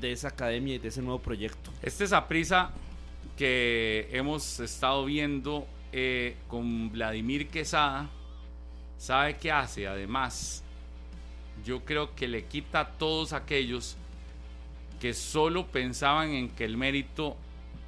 de 0.00 0.12
esa 0.12 0.28
academia 0.28 0.74
y 0.74 0.78
de 0.78 0.88
ese 0.88 1.00
nuevo 1.00 1.20
proyecto. 1.20 1.70
Este 1.82 2.04
es 2.04 2.12
prisa 2.28 2.70
que 3.36 4.08
hemos 4.12 4.60
estado 4.60 5.04
viendo 5.04 5.66
eh, 5.92 6.36
con 6.48 6.90
Vladimir 6.92 7.48
Quesada. 7.48 8.10
¿Sabe 8.98 9.36
qué 9.36 9.52
hace? 9.52 9.86
Además, 9.86 10.62
yo 11.64 11.84
creo 11.84 12.14
que 12.14 12.28
le 12.28 12.44
quita 12.44 12.80
a 12.80 12.88
todos 12.92 13.32
aquellos 13.32 13.96
que 15.00 15.14
solo 15.14 15.66
pensaban 15.66 16.30
en 16.30 16.48
que 16.48 16.64
el 16.64 16.76
mérito 16.76 17.36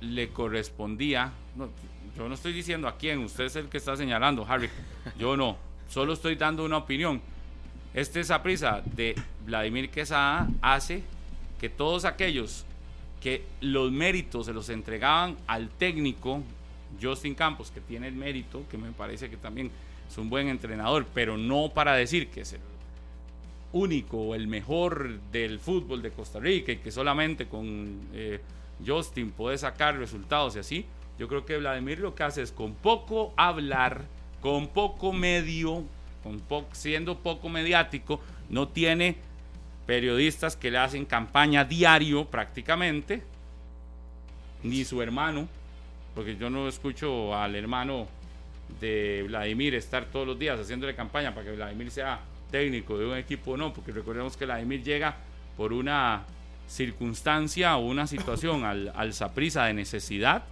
le 0.01 0.29
correspondía. 0.31 1.33
Yo 2.17 2.29
no 2.29 2.35
estoy 2.35 2.53
diciendo 2.53 2.89
a 2.89 2.97
quién, 2.97 3.21
usted 3.21 3.45
es 3.45 3.57
el 3.57 3.69
que 3.69 3.79
está 3.79 3.97
señalando, 3.97 4.47
Harry. 4.49 4.69
Yo 5.19 5.37
no, 5.37 5.57
solo 5.89 6.13
estoy 6.13 6.37
dando 6.37 6.65
una 6.65 6.77
opinión. 6.77 7.21
Este 7.95 8.23
prisa 8.41 8.83
de 8.85 9.15
Vladimir 9.47 9.91
Quesada 9.91 10.49
hace 10.61 11.03
que 11.59 11.69
todos 11.69 12.05
aquellos 12.05 12.65
que 13.21 13.45
los 13.61 13.91
méritos 13.91 14.47
se 14.47 14.53
los 14.53 14.69
entregaban 14.69 15.37
al 15.47 15.71
técnico 15.71 16.43
Justin 17.01 17.35
Campos, 17.35 17.71
que 17.71 17.81
tiene 17.81 18.09
el 18.09 18.15
mérito, 18.15 18.65
que 18.71 18.79
me 18.79 18.93
parece 18.93 19.29
que 19.29 19.37
también 19.37 19.71
es 20.09 20.19
un 20.19 20.31
buen 20.31 20.49
entrenador, 20.49 21.07
pero 21.13 21.37
no 21.37 21.71
para 21.75 21.95
decir 21.95 22.29
que 22.31 22.43
es 22.43 22.55
el 22.55 22.61
único 23.73 24.19
o 24.19 24.35
el 24.35 24.47
mejor 24.49 25.21
del 25.33 25.59
fútbol 25.59 26.01
de 26.03 26.11
Costa 26.11 26.41
Rica 26.41 26.73
y 26.73 26.79
que 26.79 26.91
solamente 26.91 27.47
con 27.47 28.09
eh, 28.15 28.41
Justin 28.87 29.31
puede 29.31 29.59
sacar 29.59 29.99
resultados 29.99 30.57
y 30.57 30.61
así. 30.61 30.87
Yo 31.19 31.29
creo 31.29 31.45
que 31.45 31.59
Vladimir 31.59 31.99
lo 31.99 32.15
que 32.15 32.23
hace 32.23 32.43
es 32.43 32.53
con 32.53 32.75
poco 32.75 33.35
hablar, 33.37 34.05
con 34.41 34.69
poco 34.69 35.13
medio, 35.13 35.85
con 36.23 36.43
siendo 36.73 37.19
poco 37.19 37.49
mediático, 37.49 38.21
no 38.49 38.69
tiene 38.69 39.17
periodistas 39.85 40.57
que 40.57 40.71
le 40.71 40.79
hacen 40.79 41.05
campaña 41.05 41.65
diario 41.65 42.27
prácticamente, 42.27 43.23
ni 44.63 44.85
su 44.85 45.03
hermano, 45.03 45.49
porque 46.15 46.37
yo 46.37 46.51
no 46.51 46.69
escucho 46.69 47.35
al 47.35 47.57
hermano 47.57 48.07
de 48.81 49.25
Vladimir 49.27 49.75
estar 49.75 50.05
todos 50.07 50.27
los 50.27 50.39
días 50.39 50.59
haciéndole 50.61 50.95
campaña 50.95 51.35
para 51.35 51.47
que 51.47 51.53
Vladimir 51.57 51.91
sea 51.91 52.21
técnico 52.51 52.97
de 52.99 53.07
un 53.07 53.17
equipo 53.17 53.53
o 53.53 53.57
no, 53.57 53.73
porque 53.73 53.93
recordemos 53.93 54.37
que 54.37 54.45
Vladimir 54.45 54.83
llega 54.83 55.17
por 55.57 55.73
una 55.73 56.25
circunstancia 56.69 57.77
o 57.77 57.87
una 57.87 58.07
situación 58.07 58.65
al, 58.65 58.93
al 58.95 59.13
Saprissa 59.15 59.65
de 59.65 59.75
necesidad. 59.75 60.45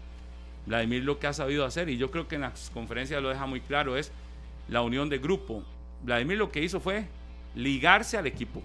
Vladimir 0.67 1.05
lo 1.05 1.19
que 1.21 1.29
ha 1.29 1.33
sabido 1.33 1.65
hacer, 1.65 1.89
y 1.89 1.97
yo 1.97 2.11
creo 2.11 2.27
que 2.27 2.35
en 2.35 2.41
las 2.41 2.71
conferencias 2.75 3.23
lo 3.23 3.29
deja 3.29 3.47
muy 3.47 3.61
claro, 3.61 3.97
es 3.97 4.11
la 4.69 4.83
unión 4.83 5.09
de 5.09 5.19
grupo. 5.19 5.63
Vladimir 6.03 6.39
lo 6.39 6.51
que 6.51 6.63
hizo 6.63 6.81
fue 6.81 7.07
ligarse 7.55 8.19
al 8.19 8.27
equipo. 8.27 8.61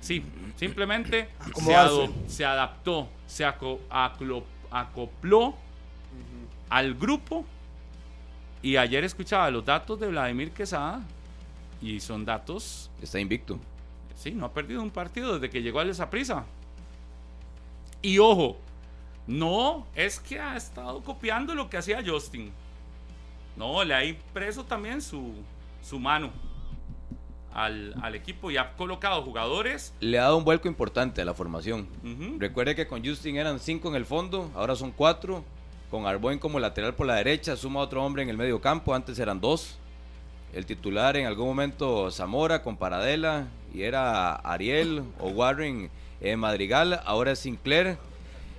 Sí, 0.00 0.22
simplemente 0.56 1.28
se, 1.44 1.50
Acomodarse. 1.50 1.94
ado- 1.94 2.14
se 2.26 2.44
adaptó, 2.46 3.08
se 3.26 3.44
aco- 3.44 3.80
aclo- 3.90 4.44
acopló 4.70 5.54
al 6.70 6.94
grupo. 6.94 7.44
Y 8.66 8.76
ayer 8.76 9.04
escuchaba 9.04 9.48
los 9.48 9.64
datos 9.64 10.00
de 10.00 10.08
Vladimir 10.08 10.50
Quesada 10.50 11.00
y 11.80 12.00
son 12.00 12.24
datos, 12.24 12.90
Está 13.00 13.20
invicto. 13.20 13.60
sí, 14.16 14.32
no 14.32 14.44
ha 14.44 14.52
perdido 14.52 14.82
un 14.82 14.90
partido 14.90 15.34
desde 15.34 15.50
que 15.50 15.62
llegó 15.62 15.78
al 15.78 15.94
prisa. 16.10 16.44
Y 18.02 18.18
ojo, 18.18 18.56
no 19.28 19.86
es 19.94 20.18
que 20.18 20.40
ha 20.40 20.56
estado 20.56 21.00
copiando 21.04 21.54
lo 21.54 21.70
que 21.70 21.76
hacía 21.76 22.02
Justin. 22.04 22.50
No, 23.56 23.84
le 23.84 23.94
ha 23.94 24.04
impreso 24.04 24.64
también 24.64 25.00
su, 25.00 25.32
su 25.80 26.00
mano 26.00 26.32
al, 27.54 27.94
al 28.02 28.16
equipo 28.16 28.50
y 28.50 28.56
ha 28.56 28.72
colocado 28.72 29.22
jugadores. 29.22 29.94
Le 30.00 30.18
ha 30.18 30.22
dado 30.22 30.38
un 30.38 30.44
vuelco 30.44 30.66
importante 30.66 31.22
a 31.22 31.24
la 31.24 31.34
formación. 31.34 31.86
Recuerde 32.40 32.74
que 32.74 32.88
con 32.88 33.06
Justin 33.06 33.36
eran 33.36 33.60
cinco 33.60 33.90
en 33.90 33.94
el 33.94 34.06
fondo, 34.06 34.50
ahora 34.56 34.74
son 34.74 34.90
cuatro. 34.90 35.44
Con 35.96 36.06
Arboin 36.06 36.38
como 36.38 36.60
lateral 36.60 36.94
por 36.94 37.06
la 37.06 37.14
derecha, 37.14 37.56
suma 37.56 37.80
otro 37.80 38.04
hombre 38.04 38.22
en 38.22 38.28
el 38.28 38.36
medio 38.36 38.60
campo, 38.60 38.94
antes 38.94 39.18
eran 39.18 39.40
dos. 39.40 39.78
El 40.52 40.66
titular 40.66 41.16
en 41.16 41.24
algún 41.24 41.46
momento 41.46 42.10
Zamora 42.10 42.62
con 42.62 42.76
Paradela 42.76 43.46
y 43.72 43.80
era 43.80 44.34
Ariel 44.34 45.04
o 45.18 45.30
Warren 45.30 45.88
eh, 46.20 46.36
Madrigal, 46.36 47.00
ahora 47.06 47.32
es 47.32 47.38
Sinclair. 47.38 47.96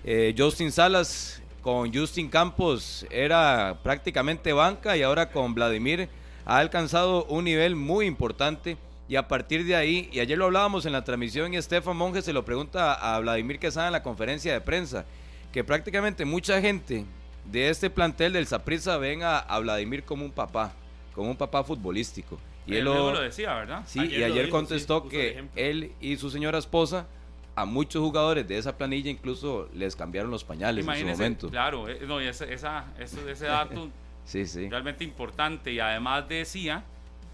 Eh, 0.03 0.33
Justin 0.35 0.71
Salas 0.71 1.39
con 1.61 1.93
Justin 1.93 2.27
Campos 2.27 3.05
era 3.11 3.77
prácticamente 3.83 4.51
banca 4.51 4.97
y 4.97 5.03
ahora 5.03 5.29
con 5.29 5.53
Vladimir 5.53 6.09
ha 6.43 6.57
alcanzado 6.57 7.25
un 7.25 7.43
nivel 7.43 7.75
muy 7.75 8.07
importante 8.07 8.77
y 9.07 9.15
a 9.15 9.27
partir 9.27 9.63
de 9.63 9.75
ahí, 9.75 10.09
y 10.11 10.21
ayer 10.21 10.39
lo 10.39 10.45
hablábamos 10.45 10.87
en 10.87 10.91
la 10.91 11.03
transmisión 11.03 11.53
y 11.53 11.57
Estefan 11.57 11.97
Monge 11.97 12.23
se 12.23 12.33
lo 12.33 12.43
pregunta 12.43 12.93
a 12.95 13.19
Vladimir 13.19 13.59
Quesada 13.59 13.85
en 13.85 13.93
la 13.93 14.01
conferencia 14.01 14.53
de 14.53 14.61
prensa, 14.61 15.05
que 15.51 15.63
prácticamente 15.63 16.25
mucha 16.25 16.59
gente 16.59 17.05
de 17.51 17.69
este 17.69 17.89
plantel 17.89 18.33
del 18.33 18.47
Saprissa 18.47 18.97
ven 18.97 19.23
a, 19.23 19.37
a 19.39 19.59
Vladimir 19.59 20.03
como 20.03 20.25
un 20.25 20.31
papá, 20.31 20.73
como 21.15 21.29
un 21.31 21.37
papá 21.37 21.63
futbolístico. 21.63 22.37
Y 22.65 22.71
él 22.73 22.77
él 22.79 22.83
lo, 22.85 23.13
lo 23.13 23.21
decía, 23.21 23.53
¿verdad? 23.55 23.83
Sí, 23.85 23.99
Ayer 23.99 24.19
y 24.19 24.23
ayer 24.23 24.45
dijo, 24.45 24.57
contestó 24.57 25.03
sí, 25.03 25.09
que 25.09 25.45
él 25.55 25.91
y 26.01 26.17
su 26.17 26.29
señora 26.29 26.57
esposa 26.57 27.07
a 27.55 27.65
muchos 27.65 28.01
jugadores 28.01 28.47
de 28.47 28.57
esa 28.57 28.77
planilla 28.77 29.09
incluso 29.09 29.69
les 29.73 29.95
cambiaron 29.95 30.29
los 30.29 30.43
pañales 30.43 30.79
en 30.79 30.83
su 30.85 30.91
Imagínese, 30.91 31.17
momento. 31.17 31.49
claro, 31.49 31.87
eh, 31.89 32.01
no, 32.05 32.21
y 32.21 32.25
ese, 32.27 32.53
esa, 32.53 32.85
eso- 32.99 33.27
ese 33.27 33.45
dato 33.47 33.89
Sí, 34.25 34.45
sí. 34.45 34.69
realmente 34.69 35.03
importante 35.05 35.71
y 35.71 35.79
además 35.79 36.27
decía, 36.27 36.83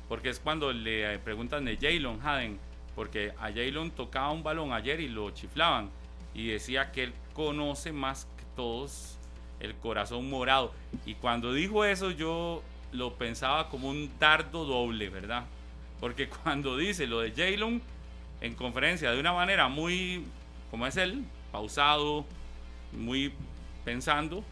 porque 0.08 0.30
es 0.30 0.40
cuando 0.40 0.72
le 0.72 1.18
preguntan 1.20 1.66
de 1.66 1.76
Jalen 1.78 2.20
Haden, 2.24 2.60
porque 2.96 3.34
a 3.40 3.48
Jalen 3.52 3.90
tocaba 3.90 4.32
un 4.32 4.44
balón 4.44 4.72
ayer 4.72 5.00
y 5.00 5.08
lo 5.10 5.32
chiflaban 5.32 5.90
y 6.36 6.48
decía 6.50 6.92
que 6.92 7.06
él 7.06 7.14
conoce 7.34 7.92
más 7.92 8.26
que 8.38 8.44
todos 8.56 9.18
el 9.64 9.76
corazón 9.76 10.30
morado 10.30 10.74
y 11.06 11.16
cuando 11.16 11.54
dijo 11.54 11.86
eso 11.86 12.12
yo 12.12 12.62
lo 12.92 13.16
pensaba 13.16 13.70
como 13.70 13.90
un 13.90 14.12
dardo 14.20 14.66
doble, 14.66 15.10
¿verdad? 15.10 15.46
Porque 16.00 16.28
cuando 16.44 16.78
dice 16.78 17.08
lo 17.08 17.22
de 17.22 17.32
Jalen 17.32 17.82
en 18.42 18.54
conferencia 18.56 19.12
de 19.12 19.20
una 19.20 19.34
manera 19.34 19.70
muy, 19.70 20.26
como 20.70 20.86
es 20.86 20.98
él, 20.98 21.24
pausado, 21.52 22.26
muy 22.92 23.34
pensando, 23.86 24.44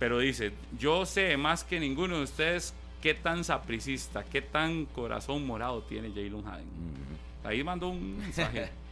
pero 0.00 0.18
dice, 0.18 0.52
yo 0.78 1.06
sé 1.06 1.36
más 1.36 1.62
que 1.62 1.78
ninguno 1.78 2.16
de 2.16 2.24
ustedes 2.24 2.74
qué 3.00 3.14
tan 3.14 3.44
sapricista, 3.44 4.24
qué 4.24 4.42
tan 4.42 4.86
corazón 4.86 5.46
morado 5.46 5.82
tiene 5.82 6.08
Jalen 6.08 6.44
Haden. 6.46 6.66
Ahí 7.44 7.62
mandó 7.62 7.88
un 7.88 8.18
mensaje. 8.18 8.70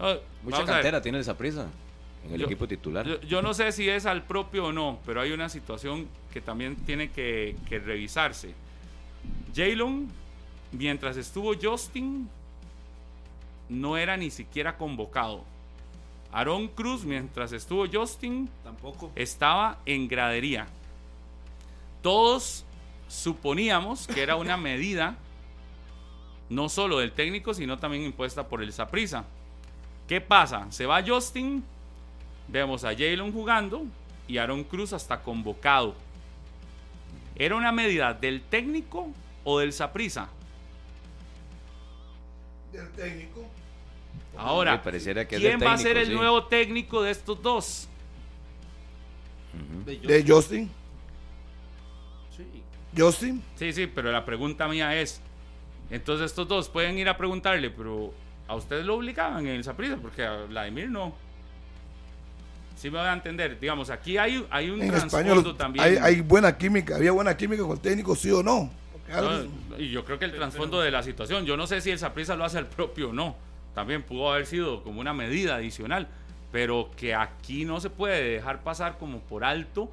Ah, 0.00 0.16
Mucha 0.42 0.64
cantera 0.64 1.00
tiene 1.00 1.20
esa 1.20 1.36
prisa 1.36 1.68
en 2.26 2.34
el 2.34 2.40
Yo- 2.40 2.46
equipo 2.46 2.66
titular. 2.68 3.06
Yo, 3.06 3.20
yo 3.22 3.42
no 3.42 3.52
sé 3.54 3.72
si 3.72 3.88
es 3.88 4.06
al 4.06 4.22
propio 4.24 4.66
o 4.66 4.72
no, 4.72 4.98
pero 5.04 5.20
hay 5.20 5.32
una 5.32 5.48
situación 5.48 6.06
que 6.32 6.40
también 6.40 6.76
tiene 6.76 7.10
que, 7.10 7.56
que 7.68 7.78
revisarse. 7.78 8.54
Jalen, 9.54 10.08
mientras 10.72 11.16
estuvo 11.16 11.52
Justin, 11.60 12.28
no 13.68 13.96
era 13.96 14.16
ni 14.16 14.30
siquiera 14.30 14.76
convocado. 14.76 15.44
Aaron 16.32 16.68
Cruz, 16.68 17.04
mientras 17.04 17.52
estuvo 17.52 17.86
Justin, 17.92 18.48
Tampoco. 18.64 19.10
estaba 19.14 19.78
en 19.84 20.08
gradería. 20.08 20.66
Todos 22.02 22.64
suponíamos 23.08 24.06
que 24.06 24.22
era 24.22 24.36
una 24.36 24.56
medida 24.56 25.16
no 26.48 26.68
solo 26.68 26.98
del 26.98 27.12
técnico, 27.12 27.54
sino 27.54 27.78
también 27.78 28.02
impuesta 28.02 28.46
por 28.48 28.62
el 28.62 28.72
Saprisa. 28.72 29.24
¿Qué 30.08 30.20
pasa? 30.20 30.66
Se 30.70 30.84
va 30.86 31.02
Justin, 31.06 31.64
vemos 32.48 32.84
a 32.84 32.90
Jalen 32.90 33.32
jugando 33.32 33.84
y 34.28 34.38
Aaron 34.38 34.64
Cruz 34.64 34.92
hasta 34.92 35.20
convocado. 35.22 35.94
¿Era 37.36 37.56
una 37.56 37.72
medida 37.72 38.12
del 38.14 38.42
técnico 38.42 39.08
o 39.44 39.58
del 39.58 39.72
Saprisa? 39.72 40.28
Del 42.72 42.90
técnico. 42.92 43.44
Ahora, 44.36 44.74
Sí, 44.76 44.80
pareciera 44.84 45.28
que 45.28 45.36
es 45.36 45.40
¿quién 45.40 45.60
va 45.60 45.74
a 45.74 45.78
ser 45.78 45.96
el 45.96 46.08
sí. 46.08 46.14
nuevo 46.14 46.44
técnico 46.46 47.02
de 47.02 47.10
estos 47.10 47.42
dos? 47.42 47.88
De 49.84 49.96
De 49.98 50.24
Justin. 50.26 50.70
Sí. 52.36 52.62
Justin. 52.96 53.42
Sí, 53.56 53.72
sí, 53.72 53.86
pero 53.86 54.10
la 54.10 54.24
pregunta 54.24 54.68
mía 54.68 54.98
es, 54.98 55.20
entonces 55.90 56.26
estos 56.26 56.48
dos 56.48 56.68
pueden 56.68 56.98
ir 56.98 57.08
a 57.08 57.16
preguntarle, 57.16 57.68
pero 57.70 58.14
a 58.48 58.54
ustedes 58.54 58.86
lo 58.86 58.96
obligaban 58.96 59.46
en 59.46 59.56
el 59.56 59.64
Saprissa, 59.64 59.96
porque 59.96 60.24
a 60.24 60.44
Vladimir 60.44 60.90
no. 60.90 61.14
Sí 62.82 62.90
me 62.90 62.98
van 62.98 63.06
a 63.06 63.12
entender, 63.12 63.60
digamos, 63.60 63.90
aquí 63.90 64.18
hay, 64.18 64.44
hay 64.50 64.68
un 64.68 64.82
En 64.82 64.88
trasfondo 64.88 65.34
español 65.34 65.56
también. 65.56 65.84
hay, 65.84 65.96
hay 65.98 66.20
buena 66.20 66.58
química. 66.58 66.96
Había 66.96 67.12
buena 67.12 67.36
química 67.36 67.62
con 67.62 67.74
el 67.74 67.78
técnico, 67.78 68.16
sí 68.16 68.28
o 68.32 68.42
no. 68.42 68.72
No, 69.08 69.78
y 69.78 69.90
yo 69.90 70.04
creo 70.04 70.18
que 70.18 70.24
el 70.24 70.32
trasfondo 70.32 70.80
de 70.80 70.90
la 70.90 71.04
situación, 71.04 71.46
yo 71.46 71.56
no 71.56 71.68
sé 71.68 71.80
si 71.80 71.92
el 71.92 72.00
Saprissa 72.00 72.34
lo 72.34 72.44
hace 72.44 72.58
al 72.58 72.66
propio 72.66 73.10
o 73.10 73.12
no, 73.12 73.36
también 73.72 74.02
pudo 74.02 74.32
haber 74.32 74.46
sido 74.46 74.82
como 74.82 75.00
una 75.00 75.12
medida 75.12 75.54
adicional, 75.54 76.08
pero 76.50 76.90
que 76.96 77.14
aquí 77.14 77.64
no 77.64 77.78
se 77.78 77.88
puede 77.88 78.20
dejar 78.32 78.64
pasar 78.64 78.98
como 78.98 79.20
por 79.20 79.44
alto 79.44 79.88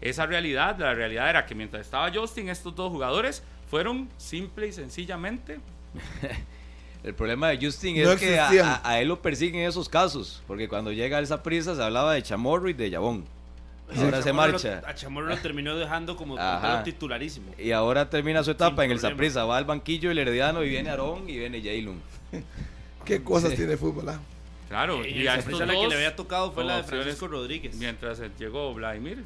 esa 0.00 0.26
realidad. 0.26 0.76
La 0.80 0.94
realidad 0.94 1.30
era 1.30 1.46
que 1.46 1.54
mientras 1.54 1.86
estaba 1.86 2.10
Justin, 2.12 2.48
estos 2.48 2.74
dos 2.74 2.90
jugadores 2.90 3.44
fueron 3.70 4.08
simple 4.16 4.66
y 4.66 4.72
sencillamente 4.72 5.60
El 7.04 7.14
problema 7.14 7.48
de 7.48 7.64
Justin 7.64 8.00
No 8.02 8.12
es 8.12 8.20
que 8.20 8.38
a, 8.38 9.00
él 9.00 9.08
lo 9.08 9.20
persiguen 9.20 9.62
esos 9.66 9.88
casos, 9.88 10.42
porque 10.46 10.68
cuando 10.68 10.92
llega 10.92 11.18
a 11.18 11.20
esa 11.20 11.42
prisa 11.42 11.74
se 11.74 11.82
hablaba 11.82 12.14
de 12.14 12.22
Chamorro 12.22 12.68
y 12.68 12.72
de 12.74 12.90
Yabón. 12.90 13.24
Ahora 13.94 14.18
A 14.18 14.22
se 14.22 14.28
Chamorro 14.28 14.52
marcha. 14.52 14.80
lo- 14.80 14.86
a 14.88 14.94
Chamorro 14.94 15.26
lo 15.26 15.36
terminó 15.38 15.76
dejando 15.76 16.16
como 16.16 16.36
titularísimo. 16.84 17.52
Y 17.58 17.72
ahora 17.72 18.08
termina 18.08 18.42
su 18.44 18.52
etapa 18.52 18.82
Sin 18.82 18.84
en 18.84 18.90
el. 18.92 18.98
Saprissa, 19.00 19.44
va 19.44 19.56
al 19.58 19.64
banquillo 19.64 20.10
el 20.10 20.18
Herediano 20.18 20.62
y 20.64 20.68
viene 20.70 20.90
Aarón 20.90 21.28
y 21.28 21.38
viene 21.38 21.58
Jalen. 21.60 22.00
¿Qué 23.04 23.22
cosas 23.22 23.54
tiene 23.54 23.72
el 23.72 23.78
fútbol? 23.78 24.08
ah? 24.08 24.20
Claro, 24.68 25.04
Y 25.04 25.08
y 25.10 25.20
el 25.22 25.28
a 25.28 25.36
la 25.36 25.42
que 25.42 25.88
le 25.88 25.94
había 25.96 26.16
tocado 26.16 26.52
fue 26.52 26.64
la 26.64 26.78
de 26.78 26.84
Francisco 26.84 27.28
Rodríguez. 27.28 27.74
Mientras 27.76 28.20
llegó 28.38 28.72
Vladimir. 28.72 29.24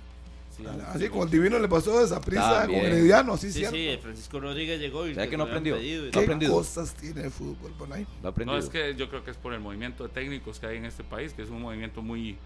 Sí, 0.56 0.64
Así 0.88 1.08
como 1.08 1.24
el 1.24 1.30
divino 1.30 1.58
le 1.58 1.68
pasó 1.68 2.02
esa 2.04 2.20
prisa 2.20 2.66
con. 2.66 2.74
Herediano, 2.74 3.34
así 3.34 3.52
Sí, 3.52 3.58
cierto. 3.60 3.76
sí, 3.76 3.98
Francisco 4.02 4.40
Rodríguez 4.40 4.80
llegó 4.80 5.06
y 5.06 5.10
¿Será 5.10 5.24
le- 5.24 5.30
que 5.30 5.36
no 5.36 5.44
aprendió? 5.44 5.76
pedido 5.76 6.04
No 6.06 6.10
¿Qué 6.10 6.18
aprendido. 6.20 6.52
cosas 6.54 6.94
tiene 6.94 7.22
el 7.24 7.30
fútbol? 7.30 7.72
Por 7.78 7.92
ahí. 7.92 8.06
Lo 8.22 8.28
ha 8.28 8.30
aprendido. 8.30 8.58
No, 8.58 8.62
es 8.64 8.68
que 8.70 8.94
yo 8.94 9.08
creo 9.08 9.24
que 9.24 9.30
es 9.32 9.36
por 9.36 9.52
el 9.52 9.60
movimiento 9.60 10.02
de 10.04 10.08
técnicos 10.10 10.58
que 10.58 10.66
hay 10.66 10.76
en 10.78 10.84
este 10.86 11.04
país, 11.04 11.32
que 11.32 11.42
es 11.42 11.50
un 11.50 11.60
movimiento 11.62 12.02
muy, 12.02 12.36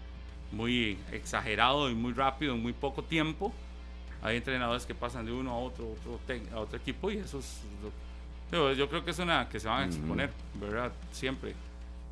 muy 0.51 0.97
exagerado 1.11 1.89
y 1.89 1.95
muy 1.95 2.13
rápido 2.13 2.53
en 2.53 2.61
muy 2.61 2.73
poco 2.73 3.03
tiempo. 3.03 3.53
Hay 4.21 4.37
entrenadores 4.37 4.85
que 4.85 4.93
pasan 4.93 5.25
de 5.25 5.31
uno 5.31 5.51
a 5.51 5.57
otro, 5.57 5.87
otro 5.91 6.19
a 6.55 6.59
otro 6.59 6.77
equipo 6.77 7.09
y 7.09 7.17
eso 7.17 7.39
es... 7.39 7.61
yo 8.77 8.89
creo 8.89 9.03
que 9.03 9.11
es 9.11 9.19
una 9.19 9.49
que 9.49 9.59
se 9.59 9.67
van 9.67 9.83
a 9.83 9.85
exponer, 9.85 10.29
¿verdad? 10.59 10.91
Siempre. 11.11 11.55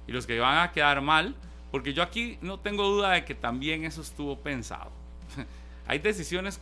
Y 0.07 0.11
los 0.11 0.25
que 0.25 0.39
van 0.39 0.57
a 0.67 0.71
quedar 0.71 1.01
mal, 1.01 1.35
porque 1.71 1.93
yo 1.93 2.01
aquí 2.01 2.39
no 2.41 2.57
tengo 2.59 2.83
duda 2.87 3.11
de 3.11 3.25
que 3.25 3.35
también 3.35 3.83
eso 3.85 4.01
estuvo 4.01 4.37
pensado. 4.39 4.89
hay 5.89 5.99
decisiones, 5.99 6.59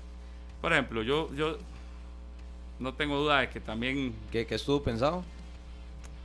por 0.61 0.71
ejemplo, 0.71 1.03
yo, 1.03 1.33
yo 1.35 1.57
no 2.79 2.93
tengo 2.93 3.17
duda 3.17 3.41
de 3.41 3.49
que 3.49 3.59
también 3.59 4.15
¿Qué, 4.31 4.47
qué 4.47 4.55
estuvo 4.55 4.81
pensado? 4.81 5.23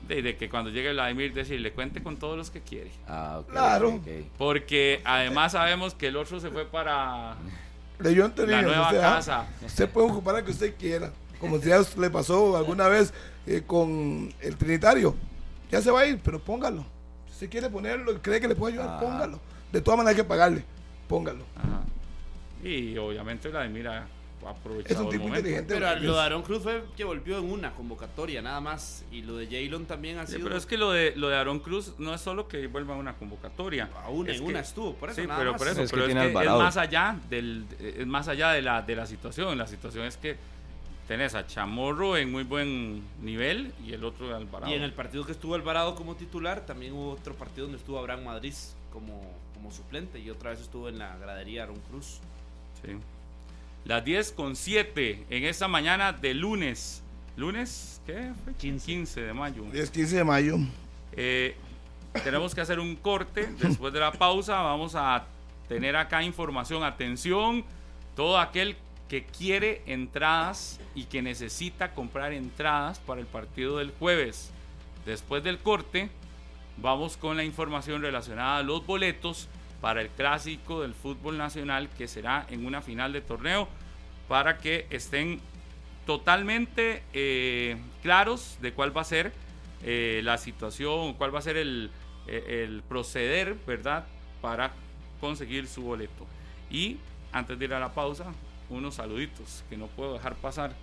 de, 0.07 0.23
de 0.23 0.37
que 0.37 0.49
cuando 0.49 0.71
llegue 0.71 0.93
Vladimir 0.93 1.33
decirle 1.35 1.73
cuente 1.73 2.03
con 2.03 2.17
todos 2.17 2.37
los 2.37 2.51
que 2.51 2.61
quiere. 2.61 2.91
Ah, 3.09 3.39
ok, 3.41 3.51
Claro. 3.51 4.01
Porque 4.39 5.01
además 5.05 5.53
sabemos 5.53 5.95
que 5.95 6.09
el 6.09 6.17
otro 6.17 6.41
se 6.41 6.51
fue 6.51 6.65
para 6.65 7.37
la 7.99 8.63
nueva 8.63 8.83
usted, 8.87 8.99
ah, 8.99 9.01
casa. 9.01 9.47
Usted 9.65 9.89
puede 9.89 10.09
ocupar 10.11 10.37
a 10.37 10.45
que 10.45 10.51
usted 10.51 10.75
quiera. 10.77 11.13
Como 11.41 11.59
ya 11.59 11.81
le 11.99 12.11
pasó 12.11 12.57
alguna 12.57 12.87
vez 12.89 13.13
eh, 13.47 13.63
con 13.67 14.33
el 14.41 14.57
Trinitario. 14.57 15.15
Ya 15.71 15.81
se 15.81 15.91
va 15.91 16.01
a 16.01 16.07
ir, 16.07 16.21
pero 16.23 16.39
póngalo. 16.39 16.85
Si 17.27 17.33
usted 17.33 17.51
quiere 17.51 17.71
ponerlo 17.71 18.13
y 18.13 18.17
cree 18.17 18.41
que 18.41 18.47
le 18.49 18.55
puede 18.55 18.75
ayudar, 18.75 18.91
Ajá. 18.91 19.01
póngalo. 19.01 19.41
De 19.73 19.81
todas 19.81 19.99
maneras 19.99 20.17
hay 20.17 20.23
que 20.23 20.29
pagarle. 20.29 20.65
Póngalo. 21.09 21.45
Ajá. 21.57 21.83
Y 22.63 22.97
obviamente 22.99 23.49
Vladimir 23.49 23.89
ha 23.89 24.07
aprovechado 24.47 24.95
Es 24.95 25.01
un 25.01 25.07
el 25.07 25.13
tipo 25.13 25.25
momento. 25.25 25.49
inteligente. 25.49 25.75
Pero 25.75 26.01
lo 26.01 26.15
de 26.15 26.21
Aaron 26.21 26.43
Cruz 26.43 26.63
fue 26.63 26.85
que 26.97 27.05
volvió 27.05 27.39
en 27.39 27.51
una 27.53 27.73
convocatoria 27.75 28.43
nada 28.43 28.61
más. 28.61 29.05
Y 29.13 29.23
lo 29.23 29.37
de 29.37 29.47
Jalen 29.47 29.87
también 29.87 30.19
ha 30.19 30.27
Sí, 30.27 30.33
sido. 30.35 30.45
pero 30.45 30.57
es 30.57 30.67
que 30.67 30.77
lo 30.77 30.91
de 30.93 31.13
lo 31.17 31.29
de 31.29 31.37
Aaron 31.37 31.61
Cruz 31.61 31.95
no 31.99 32.13
es 32.15 32.21
solo 32.21 32.49
que 32.49 32.67
vuelva 32.67 32.95
a 32.95 32.99
una 32.99 33.15
convocatoria. 33.15 33.89
a 34.05 34.09
una, 34.11 34.31
Es 34.33 34.39
en 34.39 34.45
que- 34.45 34.51
una 34.51 34.61
estuvo, 34.61 34.95
por 34.95 35.11
eso 35.11 35.21
sí, 35.21 35.27
nada 35.27 35.39
pero 35.39 35.53
más. 35.53 35.59
por 35.61 35.69
eso, 35.69 35.83
Es 35.83 35.93
que 35.93 36.01
es, 36.01 36.07
que 36.07 36.49
más 36.49 36.77
allá 36.77 37.17
del 37.31 37.65
es 37.81 38.07
más 38.07 38.29
allá 38.29 38.51
de 38.53 38.63
la 38.63 38.83
de 38.83 38.97
la 38.97 39.07
situación. 39.07 39.57
La 39.59 39.67
situación 39.67 40.07
es 40.07 40.17
que 40.17 40.37
tenés 41.07 41.35
a 41.35 41.47
Chamorro 41.47 42.17
en 42.17 42.31
muy 42.33 42.43
buen 42.45 43.03
nivel 43.23 43.73
y 43.87 43.93
el 43.93 44.05
otro 44.05 44.35
Alvarado. 44.35 44.73
Y 44.73 44.75
en 44.75 44.83
el 44.83 44.93
partido 44.93 45.25
que 45.27 45.33
estuvo 45.33 45.55
Alvarado 45.55 45.95
como 45.95 46.15
titular, 46.17 46.65
también 46.67 46.93
hubo 46.95 47.11
otro 47.13 47.35
partido 47.35 47.67
donde 47.67 47.79
estuvo 47.79 47.99
Abraham 47.99 48.25
Madrid 48.25 48.55
como, 48.93 49.21
como 49.55 49.71
suplente. 49.73 50.19
Y 50.21 50.31
otra 50.31 50.51
vez 50.51 50.61
estuvo 50.61 50.89
en 50.89 50.99
la 50.99 51.17
gradería 51.19 51.63
Aaron 51.65 51.81
Cruz. 51.91 52.19
Sí. 52.85 52.97
Las 53.85 54.05
10 54.05 54.33
con 54.33 54.55
7 54.55 55.26
en 55.28 55.45
esta 55.45 55.66
mañana 55.68 56.12
de 56.12 56.35
lunes. 56.35 57.03
¿Lunes? 57.37 58.01
¿Qué? 58.07 58.30
fue? 58.45 58.55
15. 58.55 59.22
de 59.22 59.33
mayo. 59.33 59.64
10, 59.72 59.91
15 59.91 60.16
de 60.16 60.24
mayo. 60.24 60.57
Eh, 61.12 61.57
tenemos 62.24 62.55
que 62.55 62.61
hacer 62.61 62.78
un 62.78 62.95
corte. 62.97 63.49
Después 63.59 63.93
de 63.93 64.01
la 64.01 64.12
pausa 64.12 64.61
vamos 64.61 64.95
a 64.95 65.24
tener 65.68 65.97
acá 65.97 66.22
información. 66.22 66.85
Atención, 66.85 67.64
todo 68.14 68.39
aquel 68.39 68.76
que 69.09 69.24
quiere 69.24 69.83
entradas 69.87 70.78
y 70.95 71.05
que 71.05 71.20
necesita 71.20 71.93
comprar 71.93 72.33
entradas 72.33 72.99
para 73.01 73.20
el 73.20 73.26
partido 73.26 73.78
del 73.78 73.91
jueves. 73.99 74.51
Después 75.05 75.43
del 75.43 75.59
corte, 75.59 76.09
vamos 76.76 77.16
con 77.16 77.37
la 77.37 77.45
información 77.45 78.01
relacionada 78.01 78.59
a 78.59 78.62
los 78.62 78.87
boletos 78.87 79.49
para 79.83 80.01
el 80.01 80.09
clásico 80.11 80.80
del 80.80 80.95
fútbol 80.95 81.37
nacional 81.37 81.91
que 81.99 82.07
será 82.07 82.47
en 82.49 82.64
una 82.64 82.80
final 82.80 83.12
de 83.12 83.20
torneo 83.20 83.68
para 84.28 84.59
que 84.59 84.87
estén 84.91 85.41
totalmente 86.07 87.03
eh, 87.12 87.76
claros 88.01 88.59
de 88.62 88.72
cuál 88.72 88.97
va 88.97 89.01
a 89.01 89.05
ser 89.05 89.33
eh, 89.83 90.20
la 90.22 90.39
situación, 90.39 91.14
cuál 91.14 91.35
va 91.35 91.41
a 91.41 91.43
ser 91.43 91.57
el, 91.57 91.91
eh, 92.28 92.64
el 92.64 92.83
proceder, 92.83 93.57
¿verdad? 93.66 94.07
Para 94.41 94.70
conseguir 95.20 95.66
su 95.66 95.83
boleto. 95.83 96.26
Y 96.70 96.99
antes 97.33 97.59
de 97.59 97.64
ir 97.64 97.74
a 97.74 97.80
la 97.80 97.93
pausa, 97.93 98.33
unos 98.70 98.95
saluditos 98.95 99.64
que 99.68 99.76
no 99.76 99.89
puedo 99.89 100.14
dejar 100.14 100.37
pasar. 100.37 100.74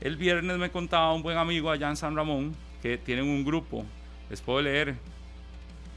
El 0.00 0.16
viernes 0.16 0.58
me 0.58 0.70
contaba 0.70 1.14
un 1.14 1.22
buen 1.22 1.38
amigo 1.38 1.70
allá 1.70 1.88
en 1.88 1.96
San 1.96 2.16
Ramón 2.16 2.54
que 2.82 2.98
tienen 2.98 3.26
un 3.26 3.44
grupo, 3.44 3.84
les 4.28 4.40
puedo 4.40 4.60
leer, 4.60 4.96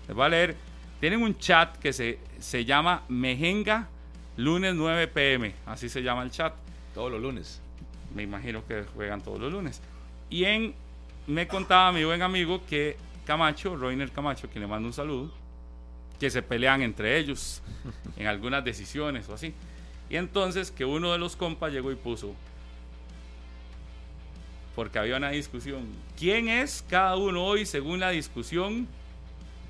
les 0.07 0.15
voy 0.15 0.25
a 0.25 0.29
leer, 0.29 0.55
tienen 0.99 1.21
un 1.21 1.37
chat 1.37 1.77
que 1.77 1.93
se, 1.93 2.19
se 2.39 2.65
llama 2.65 3.03
Mejenga 3.07 3.87
lunes 4.37 4.75
9 4.75 5.07
pm, 5.07 5.53
así 5.65 5.89
se 5.89 6.01
llama 6.01 6.23
el 6.23 6.31
chat. 6.31 6.53
Todos 6.93 7.11
los 7.11 7.21
lunes. 7.21 7.61
Me 8.15 8.23
imagino 8.23 8.65
que 8.65 8.83
juegan 8.95 9.21
todos 9.21 9.39
los 9.39 9.51
lunes. 9.51 9.81
Y 10.29 10.45
en, 10.45 10.73
me 11.27 11.47
contaba 11.47 11.91
mi 11.91 12.03
buen 12.03 12.21
amigo 12.21 12.61
que 12.65 12.97
Camacho, 13.25 13.75
Roiner 13.75 14.11
Camacho, 14.11 14.49
que 14.49 14.59
le 14.59 14.67
mando 14.67 14.87
un 14.87 14.93
saludo, 14.93 15.31
que 16.19 16.29
se 16.29 16.41
pelean 16.41 16.81
entre 16.81 17.17
ellos 17.17 17.61
en 18.17 18.27
algunas 18.27 18.63
decisiones 18.63 19.27
o 19.29 19.33
así. 19.33 19.53
Y 20.09 20.15
entonces 20.15 20.71
que 20.71 20.85
uno 20.85 21.11
de 21.11 21.17
los 21.17 21.35
compas 21.35 21.71
llegó 21.71 21.91
y 21.91 21.95
puso, 21.95 22.33
porque 24.75 24.99
había 24.99 25.17
una 25.17 25.31
discusión, 25.31 25.87
¿quién 26.17 26.47
es 26.47 26.85
cada 26.87 27.17
uno 27.17 27.43
hoy 27.43 27.65
según 27.65 27.99
la 27.99 28.11
discusión? 28.11 28.87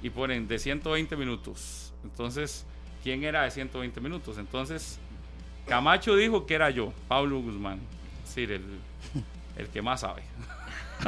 Y 0.02 0.10
ponen 0.10 0.48
de 0.48 0.60
120 0.60 1.16
minutos. 1.16 1.94
Entonces, 2.04 2.66
¿quién 3.04 3.24
era 3.24 3.44
de 3.44 3.52
120 3.52 4.00
minutos? 4.00 4.38
Entonces, 4.38 5.00
Camacho 5.68 6.16
dijo 6.16 6.46
que 6.46 6.56
era 6.56 6.70
yo, 6.70 6.94
Pablo 7.08 7.42
Guzmán. 7.42 7.80
Sí, 8.26 8.44
el, 8.44 8.62
el 9.58 9.68
que 9.70 9.82
más 9.82 10.02
sabe. 10.02 10.24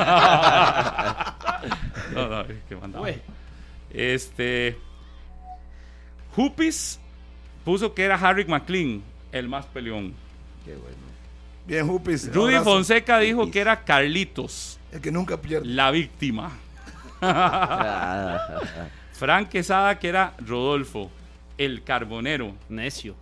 no, 2.14 2.28
no, 2.28 2.42
el 2.42 2.60
que 2.68 2.76
mandaba. 2.76 3.08
Este. 3.92 4.78
Hupis 6.36 7.00
puso 7.66 7.94
que 7.94 8.04
era 8.04 8.16
Harry 8.16 8.46
McLean, 8.46 9.02
el 9.32 9.48
más 9.48 9.66
peleón. 9.66 10.14
Qué 10.66 10.76
bueno. 10.76 10.98
Bien, 11.66 11.88
Jupis. 11.88 12.34
Rudy. 12.34 12.56
Fonseca 12.64 13.20
dijo 13.20 13.52
que 13.52 13.60
era 13.60 13.84
Carlitos, 13.84 14.80
El 14.92 15.02
que 15.02 15.12
nunca 15.12 15.40
pierde. 15.40 15.68
la 15.68 15.92
víctima. 15.92 16.52
Frank 19.14 19.50
Quesada 19.50 20.00
que 20.00 20.08
era 20.08 20.34
Rodolfo, 20.40 21.12
el 21.58 21.84
carbonero. 21.84 22.56
Necio. 22.70 23.16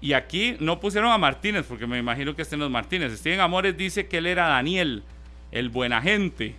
Y 0.00 0.12
aquí 0.12 0.56
no 0.60 0.80
pusieron 0.80 1.10
a 1.10 1.18
Martínez, 1.18 1.66
porque 1.68 1.86
me 1.86 1.98
imagino 1.98 2.34
que 2.34 2.42
estén 2.42 2.60
los 2.60 2.70
Martínez. 2.70 3.12
Steven 3.18 3.40
Amores 3.40 3.76
dice 3.76 4.06
que 4.06 4.18
él 4.18 4.26
era 4.26 4.48
Daniel, 4.48 5.02
el 5.52 5.68
buena 5.68 6.00
gente. 6.00 6.54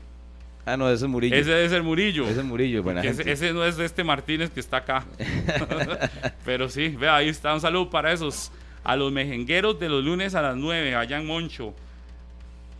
Ah, 0.65 0.75
no, 0.75 0.89
ese 0.89 1.05
es 1.05 1.09
Murillo. 1.09 1.35
Ese 1.35 1.65
es 1.65 1.71
el 1.71 1.81
Murillo. 1.81 2.27
Ese 2.27 2.39
es 2.39 2.45
Murillo, 2.45 2.83
buena 2.83 3.01
gente. 3.01 3.21
ese, 3.21 3.31
ese 3.31 3.53
no 3.53 3.63
es 3.63 3.77
de 3.77 3.85
este 3.85 4.03
Martínez 4.03 4.49
que 4.49 4.59
está 4.59 4.77
acá. 4.77 5.05
Pero 6.45 6.67
sí, 6.67 6.89
vea, 6.89 7.15
ahí 7.15 7.29
está. 7.29 7.53
Un 7.53 7.61
saludo 7.61 7.89
para 7.89 8.11
esos. 8.11 8.51
A 8.83 8.95
los 8.95 9.11
mejengueros 9.11 9.79
de 9.79 9.89
los 9.89 10.03
lunes 10.03 10.35
a 10.35 10.41
las 10.41 10.55
9, 10.55 10.95
allá 10.95 11.17
en 11.17 11.25
Moncho. 11.25 11.73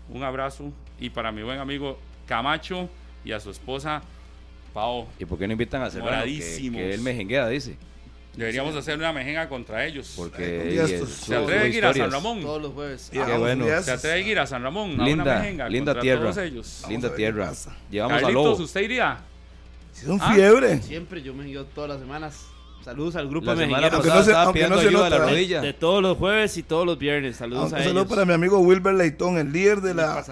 Un 0.09 0.23
abrazo. 0.23 0.71
Y 0.99 1.09
para 1.09 1.31
mi 1.31 1.43
buen 1.43 1.59
amigo 1.59 1.99
Camacho 2.27 2.89
y 3.27 3.31
a 3.33 3.39
su 3.39 3.49
esposa 3.51 4.01
Pao. 4.73 5.07
¿Y 5.19 5.25
por 5.25 5.37
qué 5.39 5.47
no 5.47 5.53
invitan 5.53 5.81
a 5.81 5.89
Serrano? 5.89 6.09
Que, 6.11 6.15
Moradísimos. 6.17 6.77
que 6.79 6.93
él 6.93 7.01
mejenguea, 7.01 7.47
dice. 7.47 7.75
Deberíamos 8.35 8.75
hacer 8.75 8.95
una 8.97 9.11
mejenga 9.11 9.49
contra 9.49 9.83
ellos. 9.85 10.13
Porque 10.15 10.77
es- 10.79 10.99
su- 10.99 11.07
¿Se 11.07 11.35
atreve 11.35 11.59
a 11.63 11.67
ir 11.67 11.83
a 11.85 11.93
San. 11.93 12.11
Ramón? 12.11 12.41
Todos 12.41 12.61
los 12.61 12.73
jueves. 12.73 13.11
A 13.11 13.27
los 13.27 13.39
bueno. 13.39 13.65
¿Se 13.81 13.91
atreve 13.91 14.13
a 14.15 14.19
ir 14.19 14.37
a 14.39 14.45
San 14.45 14.61
Ramón? 14.61 14.91
A 14.91 14.93
una 14.93 15.05
Linda, 15.05 15.39
mejenga 15.39 15.69
linda 15.69 15.91
contra 15.93 16.01
tierra. 16.03 16.21
todos 16.21 16.37
ellos. 16.37 16.77
Vamos 16.83 16.91
Linda 16.91 17.07
a 17.07 17.15
tierra. 17.15 17.53
Llevamos 17.89 18.17
a 18.17 18.21
Carlitos, 18.21 18.43
Lobo. 18.45 18.63
¿usted 18.63 18.81
iría? 18.81 19.17
Si 19.93 20.05
son 20.05 20.19
Ah. 20.21 20.33
fiebre. 20.35 20.81
Siempre 20.83 21.23
yo 21.23 21.33
me 21.33 21.45
guío 21.45 21.65
todas 21.65 21.89
las 21.89 21.99
semanas. 21.99 22.45
Saludos 22.85 23.15
al 23.15 23.27
grupo 23.27 23.55
de. 23.55 23.63
Aunque 23.65 24.07
no 24.09 24.23
se- 24.23 24.33
aunque 24.33 24.67
no 24.69 24.77
de 24.77 24.91
la 25.09 25.15
¿eh? 25.15 25.19
rodilla. 25.19 25.61
De 25.61 25.73
todos 25.73 26.03
los 26.03 26.15
jueves 26.17 26.55
y 26.57 26.61
todos 26.63 26.85
los 26.85 26.99
viernes. 26.99 27.37
Saludos 27.37 27.63
Aunque 27.63 27.75
a 27.75 27.77
Un 27.79 27.83
ellos. 27.85 27.93
saludo 27.95 28.07
para 28.07 28.25
mi 28.25 28.33
amigo 28.33 28.59
Wilber 28.59 28.93
Leitón, 28.93 29.39
el 29.39 29.51
líder 29.51 29.81
de 29.81 29.95
Mi 29.95 30.01
la 30.01 30.23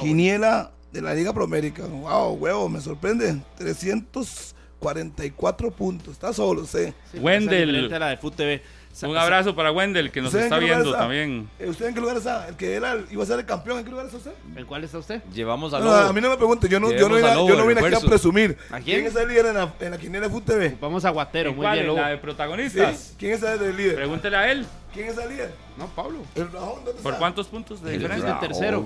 quiniela 0.00 0.72
de 0.92 1.00
la 1.02 1.14
Liga 1.14 1.32
Promérica. 1.32 1.84
Wow, 1.86 2.34
huevo, 2.34 2.68
me 2.68 2.80
sorprende. 2.80 3.36
344 3.58 5.70
puntos. 5.70 6.12
Está 6.14 6.32
solo, 6.32 6.64
sé. 6.66 6.92
Sí, 7.12 7.18
la 7.20 8.08
de 8.08 8.16
Food 8.18 8.32
TV. 8.34 8.62
Un 9.04 9.16
abrazo 9.16 9.56
para 9.56 9.72
Wendell 9.72 10.10
que 10.10 10.20
nos 10.20 10.28
¿Usted 10.28 10.40
en 10.40 10.44
está 10.44 10.58
viendo 10.58 10.84
está? 10.90 10.98
también. 10.98 11.48
Eh, 11.58 11.66
¿Usted 11.66 11.86
en 11.86 11.94
qué 11.94 12.00
lugar 12.02 12.18
está? 12.18 12.46
El 12.46 12.56
que 12.56 12.74
era, 12.74 12.94
iba 13.10 13.22
a 13.22 13.26
ser 13.26 13.38
el 13.38 13.46
campeón, 13.46 13.78
¿en 13.78 13.84
qué 13.86 13.90
lugar 13.90 14.04
está 14.04 14.18
usted? 14.18 14.32
¿En 14.54 14.66
cuál 14.66 14.84
está 14.84 14.98
usted? 14.98 15.22
Llevamos 15.32 15.72
a 15.72 15.78
No, 15.78 15.86
Lobo. 15.86 15.96
a 15.96 16.12
mí 16.12 16.20
no 16.20 16.28
me 16.28 16.36
pregunte, 16.36 16.68
yo 16.68 16.78
no, 16.78 16.92
yo 16.92 17.08
no 17.08 17.14
vine, 17.16 17.34
Lobo 17.34 17.48
yo 17.48 17.56
no 17.56 17.66
vine 17.66 17.80
aquí 17.80 17.94
a 17.94 18.00
presumir. 18.00 18.58
¿A 18.70 18.80
quién? 18.80 19.06
es 19.06 19.16
el 19.16 19.28
líder 19.28 19.46
en 19.46 19.54
la, 19.54 19.72
en 19.80 19.90
la 19.92 19.96
quiniela 19.98 20.28
de 20.28 20.40
TV? 20.42 20.76
Vamos 20.78 21.06
a 21.06 21.10
Guatero. 21.10 21.48
¿En 21.50 21.56
Muy 21.56 21.64
cuál? 21.64 21.72
bien, 21.72 21.84
¿En 21.84 21.88
Lobo. 21.88 22.00
la 22.02 22.08
de 22.10 22.16
¿Sí? 22.16 22.20
protagonistas? 22.20 23.14
¿Quién 23.18 23.32
es 23.32 23.42
el 23.42 23.76
líder? 23.78 23.94
Pregúntele 23.94 24.36
a 24.36 24.52
él. 24.52 24.66
¿Quién 24.92 25.08
es 25.08 25.16
el 25.16 25.28
líder? 25.30 25.52
No, 25.78 25.86
Pablo. 25.86 26.18
¿El 26.34 26.52
Rajón 26.52 26.84
dónde 26.84 26.92
¿Por 27.00 27.12
está? 27.12 27.18
cuántos 27.18 27.46
puntos 27.48 27.80
de 27.82 27.94
El 27.94 27.98
diferencia? 27.98 28.34
Rajón. 28.34 28.46
tercero. 28.48 28.84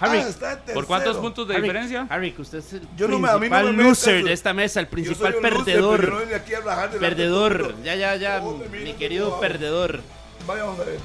Harry, 0.00 0.18
Ah, 0.18 0.28
está 0.28 0.60
¿Por 0.74 0.86
cuántos 0.86 1.16
puntos 1.18 1.46
de 1.48 1.54
Harry, 1.54 1.62
diferencia? 1.62 2.06
Harry, 2.10 2.32
que 2.32 2.42
usted 2.42 2.58
es 2.58 2.72
el 2.74 2.82
Yo 2.96 3.08
no 3.08 3.18
me- 3.18 3.28
a 3.28 3.32
mí 3.32 3.34
no 3.34 3.38
principal 3.40 3.64
me 3.66 3.72
metas 3.72 3.86
loser 3.86 4.24
de 4.24 4.32
esta 4.32 4.52
mesa, 4.52 4.80
el 4.80 4.86
Yo 4.86 4.90
principal 4.90 5.32
soy 5.32 5.36
un 5.36 5.42
loser, 5.50 5.64
perdedor. 5.64 6.00
pero 6.00 6.12
no 6.12 6.36
aquí 6.36 6.54
a 6.54 6.90
perdedor. 6.98 7.74
Ya, 7.82 7.94
ya, 7.94 8.16
ya, 8.16 8.42
mi 8.84 8.92
querido 8.94 9.38
perdedor. 9.40 10.00
Vamos 10.46 10.78
a 10.80 10.84
ver. 10.84 10.98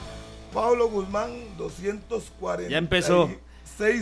Pablo 0.54 0.90
Guzmán, 0.90 1.32
240. 1.58 2.70
Ya 2.72 2.78
empezó. 2.78 3.30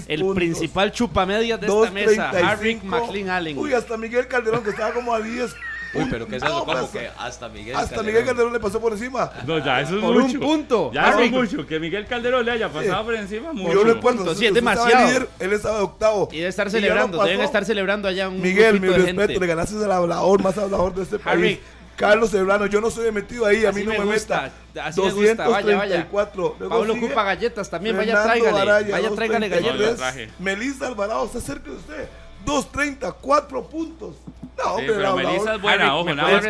El 0.08 0.26
principal 0.34 0.92
chupamedias 0.92 1.62
de 1.62 1.68
esta 1.68 1.92
mesa, 1.92 2.30
Harry 2.32 2.80
McLean 2.84 3.30
Allen. 3.30 3.58
Uy, 3.60 3.74
hasta 3.74 3.96
Miguel 3.98 4.28
Calderón, 4.28 4.64
que 4.64 4.72
estaba 4.72 4.92
como 4.94 5.14
a 5.14 5.20
10. 5.20 5.54
Uy, 5.94 6.06
pero 6.10 6.28
¿qué 6.28 6.36
es 6.38 6.44
eso? 6.44 6.52
No, 6.54 6.66
¿Cómo 6.66 6.92
que 6.92 7.10
hasta 7.18 7.50
Miguel 7.50 7.76
Hasta 7.76 7.96
Calderón? 7.96 8.06
Miguel 8.08 8.26
Calderón 8.26 8.54
le 8.54 8.60
pasó 8.60 8.80
por 8.82 8.92
encima. 8.94 9.32
No, 9.46 9.58
ya, 9.64 9.82
eso 9.82 9.96
es 9.96 10.02
Por 10.02 10.16
un 10.16 10.22
mucho. 10.24 10.40
punto. 10.40 10.92
Ya 10.94 11.10
eso 11.10 11.18
Harry. 11.18 11.26
es 11.28 11.32
mucho. 11.32 11.66
Que 11.68 11.80
Miguel 11.80 12.06
Calderón 12.06 12.46
le 12.46 12.52
haya 12.52 12.70
pasado 12.70 13.06
por 13.06 13.16
encima, 13.16 13.54
mucho. 13.54 13.74
Yo 13.74 13.84
recuerdo, 13.84 14.36
sí, 14.36 14.46
es 14.46 14.56
estaba 14.56 14.76
demasiado. 14.76 15.08
líder, 15.08 15.30
él 15.40 15.54
estaba 15.54 15.78
de 15.78 15.84
octavo. 15.84 16.30
Y 16.32 16.38
debe 16.38 16.50
estar 16.50 16.70
celebrando, 16.70 17.24
deben 17.24 17.42
estar 17.42 17.66
celebrando 17.66 18.08
allá 18.08 18.30
un 18.30 18.42
Miguel, 18.42 18.80
mi 18.80 18.88
respeto, 18.90 19.18
gente. 19.28 19.40
le 19.40 19.48
ganaste 19.48 19.76
al 19.84 19.92
hablador, 19.92 20.44
más 20.44 20.58
hablador 20.58 20.94
de 20.96 21.04
este 21.04 21.16
Harry. 21.26 21.42
país. 21.56 21.60
Carlos 21.96 22.30
Cebrano, 22.30 22.68
yo 22.68 22.80
no 22.80 22.92
soy 22.92 23.12
metido 23.12 23.44
ahí, 23.48 23.66
a 23.66 23.70
Así 23.72 23.80
mí 23.80 23.86
no 23.86 23.94
me 23.94 24.00
me, 24.06 24.14
gusta, 24.14 24.52
meta. 24.76 24.86
así 24.86 25.02
me 25.02 25.10
gusta, 25.12 25.48
vaya, 25.48 25.78
vaya. 25.78 25.98
234. 26.12 26.56
Pablo 26.70 26.94
sigue 26.94 27.06
ocupa 27.08 27.24
galletas 27.24 27.70
también, 27.72 27.98
vaya 27.98 28.16
Fernando 28.18 28.34
tráigale, 28.44 28.62
Araya, 28.72 28.92
vaya 28.92 29.10
tráigale 29.16 29.50
233. 29.50 29.98
No, 29.98 30.06
galletas. 30.06 30.40
Melissa 30.40 30.88
Alvarado, 30.88 31.26
está 31.26 31.42
cerca 31.42 31.72
de 31.72 31.76
usted. 31.76 32.08
234 32.48 33.64
puntos. 33.70 34.16
No, 34.58 34.64
Sí, 34.64 34.70
hombre, 34.70 34.86
el 34.88 34.93
pero 34.95 35.16
Melissa 35.16 35.56
es 35.56 35.62
buena, 35.62 35.84
Harry, 35.84 35.91
ojo, 35.95 36.06
¿me 36.06 36.16
nada 36.16 36.32
más 36.32 36.41
que 36.41 36.48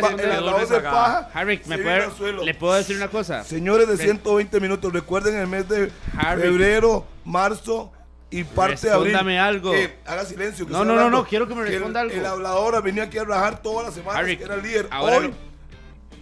el 0.76 0.82
paja. 0.82 1.30
Harry, 1.34 1.60
¿me 1.66 1.78
puede- 1.78 2.44
le 2.44 2.54
puedo 2.54 2.74
decir 2.74 2.96
una 2.96 3.08
cosa. 3.08 3.44
Señores 3.44 3.86
de 3.86 3.98
120 3.98 4.60
minutos, 4.60 4.90
recuerden 4.92 5.36
el 5.36 5.46
mes 5.46 5.68
de 5.68 5.90
Harry. 6.16 6.40
febrero, 6.40 7.04
marzo 7.26 7.92
y 8.30 8.44
parte 8.44 8.86
de 8.86 8.92
abril. 8.94 9.12
Respóndame 9.12 9.38
algo. 9.38 9.74
Eh, 9.74 9.94
haga 10.06 10.24
silencio. 10.24 10.66
que 10.66 10.72
No, 10.72 10.78
no, 10.80 10.84
no, 10.86 10.92
hablando. 10.92 11.18
no, 11.18 11.24
quiero 11.26 11.46
que 11.48 11.54
me 11.54 11.62
el- 11.62 11.68
responda 11.68 12.00
algo. 12.00 12.14
El 12.14 12.24
hablador 12.24 12.76
ha 12.76 12.80
venido 12.80 13.04
aquí 13.04 13.18
a 13.18 13.24
rajar 13.24 13.60
todas 13.60 13.86
las 13.86 13.94
semanas, 13.94 14.20
Harry, 14.20 14.38
que 14.38 14.44
era 14.44 14.54
el 14.54 14.62
líder. 14.62 14.88
ahora 14.90 15.16
Hoy, 15.18 15.24
lo- 15.28 15.48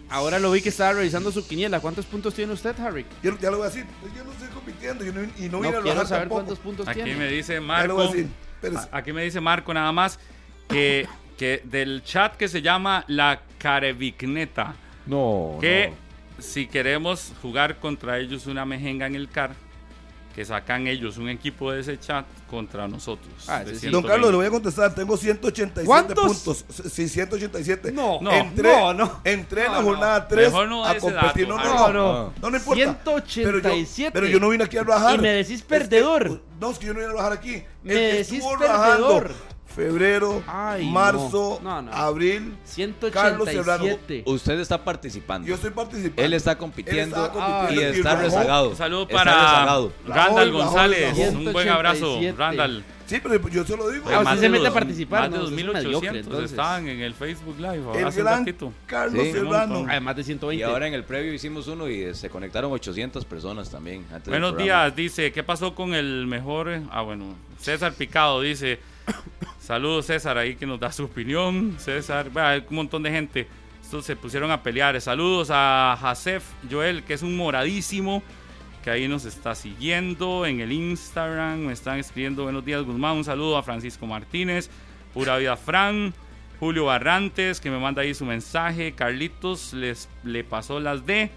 Ahora 0.08 0.38
lo 0.38 0.52
vi 0.52 0.62
que 0.62 0.68
estaba 0.68 0.92
revisando 0.92 1.32
su 1.32 1.44
quiniela. 1.48 1.80
¿Cuántos 1.80 2.06
puntos 2.06 2.32
tiene 2.32 2.52
usted, 2.52 2.78
Harry? 2.78 3.04
yo 3.24 3.36
ya 3.40 3.50
lo 3.50 3.56
voy 3.58 3.66
a 3.66 3.70
decir, 3.70 3.84
yo 4.14 4.22
no 4.24 4.30
estoy 4.30 4.46
compitiendo 4.48 5.04
y 5.04 5.12
no, 5.12 5.22
y 5.24 5.48
no 5.48 5.58
No 5.58 5.58
vine 5.62 5.68
a 5.68 5.80
quiero 5.80 5.84
rajar 5.94 6.06
saber 6.06 6.22
tampoco. 6.22 6.28
cuántos 6.44 6.58
puntos 6.60 6.86
Aquí 6.88 7.02
tiene. 7.02 7.18
me 7.18 7.26
dice 7.28 7.54
Ya 7.54 7.60
lo 7.60 7.66
Marco. 7.66 7.94
voy 7.94 8.04
a 8.06 8.10
decir. 8.10 8.28
Espérese. 8.62 8.88
Aquí 8.92 9.12
me 9.12 9.22
dice 9.22 9.40
Marco 9.40 9.72
nada 9.72 9.92
más 9.92 10.18
que, 10.68 11.06
que 11.38 11.62
del 11.64 12.02
chat 12.04 12.36
que 12.36 12.48
se 12.48 12.60
llama 12.62 13.04
La 13.08 13.40
Carevicneta, 13.58 14.74
No, 15.06 15.58
que 15.60 15.90
no. 15.90 16.42
si 16.42 16.66
queremos 16.66 17.32
jugar 17.42 17.76
contra 17.76 18.18
ellos 18.18 18.46
una 18.46 18.64
mejenga 18.64 19.06
en 19.06 19.14
el 19.14 19.28
CAR, 19.28 19.52
que 20.36 20.44
sacan 20.44 20.86
ellos 20.86 21.16
un 21.16 21.30
equipo 21.30 21.72
de 21.72 21.80
ese 21.80 21.98
chat 21.98 22.26
contra 22.48 22.86
nosotros. 22.86 23.32
Ah, 23.48 23.60
de 23.64 23.70
ese 23.72 23.74
sí. 23.76 23.80
120. 23.88 23.90
Don 23.90 24.02
Carlos, 24.06 24.30
le 24.30 24.36
voy 24.36 24.46
a 24.46 24.50
contestar. 24.50 24.94
Tengo 24.94 25.16
187 25.16 25.86
¿Cuántos? 25.86 26.24
puntos. 26.44 26.64
Sí, 26.92 27.08
187. 27.08 27.90
No, 27.90 28.18
no, 28.20 28.30
entré, 28.30 28.70
no, 28.70 28.92
no. 28.92 29.20
Entré 29.24 29.62
en 29.64 29.72
No, 29.72 29.78
la 29.78 29.82
jornada 29.82 30.28
3 30.28 30.48
Mejor 30.52 30.68
no 30.68 30.84
a 30.84 30.94
competir. 30.98 31.48
no, 31.48 31.56
no, 31.56 31.64
no, 31.64 31.92
No, 31.92 32.32
no, 32.42 32.50
no 32.50 32.56
importa. 32.58 32.82
187. 32.82 33.46
Pero 33.46 33.56
yo, 34.06 34.12
pero 34.12 34.26
yo 34.26 34.38
no 34.38 34.50
vine 34.50 34.64
aquí 34.64 34.76
a 34.76 34.82
rajar. 34.84 35.14
Y 35.14 35.22
me 35.22 35.30
decís 35.30 35.56
Es 35.56 35.62
que- 35.62 35.68
perdedor. 35.68 36.42
no, 36.60 36.70
es 36.70 36.78
que 36.78 36.86
yo 36.86 36.92
no 36.92 37.00
vine 37.00 37.10
a 37.12 37.14
rajar 37.14 37.32
aquí. 37.32 37.62
Me 37.82 37.92
El 37.94 37.98
que 37.98 38.16
decís 38.18 38.44
perdedor. 38.44 38.60
rajando 38.60 39.24
febrero, 39.76 40.42
Ay, 40.46 40.86
marzo, 40.90 41.60
no. 41.62 41.82
No, 41.82 41.82
no. 41.82 41.92
abril. 41.92 42.56
Carlos 43.12 43.48
Serrano. 43.48 43.84
187. 43.84 44.22
Usted 44.26 44.58
está 44.60 44.82
participando. 44.82 45.46
Yo 45.46 45.54
estoy 45.54 45.70
participando. 45.70 46.22
Él 46.22 46.32
está 46.32 46.56
compitiendo, 46.56 47.00
Él 47.02 47.08
estaba 47.08 47.30
compitiendo 47.32 47.92
y 47.92 47.96
y 47.96 47.98
está 47.98 48.16
rezagado. 48.16 48.70
Un 48.70 48.76
saludo 48.76 49.06
para 49.08 49.34
rezagado. 49.34 49.92
Randall 50.06 50.52
González. 50.52 51.16
Raúl, 51.18 51.46
Un 51.46 51.52
buen 51.52 51.68
abrazo, 51.68 52.18
187. 52.18 52.36
Randall. 52.38 52.84
Sí, 53.06 53.20
pero 53.22 53.48
yo 53.48 53.64
se 53.64 53.76
lo 53.76 53.88
digo. 53.90 54.04
Ah, 54.12 54.22
Más 54.24 54.34
se 54.34 54.40
de 54.40 54.48
mete 54.48 54.66
a 54.66 54.72
participar, 54.72 55.20
Más 55.20 55.30
de 55.30 55.38
no, 55.38 55.44
usted 55.44 55.56
es 55.58 55.60
un 55.60 55.66
2800 55.74 56.02
mediocre, 56.02 56.20
entonces. 56.20 56.50
estaban 56.50 56.88
en 56.88 57.00
el 57.00 57.14
Facebook 57.14 57.56
Live 57.58 57.84
el 58.00 58.04
hace 58.04 58.18
un 58.20 58.24
gran 58.26 58.38
ratito. 58.40 58.72
Carlos 58.86 59.24
Sí, 59.24 59.32
Serrano. 59.32 59.86
Además 59.88 60.16
de 60.16 60.22
Y 60.22 60.24
120. 60.24 60.64
ahora 60.64 60.88
en 60.88 60.94
el 60.94 61.04
previo 61.04 61.32
hicimos 61.32 61.68
uno 61.68 61.88
y 61.88 62.12
se 62.16 62.28
conectaron 62.30 62.72
800 62.72 63.24
personas 63.24 63.70
también. 63.70 64.04
antes 64.12 64.28
Buenos 64.28 64.56
días, 64.56 64.96
dice, 64.96 65.30
¿qué 65.30 65.44
pasó 65.44 65.72
con 65.74 65.94
el 65.94 66.26
mejor? 66.26 66.80
Ah, 66.90 67.02
bueno, 67.02 67.26
César 67.60 67.92
Picado 67.92 68.40
dice, 68.40 68.80
saludos 69.60 70.06
César, 70.06 70.38
ahí 70.38 70.56
que 70.56 70.66
nos 70.66 70.80
da 70.80 70.92
su 70.92 71.04
opinión. 71.04 71.76
César, 71.78 72.30
bueno, 72.30 72.48
hay 72.48 72.64
un 72.68 72.76
montón 72.76 73.02
de 73.02 73.10
gente. 73.10 73.46
Estos 73.82 74.04
se 74.04 74.16
pusieron 74.16 74.50
a 74.50 74.62
pelear. 74.62 75.00
Saludos 75.00 75.48
a 75.52 75.96
Jacef 76.00 76.44
Joel, 76.68 77.04
que 77.04 77.14
es 77.14 77.22
un 77.22 77.36
moradísimo, 77.36 78.22
que 78.82 78.90
ahí 78.90 79.06
nos 79.06 79.24
está 79.24 79.54
siguiendo 79.54 80.44
en 80.44 80.60
el 80.60 80.72
Instagram. 80.72 81.58
Me 81.66 81.72
están 81.72 81.98
escribiendo 81.98 82.42
buenos 82.42 82.64
días, 82.64 82.82
Guzmán. 82.82 83.16
Un 83.16 83.24
saludo 83.24 83.56
a 83.56 83.62
Francisco 83.62 84.06
Martínez, 84.06 84.70
Pura 85.14 85.36
Vida 85.36 85.56
Fran. 85.56 86.12
Julio 86.58 86.86
Barrantes, 86.86 87.60
que 87.60 87.70
me 87.70 87.78
manda 87.78 88.02
ahí 88.02 88.14
su 88.14 88.24
mensaje. 88.24 88.92
Carlitos 88.92 89.72
les, 89.72 90.08
le 90.24 90.42
pasó 90.42 90.80
las 90.80 91.04
de. 91.06 91.30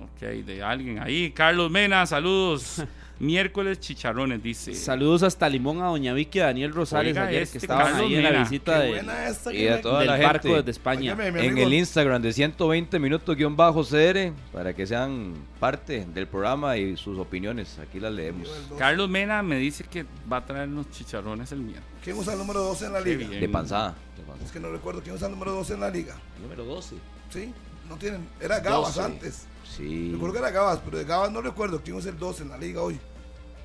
Ok, 0.00 0.20
de 0.20 0.62
alguien 0.62 1.00
ahí. 1.00 1.32
Carlos 1.32 1.70
Mena, 1.70 2.06
saludos. 2.06 2.82
Miércoles 3.18 3.78
chicharrones, 3.78 4.42
dice. 4.42 4.74
Saludos 4.74 5.22
hasta 5.22 5.48
Limón 5.48 5.80
a 5.80 5.86
Doña 5.86 6.12
Vicky 6.12 6.38
y 6.38 6.40
a 6.42 6.46
Daniel 6.46 6.72
Rosales 6.72 7.12
Oiga, 7.16 7.26
ayer 7.28 7.42
este 7.42 7.58
que 7.60 7.64
estaban 7.66 7.84
Carlos 7.92 8.00
ahí 8.08 8.14
en 8.16 8.22
la 8.24 8.30
Mena. 8.30 8.42
visita 8.42 8.78
de- 8.80 8.98
esta 9.28 9.54
Y 9.54 9.68
a 9.68 9.80
toda 9.80 9.98
del 10.00 10.08
la 10.08 10.16
barco 10.18 10.42
gente. 10.48 10.56
desde 10.58 10.70
España. 10.72 11.14
Mi 11.14 11.26
En 11.26 11.36
amigo, 11.38 11.66
el 11.68 11.72
Instagram 11.74 12.20
de 12.20 12.32
120 12.32 12.98
minutos 12.98 13.36
guion 13.36 13.54
bajo 13.56 13.84
CR 13.84 14.32
para 14.52 14.74
que 14.74 14.86
sean 14.86 15.34
parte 15.60 16.04
del 16.12 16.26
programa 16.26 16.76
y 16.76 16.96
sus 16.96 17.16
opiniones. 17.18 17.78
Aquí 17.78 18.00
las 18.00 18.12
leemos. 18.12 18.48
Carlos 18.76 19.08
Mena 19.08 19.40
me 19.42 19.56
dice 19.56 19.84
que 19.84 20.04
va 20.30 20.38
a 20.38 20.44
traer 20.46 20.68
unos 20.68 20.90
chicharrones 20.90 21.52
el 21.52 21.60
miércoles. 21.60 21.88
¿Quién 22.02 22.16
usa 22.18 22.32
el 22.32 22.38
número 22.40 22.60
12 22.60 22.86
en 22.86 22.92
la 22.92 23.00
liga? 23.00 23.28
De 23.28 23.48
panzada. 23.48 23.94
de 24.16 24.22
panzada. 24.24 24.44
Es 24.46 24.50
que 24.50 24.58
no 24.58 24.70
recuerdo 24.72 25.00
quién 25.00 25.14
usa 25.14 25.28
el 25.28 25.34
número 25.34 25.52
12 25.52 25.74
en 25.74 25.80
la 25.80 25.90
liga. 25.90 26.16
Número 26.42 26.64
12. 26.64 26.96
Sí, 27.30 27.52
no 27.88 27.96
tienen. 27.96 28.26
Era 28.40 28.58
Gabas 28.58 28.96
12. 28.96 29.02
antes. 29.12 29.46
Sí. 29.76 30.10
Recuerdo 30.12 30.34
que 30.34 30.38
era 30.40 30.50
Gabas, 30.50 30.80
pero 30.84 30.98
de 30.98 31.04
Gabas 31.04 31.30
no 31.32 31.40
recuerdo 31.40 31.80
quién 31.82 31.96
usa 31.96 32.10
el 32.10 32.18
12 32.18 32.42
en 32.42 32.48
la 32.50 32.58
liga 32.58 32.82
hoy. 32.82 32.98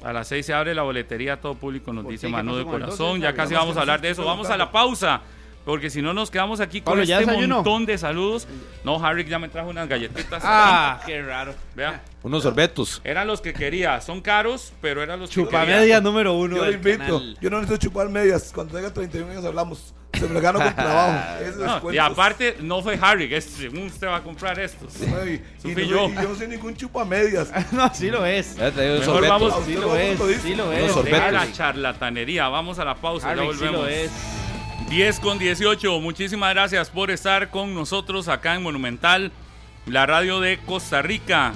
A 0.04 0.14
las 0.14 0.28
6 0.28 0.46
se 0.46 0.54
abre 0.54 0.76
la 0.76 0.84
boletería 0.84 1.42
todo 1.42 1.56
público, 1.56 1.92
nos 1.92 2.04
¿Por 2.04 2.12
dice 2.12 2.28
Manu 2.30 2.56
de 2.56 2.64
Corazón. 2.66 3.20
12? 3.20 3.20
Ya 3.22 3.34
casi 3.34 3.56
vamos 3.56 3.76
a 3.78 3.82
hablar 3.82 4.00
de 4.00 4.12
eso. 4.12 4.24
Vamos 4.24 4.50
a 4.50 4.58
la 4.58 4.72
pausa. 4.72 5.22
Porque 5.68 5.90
si 5.90 6.02
no 6.02 6.14
nos 6.14 6.32
quedamos 6.32 6.62
aquí 6.62 6.80
con 6.80 6.94
Pablo, 6.94 7.04
¿ya 7.04 7.20
este 7.20 7.30
desayunó? 7.30 7.56
montón 7.56 7.86
de 7.86 7.98
saludos. 7.98 8.48
No, 8.86 9.06
Harry 9.06 9.26
ya 9.26 9.38
me 9.38 9.50
trajo 9.50 9.70
unas 9.70 9.90
galletitas. 9.90 10.42
Ah, 10.46 11.02
qué 11.06 11.22
raro. 11.22 11.54
Vea, 11.76 12.02
Unos 12.24 12.44
sorbetos. 12.44 13.02
eran 13.04 13.28
los 13.28 13.42
que 13.42 13.52
quería. 13.54 14.00
Son 14.00 14.22
caros, 14.22 14.72
pero 14.82 15.04
eran 15.04 15.20
los 15.20 15.30
que 15.30 15.36
quería. 15.36 15.50
Chupamedia 15.50 16.00
número 16.00 16.34
uno 16.36 16.56
Yo 16.56 16.62
lo 16.62 16.66
del 16.72 16.76
invito. 16.76 16.98
canal. 17.00 17.38
Yo 17.42 17.50
no 17.50 17.58
necesito 17.60 17.90
chupar 17.90 18.08
medias. 18.08 18.52
Cuando 18.56 18.76
tenga 18.78 18.94
31 18.94 19.30
años 19.30 19.44
hablamos. 19.44 19.94
Se 20.14 20.26
me 20.26 20.34
lo 20.36 20.40
gano 20.42 20.58
con 20.60 20.74
trabajo. 20.76 21.82
No, 21.84 21.94
y 21.94 21.98
aparte, 21.98 22.56
no 22.62 22.82
fue 22.82 22.98
Harry, 23.02 23.28
que 23.28 23.42
según 23.42 23.84
usted 23.88 24.08
va 24.08 24.16
a 24.16 24.24
comprar 24.24 24.58
estos. 24.60 24.96
Ay, 25.22 25.44
y, 25.66 25.68
no 25.68 25.80
yo. 25.82 25.98
soy- 26.06 26.12
y 26.12 26.16
yo 26.16 26.30
no 26.30 26.36
soy 26.36 26.48
ningún 26.48 26.76
chupamedias. 26.78 27.52
No, 27.74 27.94
sí 27.94 28.10
lo 28.10 28.26
es. 28.26 28.56
Ya 28.56 28.72
Mejor 28.72 29.04
sorbetos. 29.04 29.30
vamos- 29.30 29.66
Sí 29.66 29.74
lo 29.74 29.96
es, 29.98 30.18
lo 30.18 30.28
sí 30.30 30.56
lo 30.56 30.72
es. 30.72 30.80
Deja 30.82 30.94
sorbetos. 30.94 31.32
la 31.34 31.52
charlatanería. 31.52 32.48
Vamos 32.48 32.80
a 32.80 32.86
la 32.86 32.96
pausa, 32.96 33.28
ya 33.36 33.42
Harry, 33.42 33.52
sí 33.52 33.58
volvemos. 33.60 33.82
lo 33.82 33.88
es. 33.90 34.12
10 34.90 35.20
con 35.20 35.38
18. 35.38 36.00
Muchísimas 36.00 36.54
gracias 36.54 36.90
por 36.90 37.12
estar 37.12 37.50
con 37.50 37.74
nosotros 37.74 38.30
acá 38.30 38.56
en 38.56 38.64
Monumental, 38.64 39.34
la 39.86 40.06
radio 40.06 40.40
de 40.40 40.60
Costa 40.60 41.02
Rica. 41.02 41.54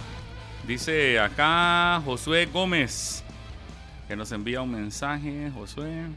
Dice 0.67 1.17
acá 1.17 2.01
Josué 2.03 2.47
Gómez, 2.47 3.23
que 4.09 4.17
nos 4.17 4.33
envía 4.33 4.61
un 4.61 4.71
mensaje. 4.71 5.49
Josué. 5.55 6.07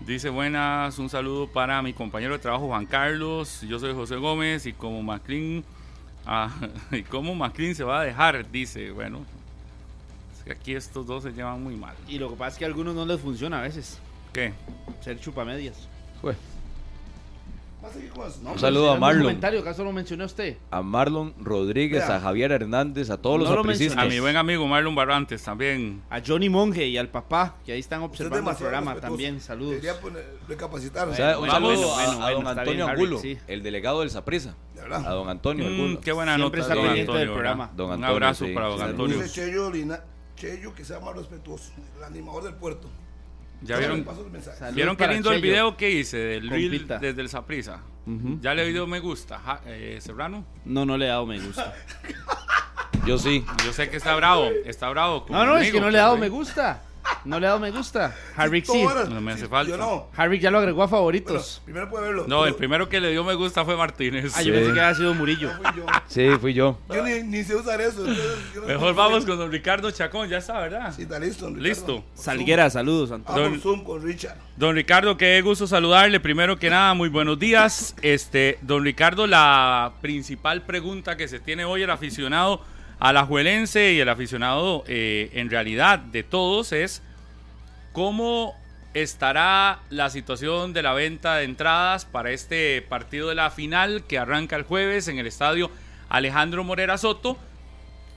Dice 0.00 0.28
buenas, 0.28 0.98
un 0.98 1.08
saludo 1.08 1.46
para 1.46 1.80
mi 1.82 1.92
compañero 1.92 2.32
de 2.32 2.40
trabajo 2.40 2.66
Juan 2.66 2.86
Carlos. 2.86 3.60
Yo 3.62 3.78
soy 3.78 3.94
José 3.94 4.16
Gómez 4.16 4.66
y 4.66 4.72
como 4.72 5.04
Maclin, 5.04 5.64
ah, 6.26 6.50
y 6.90 7.04
como 7.04 7.36
Maclin 7.36 7.76
se 7.76 7.84
va 7.84 8.00
a 8.00 8.04
dejar, 8.04 8.50
dice, 8.50 8.90
bueno, 8.90 9.24
es 10.36 10.42
que 10.42 10.52
aquí 10.52 10.74
estos 10.74 11.06
dos 11.06 11.22
se 11.22 11.32
llevan 11.32 11.62
muy 11.62 11.76
mal. 11.76 11.94
Y 12.08 12.18
lo 12.18 12.28
que 12.28 12.34
pasa 12.34 12.50
es 12.50 12.58
que 12.58 12.64
a 12.64 12.68
algunos 12.68 12.92
no 12.96 13.06
les 13.06 13.20
funciona 13.20 13.60
a 13.60 13.62
veces. 13.62 14.00
¿Qué? 14.32 14.52
Ser 15.00 15.20
chupamedias. 15.20 15.93
¿No? 18.42 18.52
Un 18.52 18.58
saludo 18.58 18.90
a 18.90 18.94
un 18.94 19.00
Marlon. 19.00 19.22
comentario, 19.24 19.60
¿acaso 19.60 19.84
lo 19.84 19.92
mencionó 19.92 20.24
usted? 20.24 20.56
A 20.70 20.80
Marlon 20.82 21.34
Rodríguez, 21.40 22.06
Vea. 22.06 22.16
a 22.16 22.20
Javier 22.20 22.52
Hernández, 22.52 23.10
a 23.10 23.18
todos 23.18 23.36
No 23.38 23.44
los 23.44 23.66
lo. 23.66 24.00
A 24.00 24.04
mi 24.06 24.20
buen 24.20 24.36
amigo 24.36 24.66
Marlon 24.66 24.94
Barrantes 24.94 25.42
también. 25.42 26.02
A 26.08 26.20
Johnny 26.26 26.48
Monge 26.48 26.86
y 26.86 26.96
al 26.96 27.08
papá, 27.08 27.56
que 27.66 27.72
ahí 27.72 27.80
están 27.80 28.00
es 28.02 28.06
observando 28.08 28.50
el 28.50 28.56
programa 28.56 28.92
respetuoso. 28.94 29.12
también. 29.12 29.40
Saludos. 29.40 29.76
Poner, 30.00 30.38
recapacitar. 30.48 31.08
O 31.08 31.14
sea, 31.14 31.38
un 31.38 31.50
saludo 31.50 31.72
bueno, 31.74 31.92
a, 31.92 31.94
bueno, 31.94 32.10
a 32.12 32.16
bueno, 32.32 32.38
don 32.38 32.46
Antonio 32.58 32.72
bien, 32.72 32.88
Harry, 32.88 33.02
Angulo, 33.02 33.18
sí. 33.20 33.38
el 33.46 33.62
delegado 33.62 34.00
del 34.00 34.10
Saprisa. 34.10 34.54
De 34.74 34.80
A 34.94 35.10
don 35.10 35.28
Antonio 35.28 35.64
Mm, 35.64 35.68
Angulo. 35.68 36.00
qué 36.00 36.12
buena 36.12 36.36
Siempre 36.36 36.60
nota 36.62 36.74
don 36.74 36.84
pendiente 36.84 37.12
del 37.12 37.20
Antonio, 37.20 37.34
programa. 37.34 37.70
Don 37.76 37.86
Un 37.86 37.92
Antonio, 37.92 38.12
abrazo 38.14 38.44
sí. 38.46 38.52
para 38.54 38.66
don. 38.68 38.80
Antonio. 38.82 39.16
Dice 39.18 39.30
Cheyo, 39.30 39.70
Lina- 39.70 40.00
Cheyo 40.36 40.74
que 40.74 40.84
sea 40.84 41.00
más 41.00 41.14
respetuoso. 41.16 41.70
El 41.98 42.04
animador 42.04 42.44
del 42.44 42.54
puerto. 42.54 42.88
¿Ya 43.64 43.78
vieron, 43.78 44.06
¿vieron 44.74 44.96
qué 44.96 45.08
lindo 45.08 45.32
el 45.32 45.40
video 45.40 45.76
que 45.76 45.90
hice 45.90 46.16
del 46.18 46.48
reel 46.50 46.86
desde 47.00 47.20
el 47.22 47.28
Saprisa? 47.28 47.80
Ya 48.40 48.54
le 48.54 48.66
dio 48.70 48.86
me 48.86 49.00
gusta. 49.00 49.38
Ja- 49.38 49.60
eh, 49.66 49.98
Serrano, 50.00 50.44
No, 50.64 50.84
no 50.84 50.96
le 50.98 51.06
he 51.06 51.08
dado 51.08 51.26
me 51.26 51.38
gusta. 51.40 51.74
Yo 53.06 53.18
sí. 53.18 53.44
yo 53.64 53.72
sé 53.74 53.90
que 53.90 53.98
está 53.98 54.14
bravo, 54.16 54.48
está 54.64 54.88
bravo. 54.88 55.26
No, 55.28 55.44
no, 55.44 55.58
es 55.58 55.70
que 55.70 55.78
no 55.80 55.90
le 55.90 55.98
he 55.98 56.00
dado 56.00 56.16
me 56.16 56.28
gusta. 56.30 56.82
No 57.24 57.40
le 57.40 57.46
he 57.46 57.48
dado 57.48 57.60
me 57.60 57.70
gusta. 57.70 58.14
Harry 58.36 58.60
sí. 58.60 58.66
Todas- 58.82 59.08
No 59.08 59.20
me 59.20 59.32
hace 59.32 59.42
sí, 59.44 59.48
falta. 59.48 59.70
Yo 59.70 59.76
no. 59.78 60.08
Harry 60.16 60.38
ya 60.38 60.50
lo 60.50 60.58
agregó 60.58 60.82
a 60.82 60.86
Bueno, 60.86 60.96
favoritos. 60.98 61.62
primero 61.64 61.88
puede 61.88 62.04
verlo. 62.06 62.24
No, 62.28 62.44
el 62.46 62.54
primero 62.54 62.88
que 62.88 63.00
le 63.00 63.10
dio 63.10 63.24
me 63.24 63.34
gusta 63.34 63.64
fue 63.64 63.76
Martínez. 63.76 64.32
Ah, 64.36 64.42
yo 64.42 64.52
pensé 64.52 64.72
que 64.74 64.80
había 64.80 64.94
sido 64.94 65.14
Murillo. 65.14 65.50
no 65.54 65.62
fui 65.72 65.80
yo. 65.80 65.86
Sí, 66.06 66.28
fui 66.40 66.54
yo. 66.54 66.78
Yo 66.92 67.02
ni, 67.02 67.22
ni 67.22 67.42
sé 67.44 67.56
usar 67.56 67.80
eso. 67.80 68.00
entonces 68.00 68.24
yo 68.54 68.60
no 68.60 68.66
Mejor 68.66 68.94
vamos 68.94 69.24
con 69.24 69.38
don 69.38 69.50
Ricardo 69.50 69.90
Chacón, 69.90 70.28
ya 70.28 70.38
está, 70.38 70.60
¿verdad? 70.60 70.92
Sí, 70.94 71.02
está 71.02 71.18
listo. 71.18 71.46
don 71.46 71.62
Listo. 71.62 72.04
Salguera, 72.14 72.68
saludos, 72.68 73.10
Antonio. 73.10 73.42
Don- 73.50 73.60
Zoom 73.60 73.84
con 73.84 74.02
Richard. 74.02 74.36
Don 74.56 74.74
Ricardo, 74.74 75.16
qué 75.16 75.40
gusto 75.42 75.66
saludarle. 75.66 76.20
Primero 76.20 76.58
que 76.58 76.68
nada, 76.70 76.94
muy 76.94 77.08
buenos 77.08 77.38
días. 77.38 77.96
Este, 78.02 78.58
don 78.62 78.84
Ricardo, 78.84 79.26
la 79.26 79.94
principal 80.00 80.62
pregunta 80.62 81.16
que 81.16 81.26
se 81.26 81.40
tiene 81.40 81.64
hoy 81.64 81.82
el 81.82 81.90
aficionado 81.90 82.62
alajuelense 83.00 83.92
y 83.92 84.00
el 84.00 84.08
aficionado 84.08 84.84
eh, 84.86 85.30
en 85.34 85.50
realidad 85.50 85.98
de 85.98 86.22
todos 86.22 86.72
es 86.72 87.02
cómo 87.94 88.56
estará 88.92 89.78
la 89.88 90.10
situación 90.10 90.72
de 90.72 90.82
la 90.82 90.94
venta 90.94 91.36
de 91.36 91.44
entradas 91.44 92.04
para 92.04 92.32
este 92.32 92.82
partido 92.82 93.28
de 93.28 93.36
la 93.36 93.50
final 93.50 94.02
que 94.02 94.18
arranca 94.18 94.56
el 94.56 94.64
jueves 94.64 95.06
en 95.06 95.18
el 95.18 95.28
estadio 95.28 95.70
Alejandro 96.08 96.64
Morera 96.64 96.98
Soto. 96.98 97.38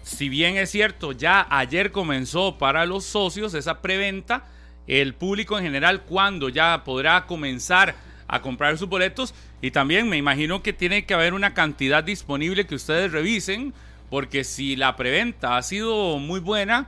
Si 0.01 0.29
bien 0.29 0.57
es 0.57 0.71
cierto, 0.71 1.11
ya 1.11 1.45
ayer 1.51 1.91
comenzó 1.91 2.57
para 2.57 2.87
los 2.87 3.05
socios 3.05 3.53
esa 3.53 3.83
preventa, 3.83 4.45
el 4.87 5.13
público 5.13 5.59
en 5.59 5.65
general 5.65 6.01
cuándo 6.01 6.49
ya 6.49 6.83
podrá 6.83 7.27
comenzar 7.27 7.93
a 8.27 8.41
comprar 8.41 8.79
sus 8.79 8.89
boletos 8.89 9.35
y 9.61 9.69
también 9.69 10.09
me 10.09 10.17
imagino 10.17 10.63
que 10.63 10.73
tiene 10.73 11.05
que 11.05 11.13
haber 11.13 11.35
una 11.35 11.53
cantidad 11.53 12.03
disponible 12.03 12.65
que 12.65 12.75
ustedes 12.75 13.11
revisen 13.11 13.75
porque 14.09 14.43
si 14.43 14.75
la 14.75 14.95
preventa 14.95 15.55
ha 15.55 15.61
sido 15.61 16.17
muy 16.17 16.39
buena 16.39 16.87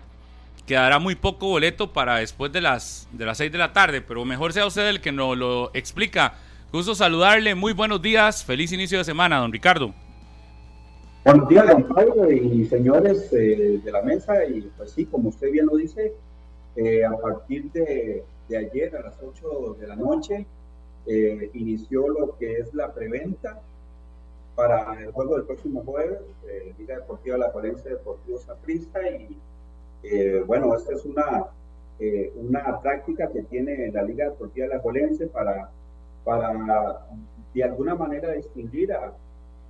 quedará 0.70 1.00
muy 1.00 1.16
poco 1.16 1.48
boleto 1.48 1.94
para 1.94 2.18
después 2.18 2.52
de 2.52 2.62
las 2.62 3.08
de 3.12 3.26
las 3.26 3.40
6 3.40 3.52
de 3.52 3.58
la 3.58 3.74
tarde, 3.74 4.02
pero 4.02 4.24
mejor 4.24 4.54
sea 4.54 4.68
usted 4.68 4.88
el 4.88 5.02
que 5.02 5.12
nos 5.12 5.36
lo 5.36 5.72
explica. 5.74 6.36
Gusto 6.72 6.94
saludarle, 6.94 7.56
muy 7.56 7.74
buenos 7.74 8.04
días, 8.04 8.46
feliz 8.46 8.72
inicio 8.72 9.00
de 9.00 9.04
semana, 9.04 9.40
don 9.40 9.52
Ricardo. 9.52 9.96
Buenos 11.26 11.50
días, 11.50 11.68
don 11.68 11.88
Pablo 11.88 12.32
y 12.32 12.66
señores 12.66 13.34
eh, 13.34 13.82
de 13.84 13.92
la 13.92 14.04
mesa. 14.04 14.46
Y 14.46 14.62
pues 14.78 14.92
sí, 14.92 15.08
como 15.08 15.30
usted 15.30 15.52
bien 15.52 15.66
lo 15.66 15.76
dice, 15.76 16.14
eh, 16.76 17.04
a 17.04 17.18
partir 17.18 17.72
de, 17.72 18.24
de 18.48 18.58
ayer 18.58 18.96
a 18.96 19.02
las 19.02 19.16
8 19.24 19.78
de 19.80 19.88
la 19.88 19.96
noche 19.96 20.46
eh, 21.08 21.50
inició 21.56 22.10
lo 22.10 22.38
que 22.38 22.60
es 22.60 22.72
la 22.76 22.94
preventa 22.94 23.60
para 24.54 25.02
el 25.02 25.12
juego 25.14 25.38
del 25.38 25.46
próximo 25.46 25.82
jueves, 25.84 26.20
eh, 26.48 26.76
Liga 26.78 26.98
Deportiva 26.98 27.38
La 27.38 27.50
Valencia 27.50 27.90
Deportivo 27.90 28.38
Saprissa. 28.38 29.10
Y 29.10 29.36
eh, 30.04 30.44
bueno, 30.46 30.76
esta 30.76 30.94
es 30.94 31.06
una, 31.06 31.46
eh, 32.00 32.32
una 32.36 32.80
práctica 32.82 33.28
que 33.28 33.44
tiene 33.44 33.92
la 33.92 34.04
Liga 34.04 34.26
Deportiva 34.30 34.68
La 34.68 34.80
Valencia 34.80 35.28
para, 35.32 35.70
para 36.24 37.06
de 37.54 37.64
alguna 37.64 37.96
manera 37.96 38.34
distinguir 38.34 38.94
a 38.94 39.14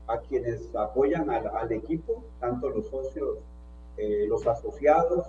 a 0.08 0.18
quienes 0.22 0.76
apoyan 0.76 1.30
al, 1.30 1.72
equipo, 1.72 2.24
tanto 2.40 2.68
los 2.70 2.88
socios, 2.88 3.38
eh, 3.96 4.26
los 4.28 4.48
asociados, 4.48 5.28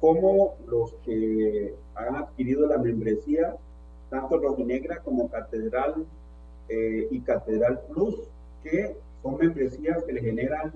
como 0.00 0.54
los 0.66 0.94
que 1.04 1.74
han 1.94 2.16
adquirido 2.16 2.66
la 2.66 2.78
membresía 2.78 3.54
tanto 4.08 4.38
Rojinegra 4.38 5.00
como 5.00 5.28
Catedral 5.28 6.06
y 6.68 7.20
Catedral 7.20 7.82
Plus, 7.92 8.18
que 8.62 8.96
son 9.22 9.36
membresías 9.36 10.02
que 10.04 10.12
le 10.14 10.22
generan 10.22 10.72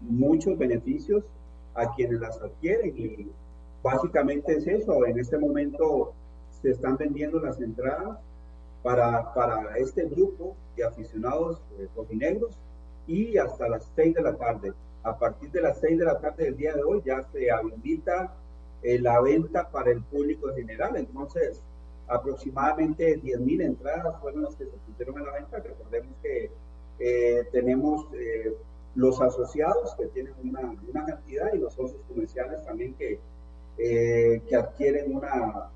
muchos 0.00 0.58
beneficios 0.58 1.22
a 1.76 1.94
quienes 1.94 2.20
las 2.20 2.40
adquieren 2.40 2.94
y 2.96 3.30
básicamente 3.82 4.56
es 4.56 4.66
eso. 4.66 5.06
En 5.06 5.18
este 5.18 5.38
momento 5.38 6.12
se 6.62 6.70
están 6.70 6.96
vendiendo 6.96 7.38
las 7.40 7.60
entradas 7.60 8.18
para, 8.82 9.32
para 9.34 9.76
este 9.76 10.04
grupo 10.06 10.56
de 10.76 10.84
aficionados 10.84 11.60
eh, 11.78 11.86
rojinegros 11.94 12.56
y 13.06 13.36
hasta 13.36 13.68
las 13.68 13.90
6 13.94 14.14
de 14.14 14.22
la 14.22 14.36
tarde. 14.36 14.72
A 15.02 15.16
partir 15.18 15.50
de 15.52 15.62
las 15.62 15.78
6 15.80 15.98
de 15.98 16.04
la 16.04 16.18
tarde 16.18 16.44
del 16.44 16.56
día 16.56 16.74
de 16.74 16.82
hoy 16.82 17.02
ya 17.04 17.22
se 17.32 17.50
habilita 17.50 18.34
eh, 18.82 18.98
la 18.98 19.20
venta 19.20 19.68
para 19.70 19.90
el 19.90 20.02
público 20.02 20.52
general. 20.54 20.96
Entonces, 20.96 21.62
aproximadamente 22.08 23.20
10.000 23.20 23.64
entradas 23.64 24.20
fueron 24.20 24.42
las 24.44 24.54
que 24.56 24.64
se 24.64 24.76
pusieron 24.86 25.18
a 25.18 25.22
la 25.24 25.32
venta. 25.32 25.58
Recordemos 25.58 26.14
que 26.22 26.50
eh, 26.98 27.48
tenemos 27.52 28.06
eh, 28.14 28.56
los 28.96 29.20
asociados 29.20 29.94
que 29.94 30.06
tienen 30.06 30.34
una, 30.42 31.06
cantidad 31.06 31.52
y 31.52 31.58
los 31.58 31.74
socios 31.74 32.00
comerciales 32.08 32.64
también 32.64 32.94
que, 32.94 33.20
que 33.76 34.56
adquieren 34.56 35.14
una, 35.14 35.70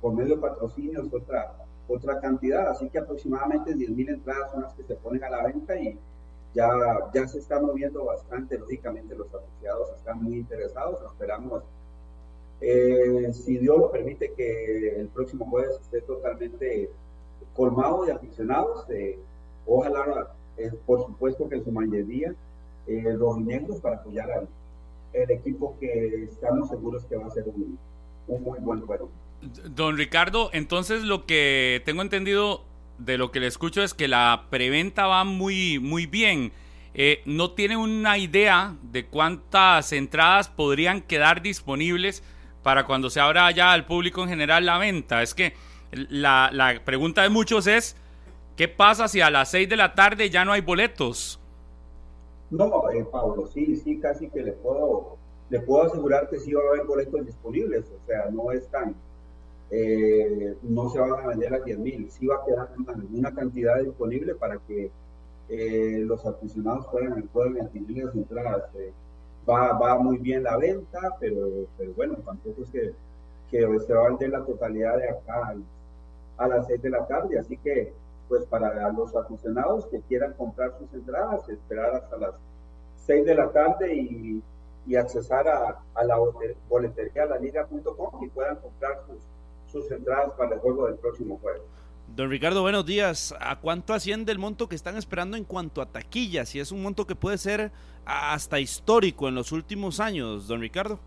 por 0.00 0.14
medio 0.14 0.36
de 0.36 0.40
patrocinios, 0.40 1.06
otra, 1.12 1.54
otra 1.88 2.20
cantidad. 2.20 2.68
Así 2.68 2.88
que 2.88 2.98
aproximadamente 2.98 3.74
10.000 3.74 4.08
entradas 4.08 4.50
son 4.50 4.62
las 4.62 4.74
que 4.74 4.84
se 4.84 4.94
ponen 4.96 5.22
a 5.24 5.30
la 5.30 5.44
venta 5.44 5.78
y 5.78 5.98
ya, 6.54 6.70
ya 7.12 7.26
se 7.26 7.38
está 7.38 7.60
moviendo 7.60 8.04
bastante, 8.04 8.58
lógicamente 8.58 9.14
los 9.14 9.26
asociados 9.28 9.90
están 9.96 10.22
muy 10.22 10.38
interesados, 10.38 11.00
esperamos, 11.12 11.64
eh, 12.60 13.32
si 13.32 13.58
Dios 13.58 13.76
lo 13.76 13.90
permite, 13.90 14.32
que 14.32 15.00
el 15.00 15.08
próximo 15.08 15.46
jueves 15.50 15.76
esté 15.80 16.00
totalmente 16.02 16.90
colmado 17.54 18.04
de 18.04 18.12
aficionados, 18.12 18.88
eh, 18.90 19.18
ojalá, 19.66 20.32
eh, 20.58 20.72
por 20.86 21.06
supuesto 21.06 21.48
que 21.48 21.56
en 21.56 21.64
su 21.64 21.72
mayoría, 21.72 22.34
los 22.86 23.38
negros 23.38 23.80
para 23.80 23.96
apoyar 23.96 24.30
al 24.30 24.48
el 25.14 25.30
equipo 25.30 25.76
que 25.80 26.24
estamos 26.24 26.68
seguros 26.68 27.04
que 27.04 27.16
va 27.16 27.26
a 27.26 27.30
ser 27.30 27.44
un, 27.46 27.78
un 28.26 28.42
muy 28.42 28.58
buen 28.58 28.80
juego. 28.80 29.10
Don 29.70 29.96
Ricardo, 29.96 30.50
entonces 30.52 31.02
lo 31.02 31.26
que 31.26 31.82
tengo 31.84 32.02
entendido 32.02 32.64
de 32.98 33.18
lo 33.18 33.30
que 33.30 33.40
le 33.40 33.46
escucho 33.46 33.82
es 33.82 33.94
que 33.94 34.08
la 34.08 34.46
preventa 34.50 35.06
va 35.06 35.24
muy, 35.24 35.78
muy 35.78 36.06
bien. 36.06 36.52
Eh, 36.94 37.22
¿No 37.24 37.50
tiene 37.52 37.76
una 37.76 38.18
idea 38.18 38.76
de 38.82 39.06
cuántas 39.06 39.92
entradas 39.92 40.48
podrían 40.48 41.00
quedar 41.00 41.42
disponibles 41.42 42.22
para 42.62 42.84
cuando 42.84 43.10
se 43.10 43.20
abra 43.20 43.50
ya 43.50 43.72
al 43.72 43.84
público 43.84 44.22
en 44.22 44.28
general 44.28 44.64
la 44.64 44.78
venta? 44.78 45.22
Es 45.22 45.34
que 45.34 45.54
la, 45.92 46.50
la 46.52 46.80
pregunta 46.84 47.22
de 47.22 47.28
muchos 47.28 47.66
es, 47.66 47.96
¿qué 48.56 48.68
pasa 48.68 49.08
si 49.08 49.20
a 49.20 49.30
las 49.30 49.50
6 49.50 49.68
de 49.68 49.76
la 49.76 49.94
tarde 49.94 50.30
ya 50.30 50.44
no 50.44 50.52
hay 50.52 50.60
boletos? 50.60 51.40
No, 52.50 52.90
eh, 52.90 53.04
Pablo, 53.10 53.46
sí, 53.46 53.76
sí, 53.76 53.98
casi 53.98 54.28
que 54.28 54.42
le 54.42 54.52
puedo, 54.52 55.16
le 55.50 55.60
puedo 55.60 55.84
asegurar 55.84 56.28
que 56.28 56.38
sí 56.38 56.52
va 56.52 56.62
a 56.62 56.74
haber 56.74 56.86
boletos 56.86 57.26
disponibles, 57.26 57.84
o 57.90 58.06
sea, 58.06 58.30
no 58.30 58.52
es 58.52 58.66
tan, 58.68 58.94
eh, 59.70 60.54
no 60.62 60.88
se 60.90 60.98
van 60.98 61.12
a 61.12 61.26
vender 61.26 61.54
a 61.54 61.58
10 61.58 61.78
mil, 61.78 62.10
sí 62.10 62.26
va 62.26 62.36
a 62.36 62.44
quedar 62.44 62.68
una, 63.10 63.34
cantidad 63.34 63.80
disponible 63.82 64.34
para 64.34 64.58
que 64.58 64.90
eh, 65.48 66.02
los 66.06 66.24
aficionados 66.24 66.86
puedan, 66.86 67.22
puedan 67.32 67.60
adquirir 67.60 68.04
las 68.04 68.14
entradas. 68.14 68.62
Eh, 68.76 68.92
va, 69.48 69.72
va 69.78 69.98
muy 69.98 70.18
bien 70.18 70.44
la 70.44 70.56
venta, 70.56 71.16
pero, 71.20 71.66
pero 71.76 71.92
bueno, 71.94 72.14
tampoco 72.24 72.62
es 72.62 72.70
que, 72.70 72.92
que 73.50 73.80
se 73.80 73.94
va 73.94 74.06
a 74.06 74.08
vender 74.08 74.30
la 74.30 74.44
totalidad 74.44 74.96
de 74.96 75.08
acá 75.10 75.54
a 76.36 76.48
las 76.48 76.66
6 76.66 76.82
de 76.82 76.90
la 76.90 77.06
tarde, 77.06 77.38
así 77.38 77.56
que 77.56 77.92
pues 78.34 78.46
para 78.46 78.90
los 78.92 79.14
aficionados 79.14 79.86
que 79.86 80.00
quieran 80.02 80.32
comprar 80.34 80.72
sus 80.78 80.92
entradas, 80.92 81.48
esperar 81.48 81.94
hasta 81.94 82.16
las 82.16 82.34
6 83.06 83.24
de 83.26 83.34
la 83.34 83.52
tarde 83.52 83.94
y, 83.94 84.42
y 84.86 84.96
accesar 84.96 85.46
a, 85.46 85.80
a 85.94 86.04
la 86.04 86.16
boletería 86.68 87.26
la 87.26 87.38
liga.com 87.38 88.24
y 88.24 88.28
puedan 88.28 88.56
comprar 88.56 89.00
sus 89.06 89.18
sus 89.74 89.90
entradas 89.90 90.30
para 90.38 90.54
el 90.54 90.60
juego 90.60 90.86
del 90.86 90.94
próximo 90.96 91.38
jueves. 91.42 91.62
Don 92.14 92.30
Ricardo, 92.30 92.62
buenos 92.62 92.86
días. 92.86 93.34
¿A 93.40 93.58
cuánto 93.58 93.92
asciende 93.92 94.30
el 94.30 94.38
monto 94.38 94.68
que 94.68 94.76
están 94.76 94.96
esperando 94.96 95.36
en 95.36 95.44
cuanto 95.44 95.82
a 95.82 95.86
taquillas? 95.86 96.50
Si 96.50 96.60
es 96.60 96.70
un 96.70 96.82
monto 96.82 97.06
que 97.06 97.16
puede 97.16 97.38
ser 97.38 97.72
hasta 98.04 98.60
histórico 98.60 99.26
en 99.28 99.34
los 99.34 99.50
últimos 99.52 99.98
años, 99.98 100.46
don 100.46 100.60
Ricardo. 100.60 101.00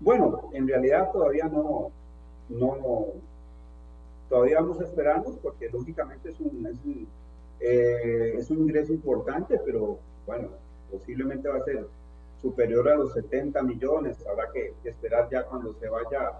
Bueno, 0.00 0.48
en 0.54 0.66
realidad 0.66 1.10
todavía 1.12 1.44
no, 1.44 1.90
no, 2.48 2.76
todavía 4.28 4.60
vamos 4.60 4.80
esperando 4.80 5.36
porque 5.42 5.68
lógicamente 5.70 6.30
es 6.30 6.40
un, 6.40 6.66
es 6.66 6.76
un, 6.84 7.08
eh, 7.60 8.34
es 8.38 8.50
un 8.50 8.58
ingreso 8.58 8.92
importante, 8.92 9.58
pero 9.64 9.98
bueno, 10.26 10.48
posiblemente 10.90 11.48
va 11.48 11.58
a 11.58 11.64
ser 11.64 11.86
superior 12.40 12.88
a 12.88 12.96
los 12.96 13.12
70 13.14 13.62
millones. 13.62 14.16
Habrá 14.26 14.50
que 14.52 14.72
esperar 14.84 15.28
ya 15.30 15.44
cuando 15.44 15.74
se 15.74 15.88
vaya 15.88 16.32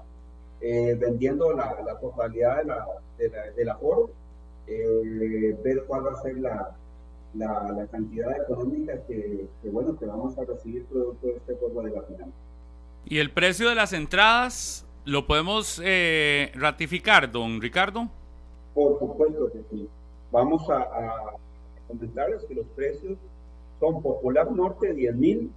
eh, 0.61 0.97
vendiendo 0.99 1.53
la, 1.53 1.77
la, 1.85 1.99
totalidad 1.99 2.59
de 2.59 2.65
la, 2.65 2.87
de 3.17 3.29
la, 3.29 3.51
del 3.51 3.69
aforo, 3.69 4.11
eh, 4.67 5.57
ver 5.63 5.85
cuál 5.87 6.07
va 6.07 6.13
a 6.13 6.23
ser 6.23 6.37
la, 6.39 6.77
la, 7.35 7.73
la 7.73 7.87
cantidad 7.87 8.37
económica 8.43 8.95
que, 9.07 9.47
que, 9.63 9.71
bueno, 9.71 9.99
que 9.99 10.07
vamos 10.07 10.37
a 10.39 10.45
recibir 10.45 10.85
producto 10.87 11.27
de 11.27 11.37
este 11.37 11.55
juego 11.55 11.83
de 11.83 11.91
la 11.91 12.03
final. 12.03 12.33
¿Y 13.05 13.19
el 13.19 13.33
precio 13.33 13.69
de 13.69 13.75
las 13.75 13.93
entradas 13.93 14.85
lo 15.09 15.27
podemos 15.27 15.81
eh, 15.83 16.53
ratificar, 16.55 17.31
don 17.31 17.61
Ricardo? 17.63 18.09
Por 18.75 18.99
supuesto 18.99 19.51
que 19.51 19.63
sí. 19.71 19.89
Vamos 20.31 20.69
a, 20.69 20.87
comentarles 21.87 22.45
que 22.45 22.55
los 22.55 22.67
precios 22.77 23.17
son 23.81 24.03
Popular 24.03 24.51
Norte 24.53 24.93
10 24.93 25.17
mil, 25.17 25.51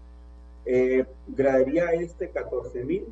eh, 0.65 1.05
Gradería 1.27 1.91
Este 1.91 2.29
14 2.29 2.85
mil, 2.85 3.05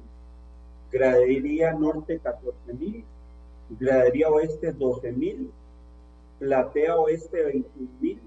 gradería 0.92 1.74
norte 1.74 2.20
14 2.20 2.74
mil, 2.74 3.04
gradería 3.80 4.30
oeste 4.30 4.72
12 4.72 5.12
mil, 5.12 5.52
platea 6.40 6.96
oeste 6.96 7.44
21 7.44 7.90
mil, 8.00 8.20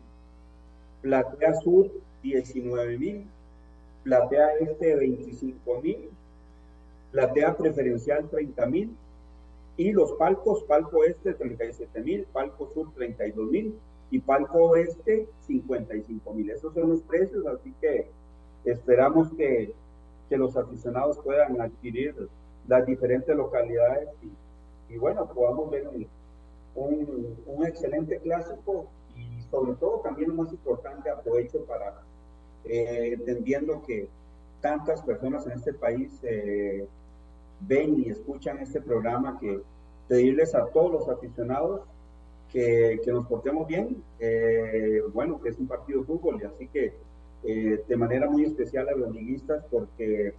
platea 1.01 1.55
sur 1.63 1.91
19 2.23 2.99
mil, 2.99 3.27
platea 4.05 4.53
este 4.61 4.97
25 4.97 5.81
mil, 5.81 6.11
platea 7.13 7.57
preferencial 7.57 8.29
30 8.29 8.67
mil 8.67 8.97
y 9.77 9.93
los 9.93 10.13
palcos, 10.13 10.65
palco 10.65 11.05
este 11.05 11.35
37 11.35 12.01
mil, 12.01 12.25
palco 12.33 12.69
sur 12.75 12.93
32 12.95 13.51
mil 13.51 13.79
y 14.11 14.19
palco 14.19 14.71
oeste 14.71 15.27
55 15.47 16.35
mil. 16.35 16.51
Esos 16.51 16.75
son 16.75 16.91
los 16.91 17.03
precios, 17.03 17.47
así 17.47 17.73
que 17.81 18.09
esperamos 18.65 19.33
que, 19.35 19.73
que 20.29 20.37
los 20.37 20.57
aficionados 20.57 21.19
puedan 21.19 21.61
adquirir 21.61 22.29
las 22.69 22.87
diferentes 22.87 23.35
localidades 23.35 24.09
y, 24.89 24.97
bueno, 24.99 25.27
podamos 25.27 25.71
ver 25.71 25.89
un, 25.89 27.37
un, 27.47 27.67
excelente 27.67 28.19
clásico 28.19 28.87
y 29.17 29.43
sobre 29.51 29.73
todo 29.75 30.01
también 30.01 30.31
lo 30.31 30.43
más 30.43 30.53
importante, 30.53 31.09
aprovecho 31.09 31.65
para, 31.65 32.03
eh, 32.65 33.15
entendiendo 33.15 33.83
que 33.83 34.09
tantas 34.61 35.01
personas 35.03 35.47
en 35.47 35.53
este 35.53 35.73
país 35.73 36.13
eh, 36.23 36.87
ven 37.67 38.01
y 38.01 38.11
escuchan 38.11 38.59
este 38.59 38.81
programa, 38.81 39.39
que 39.41 39.61
pedirles 40.09 40.55
a 40.55 40.67
todos 40.67 40.93
los 40.93 41.09
aficionados 41.09 41.83
que, 42.53 43.01
que 43.05 43.13
nos 43.13 43.27
portemos 43.27 43.67
bien, 43.67 44.03
eh, 44.21 45.03
bueno, 45.13 45.41
que 45.41 45.51
es 45.51 45.59
un 45.59 45.67
partido 45.67 46.01
de 46.01 46.07
fútbol 46.07 46.41
y 46.41 46.45
así 46.45 46.69
que 46.69 46.93
de 47.43 47.97
manera 47.97 48.31
muy 48.31 48.45
especial 48.45 48.89
a 48.89 48.93
los 48.93 49.13
liguistas 49.13 49.65
porque 49.69 50.33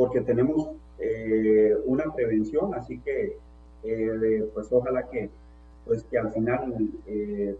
porque 0.00 0.22
tenemos 0.22 0.70
eh, 0.98 1.76
una 1.84 2.04
prevención, 2.14 2.74
así 2.74 2.98
que 3.00 3.36
eh, 3.82 4.50
pues 4.54 4.68
ojalá 4.70 5.08
que, 5.10 5.28
pues 5.84 6.04
que 6.04 6.16
al 6.16 6.32
final 6.32 6.90
eh, 7.06 7.54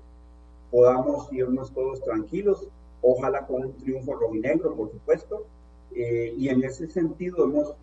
podamos 0.71 1.31
irnos 1.33 1.71
todos 1.73 2.03
tranquilos, 2.03 2.67
ojalá 3.03 3.47
con 3.47 3.67
un 3.67 3.73
triunfo 3.75 4.15
rojinegro, 4.15 4.75
por 4.75 4.91
supuesto, 4.91 5.45
y 5.93 6.49
en 6.49 6.63
ese 6.63 6.87
sentido 6.87 7.45
hemos 7.45 7.75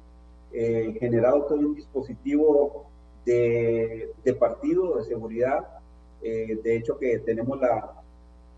generado 0.52 1.44
todo 1.44 1.60
un 1.60 1.76
dispositivo 1.76 2.86
de, 3.26 4.14
partido, 4.40 4.98
de 4.98 5.04
seguridad, 5.04 5.68
de 6.22 6.76
hecho 6.76 6.98
que 6.98 7.20
tenemos 7.20 7.60
la, 7.60 7.94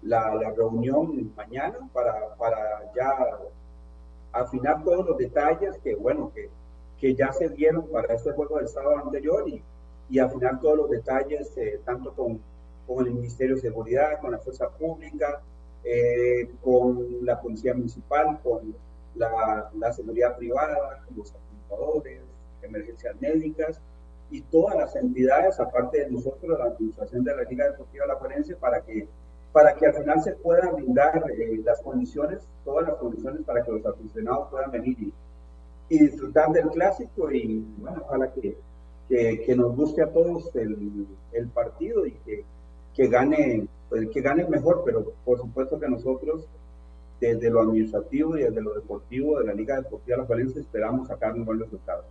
la, 0.04 0.52
reunión 0.56 1.34
mañana 1.36 1.78
para, 1.92 2.36
para 2.36 2.92
ya 2.96 3.12
afinar 4.32 4.84
todos 4.84 5.06
los 5.08 5.18
detalles 5.18 5.78
que, 5.84 5.96
bueno, 5.96 6.32
que, 6.34 6.50
que 7.00 7.16
ya 7.16 7.32
se 7.32 7.50
dieron 7.50 7.88
para 7.88 8.14
este 8.14 8.32
juego 8.32 8.58
del 8.58 8.68
sábado 8.68 8.98
anterior 8.98 9.48
y, 9.48 9.62
y 10.10 10.20
afinar 10.20 10.60
todos 10.60 10.78
los 10.78 10.90
detalles, 10.90 11.56
eh, 11.58 11.80
tanto 11.86 12.14
con, 12.14 12.42
con, 12.88 13.06
el 13.06 13.14
Ministerio 13.14 13.56
de 13.56 13.62
Seguridad, 13.62 14.20
con 14.20 14.32
la 14.32 14.40
Fuerza 14.40 14.70
Pública, 14.70 15.42
eh, 15.84 16.50
con 16.64 17.26
la 17.26 17.40
Policía 17.40 17.74
Municipal, 17.74 18.40
con 18.44 18.76
la, 19.16 19.94
seguridad 19.94 20.36
privada, 20.38 21.04
los 21.16 21.34
apuntadores, 21.70 22.22
emergencias 22.62 23.16
médicas, 23.22 23.80
y 24.32 24.42
todas 24.42 24.76
las 24.76 24.96
entidades, 24.96 25.60
aparte 25.60 26.06
de 26.06 26.12
nosotros, 26.12 26.58
la 26.58 26.66
Administración 26.66 27.24
de 27.24 27.36
la 27.36 27.44
Liga 27.44 27.66
Deportiva 27.66 28.06
La 28.06 28.16
Juelense, 28.16 28.56
para 28.56 28.82
que, 28.82 29.08
para 29.52 29.74
que 29.74 29.88
al 29.88 29.96
final 29.96 30.22
se 30.22 30.34
puedan 30.34 30.76
brindar 30.76 31.24
eh, 31.32 31.62
las 31.64 31.82
condiciones, 31.82 32.48
todas 32.64 32.88
las 32.88 32.98
condiciones 32.98 33.42
para 33.44 33.64
que 33.64 33.72
los 33.72 33.86
aficionados 33.86 34.50
puedan 34.52 34.70
venir 34.70 34.96
y, 35.00 35.14
y 35.90 36.00
disfrutar 36.00 36.52
del 36.52 36.70
clásico 36.70 37.32
y 37.32 37.66
bueno, 37.80 38.04
ojalá 38.06 38.32
que, 38.32 38.56
que, 39.08 39.42
que 39.42 39.56
nos 39.56 39.76
guste 39.76 40.04
a 40.04 40.12
todos 40.12 40.56
el, 40.56 41.08
el 41.32 41.48
partido 41.48 42.06
y 42.06 42.12
que, 42.24 42.46
que 42.94 43.08
gane 43.08 43.68
pues, 43.90 44.08
que 44.10 44.22
gane 44.22 44.48
mejor, 44.48 44.84
pero 44.86 45.12
por 45.26 45.40
supuesto 45.40 45.80
que 45.80 45.90
nosotros 45.90 46.48
desde 47.20 47.50
lo 47.50 47.62
administrativo 47.62 48.38
y 48.38 48.44
desde 48.44 48.62
lo 48.62 48.74
deportivo 48.74 49.40
de 49.40 49.46
la 49.46 49.54
Liga 49.54 49.76
Deportiva 49.76 50.18
La 50.18 50.24
Valencia 50.24 50.62
esperamos 50.62 51.08
sacar 51.08 51.34
un 51.34 51.46
buen 51.46 51.60
resultado. 51.60 52.06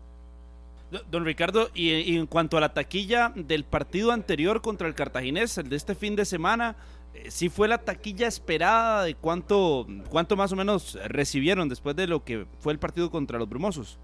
Don 1.10 1.24
Ricardo, 1.24 1.68
y, 1.74 2.16
en 2.16 2.26
cuanto 2.26 2.56
a 2.56 2.60
la 2.60 2.72
taquilla 2.72 3.32
del 3.34 3.64
partido 3.64 4.10
anterior 4.10 4.62
contra 4.62 4.88
el 4.88 4.94
Cartaginés, 4.94 5.58
el 5.58 5.68
de 5.68 5.76
este 5.76 5.94
fin 5.94 6.16
de 6.16 6.24
semana, 6.24 6.76
eh, 7.14 7.30
¿sí 7.30 7.50
fue 7.50 7.68
la 7.68 7.78
taquilla 7.78 8.26
esperada 8.26 9.04
de 9.04 9.14
cuánto, 9.14 9.86
cuánto 10.08 10.34
más 10.34 10.50
o 10.52 10.56
menos 10.56 10.98
recibieron 11.06 11.68
después 11.68 11.94
de 11.94 12.06
lo 12.06 12.24
que 12.24 12.46
fue 12.60 12.72
el 12.72 12.78
partido 12.78 13.10
contra 13.10 13.38
los 13.38 13.48
Brumosos? 13.48 13.98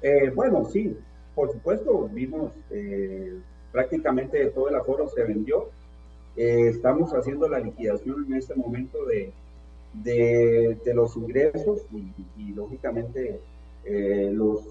Eh, 0.00 0.30
bueno, 0.34 0.64
sí, 0.64 0.96
por 1.34 1.52
supuesto, 1.52 2.08
vimos 2.10 2.52
eh, 2.70 3.38
prácticamente 3.70 4.46
todo 4.46 4.70
el 4.70 4.76
aforo 4.76 5.08
se 5.08 5.24
vendió. 5.24 5.68
estamos 6.36 7.12
haciendo 7.12 7.48
la 7.48 7.58
liquidación 7.58 8.24
en 8.28 8.34
este 8.34 8.54
momento 8.54 9.04
de, 9.04 9.32
de, 10.02 10.78
los 10.94 11.16
ingresos 11.16 11.82
y, 11.92 12.52
lógicamente 12.52 13.40
los 14.32 14.62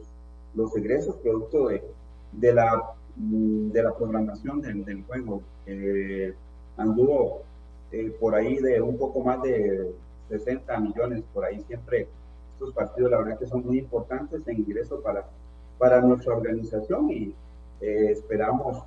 los 0.57 0.75
egresos 0.75 1.15
producto 1.17 1.67
de, 1.67 1.83
de, 2.31 2.53
la, 2.53 2.93
mm, 3.15 3.69
de 3.69 3.83
la 3.83 3.95
programación 3.95 4.59
del, 4.59 4.83
del 4.83 5.03
juego. 5.03 5.41
Eh, 5.65 6.33
anduvo 6.75 7.43
eh, 7.91 8.11
por 8.19 8.35
ahí 8.35 8.57
de 8.57 8.81
un 8.81 8.97
poco 8.97 9.21
más 9.21 9.41
de 9.43 9.91
60 10.29 10.79
millones, 10.79 11.23
por 11.33 11.45
ahí 11.45 11.63
siempre 11.67 12.07
estos 12.53 12.73
partidos 12.73 13.11
la 13.11 13.19
verdad 13.19 13.39
que 13.39 13.47
son 13.47 13.65
muy 13.65 13.77
importantes 13.79 14.41
en 14.47 14.57
ingreso 14.57 14.99
para, 15.01 15.25
para 15.77 16.01
nuestra 16.01 16.35
organización 16.35 17.09
y 17.11 17.33
eh, 17.81 18.11
esperamos, 18.11 18.83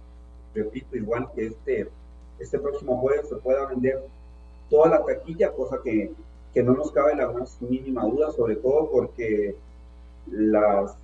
repito, 0.55 0.97
igual 0.97 1.31
que 1.35 1.47
este, 1.47 1.89
este 2.39 2.59
próximo 2.59 2.99
jueves 2.99 3.29
se 3.29 3.37
pueda 3.37 3.67
vender 3.67 4.05
toda 4.69 4.89
la 4.89 5.05
taquilla, 5.05 5.53
cosa 5.53 5.79
que, 5.83 6.12
que 6.52 6.62
no 6.62 6.74
nos 6.74 6.90
cabe 6.93 7.14
la 7.16 7.31
más 7.31 7.60
mínima 7.60 8.05
duda, 8.05 8.32
sobre 8.32 8.56
todo 8.56 8.90
porque 8.90 9.56
las 10.27 10.97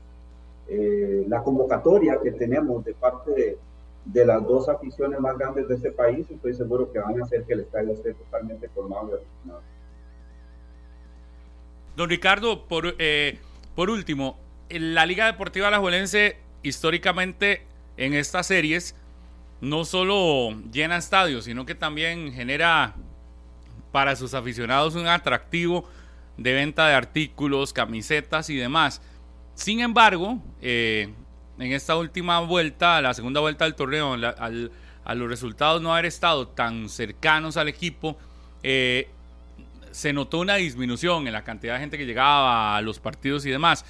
eh, 0.69 1.25
la 1.29 1.43
convocatoria 1.45 2.19
que 2.21 2.33
tenemos 2.33 2.85
de 2.85 2.93
parte 2.95 3.57
de, 4.05 4.25
las 4.25 4.45
dos 4.47 4.69
aficiones 4.69 5.21
más 5.21 5.39
grandes 5.39 5.69
de 5.69 5.77
este 5.77 5.93
país, 5.93 6.27
estoy 6.29 6.55
seguro 6.55 6.91
que 6.93 6.99
van 6.99 7.21
a 7.21 7.25
hacer 7.25 7.45
que 7.45 7.53
el 7.53 7.61
estadio 7.61 7.93
esté 7.93 8.15
totalmente 8.15 8.69
formado 8.71 9.21
Don 11.97 12.09
Ricardo, 12.09 12.67
por, 12.67 12.97
eh, 12.99 13.39
por 13.77 13.91
último, 13.91 14.37
la 14.69 15.07
Liga 15.07 15.27
Deportiva 15.27 15.69
Alajuelense 15.69 16.37
históricamente 16.63 17.63
en 17.97 18.15
estas 18.15 18.49
series 18.49 18.97
no 19.61 19.85
solo 19.85 20.51
llena 20.73 20.97
estadios, 20.97 21.45
sino 21.45 21.65
que 21.65 21.75
también 21.75 22.33
genera 22.33 22.95
para 23.97 24.15
sus 24.15 24.35
aficionados 24.35 24.95
un 24.95 25.07
atractivo 25.07 25.89
de 26.37 26.53
venta 26.53 26.87
de 26.87 26.93
artículos, 26.93 27.73
camisetas 27.73 28.51
y 28.51 28.57
demás. 28.57 29.01
Sin 29.55 29.81
embargo, 29.81 30.39
eh, 30.61 31.15
en 31.59 31.73
esta 31.73 31.97
última 31.97 32.41
vuelta, 32.41 33.01
la 33.01 33.15
segunda 33.15 33.41
vuelta 33.41 33.65
del 33.65 33.75
torneo, 33.75 34.13
a 34.13 35.15
los 35.15 35.29
resultados 35.31 35.81
no 35.81 35.95
haber 35.95 36.05
estado 36.05 36.47
tan 36.47 36.91
cercanos 36.91 37.57
al 37.57 37.69
equipo, 37.69 38.19
eh, 38.63 39.09
se 39.93 40.13
notó 40.13 40.41
una 40.41 40.57
disminución 40.57 41.27
en 41.27 41.33
la 41.33 41.43
cantidad 41.43 41.73
de 41.73 41.81
gente 41.81 41.97
que 41.97 42.05
llegaba 42.05 42.77
a 42.77 42.83
los 42.83 43.01
partidos 43.01 43.47
y 43.47 43.51
demás. 43.51 43.87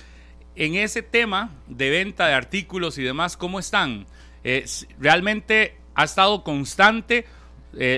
En 0.55 0.77
ese 0.77 1.03
tema 1.03 1.51
de 1.67 1.91
venta 1.91 2.29
de 2.29 2.35
artículos 2.35 2.97
y 2.99 3.03
demás, 3.03 3.37
¿cómo 3.37 3.59
están? 3.59 4.07
Eh, 4.45 4.67
¿Realmente 5.01 5.79
ha 5.97 6.05
estado 6.05 6.45
constante 6.45 7.27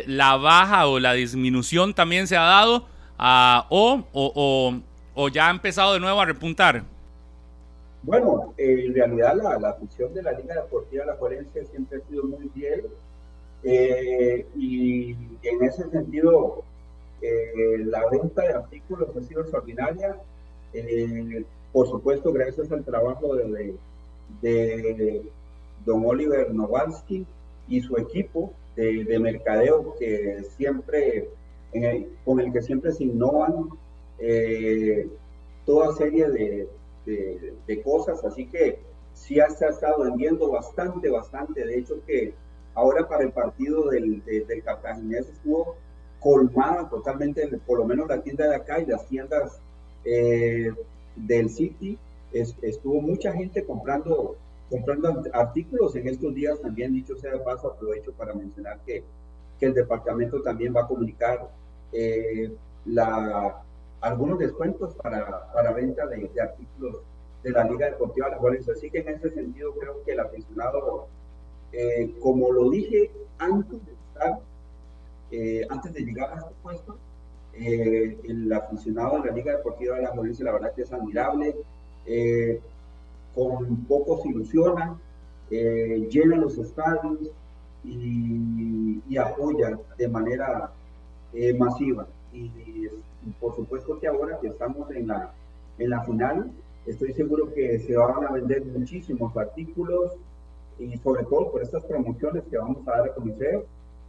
la 0.06 0.36
baja 0.36 0.86
o 0.86 0.98
la 0.98 1.12
disminución 1.12 1.94
también 1.94 2.26
se 2.26 2.36
ha 2.36 2.42
dado? 2.42 2.86
Ah, 3.18 3.66
o, 3.70 5.28
ya 5.32 5.48
ha 5.48 5.50
empezado 5.50 5.94
de 5.94 6.00
nuevo 6.00 6.20
a 6.20 6.24
repuntar? 6.24 6.84
Bueno, 8.02 8.54
en 8.56 8.94
realidad 8.94 9.34
la, 9.34 9.58
la 9.58 9.70
afición 9.70 10.14
de 10.14 10.22
la 10.22 10.32
Liga 10.32 10.54
Deportiva 10.54 11.04
La 11.04 11.16
Juelense 11.16 11.66
siempre 11.66 11.98
ha 11.98 12.08
sido 12.08 12.24
muy 12.24 12.48
fiel 12.50 12.86
eh, 13.64 14.46
y 14.56 15.10
en 15.42 15.62
ese 15.62 15.88
sentido 15.90 16.62
eh, 17.20 17.78
la 17.78 18.08
venta 18.08 18.42
de 18.42 18.54
artículos 18.54 19.08
ha 19.16 19.20
sido 19.22 19.42
extraordinaria. 19.42 20.16
Eh, 20.72 21.44
por 21.72 21.88
supuesto, 21.88 22.32
gracias 22.32 22.70
al 22.72 22.84
trabajo 22.84 23.34
de, 23.34 23.74
de, 24.40 25.22
don 25.84 26.04
Oliver 26.06 26.52
Nowalski 26.52 27.26
y 27.68 27.80
su 27.80 27.96
equipo 27.96 28.52
de, 28.84 29.18
mercadeo 29.18 29.94
que 29.98 30.42
siempre, 30.56 31.28
con 32.24 32.40
el 32.40 32.52
que 32.52 32.62
siempre 32.62 32.92
se 32.92 33.04
innovan 33.04 33.68
toda 35.64 35.94
serie 35.96 36.28
de, 36.28 36.68
de, 37.66 37.82
cosas, 37.82 38.24
así 38.24 38.46
que 38.46 38.78
sí 39.14 39.40
ha 39.40 39.46
estado 39.46 40.04
vendiendo 40.04 40.50
bastante, 40.50 41.10
bastante. 41.10 41.64
De 41.64 41.78
hecho 41.78 42.02
que 42.06 42.34
ahora 42.74 43.08
para 43.08 43.24
el 43.24 43.32
partido 43.32 43.88
del, 43.90 44.24
del 44.24 44.62
Cartaginés 44.62 45.28
estuvo 45.28 45.76
colmada 46.20 46.88
totalmente, 46.88 47.46
por 47.66 47.78
lo 47.78 47.84
menos 47.84 48.08
la 48.08 48.22
tienda 48.22 48.48
de 48.48 48.56
acá 48.56 48.80
y 48.80 48.86
las 48.86 49.06
tiendas 49.06 49.60
eh, 50.04 50.72
del 51.16 51.50
City, 51.50 51.98
estuvo 52.32 53.00
mucha 53.00 53.32
gente 53.32 53.64
comprando 53.64 54.36
comprando 54.70 55.22
artículos 55.32 55.96
en 55.96 56.08
estos 56.08 56.34
días 56.34 56.60
también, 56.60 56.92
dicho 56.92 57.16
sea 57.16 57.32
de 57.32 57.38
paso, 57.40 57.68
aprovecho 57.68 58.12
para 58.12 58.34
mencionar 58.34 58.78
que, 58.84 59.02
que 59.58 59.66
el 59.66 59.74
departamento 59.74 60.42
también 60.42 60.74
va 60.74 60.82
a 60.82 60.86
comunicar 60.86 61.48
eh, 61.92 62.52
la, 62.84 63.62
algunos 64.00 64.38
descuentos 64.38 64.94
para, 64.96 65.50
para 65.52 65.72
venta 65.72 66.06
de, 66.06 66.30
artículos 66.40 66.96
de 67.42 67.50
la 67.50 67.64
Liga 67.64 67.86
Deportiva 67.86 68.28
La 68.28 68.36
Juárez. 68.36 68.68
Así 68.68 68.90
que 68.90 68.98
en 68.98 69.08
ese 69.08 69.30
sentido 69.30 69.72
creo 69.74 70.02
que 70.04 70.12
el 70.12 70.20
aficionado, 70.20 71.06
eh, 71.72 72.14
como 72.20 72.52
lo 72.52 72.70
dije 72.70 73.10
antes 73.38 73.84
de 73.84 73.92
estar, 73.92 74.40
eh, 75.30 75.66
antes 75.68 75.92
de 75.92 76.00
llegar 76.00 76.32
a 76.32 76.38
este 76.38 76.54
puesto, 76.62 76.98
el 77.54 78.52
aficionado 78.52 79.20
de 79.20 79.30
la 79.30 79.34
Liga 79.34 79.56
Deportiva 79.56 79.96
de 79.96 80.02
la 80.02 80.10
Juárez, 80.10 80.38
la 80.40 80.52
verdad 80.52 80.74
que 80.74 80.82
es 80.82 80.92
admirable, 80.92 81.56
con 83.38 83.84
poco 83.84 84.20
se 84.22 84.28
ilusiona, 84.30 84.98
llena 85.50 86.36
los 86.36 86.58
estadios 86.58 87.30
y, 87.84 89.00
y 89.08 89.16
de 89.98 90.08
manera 90.08 90.72
masiva. 91.56 92.06
Y 92.32 92.50
por 93.40 93.54
supuesto 93.54 93.98
que 94.00 94.08
ahora 94.08 94.38
que 94.40 94.48
estamos 94.48 94.90
en 94.90 95.08
la, 95.08 95.32
en 95.78 95.90
la 95.90 96.02
final, 96.02 96.50
estoy 96.86 97.12
seguro 97.12 97.52
que 97.54 97.78
se 97.80 97.96
van 97.96 98.24
a 98.24 98.32
vender 98.32 98.64
muchísimos 98.64 99.36
artículos 99.36 100.12
y 100.78 100.96
sobre 100.98 101.24
todo 101.24 101.50
por 101.50 101.62
estas 101.62 101.84
promociones 101.84 102.44
que 102.50 102.56
vamos 102.56 102.86
a 102.86 102.90
dar 102.90 103.08
a 103.08 103.14
conocer 103.14 103.64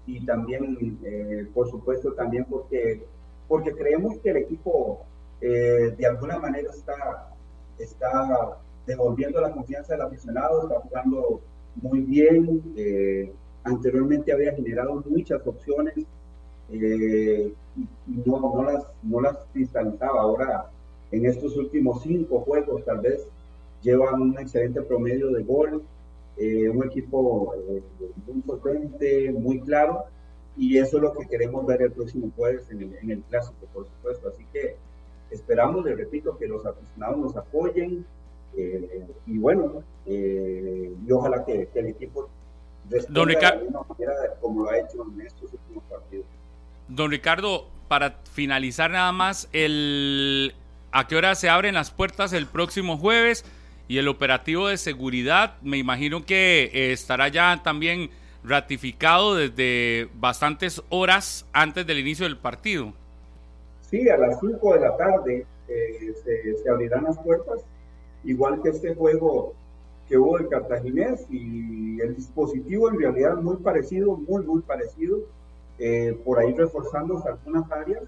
y 0.06 0.26
también, 0.26 0.98
eh, 1.04 1.48
por 1.54 1.70
supuesto, 1.70 2.14
también 2.14 2.46
porque, 2.50 3.04
porque 3.48 3.74
creemos 3.74 4.18
que 4.20 4.32
el 4.32 4.38
equipo 4.38 5.02
eh, 5.42 5.94
de 5.98 6.06
alguna 6.06 6.40
manera 6.40 6.70
está, 6.72 7.34
está 7.78 8.58
devolviendo 8.90 9.40
la 9.40 9.52
confianza 9.52 9.94
del 9.94 10.02
aficionado, 10.02 10.64
está 10.64 10.80
jugando 10.82 11.42
muy 11.82 12.02
bien. 12.02 12.74
Eh, 12.76 13.32
anteriormente 13.64 14.34
había 14.34 14.54
generado 14.54 15.04
muchas 15.08 15.46
opciones 15.46 16.06
eh, 16.72 17.54
no, 18.26 18.40
no, 18.40 18.64
las, 18.64 18.84
no 19.04 19.22
las 19.22 19.38
cristalizaba. 19.54 20.22
Ahora, 20.22 20.70
en 21.12 21.26
estos 21.26 21.56
últimos 21.58 22.04
cinco 22.04 22.42
juegos, 22.42 22.86
tal 22.86 23.00
vez 23.00 23.26
llevan 23.82 24.22
un 24.22 24.38
excelente 24.38 24.82
promedio 24.82 25.32
de 25.32 25.44
gol, 25.44 25.84
eh, 26.38 26.70
un 26.70 26.86
equipo 26.86 27.54
eh, 27.56 27.82
muy 28.28 28.42
potente, 28.42 29.32
muy 29.32 29.60
claro, 29.62 30.04
y 30.58 30.78
eso 30.78 30.98
es 30.98 31.04
lo 31.04 31.14
que 31.14 31.28
queremos 31.28 31.66
ver 31.66 31.82
el 31.82 31.92
próximo 31.92 32.32
jueves 32.36 32.70
en 32.70 32.82
el, 32.82 32.96
en 33.02 33.12
el 33.12 33.22
clásico, 33.24 33.66
por 33.74 33.86
supuesto. 33.86 34.30
Así 34.30 34.46
que 34.54 34.76
esperamos, 35.32 35.86
le 35.86 35.96
repito, 35.96 36.38
que 36.38 36.48
los 36.48 36.66
aficionados 36.66 37.18
nos 37.18 37.38
apoyen, 37.38 38.06
eh, 38.58 39.08
y 39.28 39.38
bueno, 39.38 39.84
y 40.06 41.12
ojalá 41.12 41.46
que, 41.46 41.70
el 41.74 41.88
equipo 41.88 42.30
Don 43.10 43.28
Ricardo, 43.28 43.86
como 44.42 44.64
lo 44.64 44.72
ha 44.72 44.80
hecho 44.80 45.06
en 45.14 45.22
estos 45.22 45.54
últimos 45.54 45.84
partidos. 45.84 46.26
Don 46.88 47.12
Ricardo, 47.12 47.68
para 47.88 48.18
finalizar 48.32 48.90
nada 48.90 49.12
más, 49.12 49.48
el, 49.54 50.56
¿a 50.92 51.08
qué 51.08 51.16
hora 51.16 51.36
se 51.36 51.50
abren 51.50 51.76
las 51.76 51.92
puertas 51.92 52.34
el 52.34 52.48
próximo 52.48 52.98
jueves? 52.98 53.46
y 53.90 53.98
el 53.98 54.08
operativo 54.08 54.68
de 54.68 54.78
seguridad, 54.78 55.56
me 55.64 55.78
imagino 55.78 56.24
que 56.24 56.70
eh, 56.72 56.94
estará 56.94 57.28
ya 57.28 57.60
también 57.64 58.12
ratificado 58.44 59.36
desde 59.36 60.08
bastantes 60.14 60.82
horas 60.90 61.48
antes 61.54 61.88
del 61.88 61.98
inicio 61.98 62.26
del 62.26 62.38
partido. 62.38 62.94
Sí, 63.90 64.08
a 64.08 64.18
las 64.18 64.40
5 64.40 64.74
de 64.76 64.80
la 64.80 64.96
tarde 64.96 65.46
eh, 65.68 66.14
se, 66.24 66.70
abrirán 66.70 67.06
las 67.06 67.18
puertas, 67.18 67.62
igual 68.24 68.62
que 68.62 68.70
este 68.70 68.96
juego 68.96 69.54
que 70.08 70.18
hubo 70.18 70.40
en 70.40 70.48
Cartaginés 70.48 71.26
y 71.30 72.02
el 72.02 72.16
dispositivo 72.16 72.90
en 72.90 73.00
realidad 73.00 73.38
muy 73.38 73.58
parecido, 73.58 74.18
muy, 74.18 74.44
muy 74.44 74.62
parecido, 74.62 75.20
eh, 75.78 76.20
por 76.26 76.40
ahí 76.40 76.54
reforzando 76.54 77.24
algunas 77.26 77.72
áreas, 77.72 78.04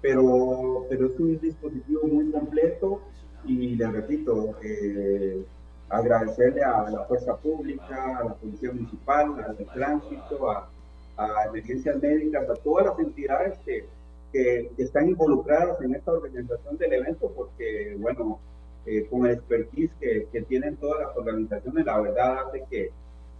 pero, 0.00 0.86
pero 0.88 1.06
es 1.06 1.18
un 1.18 1.38
dispositivo 1.40 2.06
muy 2.06 2.30
completo 2.30 3.00
y 3.44 3.74
le 3.74 3.90
repito, 3.90 4.54
eh, 4.62 5.44
agradecerle 5.88 6.62
a 6.62 6.88
la 6.90 7.04
Fuerza 7.04 7.36
Pública, 7.36 8.18
a 8.18 8.24
la 8.24 8.34
Policía 8.34 8.72
Municipal, 8.72 9.44
al 9.44 9.56
Tránsito, 9.74 10.50
a, 10.50 10.68
a, 11.16 11.46
Emergencias 11.46 12.00
Médicas, 12.00 12.48
a 12.48 12.54
todas 12.54 12.86
las 12.86 12.98
entidades 12.98 13.58
que, 13.64 13.84
que, 14.32 14.70
están 14.78 15.08
involucradas 15.08 15.80
en 15.82 15.94
esta 15.94 16.12
organización 16.12 16.78
del 16.78 16.94
evento, 16.94 17.30
porque, 17.36 17.96
bueno, 17.98 18.38
eh, 18.86 19.06
con 19.10 19.26
el 19.26 19.34
expertise 19.34 19.90
que, 20.00 20.26
que, 20.32 20.42
tienen 20.42 20.76
todas 20.76 21.00
las 21.06 21.16
organizaciones, 21.16 21.86
la 21.86 22.00
verdad 22.00 22.46
hace 22.46 22.64
que, 22.70 22.90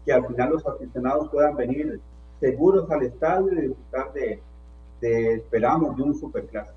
que 0.05 0.13
al 0.13 0.27
final 0.27 0.51
los 0.51 0.67
aficionados 0.67 1.29
puedan 1.31 1.57
venir 1.57 2.01
seguros 2.41 2.91
al 2.91 3.03
estadio 3.03 3.53
y 3.53 3.69
disfrutar 3.69 4.13
de, 4.13 4.41
de 5.01 5.35
esperamos, 5.35 5.97
de 5.97 6.03
un 6.03 6.19
superclásico. 6.19 6.77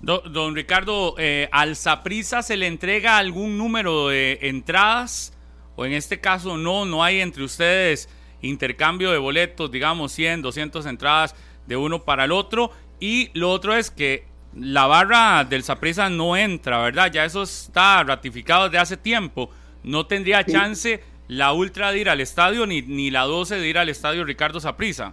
Don, 0.00 0.54
Ricardo, 0.54 1.14
eh, 1.18 1.48
¿al 1.52 1.76
Saprisa 1.76 2.42
se 2.42 2.56
le 2.56 2.66
entrega 2.66 3.18
algún 3.18 3.58
número 3.58 4.08
de 4.08 4.38
entradas? 4.42 5.32
O 5.76 5.84
en 5.84 5.92
este 5.92 6.20
caso 6.20 6.56
no, 6.56 6.84
no 6.84 7.02
hay 7.02 7.20
entre 7.20 7.44
ustedes 7.44 8.08
intercambio 8.40 9.10
de 9.10 9.18
boletos, 9.18 9.70
digamos 9.70 10.12
100, 10.12 10.42
200 10.42 10.86
entradas 10.86 11.34
de 11.66 11.76
uno 11.76 12.04
para 12.04 12.24
el 12.24 12.32
otro. 12.32 12.70
Y 13.00 13.30
lo 13.34 13.50
otro 13.50 13.74
es 13.74 13.90
que 13.90 14.24
la 14.56 14.86
barra 14.86 15.44
del 15.44 15.62
Saprisa 15.62 16.08
no 16.08 16.36
entra, 16.36 16.80
¿verdad? 16.82 17.10
Ya 17.12 17.24
eso 17.24 17.42
está 17.42 18.02
ratificado 18.04 18.64
desde 18.64 18.78
hace 18.78 18.96
tiempo. 18.96 19.50
No 19.82 20.06
tendría 20.06 20.44
chance 20.44 21.00
la 21.28 21.52
Ultra 21.52 21.90
de 21.90 21.98
ir 21.98 22.08
al 22.08 22.20
estadio 22.20 22.66
ni, 22.66 22.82
ni 22.82 23.10
la 23.10 23.22
12 23.22 23.56
de 23.56 23.68
ir 23.68 23.78
al 23.78 23.88
estadio 23.88 24.24
Ricardo 24.24 24.60
Saprisa. 24.60 25.12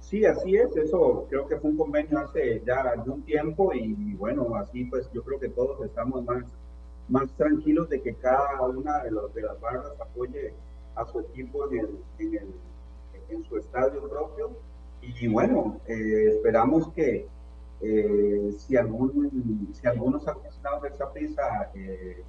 Sí, 0.00 0.24
así 0.26 0.56
es, 0.56 0.76
eso 0.76 1.26
creo 1.30 1.48
que 1.48 1.56
fue 1.56 1.70
un 1.70 1.76
convenio 1.76 2.18
hace 2.18 2.62
ya 2.66 2.82
algún 2.82 3.22
tiempo 3.22 3.72
y, 3.72 3.94
bueno, 4.14 4.54
así 4.56 4.84
pues 4.84 5.10
yo 5.12 5.22
creo 5.22 5.40
que 5.40 5.48
todos 5.48 5.82
estamos 5.86 6.22
más, 6.24 6.44
más 7.08 7.34
tranquilos 7.36 7.88
de 7.88 8.02
que 8.02 8.14
cada 8.16 8.60
una 8.60 9.02
de, 9.04 9.10
los, 9.10 9.32
de 9.34 9.42
las 9.42 9.58
barras 9.60 9.86
apoye 9.98 10.52
a 10.96 11.06
su 11.06 11.20
equipo 11.20 11.70
en, 11.70 11.78
el, 11.78 11.88
en, 12.18 12.54
en 13.30 13.44
su 13.44 13.56
estadio 13.56 14.06
propio 14.06 14.50
y 15.02 15.26
bueno, 15.26 15.80
eh, 15.88 16.28
esperamos 16.36 16.92
que 16.92 17.26
eh, 17.82 18.52
si, 18.58 18.76
algún, 18.76 19.70
si 19.72 19.86
algunos 19.86 20.26
aficionados 20.28 20.82
de 20.82 20.88
esa 20.88 21.12
prisa 21.12 21.70
eh, 21.74 22.22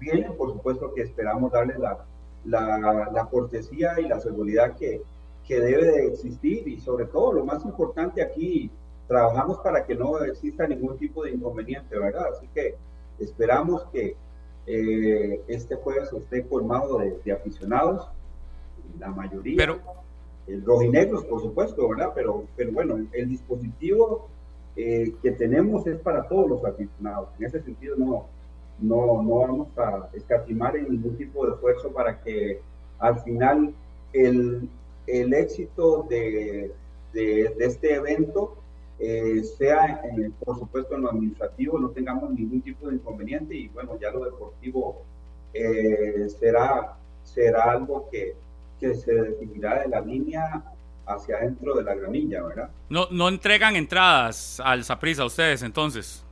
vienen, 0.00 0.36
por 0.36 0.52
supuesto 0.52 0.92
que 0.92 1.02
esperamos 1.02 1.52
darles 1.52 1.78
la, 1.78 2.04
la, 2.44 3.10
la 3.12 3.26
cortesía 3.26 4.00
y 4.00 4.08
la 4.08 4.20
seguridad 4.20 4.76
que, 4.76 5.02
que 5.46 5.60
debe 5.60 5.86
de 5.86 6.06
existir 6.06 6.66
y 6.66 6.80
sobre 6.80 7.06
todo 7.06 7.32
lo 7.32 7.44
más 7.44 7.64
importante 7.64 8.20
aquí, 8.20 8.70
trabajamos 9.06 9.58
para 9.58 9.86
que 9.86 9.94
no 9.94 10.18
exista 10.24 10.66
ningún 10.66 10.98
tipo 10.98 11.24
de 11.24 11.30
inconveniente, 11.30 11.96
¿verdad? 11.96 12.26
Así 12.34 12.48
que 12.52 12.74
esperamos 13.20 13.84
que 13.92 14.16
eh, 14.66 15.40
este 15.46 15.76
jueves 15.76 16.12
esté 16.12 16.44
colmado 16.46 16.98
de, 16.98 17.32
aficionados, 17.32 18.08
la 18.98 19.08
mayoría, 19.08 19.56
pero, 19.56 19.78
el 20.48 20.64
rojinegros 20.64 21.24
por 21.24 21.40
supuesto, 21.40 21.88
¿verdad? 21.88 22.10
Pero, 22.14 22.44
pero 22.56 22.72
bueno, 22.72 22.98
el 23.12 23.28
dispositivo 23.28 24.28
eh, 24.76 25.14
que 25.22 25.30
tenemos 25.32 25.86
es 25.86 25.98
para 26.00 26.28
todos 26.28 26.48
los 26.48 26.64
aficionados, 26.64 27.28
en 27.38 27.46
ese 27.46 27.62
sentido 27.62 27.96
no, 27.96 28.26
no, 28.78 29.22
no 29.22 29.36
vamos 29.36 29.68
a 29.78 30.08
escatimar 30.12 30.76
en 30.76 30.90
ningún 30.90 31.16
tipo 31.16 31.46
de 31.46 31.52
esfuerzo 31.52 31.90
para 31.90 32.20
que 32.20 32.60
al 32.98 33.20
final 33.20 33.74
el, 34.12 34.68
el 35.06 35.34
éxito 35.34 36.06
de, 36.08 36.72
de, 37.12 37.54
este 37.60 37.94
evento 37.94 38.56
eh, 38.98 39.42
sea, 39.44 40.02
eh, 40.04 40.30
por 40.44 40.58
supuesto, 40.58 40.94
en 40.94 41.02
lo 41.02 41.10
administrativo, 41.10 41.78
no 41.78 41.90
tengamos 41.90 42.30
ningún 42.30 42.62
tipo 42.62 42.88
de 42.88 42.96
inconveniente 42.96 43.54
y 43.54 43.68
bueno, 43.68 43.98
ya 44.00 44.10
lo 44.10 44.24
deportivo 44.24 45.02
eh, 45.52 46.28
será, 46.38 46.96
será 47.24 47.72
algo 47.72 48.08
que, 48.10 48.34
que 48.80 48.94
se 48.94 49.14
definirá 49.14 49.80
de 49.82 49.88
la 49.88 50.00
línea 50.00 50.64
hacia 51.06 51.36
adentro 51.36 51.74
de 51.74 51.84
la 51.84 51.94
gramilla, 51.94 52.42
¿verdad? 52.42 52.70
No, 52.88 53.06
no 53.10 53.28
entregan 53.28 53.76
entradas 53.76 54.60
al 54.64 54.84
Saprisa 54.84 55.24
ustedes 55.24 55.62
entonces. 55.62 56.24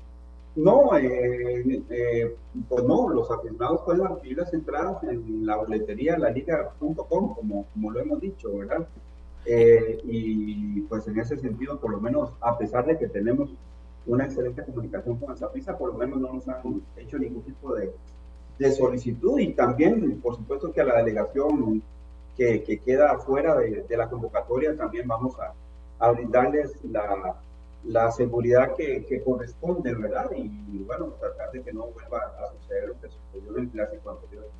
No, 0.57 0.97
eh, 0.97 1.83
eh, 1.91 2.37
pues 2.69 2.85
no, 2.85 3.09
los 3.09 3.29
aficionados 3.31 3.81
pueden 3.83 4.07
adquirir 4.07 4.39
las 4.39 4.53
entradas 4.55 5.03
en 5.03 5.45
la 5.45 5.57
boletería 5.57 6.17
laliga.com, 6.17 7.35
como, 7.35 7.67
como 7.73 7.91
lo 7.91 8.01
hemos 8.01 8.21
dicho, 8.21 8.57
¿verdad? 8.57 8.87
Eh, 9.47 10.01
y 10.05 10.81
pues 10.83 11.09
en 11.09 11.19
ese 11.19 11.37
sentido, 11.37 11.81
por 11.81 11.91
lo 11.91 12.01
menos, 12.01 12.31
a 12.41 12.57
pesar 12.57 12.87
de 12.87 12.99
que 12.99 13.09
tenemos 13.09 13.51
una 14.07 14.27
excelente 14.27 14.65
comunicación 14.65 15.19
con 15.19 15.35
esa 15.35 15.51
pista, 15.51 15.77
por 15.77 15.93
lo 15.93 15.99
menos 15.99 16.21
no 16.21 16.33
nos 16.33 16.49
han 16.49 16.83
hecho 16.97 17.19
ningún 17.19 17.43
tipo 17.43 17.75
de, 17.75 17.93
de 18.59 18.73
solicitud 18.73 19.41
y 19.41 19.55
también, 19.55 20.21
por 20.21 20.37
supuesto, 20.37 20.73
que 20.73 20.81
a 20.81 20.85
la 20.85 20.99
delegación 20.99 21.83
que, 22.36 22.62
que 22.62 22.78
queda 22.78 23.19
fuera 23.19 23.56
de, 23.56 23.82
de, 23.82 23.97
la 23.97 24.09
convocatoria 24.09 24.77
también 24.77 25.06
vamos 25.06 25.35
a, 25.39 25.52
a 25.98 26.11
brindarles 26.11 26.73
la 26.85 27.36
la 27.86 28.11
seguridad 28.12 28.74
que, 28.77 29.05
que, 29.06 29.23
corresponde, 29.23 29.94
¿verdad? 29.94 30.31
Y 30.36 30.78
bueno, 30.85 31.15
tratar 31.20 31.52
de 31.52 31.62
que 31.62 31.73
no 31.73 31.86
vuelva 31.89 32.19
a 32.19 32.52
suceder 32.59 32.89
lo 32.89 33.01
que 33.01 33.09
sucedió 33.09 33.56
en 33.56 33.65
el 33.65 33.70
clásico 33.70 34.11
anterior. 34.11 34.51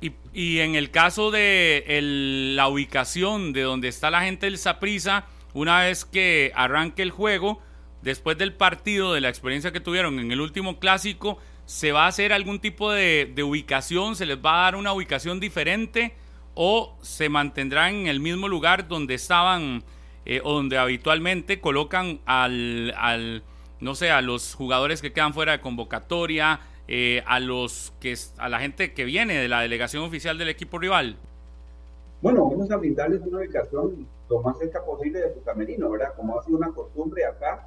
Y, 0.00 0.12
y 0.32 0.60
en 0.60 0.74
el 0.74 0.90
caso 0.90 1.30
de 1.30 1.84
el, 1.86 2.56
la 2.56 2.68
ubicación 2.68 3.52
de 3.52 3.62
donde 3.62 3.88
está 3.88 4.10
la 4.10 4.22
gente 4.22 4.46
del 4.46 4.58
Saprisa, 4.58 5.26
una 5.54 5.84
vez 5.84 6.04
que 6.04 6.52
arranque 6.54 7.02
el 7.02 7.10
juego, 7.10 7.60
después 8.02 8.38
del 8.38 8.54
partido, 8.54 9.12
de 9.12 9.20
la 9.20 9.28
experiencia 9.28 9.72
que 9.72 9.80
tuvieron 9.80 10.18
en 10.18 10.32
el 10.32 10.40
último 10.40 10.78
clásico, 10.78 11.38
¿se 11.66 11.92
va 11.92 12.04
a 12.04 12.08
hacer 12.08 12.32
algún 12.32 12.60
tipo 12.60 12.90
de, 12.92 13.30
de 13.34 13.42
ubicación? 13.42 14.16
¿Se 14.16 14.26
les 14.26 14.38
va 14.38 14.60
a 14.60 14.64
dar 14.64 14.76
una 14.76 14.92
ubicación 14.92 15.40
diferente? 15.40 16.14
¿O 16.62 16.94
se 17.00 17.30
mantendrán 17.30 17.94
en 17.94 18.06
el 18.08 18.20
mismo 18.20 18.46
lugar 18.46 18.86
donde 18.86 19.14
estaban? 19.14 19.82
eh, 20.24 20.40
donde 20.44 20.78
habitualmente 20.78 21.60
colocan 21.60 22.20
al, 22.26 23.42
no 23.80 23.94
sé, 23.94 24.10
a 24.10 24.20
los 24.20 24.54
jugadores 24.54 25.02
que 25.02 25.12
quedan 25.12 25.34
fuera 25.34 25.52
de 25.52 25.60
convocatoria, 25.60 26.60
eh, 26.88 27.22
a 27.26 27.40
los 27.40 27.92
que 28.00 28.14
a 28.38 28.48
la 28.48 28.60
gente 28.60 28.92
que 28.92 29.04
viene 29.04 29.34
de 29.34 29.48
la 29.48 29.60
delegación 29.60 30.04
oficial 30.04 30.38
del 30.38 30.48
equipo 30.48 30.78
rival? 30.78 31.16
Bueno, 32.20 32.48
vamos 32.48 32.70
a 32.70 32.76
brindarles 32.76 33.22
una 33.22 33.38
ubicación 33.38 34.06
lo 34.28 34.42
más 34.42 34.58
cerca 34.58 34.84
posible 34.84 35.20
de 35.20 35.34
su 35.34 35.42
camerino, 35.42 35.90
¿verdad? 35.90 36.14
Como 36.16 36.38
ha 36.38 36.44
sido 36.44 36.58
una 36.58 36.70
costumbre 36.70 37.24
acá 37.24 37.66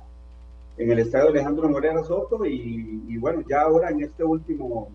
en 0.77 0.91
el 0.91 0.99
estadio 0.99 1.29
Alejandro 1.29 1.67
Morera 1.69 2.03
Soto 2.03 2.45
y, 2.45 3.17
bueno, 3.17 3.43
ya 3.49 3.61
ahora 3.63 3.89
en 3.89 4.03
este 4.03 4.23
último 4.23 4.89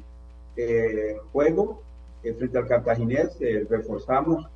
eh, 0.56 1.16
juego 1.32 1.82
frente 2.22 2.58
al 2.58 2.66
Cartaginés 2.66 3.36
eh, 3.40 3.66
reforzamos 3.68 4.46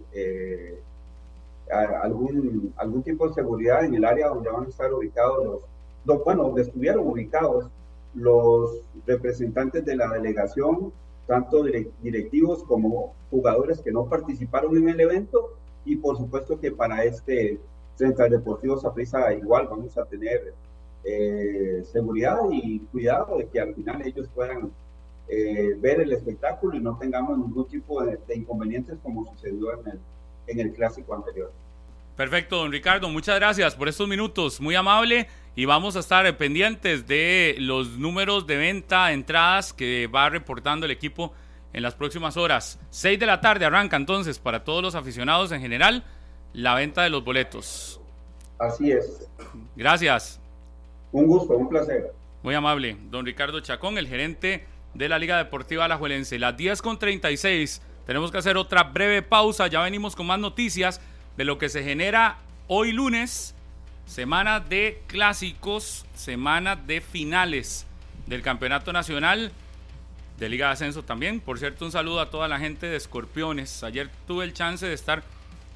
algún, 2.03 2.73
algún 2.77 3.03
tipo 3.03 3.29
de 3.29 3.35
seguridad 3.35 3.85
en 3.85 3.95
el 3.95 4.05
área 4.05 4.29
donde 4.29 4.51
van 4.51 4.67
a 4.67 4.69
estar 4.69 4.93
ubicados 4.93 5.63
los, 6.05 6.25
bueno, 6.25 6.45
donde 6.45 6.63
estuvieron 6.63 7.07
ubicados 7.07 7.67
los 8.15 8.81
representantes 9.07 9.85
de 9.85 9.97
la 9.97 10.09
delegación, 10.09 10.93
tanto 11.27 11.65
directivos 12.03 12.63
como 12.65 13.15
jugadores 13.31 13.81
que 13.81 13.93
no 13.93 14.07
participaron 14.07 14.77
en 14.77 14.89
el 14.89 15.01
evento, 15.01 15.55
y 15.85 15.97
por 15.97 16.17
supuesto 16.17 16.61
que 16.61 16.73
para 16.73 17.05
este 17.05 17.59
Central 17.97 18.31
Deportivo 18.31 18.79
Saprissa 18.79 19.33
igual 19.33 19.69
vamos 19.69 19.97
a 19.97 20.05
tener 20.05 20.55
eh, 21.05 21.83
seguridad 21.85 22.39
y 22.51 22.81
cuidado 22.93 23.39
de 23.39 23.47
que 23.47 23.61
al 23.61 23.75
final 23.75 24.03
ellos 24.07 24.29
puedan 24.35 24.71
eh, 25.35 25.75
ver 25.79 25.99
el 26.03 26.13
espectáculo 26.13 26.77
y 26.77 26.81
no 26.81 26.99
tengamos 26.99 27.39
ningún 27.39 27.67
tipo 27.67 28.05
de, 28.05 28.19
de 28.29 28.37
inconvenientes 28.37 28.99
como 29.03 29.25
sucedió 29.33 29.81
en 29.81 29.93
el, 29.93 30.01
en 30.47 30.61
el 30.61 30.75
clásico 30.75 31.15
anterior. 31.15 31.51
Perfecto, 32.17 32.59
don 32.59 32.71
Ricardo, 32.71 33.09
muchas 33.09 33.37
gracias 33.37 33.75
por 33.75 33.89
estos 33.89 34.07
minutos, 34.07 34.61
muy 34.61 34.75
amable 34.75 35.29
y 35.57 35.65
vamos 35.65 35.97
a 35.97 36.01
estar 36.01 36.37
pendientes 36.37 37.07
de 37.07 37.57
los 37.59 37.97
números 37.97 38.47
de 38.47 38.59
venta, 38.59 39.11
entradas 39.13 39.73
que 39.73 40.07
va 40.07 40.29
reportando 40.29 40.85
el 40.85 40.93
equipo 40.93 41.33
en 41.73 41.83
las 41.83 41.95
próximas 41.95 42.37
horas. 42.37 42.79
6 42.91 43.19
de 43.19 43.25
la 43.25 43.41
tarde 43.41 43.65
arranca 43.65 43.97
entonces 43.97 44.39
para 44.39 44.65
todos 44.65 44.83
los 44.83 44.95
aficionados 44.95 45.51
en 45.53 45.63
general 45.63 46.05
la 46.53 46.75
venta 46.75 47.05
de 47.05 47.09
los 47.09 47.25
boletos. 47.25 47.99
Así 48.59 48.93
es. 48.93 49.27
Gracias. 49.77 50.39
Un 51.11 51.27
gusto, 51.27 51.57
un 51.57 51.71
placer. 51.71 52.13
Muy 52.43 52.55
amable, 52.55 52.99
don 53.11 53.25
Ricardo 53.25 53.61
Chacón, 53.61 53.97
el 53.97 54.09
gerente 54.09 54.67
de 54.95 55.09
la 55.09 55.19
Liga 55.19 55.39
Deportiva 55.39 55.85
Alajuelense. 55.85 56.39
Las 56.39 56.57
10 56.57 56.83
con 56.83 56.99
36. 56.99 57.83
Tenemos 58.07 58.31
que 58.31 58.39
hacer 58.39 58.57
otra 58.57 58.85
breve 58.85 59.23
pausa. 59.23 59.67
Ya 59.67 59.81
venimos 59.81 60.17
con 60.17 60.27
más 60.27 60.39
noticias 60.39 61.01
de 61.37 61.45
lo 61.45 61.59
que 61.59 61.69
se 61.69 61.83
genera 61.83 62.39
hoy 62.67 62.93
lunes. 62.93 63.55
Semana 64.07 64.61
de 64.61 65.03
clásicos, 65.07 66.05
semana 66.15 66.77
de 66.77 67.01
finales 67.01 67.87
del 68.27 68.43
Campeonato 68.43 68.93
Nacional 68.93 69.53
de 70.39 70.49
Liga 70.49 70.67
de 70.67 70.73
Ascenso 70.73 71.05
también. 71.05 71.41
Por 71.41 71.59
cierto, 71.59 71.85
un 71.85 71.93
saludo 71.93 72.21
a 72.21 72.31
toda 72.31 72.49
la 72.49 72.59
gente 72.59 72.87
de 72.87 72.97
Escorpiones. 72.97 73.85
Ayer 73.85 74.11
tuve 74.27 74.45
el 74.45 74.53
chance 74.53 74.85
de 74.85 74.93
estar 74.93 75.23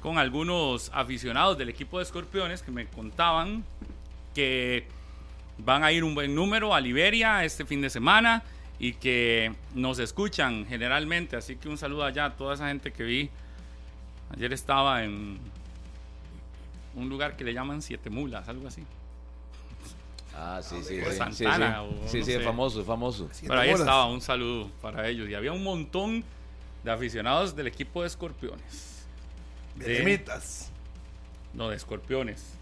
con 0.01 0.17
algunos 0.17 0.91
aficionados 0.93 1.57
del 1.57 1.69
equipo 1.69 1.97
de 1.97 2.03
Escorpiones 2.03 2.61
que 2.61 2.71
me 2.71 2.85
contaban 2.85 3.63
que 4.35 4.85
van 5.57 5.83
a 5.83 5.91
ir 5.91 6.03
un 6.03 6.13
buen 6.13 6.35
número 6.35 6.75
a 6.75 6.81
Liberia 6.81 7.43
este 7.43 7.65
fin 7.65 7.81
de 7.81 7.89
semana 7.89 8.43
y 8.79 8.93
que 8.93 9.53
nos 9.73 9.99
escuchan 9.99 10.65
generalmente. 10.67 11.35
Así 11.35 11.55
que 11.55 11.69
un 11.69 11.77
saludo 11.77 12.03
allá 12.05 12.25
a 12.25 12.35
toda 12.35 12.53
esa 12.55 12.67
gente 12.67 12.91
que 12.91 13.03
vi. 13.03 13.29
Ayer 14.35 14.51
estaba 14.53 15.03
en 15.03 15.39
un 16.95 17.09
lugar 17.09 17.35
que 17.37 17.43
le 17.43 17.53
llaman 17.53 17.81
Siete 17.81 18.09
Mulas, 18.09 18.47
algo 18.49 18.67
así. 18.67 18.83
Ah, 20.35 20.59
sí, 20.61 20.75
sí. 20.83 20.99
Por 21.01 21.11
sí, 21.11 21.17
Santana, 21.17 21.79
sí, 21.81 21.95
o 22.05 22.07
sí, 22.09 22.19
no 22.19 22.25
sí, 22.25 22.31
sé. 22.33 22.39
famoso, 22.41 22.83
famoso. 22.85 23.29
Siete 23.31 23.47
Pero 23.47 23.59
ahí 23.61 23.69
bolas. 23.69 23.81
estaba, 23.81 24.05
un 24.05 24.21
saludo 24.21 24.69
para 24.81 25.07
ellos. 25.07 25.27
Y 25.29 25.33
había 25.33 25.51
un 25.51 25.63
montón 25.63 26.23
de 26.83 26.91
aficionados 26.91 27.55
del 27.55 27.67
equipo 27.67 28.01
de 28.01 28.07
Escorpiones. 28.07 29.05
De- 29.75 29.85
Belemitas. 29.85 30.71
No, 31.53 31.69
de 31.69 31.75
Escorpiones. 31.77 32.53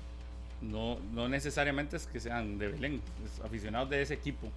No, 0.62 0.98
no 1.14 1.28
necesariamente 1.28 1.98
es 1.98 2.08
que 2.08 2.20
sean 2.22 2.58
de 2.58 2.70
Belén, 2.70 3.02
es 3.26 3.44
aficionados 3.44 3.90
de 3.90 4.02
ese 4.02 4.14
equipo 4.14 4.50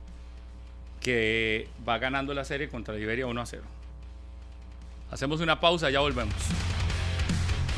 que 1.09 1.67
va 1.89 1.97
ganando 1.97 2.35
la 2.35 2.45
serie 2.45 2.69
contra 2.69 2.95
Liberia 2.95 3.27
1 3.27 3.41
a 3.41 3.47
0. 3.47 3.63
Hacemos 5.11 5.41
una 5.41 5.59
pausa, 5.59 5.89
ya 5.89 6.01
volvemos. 6.01 6.35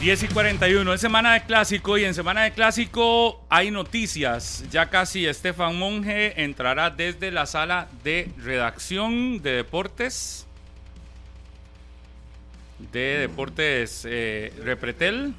10 0.01 0.25
y 0.25 0.27
41, 0.27 0.93
es 0.93 1.01
semana 1.01 1.35
de 1.35 1.43
clásico 1.45 1.97
y 1.97 2.05
en 2.05 2.13
semana 2.13 2.43
de 2.43 2.51
clásico 2.51 3.41
hay 3.49 3.71
noticias. 3.71 4.65
Ya 4.73 4.91
casi 4.91 5.27
Estefan 5.27 5.79
Monge 5.79 6.43
entrará 6.43 6.91
desde 6.91 7.31
la 7.31 7.47
sala 7.47 7.87
de 8.03 8.33
redacción 8.37 9.41
de 9.41 9.53
deportes. 9.53 10.45
De 12.91 13.19
deportes 13.19 14.05
eh, 14.11 14.53
Repretel 14.65 15.35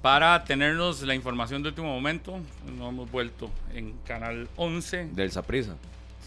para 0.00 0.44
tenernos 0.44 1.02
la 1.02 1.14
información 1.14 1.62
de 1.62 1.68
último 1.68 1.88
momento. 1.88 2.40
No 2.78 2.88
hemos 2.88 3.10
vuelto 3.10 3.50
en 3.74 3.92
Canal 4.06 4.48
11. 4.56 5.10
Del 5.12 5.30
Saprisa. 5.30 5.76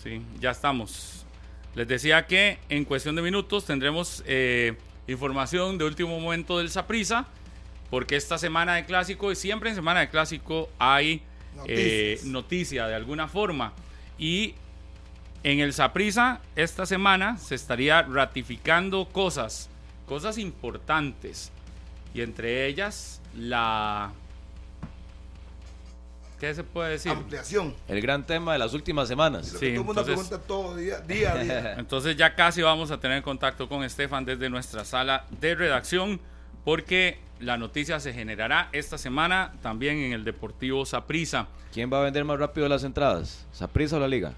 Sí, 0.06 0.22
ya 0.40 0.52
estamos. 0.52 1.26
Les 1.74 1.88
decía 1.88 2.28
que 2.28 2.60
en 2.70 2.86
cuestión 2.86 3.16
de 3.16 3.24
minutos 3.24 3.66
tendremos 3.66 4.24
eh, 4.28 4.78
información 5.08 5.80
de 5.80 5.86
último 5.86 6.20
momento 6.20 6.60
del 6.60 6.70
Saprisa, 6.70 7.26
porque 7.90 8.16
esta 8.16 8.38
semana 8.38 8.76
de 8.76 8.86
clásico 8.86 9.32
y 9.32 9.36
siempre 9.36 9.72
en 9.72 9.76
semana 9.76 10.02
de 10.02 10.10
clásico 10.10 10.70
hay 10.78 11.24
eh, 11.66 12.20
noticia 12.26 12.86
de 12.86 12.94
alguna 12.94 13.28
forma. 13.28 13.74
Y 14.20 14.54
en 15.42 15.60
el 15.60 15.74
Saprisa 15.74 16.40
esta 16.56 16.86
semana 16.86 17.40
se 17.40 17.56
estaría 17.56 18.04
ratificando 18.04 19.10
cosas, 19.10 19.72
cosas 20.06 20.38
importantes. 20.38 21.52
Y 22.14 22.22
entre 22.22 22.68
ellas 22.68 23.24
la... 23.36 24.14
¿Qué 26.40 26.54
se 26.54 26.64
puede 26.64 26.92
decir? 26.92 27.12
Ampliación. 27.12 27.74
El 27.88 28.02
gran 28.02 28.26
tema 28.26 28.54
de 28.54 28.60
las 28.60 28.74
últimas 28.74 29.08
semanas. 29.08 29.48
Sí, 29.48 29.54
todo 29.54 29.66
el 29.68 29.76
mundo 29.84 30.02
entonces- 30.02 30.28
pregunta 30.28 30.48
todo 30.48 30.76
día, 30.76 31.00
día 31.00 31.32
a 31.34 31.44
día. 31.44 31.74
Entonces 31.78 32.18
ya 32.18 32.36
casi 32.36 32.62
vamos 32.62 32.92
a 32.92 33.00
tener 33.00 33.24
contacto 33.24 33.70
con 33.70 33.84
Estefan 33.84 34.26
desde 34.26 34.50
nuestra 34.50 34.84
sala 34.84 35.26
de 35.40 35.56
redacción 35.56 36.20
porque 36.66 37.20
la 37.40 37.58
noticia 37.58 38.00
se 38.00 38.14
generará 38.14 38.70
esta 38.72 38.98
semana 38.98 39.54
también 39.62 39.98
en 39.98 40.14
el 40.14 40.24
Deportivo 40.24 40.86
Saprissa. 40.86 41.48
¿Quién 41.74 41.92
va 41.92 42.00
a 42.00 42.04
vender 42.04 42.26
más 42.26 42.40
rápido 42.40 42.68
las 42.68 42.84
entradas? 42.84 43.46
¿Saprisa 43.52 43.98
o 43.98 44.00
la 44.00 44.08
Liga? 44.08 44.34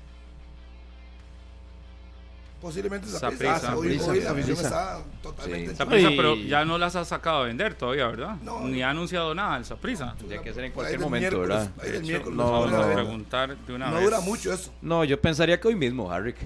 Posiblemente 2.61 3.07
esa 3.07 3.29
prisa. 3.29 3.75
Hoy, 3.77 3.99
hoy 3.99 4.21
la 4.21 4.33
visión 4.33 4.57
está 4.57 4.99
totalmente. 5.21 5.75
Sí. 5.75 5.81
en 5.83 6.07
Ay. 6.07 6.17
pero 6.17 6.35
ya 6.35 6.65
no 6.65 6.77
las 6.79 6.95
ha 6.95 7.05
sacado 7.05 7.43
a 7.43 7.45
vender 7.45 7.75
todavía, 7.75 8.07
¿verdad? 8.07 8.35
No. 8.43 8.61
Ni 8.61 8.81
ha 8.81 8.89
anunciado 8.89 9.35
nada 9.35 9.57
el 9.57 9.65
Saprissa. 9.65 10.15
Ya 10.27 10.41
que 10.41 10.53
ser 10.53 10.63
en 10.63 10.71
cualquier 10.71 10.99
momento, 10.99 11.39
¿verdad? 11.39 11.69
miércoles 12.01 12.35
no, 12.35 12.65
venta. 12.87 12.93
preguntar 12.95 13.57
de 13.57 13.73
una 13.73 13.89
No 13.89 13.95
vez. 13.97 14.03
dura 14.05 14.19
mucho 14.21 14.51
eso. 14.51 14.73
No, 14.81 15.03
yo 15.03 15.21
pensaría 15.21 15.59
que 15.59 15.67
hoy 15.67 15.75
mismo, 15.75 16.11
Harrick. 16.11 16.37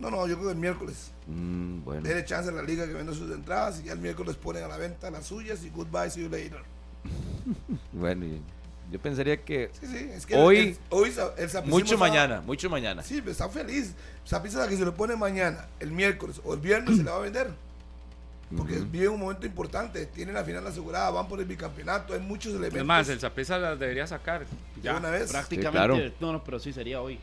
No, 0.00 0.10
no, 0.10 0.26
yo 0.26 0.34
creo 0.36 0.46
que 0.48 0.52
el 0.54 0.58
miércoles. 0.58 1.12
Mm, 1.28 1.84
bueno. 1.84 2.02
Dele 2.02 2.24
chance 2.24 2.48
a 2.48 2.52
la 2.52 2.62
liga 2.62 2.86
que 2.86 2.94
venda 2.94 3.12
sus 3.14 3.30
entradas 3.30 3.80
y 3.80 3.84
ya 3.84 3.92
el 3.92 3.98
miércoles 4.00 4.34
ponen 4.36 4.64
a 4.64 4.68
la 4.68 4.76
venta 4.76 5.10
las 5.10 5.26
suyas 5.26 5.62
y 5.62 5.70
goodbye, 5.70 6.10
see 6.10 6.22
you 6.22 6.28
later. 6.28 6.62
Bueno, 7.92 8.24
y- 8.26 8.42
yo 8.90 8.98
pensaría 8.98 9.36
que 9.42 9.70
Sí, 9.80 9.86
sí, 9.86 10.10
es 10.12 10.26
que 10.26 10.34
Hoy- 10.36 10.58
el, 10.58 10.76
hoy 10.90 11.10
sa- 11.12 11.32
el 11.36 11.48
mucho 11.66 11.96
mañana, 11.98 12.40
mucho 12.40 12.68
mañana. 12.68 13.02
Sí, 13.02 13.16
pero 13.20 13.30
está 13.32 13.48
feliz. 13.48 13.94
Saprissa 14.24 14.66
que 14.68 14.76
se 14.76 14.84
lo 14.84 14.94
pone 14.94 15.16
mañana, 15.16 15.66
el 15.80 15.92
miércoles 15.92 16.40
o 16.44 16.54
el 16.54 16.60
viernes 16.60 16.96
se 16.96 17.02
le 17.04 17.10
va 17.10 17.16
a 17.16 17.20
vender. 17.20 17.50
Porque 18.56 18.78
Ujú. 18.78 18.86
vive 18.86 19.08
un 19.08 19.20
momento 19.20 19.46
importante. 19.46 20.06
Tienen 20.06 20.34
la 20.34 20.42
final 20.42 20.66
asegurada, 20.66 21.08
van 21.10 21.28
por 21.28 21.38
el 21.38 21.46
bicampeonato. 21.46 22.14
Hay 22.14 22.20
muchos 22.20 22.50
elementos. 22.52 22.80
Es 22.80 22.84
más, 22.84 23.08
el 23.08 23.20
Saprissa 23.20 23.58
las 23.58 23.78
debería 23.78 24.08
sacar. 24.08 24.40
de 24.40 24.82
Ya, 24.82 24.96
una 24.96 25.10
vez. 25.10 25.30
Prácticamente. 25.30 25.70
claro. 25.96 26.12
No, 26.18 26.32
no, 26.32 26.42
pero 26.42 26.58
sí 26.58 26.72
sería 26.72 27.00
hoy. 27.00 27.18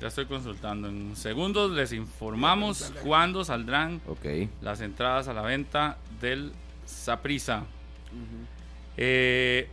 ya 0.00 0.08
estoy 0.08 0.26
consultando. 0.26 0.88
En 0.88 1.14
segundos 1.14 1.70
les 1.70 1.92
informamos 1.92 2.92
cuándo 3.04 3.44
saldrán 3.44 4.00
las 4.60 4.80
entradas 4.80 5.28
a 5.28 5.32
la 5.32 5.42
venta 5.42 5.98
del 6.20 6.52
Saprisa. 6.84 7.62
Eh, 8.96 9.68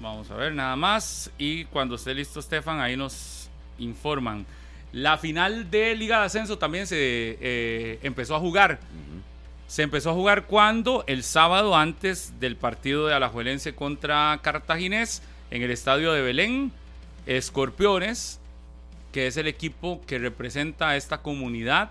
vamos 0.00 0.30
a 0.30 0.34
ver 0.34 0.52
nada 0.54 0.74
más. 0.74 1.30
Y 1.38 1.66
cuando 1.66 1.94
esté 1.94 2.14
listo 2.14 2.42
Stefan, 2.42 2.80
ahí 2.80 2.96
nos 2.96 3.48
informan. 3.78 4.46
La 4.92 5.18
final 5.18 5.70
de 5.70 5.94
Liga 5.94 6.18
de 6.18 6.26
Ascenso 6.26 6.58
también 6.58 6.86
se 6.86 6.96
eh, 7.40 7.98
empezó 8.02 8.34
a 8.34 8.40
jugar. 8.40 8.80
Se 9.68 9.82
empezó 9.82 10.10
a 10.10 10.14
jugar 10.14 10.46
cuando 10.46 11.04
el 11.06 11.22
sábado 11.22 11.76
antes 11.76 12.40
del 12.40 12.56
partido 12.56 13.06
de 13.06 13.14
Alajuelense 13.14 13.74
contra 13.74 14.40
Cartaginés 14.42 15.22
en 15.52 15.62
el 15.62 15.70
estadio 15.70 16.12
de 16.12 16.22
Belén, 16.22 16.72
Escorpiones, 17.26 18.40
que 19.12 19.28
es 19.28 19.36
el 19.36 19.46
equipo 19.46 20.00
que 20.06 20.18
representa 20.18 20.88
a 20.88 20.96
esta 20.96 21.18
comunidad, 21.18 21.90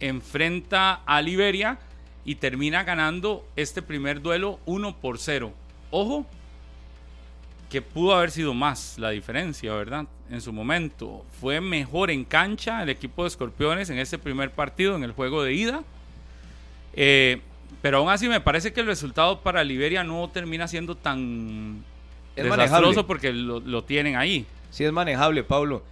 enfrenta 0.00 1.00
a 1.06 1.22
Liberia 1.22 1.78
y 2.26 2.34
termina 2.34 2.84
ganando 2.84 3.46
este 3.56 3.80
primer 3.80 4.20
duelo 4.20 4.60
1 4.66 4.96
por 4.96 5.18
0. 5.18 5.54
Ojo, 5.90 6.26
que 7.70 7.80
pudo 7.82 8.14
haber 8.14 8.30
sido 8.32 8.52
más 8.52 8.98
la 8.98 9.10
diferencia, 9.10 9.72
¿verdad? 9.72 10.06
En 10.28 10.40
su 10.40 10.52
momento. 10.52 11.24
Fue 11.40 11.60
mejor 11.60 12.10
en 12.10 12.24
cancha 12.24 12.82
el 12.82 12.88
equipo 12.90 13.22
de 13.22 13.28
Escorpiones 13.28 13.88
en 13.90 13.98
ese 13.98 14.18
primer 14.18 14.50
partido, 14.50 14.96
en 14.96 15.04
el 15.04 15.12
juego 15.12 15.42
de 15.42 15.54
ida. 15.54 15.82
Eh, 16.94 17.40
pero 17.80 17.98
aún 17.98 18.10
así 18.10 18.28
me 18.28 18.40
parece 18.40 18.72
que 18.72 18.80
el 18.80 18.86
resultado 18.86 19.40
para 19.40 19.62
Liberia 19.64 20.02
no 20.04 20.28
termina 20.28 20.66
siendo 20.68 20.96
tan 20.96 21.84
Es 22.36 22.44
desastroso 22.44 22.76
manejable. 22.80 23.04
porque 23.04 23.32
lo, 23.32 23.60
lo 23.60 23.84
tienen 23.84 24.16
ahí. 24.16 24.44
Sí, 24.70 24.84
es 24.84 24.92
manejable, 24.92 25.44
Pablo. 25.44 25.82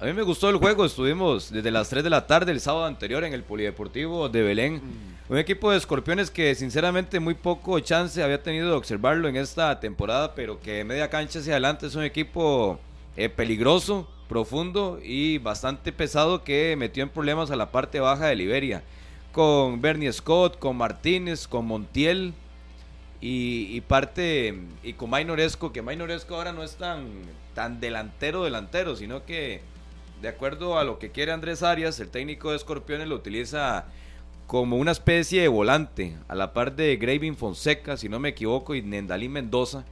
A 0.00 0.04
mí 0.06 0.12
me 0.12 0.22
gustó 0.22 0.48
el 0.50 0.56
juego. 0.56 0.84
Estuvimos 0.84 1.50
desde 1.52 1.70
las 1.70 1.88
3 1.88 2.02
de 2.04 2.10
la 2.10 2.26
tarde 2.26 2.52
el 2.52 2.60
sábado 2.60 2.86
anterior 2.86 3.24
en 3.24 3.32
el 3.32 3.42
Polideportivo 3.42 4.28
de 4.28 4.42
Belén. 4.42 4.80
Un 5.28 5.38
equipo 5.38 5.72
de 5.72 5.78
escorpiones 5.78 6.30
que 6.30 6.54
sinceramente 6.54 7.18
muy 7.18 7.34
poco 7.34 7.80
chance 7.80 8.22
había 8.22 8.44
tenido 8.44 8.68
de 8.68 8.76
observarlo 8.76 9.26
en 9.26 9.34
esta 9.34 9.80
temporada, 9.80 10.36
pero 10.36 10.60
que 10.60 10.74
de 10.74 10.84
media 10.84 11.10
cancha 11.10 11.40
hacia 11.40 11.54
adelante 11.54 11.88
es 11.88 11.96
un 11.96 12.04
equipo 12.04 12.78
eh, 13.16 13.28
peligroso, 13.28 14.08
profundo 14.28 15.00
y 15.02 15.38
bastante 15.38 15.90
pesado 15.90 16.44
que 16.44 16.76
metió 16.78 17.02
en 17.02 17.08
problemas 17.08 17.50
a 17.50 17.56
la 17.56 17.72
parte 17.72 17.98
baja 17.98 18.26
de 18.26 18.36
Liberia. 18.36 18.84
Con 19.32 19.82
Bernie 19.82 20.12
Scott, 20.12 20.60
con 20.60 20.76
Martínez, 20.76 21.48
con 21.48 21.66
Montiel 21.66 22.32
y, 23.20 23.80
parte 23.80 24.56
y 24.84 24.92
con 24.92 25.10
Mainoresco, 25.10 25.72
que 25.72 25.82
Mainoresco 25.82 26.36
ahora 26.36 26.52
no 26.52 26.62
es 26.62 26.76
tan, 26.76 27.08
tan 27.52 27.80
delantero 27.80 28.44
delantero, 28.44 28.94
sino 28.94 29.24
que 29.24 29.60
de 30.22 30.28
acuerdo 30.28 30.78
a 30.78 30.84
lo 30.84 31.00
que 31.00 31.10
quiere 31.10 31.32
Andrés 31.32 31.64
Arias, 31.64 31.98
el 31.98 32.10
técnico 32.10 32.50
de 32.50 32.58
Escorpiones 32.58 33.08
lo 33.08 33.16
utiliza 33.16 33.86
como 34.46 34.76
una 34.76 34.92
especie 34.92 35.42
de 35.42 35.48
volante, 35.48 36.16
a 36.28 36.34
la 36.34 36.52
par 36.52 36.74
de 36.76 36.96
Graving 36.96 37.36
Fonseca, 37.36 37.96
si 37.96 38.08
no 38.08 38.20
me 38.20 38.30
equivoco, 38.30 38.74
y 38.74 38.82
Nendalí 38.82 39.28
Mendoza, 39.28 39.84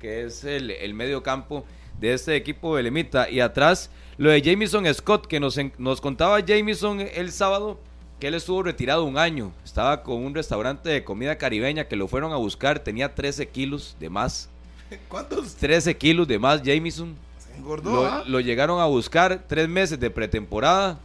que 0.00 0.24
es 0.24 0.44
el, 0.44 0.70
el 0.70 0.94
medio 0.94 1.22
campo 1.22 1.64
de 2.00 2.14
este 2.14 2.34
equipo 2.36 2.76
de 2.76 2.84
Lemita. 2.84 3.28
Y 3.28 3.40
atrás, 3.40 3.90
lo 4.16 4.30
de 4.30 4.42
Jamison 4.42 4.86
Scott, 4.94 5.26
que 5.26 5.40
nos, 5.40 5.58
nos 5.78 6.00
contaba 6.00 6.40
Jamison 6.46 7.00
el 7.00 7.32
sábado, 7.32 7.78
que 8.18 8.28
él 8.28 8.34
estuvo 8.34 8.62
retirado 8.62 9.04
un 9.04 9.18
año. 9.18 9.52
Estaba 9.64 10.02
con 10.02 10.24
un 10.24 10.34
restaurante 10.34 10.88
de 10.88 11.04
comida 11.04 11.36
caribeña 11.36 11.84
que 11.84 11.96
lo 11.96 12.08
fueron 12.08 12.32
a 12.32 12.36
buscar, 12.36 12.78
tenía 12.78 13.14
13 13.14 13.48
kilos 13.48 13.96
de 14.00 14.08
más. 14.08 14.48
¿Cuántos? 15.08 15.54
13 15.56 15.96
kilos 15.96 16.26
de 16.26 16.38
más 16.38 16.62
Jamison. 16.64 17.14
Se 17.38 17.56
engordó, 17.56 17.92
Lo, 17.92 18.06
¿ah? 18.06 18.24
lo 18.26 18.40
llegaron 18.40 18.80
a 18.80 18.86
buscar 18.86 19.44
tres 19.46 19.68
meses 19.68 20.00
de 20.00 20.10
pretemporada 20.10 20.98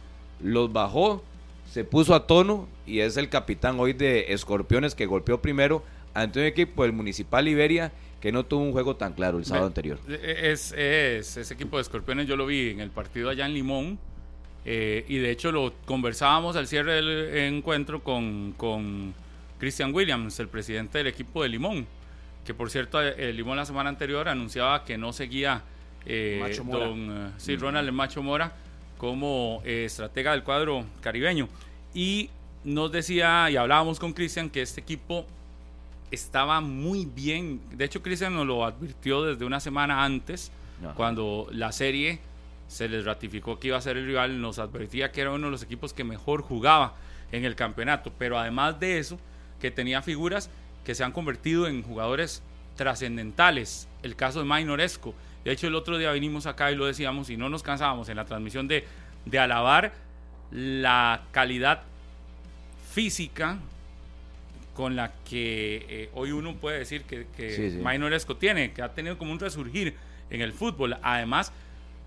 los 0.44 0.72
bajó, 0.72 1.22
se 1.74 1.82
puso 1.82 2.14
a 2.14 2.28
tono 2.28 2.68
y 2.86 3.00
es 3.00 3.16
el 3.16 3.28
capitán 3.28 3.80
hoy 3.80 3.94
de 3.94 4.32
Escorpiones 4.32 4.94
que 4.94 5.06
golpeó 5.06 5.42
primero 5.42 5.82
ante 6.14 6.38
un 6.38 6.46
equipo 6.46 6.84
del 6.84 6.92
Municipal 6.92 7.48
Iberia 7.48 7.90
que 8.20 8.30
no 8.30 8.44
tuvo 8.44 8.62
un 8.62 8.70
juego 8.70 8.94
tan 8.94 9.12
claro 9.12 9.38
el 9.38 9.44
sábado 9.44 9.66
anterior. 9.66 9.98
Es, 10.08 10.70
es, 10.70 11.36
ese 11.36 11.52
equipo 11.52 11.76
de 11.76 11.82
Escorpiones, 11.82 12.28
yo 12.28 12.36
lo 12.36 12.46
vi 12.46 12.70
en 12.70 12.78
el 12.78 12.90
partido 12.90 13.28
allá 13.28 13.44
en 13.46 13.54
Limón. 13.54 13.98
Eh, 14.64 15.04
y 15.08 15.18
de 15.18 15.32
hecho 15.32 15.50
lo 15.50 15.72
conversábamos 15.84 16.54
al 16.54 16.68
cierre 16.68 16.92
del 16.92 17.36
encuentro 17.38 18.04
con, 18.04 18.54
con 18.56 19.12
Christian 19.58 19.92
Williams, 19.92 20.38
el 20.38 20.46
presidente 20.46 20.98
del 20.98 21.08
equipo 21.08 21.42
de 21.42 21.48
Limón, 21.48 21.88
que 22.44 22.54
por 22.54 22.70
cierto 22.70 23.02
el 23.02 23.36
Limón 23.36 23.56
la 23.56 23.66
semana 23.66 23.90
anterior 23.90 24.28
anunciaba 24.28 24.84
que 24.84 24.96
no 24.96 25.12
seguía 25.12 25.64
eh, 26.06 26.56
don 26.70 27.32
sí, 27.36 27.56
Ronald 27.56 27.88
el 27.88 27.92
Macho 27.92 28.22
Mora 28.22 28.54
como 28.98 29.62
eh, 29.64 29.84
estratega 29.86 30.32
del 30.32 30.42
cuadro 30.42 30.84
caribeño. 31.00 31.48
Y 31.92 32.30
nos 32.64 32.90
decía 32.90 33.50
y 33.50 33.56
hablábamos 33.56 34.00
con 34.00 34.12
Christian 34.12 34.50
que 34.50 34.62
este 34.62 34.80
equipo 34.80 35.26
estaba 36.10 36.60
muy 36.60 37.04
bien. 37.04 37.60
De 37.72 37.84
hecho, 37.84 38.02
Cristian 38.02 38.34
nos 38.34 38.46
lo 38.46 38.64
advirtió 38.64 39.22
desde 39.22 39.44
una 39.44 39.60
semana 39.60 40.04
antes, 40.04 40.50
cuando 40.96 41.48
la 41.50 41.72
serie 41.72 42.18
se 42.68 42.88
les 42.88 43.04
ratificó 43.04 43.58
que 43.58 43.68
iba 43.68 43.78
a 43.78 43.80
ser 43.80 43.96
el 43.96 44.06
rival, 44.06 44.40
nos 44.40 44.58
advertía 44.58 45.12
que 45.12 45.20
era 45.20 45.30
uno 45.30 45.46
de 45.46 45.52
los 45.52 45.62
equipos 45.62 45.92
que 45.92 46.04
mejor 46.04 46.42
jugaba 46.42 46.94
en 47.32 47.44
el 47.44 47.54
campeonato. 47.54 48.12
Pero 48.18 48.38
además 48.38 48.78
de 48.80 48.98
eso, 48.98 49.18
que 49.60 49.70
tenía 49.70 50.02
figuras 50.02 50.50
que 50.84 50.94
se 50.94 51.04
han 51.04 51.12
convertido 51.12 51.66
en 51.66 51.82
jugadores 51.82 52.42
trascendentales. 52.76 53.88
El 54.02 54.16
caso 54.16 54.40
de 54.40 54.44
Mainoresco. 54.44 55.14
De 55.44 55.52
hecho, 55.52 55.66
el 55.66 55.74
otro 55.74 55.98
día 55.98 56.10
vinimos 56.12 56.46
acá 56.46 56.72
y 56.72 56.74
lo 56.74 56.86
decíamos 56.86 57.28
y 57.30 57.36
no 57.36 57.48
nos 57.48 57.62
cansábamos 57.62 58.08
en 58.08 58.16
la 58.16 58.24
transmisión 58.24 58.66
de, 58.66 58.84
de 59.26 59.38
alabar 59.38 59.92
la 60.50 61.22
calidad 61.32 61.82
física 62.92 63.58
con 64.74 64.96
la 64.96 65.12
que 65.28 65.86
eh, 65.88 66.10
hoy 66.14 66.32
uno 66.32 66.54
puede 66.56 66.78
decir 66.78 67.02
que, 67.02 67.26
que 67.36 67.78
Mainoresco 67.82 68.36
tiene, 68.36 68.72
que 68.72 68.82
ha 68.82 68.92
tenido 68.92 69.18
como 69.18 69.32
un 69.32 69.38
resurgir 69.38 69.94
en 70.30 70.40
el 70.40 70.52
fútbol, 70.52 70.96
además 71.02 71.52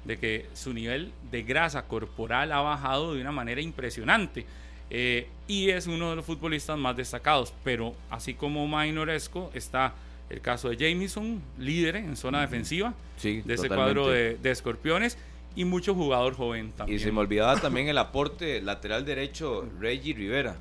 de 0.04 0.18
que 0.18 0.46
su 0.54 0.74
nivel 0.74 1.12
de 1.32 1.44
grasa 1.44 1.84
corporal 1.84 2.52
ha 2.52 2.62
bajado 2.62 3.14
de 3.14 3.22
una 3.22 3.32
manera 3.32 3.62
impresionante. 3.62 4.46
Eh, 4.90 5.28
y 5.48 5.70
es 5.70 5.88
uno 5.88 6.10
de 6.12 6.16
los 6.16 6.26
futbolistas 6.26 6.78
más 6.78 6.96
destacados, 6.96 7.54
pero 7.64 7.94
así 8.10 8.34
como 8.34 8.66
Mainoresco 8.68 9.52
está 9.54 9.94
el 10.30 10.42
caso 10.42 10.70
de 10.70 10.78
Jamison, 10.78 11.42
líder 11.58 11.98
en 11.98 12.16
zona 12.16 12.42
defensiva 12.42 12.94
de 13.24 13.44
ese 13.48 13.68
cuadro 13.68 14.10
de, 14.10 14.36
de, 14.36 14.52
escorpiones 14.52 15.18
y 15.56 15.66
mucho 15.66 15.96
jugador 15.96 16.36
joven 16.36 16.72
también. 16.72 17.00
Y 17.00 17.04
se 17.04 17.12
me 17.12 17.20
olvidaba 17.20 17.60
también 17.60 17.88
el 17.88 17.98
aporte 17.98 18.62
lateral 18.62 19.06
derecho 19.06 19.68
Reggie 19.80 20.14
Rivera, 20.14 20.58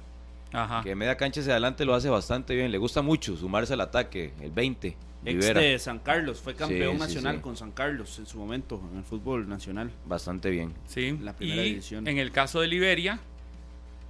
que 0.82 0.94
media 0.94 1.16
cancha 1.16 1.40
hacia 1.40 1.52
adelante 1.52 1.84
lo 1.84 1.94
hace 1.94 2.08
bastante 2.08 2.54
bien. 2.54 2.70
Le 2.70 2.78
gusta 2.78 3.02
mucho 3.02 3.36
sumarse 3.36 3.74
al 3.74 3.80
ataque, 3.82 4.32
el 4.40 4.50
20. 4.50 4.96
Ex 5.26 5.54
de 5.54 5.78
San 5.80 5.98
Carlos, 5.98 6.40
fue 6.40 6.54
campeón 6.54 6.98
nacional 6.98 7.40
con 7.40 7.56
San 7.56 7.72
Carlos 7.72 8.16
en 8.18 8.26
su 8.26 8.38
momento 8.38 8.80
en 8.92 8.98
el 8.98 9.04
fútbol 9.04 9.48
nacional. 9.48 9.90
Bastante 10.06 10.50
bien. 10.50 10.72
Sí, 10.86 11.18
la 11.20 11.34
primera 11.34 11.64
y 11.64 11.82
En 11.90 12.18
el 12.18 12.30
caso 12.30 12.60
de 12.60 12.68
Liberia, 12.68 13.18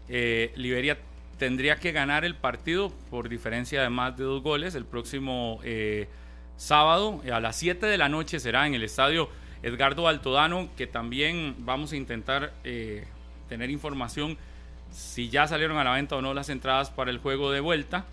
eh, 0.09 0.53
Liberia 0.57 0.99
tendría 1.39 1.77
que 1.77 1.93
ganar 1.93 2.25
el 2.25 2.35
partido 2.35 2.93
por 3.11 3.29
diferencia 3.29 3.83
de 3.83 3.91
más 3.91 4.17
de 4.17 4.25
dos 4.25 4.43
goles 4.43 4.75
el 4.75 4.85
próximo 4.85 5.61
eh, 5.65 6.09
sábado 6.57 7.23
a 7.31 7.41
las 7.41 7.57
7 7.57 7.87
de 7.87 7.99
la 7.99 8.09
noche 8.09 8.41
será 8.41 8.67
en 8.67 8.75
el 8.75 8.83
estadio 8.83 9.29
Edgardo 9.63 10.09
Altodano, 10.09 10.69
que 10.77 10.87
también 10.87 11.57
vamos 11.59 11.93
a 11.93 11.97
intentar 11.97 12.53
eh, 12.65 13.05
tener 13.49 13.71
información 13.71 14.39
si 14.91 15.29
ya 15.29 15.47
salieron 15.47 15.79
a 15.79 15.85
la 15.85 15.93
venta 15.93 16.17
o 16.17 16.23
no 16.23 16.35
las 16.35 16.49
entradas 16.49 16.91
para 16.91 17.11
el 17.11 17.19
juego 17.19 17.51
de 17.51 17.61
vuelta. 17.61 18.07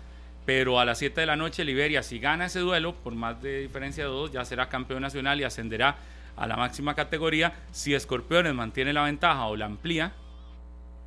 Pero 0.46 0.78
a 0.78 0.84
las 0.84 0.98
7 0.98 1.22
de 1.22 1.26
la 1.26 1.36
noche 1.36 1.64
Liberia, 1.64 2.02
si 2.02 2.18
gana 2.18 2.46
ese 2.46 2.60
duelo, 2.60 2.94
por 2.94 3.14
más 3.14 3.40
de 3.40 3.60
diferencia 3.60 4.04
de 4.04 4.10
dos, 4.10 4.30
ya 4.30 4.44
será 4.44 4.68
campeón 4.68 5.00
nacional 5.00 5.40
y 5.40 5.44
ascenderá 5.44 5.96
a 6.36 6.46
la 6.46 6.56
máxima 6.56 6.94
categoría. 6.94 7.54
Si 7.72 7.94
Escorpiones 7.94 8.52
mantiene 8.52 8.92
la 8.92 9.04
ventaja 9.04 9.46
o 9.46 9.56
la 9.56 9.64
amplía, 9.64 10.12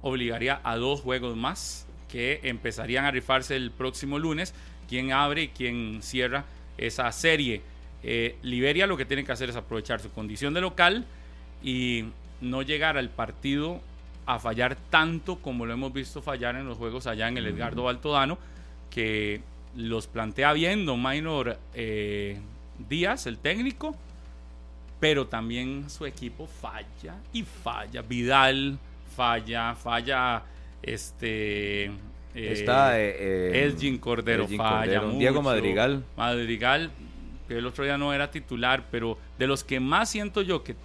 obligaría 0.01 0.59
a 0.63 0.77
dos 0.77 1.01
juegos 1.01 1.35
más 1.35 1.87
que 2.09 2.39
empezarían 2.43 3.05
a 3.05 3.11
rifarse 3.11 3.55
el 3.55 3.71
próximo 3.71 4.19
lunes. 4.19 4.53
Quien 4.87 5.11
abre 5.11 5.43
y 5.43 5.47
quien 5.49 5.99
cierra 6.01 6.45
esa 6.77 7.11
serie. 7.11 7.61
Eh, 8.03 8.37
Liberia 8.41 8.87
lo 8.87 8.95
que 8.95 9.05
tiene 9.05 9.25
que 9.25 9.31
hacer 9.31 9.49
es 9.49 9.55
aprovechar 9.55 9.99
su 9.99 10.11
condición 10.11 10.53
de 10.53 10.61
local 10.61 11.05
y 11.63 12.05
no 12.41 12.61
llegar 12.61 12.97
al 12.97 13.09
partido 13.09 13.81
a 14.25 14.39
fallar 14.39 14.75
tanto 14.89 15.37
como 15.37 15.65
lo 15.65 15.73
hemos 15.73 15.91
visto 15.93 16.21
fallar 16.21 16.55
en 16.55 16.67
los 16.67 16.77
juegos 16.77 17.07
allá 17.07 17.27
en 17.27 17.37
el 17.37 17.47
Edgardo 17.47 17.83
Baltodano, 17.83 18.37
que 18.91 19.41
los 19.75 20.07
plantea 20.07 20.53
bien 20.53 20.85
Don 20.85 21.01
Minor 21.01 21.57
eh, 21.73 22.37
Díaz, 22.89 23.25
el 23.25 23.39
técnico, 23.39 23.95
pero 24.99 25.27
también 25.27 25.89
su 25.89 26.05
equipo 26.05 26.47
falla 26.47 27.15
y 27.33 27.43
falla. 27.43 28.01
Vidal 28.01 28.77
falla, 29.15 29.73
falla 29.75 30.43
este... 30.83 31.85
Eh, 31.85 32.51
Está 32.53 32.99
eh, 32.99 33.63
Elgin 33.63 33.97
Cordero 33.97 34.47
falla. 34.47 35.01
Diego 35.17 35.41
Madrigal. 35.41 36.03
Madrigal, 36.15 36.91
que 37.47 37.57
el 37.57 37.65
otro 37.65 37.83
día 37.83 37.97
no 37.97 38.13
era 38.13 38.29
titular, 38.29 38.85
pero 38.91 39.17
de 39.39 39.47
los 39.47 39.63
que 39.63 39.79
más 39.79 40.09
siento 40.09 40.43
yo 40.43 40.63
que 40.63 40.75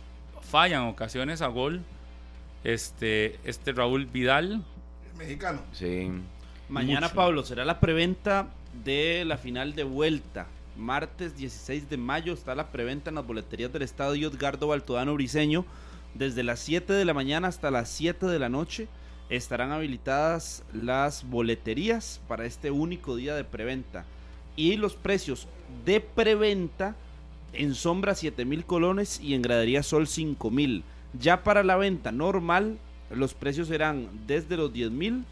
fallan 0.41 0.85
ocasiones 0.85 1.43
a 1.43 1.49
gol, 1.49 1.83
este, 2.65 3.39
este 3.45 3.73
Raúl 3.73 4.07
Vidal. 4.07 4.65
mexicano. 5.19 5.61
Sí. 5.73 6.11
Mañana, 6.71 7.11
Pablo, 7.11 7.45
será 7.45 7.67
la 7.67 7.81
preventa 7.81 8.49
de 8.85 9.25
la 9.27 9.37
final 9.37 9.75
de 9.75 9.85
vuelta. 9.85 10.47
Martes 10.77 11.37
16 11.37 11.91
de 11.91 11.99
mayo 11.99 12.33
está 12.33 12.55
la 12.55 12.69
preventa 12.69 13.11
en 13.11 13.17
las 13.17 13.27
boleterías 13.27 13.71
del 13.73 13.83
estadio 13.83 14.29
Edgardo 14.29 14.69
Baltodano 14.69 15.13
Briseño. 15.15 15.67
Desde 16.15 16.43
las 16.43 16.61
7 16.61 16.93
de 16.95 17.05
la 17.05 17.13
mañana 17.13 17.49
hasta 17.49 17.71
las 17.71 17.91
7 17.91 18.27
de 18.27 18.39
la 18.39 18.49
noche 18.49 18.89
estarán 19.29 19.73
habilitadas 19.73 20.65
las 20.73 21.29
boleterías 21.29 22.21
para 22.29 22.45
este 22.45 22.71
único 22.71 23.17
día 23.17 23.35
de 23.35 23.45
preventa. 23.45 24.05
Y 24.57 24.77
los 24.77 24.95
precios 24.95 25.49
de 25.85 26.01
preventa 26.01 26.95
en 27.53 27.75
sombra 27.75 28.15
7 28.15 28.45
mil 28.45 28.65
colones 28.65 29.21
y 29.21 29.35
en 29.35 29.43
gradería 29.43 29.83
sol 29.83 30.07
5 30.07 30.51
mil. 30.51 30.85
Ya 31.19 31.43
para 31.43 31.63
la 31.63 31.77
venta 31.77 32.13
normal, 32.13 32.79
los 33.11 33.35
precios 33.35 33.69
serán 33.69 34.09
desde 34.27 34.57
los 34.57 34.73
10 34.73 34.91
mil 34.91 35.25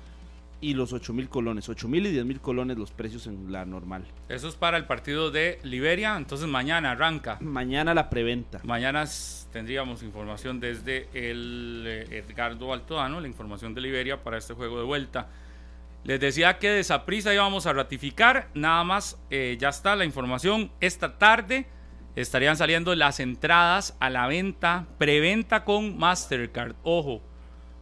y 0.60 0.74
los 0.74 0.92
8 0.92 1.12
mil 1.12 1.28
colones. 1.28 1.68
8 1.68 1.88
mil 1.88 2.06
y 2.06 2.10
10 2.10 2.24
mil 2.24 2.40
colones 2.40 2.76
los 2.76 2.92
precios 2.92 3.26
en 3.26 3.50
la 3.50 3.64
normal. 3.64 4.04
Eso 4.28 4.48
es 4.48 4.56
para 4.56 4.76
el 4.76 4.84
partido 4.86 5.30
de 5.30 5.58
Liberia. 5.62 6.16
Entonces 6.16 6.46
mañana 6.48 6.92
arranca. 6.92 7.38
Mañana 7.40 7.94
la 7.94 8.10
preventa. 8.10 8.60
Mañana 8.64 9.04
tendríamos 9.52 10.02
información 10.02 10.60
desde 10.60 11.08
el 11.12 11.84
eh, 11.86 12.24
Edgardo 12.28 12.72
Altodano, 12.72 13.20
la 13.20 13.28
información 13.28 13.74
de 13.74 13.80
Liberia 13.80 14.22
para 14.22 14.38
este 14.38 14.54
juego 14.54 14.78
de 14.78 14.84
vuelta. 14.84 15.28
Les 16.04 16.18
decía 16.18 16.58
que 16.58 16.70
de 16.70 16.80
esa 16.80 17.04
prisa 17.04 17.34
íbamos 17.34 17.66
a 17.66 17.72
ratificar. 17.72 18.48
Nada 18.54 18.84
más, 18.84 19.18
eh, 19.30 19.56
ya 19.60 19.68
está 19.68 19.96
la 19.96 20.04
información. 20.04 20.70
Esta 20.80 21.18
tarde 21.18 21.66
estarían 22.16 22.56
saliendo 22.56 22.94
las 22.94 23.20
entradas 23.20 23.96
a 24.00 24.10
la 24.10 24.26
venta, 24.26 24.86
preventa 24.98 25.64
con 25.64 25.98
Mastercard. 25.98 26.74
Ojo, 26.82 27.22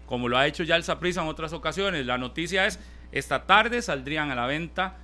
como 0.09 0.29
lo 0.29 0.39
ha 0.39 0.47
hecho 0.47 0.65
ya 0.65 0.75
el 0.77 0.85
Saprissa 0.85 1.23
en 1.23 1.29
otras 1.29 1.53
ocasiones, 1.53 2.07
la 2.07 2.17
noticia 2.17 2.67
es, 2.67 2.81
esta 3.13 3.45
tarde 3.47 3.83
saldrían 3.83 4.31
a 4.31 4.35
la 4.35 4.47
venta 4.47 4.97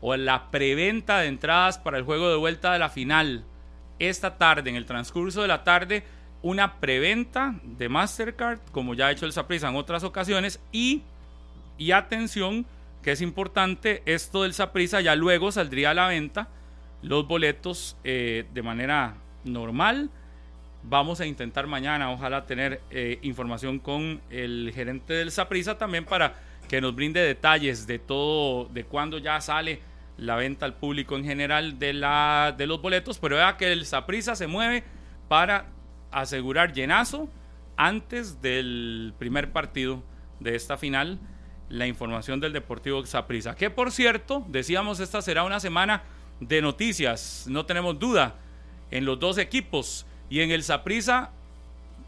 o 0.00 0.14
la 0.16 0.50
preventa 0.50 1.18
de 1.18 1.26
entradas 1.26 1.78
para 1.78 1.98
el 1.98 2.04
juego 2.04 2.30
de 2.30 2.36
vuelta 2.36 2.72
de 2.72 2.78
la 2.78 2.88
final. 2.88 3.44
Esta 3.98 4.38
tarde, 4.38 4.70
en 4.70 4.76
el 4.76 4.86
transcurso 4.86 5.42
de 5.42 5.48
la 5.48 5.64
tarde, 5.64 6.04
una 6.42 6.78
preventa 6.78 7.54
de 7.64 7.88
Mastercard, 7.88 8.60
como 8.70 8.94
ya 8.94 9.08
ha 9.08 9.10
hecho 9.10 9.26
el 9.26 9.32
Saprissa 9.32 9.68
en 9.68 9.76
otras 9.76 10.04
ocasiones, 10.04 10.60
y, 10.70 11.02
y 11.76 11.90
atención, 11.90 12.64
que 13.02 13.12
es 13.12 13.20
importante, 13.22 14.02
esto 14.06 14.42
del 14.42 14.54
Saprissa 14.54 15.00
ya 15.00 15.16
luego 15.16 15.50
saldría 15.50 15.90
a 15.90 15.94
la 15.94 16.06
venta 16.08 16.48
los 17.02 17.26
boletos 17.26 17.96
eh, 18.04 18.46
de 18.54 18.62
manera 18.62 19.16
normal. 19.44 20.10
Vamos 20.86 21.18
a 21.20 21.26
intentar 21.26 21.66
mañana, 21.66 22.10
ojalá, 22.10 22.44
tener 22.44 22.82
eh, 22.90 23.18
información 23.22 23.78
con 23.78 24.20
el 24.28 24.70
gerente 24.74 25.14
del 25.14 25.30
Saprisa 25.30 25.78
también 25.78 26.04
para 26.04 26.34
que 26.68 26.82
nos 26.82 26.94
brinde 26.94 27.20
detalles 27.20 27.86
de 27.86 27.98
todo, 27.98 28.66
de 28.66 28.84
cuándo 28.84 29.16
ya 29.16 29.40
sale 29.40 29.80
la 30.18 30.36
venta 30.36 30.66
al 30.66 30.74
público 30.74 31.16
en 31.16 31.24
general 31.24 31.78
de, 31.78 31.94
la, 31.94 32.54
de 32.56 32.66
los 32.66 32.82
boletos. 32.82 33.18
Pero 33.18 33.36
vea 33.36 33.56
que 33.56 33.72
el 33.72 33.86
Saprisa 33.86 34.36
se 34.36 34.46
mueve 34.46 34.84
para 35.26 35.68
asegurar 36.10 36.74
llenazo 36.74 37.30
antes 37.78 38.42
del 38.42 39.14
primer 39.18 39.52
partido 39.52 40.02
de 40.38 40.54
esta 40.54 40.76
final. 40.76 41.18
La 41.70 41.86
información 41.86 42.40
del 42.40 42.52
Deportivo 42.52 43.06
Saprisa. 43.06 43.56
Que 43.56 43.70
por 43.70 43.90
cierto, 43.90 44.44
decíamos, 44.48 45.00
esta 45.00 45.22
será 45.22 45.44
una 45.44 45.60
semana 45.60 46.02
de 46.40 46.60
noticias, 46.60 47.46
no 47.48 47.64
tenemos 47.64 47.98
duda, 47.98 48.34
en 48.90 49.06
los 49.06 49.18
dos 49.18 49.38
equipos. 49.38 50.06
Y 50.34 50.40
en 50.40 50.50
el 50.50 50.64
Saprisa, 50.64 51.30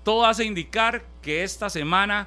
todo 0.02 0.26
hace 0.26 0.44
indicar 0.44 1.04
que 1.22 1.44
esta 1.44 1.70
semana 1.70 2.26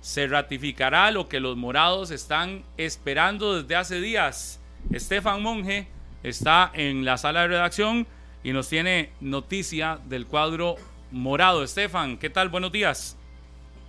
se 0.00 0.26
ratificará 0.26 1.10
lo 1.10 1.28
que 1.28 1.38
los 1.38 1.54
morados 1.54 2.10
están 2.10 2.62
esperando 2.78 3.60
desde 3.60 3.76
hace 3.76 4.00
días. 4.00 4.58
Estefan 4.90 5.42
Monge 5.42 5.86
está 6.22 6.70
en 6.72 7.04
la 7.04 7.18
sala 7.18 7.42
de 7.42 7.48
redacción 7.48 8.06
y 8.42 8.54
nos 8.54 8.70
tiene 8.70 9.10
noticia 9.20 9.98
del 10.06 10.26
cuadro 10.26 10.76
morado. 11.10 11.62
Estefan, 11.62 12.16
¿qué 12.16 12.30
tal? 12.30 12.48
Buenos 12.48 12.72
días. 12.72 13.14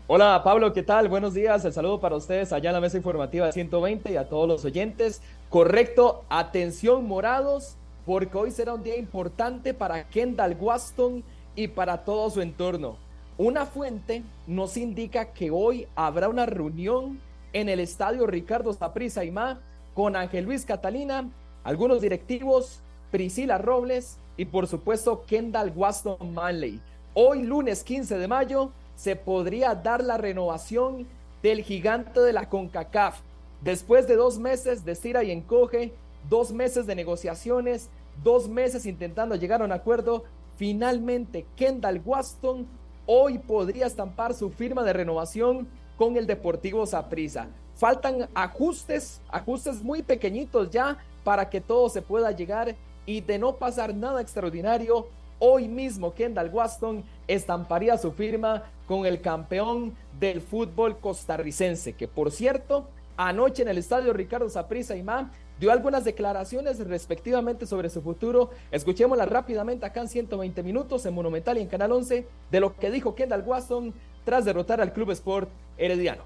Hola 0.07 0.41
Pablo, 0.43 0.73
¿qué 0.73 0.83
tal? 0.83 1.07
Buenos 1.07 1.33
días. 1.33 1.63
El 1.63 1.71
saludo 1.71 2.01
para 2.01 2.17
ustedes 2.17 2.51
allá 2.51 2.71
en 2.71 2.73
la 2.73 2.81
mesa 2.81 2.97
informativa 2.97 3.45
de 3.45 3.53
120 3.53 4.11
y 4.11 4.17
a 4.17 4.27
todos 4.27 4.45
los 4.45 4.65
oyentes. 4.65 5.21
Correcto, 5.47 6.25
atención 6.27 7.07
morados, 7.07 7.77
porque 8.05 8.37
hoy 8.37 8.51
será 8.51 8.73
un 8.73 8.83
día 8.83 8.97
importante 8.97 9.73
para 9.73 10.09
Kendall 10.09 10.57
Waston 10.59 11.23
y 11.55 11.67
para 11.67 12.03
todo 12.03 12.29
su 12.29 12.41
entorno. 12.41 12.97
Una 13.37 13.65
fuente 13.65 14.23
nos 14.47 14.77
indica 14.77 15.33
que 15.33 15.51
hoy 15.51 15.87
habrá 15.95 16.29
una 16.29 16.45
reunión 16.45 17.19
en 17.53 17.69
el 17.69 17.79
estadio 17.79 18.27
Ricardo 18.27 18.73
Saprissa 18.73 19.21
Ma 19.31 19.59
con 19.93 20.15
Ángel 20.15 20.45
Luis 20.45 20.65
Catalina, 20.65 21.29
algunos 21.63 22.01
directivos, 22.01 22.81
Priscila 23.11 23.57
Robles 23.57 24.17
y 24.37 24.45
por 24.45 24.67
supuesto 24.67 25.25
Kendall 25.25 25.71
Waston 25.75 26.33
Manley. 26.33 26.81
Hoy 27.13 27.43
lunes 27.43 27.83
15 27.83 28.17
de 28.17 28.27
mayo 28.27 28.71
se 28.95 29.15
podría 29.15 29.75
dar 29.75 30.03
la 30.03 30.17
renovación 30.17 31.07
del 31.41 31.63
gigante 31.63 32.19
de 32.19 32.33
la 32.33 32.49
CONCACAF. 32.49 33.19
Después 33.61 34.07
de 34.07 34.15
dos 34.15 34.37
meses 34.37 34.83
de 34.83 34.91
estira 34.91 35.23
y 35.23 35.31
encoge, 35.31 35.93
dos 36.29 36.51
meses 36.51 36.87
de 36.87 36.95
negociaciones, 36.95 37.89
dos 38.23 38.47
meses 38.49 38.85
intentando 38.85 39.35
llegar 39.35 39.61
a 39.61 39.65
un 39.65 39.71
acuerdo, 39.71 40.23
finalmente 40.57 41.45
Kendall 41.55 42.01
Waston 42.03 42.67
hoy 43.05 43.37
podría 43.37 43.85
estampar 43.85 44.33
su 44.33 44.49
firma 44.49 44.83
de 44.83 44.93
renovación 44.93 45.67
con 45.97 46.17
el 46.17 46.27
Deportivo 46.27 46.85
Saprissa. 46.85 47.47
Faltan 47.75 48.29
ajustes, 48.33 49.21
ajustes 49.29 49.83
muy 49.83 50.01
pequeñitos 50.01 50.69
ya 50.69 50.97
para 51.23 51.49
que 51.49 51.61
todo 51.61 51.89
se 51.89 52.01
pueda 52.01 52.31
llegar 52.31 52.75
y 53.05 53.21
de 53.21 53.37
no 53.37 53.57
pasar 53.57 53.93
nada 53.93 54.21
extraordinario, 54.21 55.07
hoy 55.39 55.67
mismo 55.67 56.13
Kendall 56.13 56.49
Waston 56.51 57.03
estamparía 57.27 57.97
su 57.97 58.11
firma 58.11 58.63
con 58.87 59.05
el 59.05 59.21
campeón 59.21 59.95
del 60.19 60.41
fútbol 60.41 60.99
costarricense, 60.99 61.93
que 61.93 62.07
por 62.07 62.31
cierto, 62.31 62.87
anoche 63.17 63.63
en 63.63 63.67
el 63.67 63.77
estadio 63.77 64.13
Ricardo 64.13 64.49
Saprissa 64.49 64.95
Imán 64.95 65.31
dio 65.59 65.71
algunas 65.71 66.03
declaraciones 66.03 66.79
respectivamente 66.87 67.65
sobre 67.65 67.89
su 67.89 68.01
futuro. 68.01 68.49
Escuchémoslas 68.71 69.29
rápidamente 69.29 69.85
acá 69.85 70.01
en 70.01 70.09
120 70.09 70.63
minutos 70.63 71.05
en 71.05 71.13
Monumental 71.13 71.57
y 71.57 71.61
en 71.61 71.67
Canal 71.67 71.91
11 71.91 72.25
de 72.51 72.59
lo 72.59 72.75
que 72.75 72.91
dijo 72.91 73.15
Kendall 73.15 73.43
Waston 73.45 73.93
tras 74.23 74.45
derrotar 74.45 74.81
al 74.81 74.91
Club 74.93 75.11
Sport 75.11 75.49
Herediano. 75.77 76.23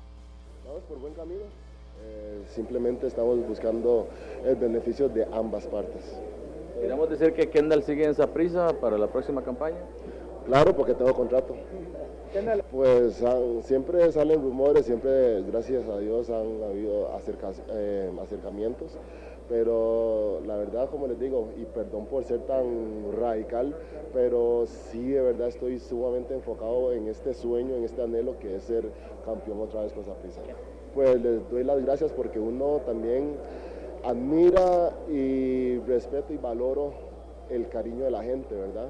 Vamos 0.65 0.83
por 0.83 0.99
buen 0.99 1.13
camino. 1.13 1.41
Eh, 2.05 2.43
simplemente 2.55 3.07
estamos 3.07 3.45
buscando 3.47 4.07
el 4.45 4.55
beneficio 4.55 5.09
de 5.09 5.27
ambas 5.33 5.65
partes. 5.65 6.03
¿Queremos 6.79 7.09
decir 7.09 7.33
que 7.33 7.49
Kendall 7.49 7.83
sigue 7.83 8.05
en 8.05 8.15
prisa 8.29 8.73
para 8.79 8.97
la 8.97 9.07
próxima 9.07 9.43
campaña? 9.43 9.77
Claro, 10.45 10.75
porque 10.75 10.93
tengo 10.93 11.13
contrato. 11.13 11.55
Pues 12.71 13.23
siempre 13.63 14.11
salen 14.11 14.41
rumores, 14.41 14.85
siempre 14.85 15.41
gracias 15.41 15.87
a 15.89 15.97
Dios 15.97 16.29
han 16.29 16.61
habido 16.63 17.09
eh, 17.71 18.11
acercamientos, 18.21 18.91
pero 19.47 20.39
la 20.45 20.55
verdad, 20.57 20.89
como 20.89 21.07
les 21.07 21.19
digo, 21.19 21.49
y 21.57 21.65
perdón 21.65 22.05
por 22.05 22.23
ser 22.23 22.41
tan 22.41 23.11
radical, 23.19 23.75
pero 24.13 24.65
sí 24.67 25.09
de 25.09 25.21
verdad 25.21 25.47
estoy 25.47 25.79
sumamente 25.79 26.35
enfocado 26.35 26.93
en 26.93 27.07
este 27.07 27.33
sueño, 27.33 27.75
en 27.75 27.83
este 27.83 28.03
anhelo 28.03 28.37
que 28.37 28.57
es 28.57 28.63
ser 28.63 28.85
campeón 29.25 29.59
otra 29.61 29.81
vez 29.81 29.93
con 29.93 30.03
prisa. 30.03 30.41
Pues 30.93 31.19
les 31.21 31.49
doy 31.49 31.63
las 31.63 31.83
gracias 31.83 32.11
porque 32.11 32.39
uno 32.39 32.81
también 32.85 33.37
admira 34.03 34.93
y 35.09 35.79
respeto 35.79 36.31
y 36.31 36.37
valoro 36.37 36.93
el 37.49 37.67
cariño 37.69 38.05
de 38.05 38.11
la 38.11 38.21
gente, 38.21 38.53
¿verdad? 38.53 38.89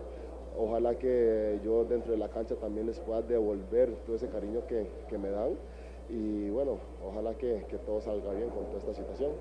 Ojalá 0.62 0.94
que 0.96 1.58
yo 1.64 1.86
dentro 1.86 2.12
de 2.12 2.18
la 2.18 2.28
cancha 2.28 2.54
también 2.56 2.86
les 2.86 3.00
pueda 3.00 3.22
devolver 3.22 3.96
todo 4.06 4.18
ese 4.18 4.28
cariño 4.28 4.60
que, 4.68 5.18
me 5.18 5.30
dan 5.30 5.52
y 6.10 6.50
bueno, 6.50 6.78
ojalá 7.02 7.34
que, 7.36 7.66
que 7.70 7.78
todo 7.78 8.02
salga 8.02 8.34
bien 8.34 8.50
con 8.50 8.66
toda 8.66 8.80
esta 8.80 8.94
situación. 8.94 9.32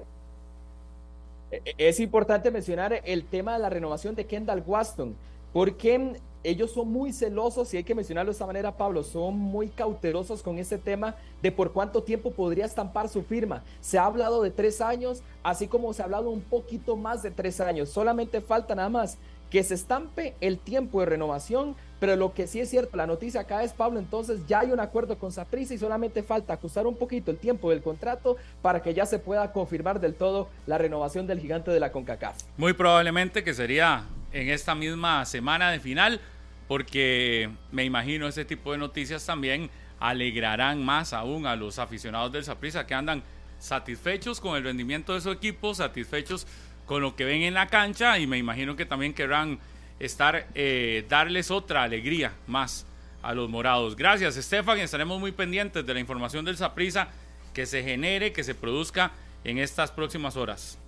E, 1.51 1.61
e, 1.77 1.89
es 1.89 1.99
importante 1.99 2.53
mencionar 2.53 3.01
el 3.05 3.25
tema 3.25 3.55
de 3.55 3.59
la 3.59 3.69
renovación 3.69 4.15
de 4.15 4.27
Kendall 4.27 4.63
Waston, 4.65 5.17
porque 5.53 6.21
ellos 6.45 6.71
son 6.71 6.93
muy 6.93 7.13
celosos, 7.13 7.75
y 7.75 7.79
hay 7.79 7.85
que 7.85 7.97
mencionarlo 7.97 8.31
de 8.31 8.35
esta 8.35 8.47
manera, 8.47 8.77
Pablo, 8.77 9.03
son 9.03 9.37
muy 9.37 9.69
cautelosos 9.69 10.41
con 10.41 10.59
este 10.59 10.79
tema 10.79 11.17
de 11.43 11.51
por 11.51 11.73
cuánto 11.73 12.05
tiempo 12.05 12.31
podría 12.31 12.65
estampar 12.65 13.09
su 13.09 13.23
firma. 13.23 13.65
Se 13.81 13.99
ha 13.99 14.05
hablado 14.05 14.41
de 14.41 14.53
tres 14.53 14.81
años, 14.81 15.23
así 15.43 15.67
como 15.67 15.93
se 15.93 16.03
ha 16.03 16.05
hablado 16.05 16.31
un 16.31 16.43
poquito 16.43 16.95
más 16.95 17.25
de 17.25 17.33
tres 17.33 17.61
años. 17.61 17.89
Solamente 17.89 18.41
falta 18.41 18.77
nada 18.77 18.89
más 18.89 19.19
que 19.51 19.63
se 19.63 19.75
estampe 19.75 20.35
el 20.41 20.59
tiempo 20.59 21.01
de 21.01 21.07
renovación, 21.07 21.75
pero 22.01 22.17
lo 22.17 22.35
que 22.35 22.47
sí 22.47 22.61
es 22.61 22.71
cierto, 22.71 22.97
la 22.97 23.07
noticia 23.07 23.41
acá 23.41 23.63
es, 23.63 23.73
Pablo, 23.73 23.99
entonces 23.99 24.47
ya 24.47 24.61
hay 24.61 24.71
un 24.71 24.81
acuerdo 24.81 25.19
con 25.19 25.33
Saprissa 25.33 25.75
y 25.75 25.79
solamente 25.79 26.23
falta 26.23 26.55
ajustar 26.55 26.87
un 26.87 26.97
poquito 26.97 27.31
el 27.31 27.39
tiempo 27.39 27.71
del 27.71 27.83
contrato 27.83 28.37
para 28.63 28.83
que 28.83 28.95
ya 28.95 29.07
se 29.07 29.19
pueda 29.19 29.53
confirmar 29.53 30.01
del 30.01 30.15
todo 30.15 30.49
la 30.67 30.79
renovación 30.79 31.27
del 31.27 31.41
gigante 31.41 31.71
de 31.71 31.81
la 31.81 31.91
CONCACAF. 31.91 32.37
Muy 32.57 32.75
probablemente 32.75 33.43
que 33.43 33.55
sería 33.55 34.05
en 34.33 34.51
esta 34.51 34.75
misma 34.75 35.25
semana 35.25 35.71
de 35.71 35.81
final, 35.81 36.21
porque 36.69 37.51
me 37.73 37.85
imagino 37.85 38.29
ese 38.29 38.45
tipo 38.45 38.73
de 38.73 38.79
noticias 38.79 39.25
también 39.25 39.71
alegrarán 39.99 40.85
más 40.85 41.13
aún 41.13 41.47
a 41.47 41.57
los 41.57 41.79
aficionados 41.79 42.31
del 42.31 42.45
Saprissa 42.45 42.87
que 42.87 42.95
andan 42.95 43.23
satisfechos 43.59 44.41
con 44.41 44.57
el 44.57 44.63
rendimiento 44.63 45.15
de 45.15 45.21
su 45.21 45.31
equipo, 45.31 45.75
satisfechos 45.75 46.47
con 46.89 47.03
lo 47.03 47.15
que 47.15 47.27
ven 47.27 47.43
en 47.43 47.53
la 47.55 47.67
cancha 47.67 48.19
y 48.19 48.27
me 48.27 48.39
imagino 48.39 48.75
que 48.75 48.87
también 48.87 49.13
querrán 49.13 49.59
estar, 50.01 50.47
eh, 50.55 51.05
darles 51.09 51.51
otra 51.51 51.83
alegría 51.83 52.33
más 52.47 52.87
a 53.23 53.35
los 53.35 53.51
morados. 53.51 53.95
Gracias, 53.95 54.39
Estefan. 54.39 54.79
Estaremos 54.79 55.21
muy 55.21 55.31
pendientes 55.31 55.85
de 55.85 55.95
la 55.95 56.01
información 56.01 56.47
del 56.47 56.57
Saprisa 56.57 57.09
que 57.53 57.67
se 57.67 57.83
genere, 57.83 58.33
que 58.33 58.43
se 58.43 58.55
produzca 58.55 59.13
en 59.45 59.59
estas 59.59 59.93
próximas 59.93 60.37
horas. 60.37 60.79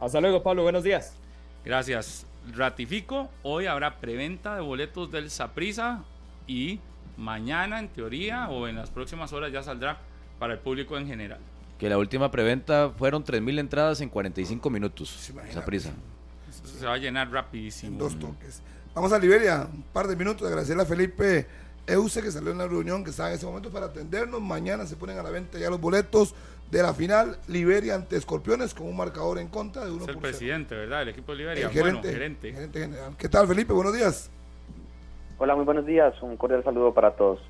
Hasta 0.00 0.22
luego, 0.22 0.42
Pablo. 0.42 0.62
Buenos 0.62 0.84
días. 0.84 1.14
Gracias. 1.66 2.26
Ratifico, 2.56 3.28
hoy 3.42 3.66
habrá 3.66 3.96
preventa 3.96 4.54
de 4.54 4.62
boletos 4.62 5.12
del 5.12 5.30
Saprisa 5.30 6.02
y 6.46 6.80
mañana, 7.18 7.78
en 7.78 7.88
teoría, 7.88 8.48
o 8.48 8.66
en 8.66 8.76
las 8.76 8.88
próximas 8.88 9.34
horas 9.34 9.52
ya 9.52 9.62
saldrá 9.62 9.98
para 10.38 10.54
el 10.54 10.60
público 10.60 10.96
en 10.96 11.06
general 11.06 11.40
que 11.80 11.88
la 11.88 11.96
última 11.96 12.30
preventa 12.30 12.90
fueron 12.90 13.24
3.000 13.24 13.58
entradas 13.58 14.02
en 14.02 14.10
45 14.10 14.68
minutos. 14.68 15.32
Esa 15.48 15.64
prisa. 15.64 15.90
Se 16.62 16.84
va 16.84 16.92
a 16.92 16.98
llenar 16.98 17.30
rapidísimo. 17.32 17.98
Dos 17.98 18.18
toques. 18.18 18.62
Vamos 18.94 19.14
a 19.14 19.18
Liberia, 19.18 19.66
un 19.72 19.82
par 19.84 20.06
de 20.06 20.14
minutos. 20.14 20.46
Agradecerle 20.46 20.82
a 20.82 20.86
Felipe 20.86 21.46
Euse 21.86 22.20
que 22.20 22.30
salió 22.30 22.50
en 22.50 22.58
la 22.58 22.68
reunión 22.68 23.02
que 23.02 23.08
estaba 23.08 23.30
en 23.30 23.36
ese 23.36 23.46
momento 23.46 23.70
para 23.70 23.86
atendernos. 23.86 24.42
Mañana 24.42 24.84
se 24.84 24.94
ponen 24.96 25.18
a 25.18 25.22
la 25.22 25.30
venta 25.30 25.58
ya 25.58 25.70
los 25.70 25.80
boletos 25.80 26.34
de 26.70 26.82
la 26.82 26.92
final 26.92 27.38
Liberia 27.48 27.94
ante 27.94 28.16
Escorpiones 28.16 28.74
con 28.74 28.86
un 28.86 28.98
marcador 28.98 29.38
en 29.38 29.48
contra 29.48 29.82
de 29.86 29.90
uno. 29.90 30.02
Es 30.02 30.10
el 30.10 30.18
presidente, 30.18 30.74
¿verdad? 30.74 31.00
El 31.00 31.08
equipo 31.08 31.32
de 31.32 31.38
Liberia. 31.38 31.64
El 31.64 31.72
gerente, 31.72 32.12
gerente. 32.12 32.52
gerente 32.52 32.78
general. 32.78 33.16
¿Qué 33.16 33.30
tal, 33.30 33.48
Felipe? 33.48 33.72
Buenos 33.72 33.94
días. 33.94 34.30
Hola, 35.38 35.56
muy 35.56 35.64
buenos 35.64 35.86
días. 35.86 36.12
Un 36.20 36.36
cordial 36.36 36.62
saludo 36.62 36.92
para 36.92 37.12
todos. 37.12 37.40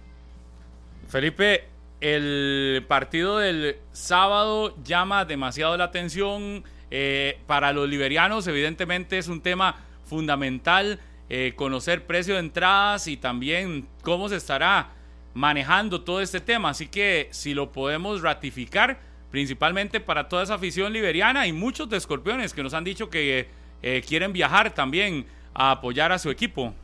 Felipe, 1.08 1.64
el 2.00 2.84
partido 2.88 3.38
del 3.38 3.76
sábado 3.92 4.74
llama 4.84 5.24
demasiado 5.24 5.76
la 5.76 5.84
atención. 5.84 6.64
Eh, 6.92 7.38
para 7.46 7.72
los 7.72 7.88
liberianos, 7.88 8.46
evidentemente, 8.46 9.18
es 9.18 9.28
un 9.28 9.40
tema 9.40 9.76
fundamental 10.06 10.98
eh, 11.28 11.52
conocer 11.54 12.06
precio 12.06 12.34
de 12.34 12.40
entradas 12.40 13.06
y 13.06 13.16
también 13.16 13.86
cómo 14.02 14.28
se 14.28 14.36
estará 14.36 14.88
manejando 15.34 16.00
todo 16.00 16.20
este 16.20 16.40
tema. 16.40 16.70
Así 16.70 16.88
que 16.88 17.28
si 17.30 17.54
lo 17.54 17.70
podemos 17.70 18.22
ratificar, 18.22 18.98
principalmente 19.30 20.00
para 20.00 20.28
toda 20.28 20.42
esa 20.42 20.54
afición 20.54 20.92
liberiana 20.92 21.46
y 21.46 21.52
muchos 21.52 21.88
de 21.88 21.98
escorpiones 21.98 22.52
que 22.52 22.64
nos 22.64 22.74
han 22.74 22.82
dicho 22.82 23.08
que 23.08 23.46
eh, 23.82 24.02
quieren 24.06 24.32
viajar 24.32 24.74
también 24.74 25.24
a 25.54 25.70
apoyar 25.70 26.10
a 26.10 26.18
su 26.18 26.30
equipo. 26.30 26.74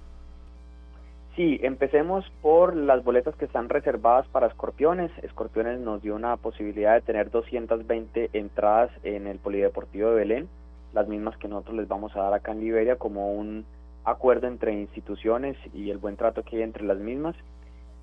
Sí, 1.36 1.60
empecemos 1.62 2.24
por 2.40 2.74
las 2.74 3.04
boletas 3.04 3.36
que 3.36 3.44
están 3.44 3.68
reservadas 3.68 4.26
para 4.28 4.46
Escorpiones. 4.46 5.10
Escorpiones 5.22 5.78
nos 5.78 6.00
dio 6.00 6.14
una 6.14 6.38
posibilidad 6.38 6.94
de 6.94 7.02
tener 7.02 7.30
220 7.30 8.30
entradas 8.32 8.90
en 9.02 9.26
el 9.26 9.38
Polideportivo 9.38 10.08
de 10.08 10.14
Belén, 10.14 10.48
las 10.94 11.06
mismas 11.08 11.36
que 11.36 11.46
nosotros 11.46 11.76
les 11.76 11.88
vamos 11.88 12.16
a 12.16 12.20
dar 12.20 12.32
acá 12.32 12.52
en 12.52 12.60
Liberia 12.60 12.96
como 12.96 13.34
un 13.34 13.66
acuerdo 14.06 14.46
entre 14.46 14.72
instituciones 14.72 15.58
y 15.74 15.90
el 15.90 15.98
buen 15.98 16.16
trato 16.16 16.42
que 16.42 16.56
hay 16.56 16.62
entre 16.62 16.84
las 16.84 16.96
mismas. 16.96 17.36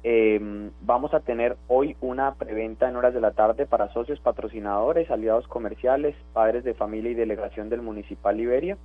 Em, 0.04 0.70
vamos 0.82 1.16
a 1.16 1.22
tener 1.22 1.58
hoy 1.68 1.96
una 2.02 2.36
preventa 2.36 2.88
en 2.88 2.98
horas 2.98 3.16
de 3.16 3.22
la 3.22 3.32
tarde 3.32 3.66
para 3.66 3.92
socios, 3.94 4.20
patrocinadores, 4.20 5.10
aliados 5.10 5.48
comerciales, 5.48 6.16
padres 6.34 6.64
de 6.64 6.76
familia 6.76 7.10
y 7.10 7.16
delegación 7.16 7.70
del 7.70 7.82
Municipal 7.82 8.38
Liberia 8.38 8.78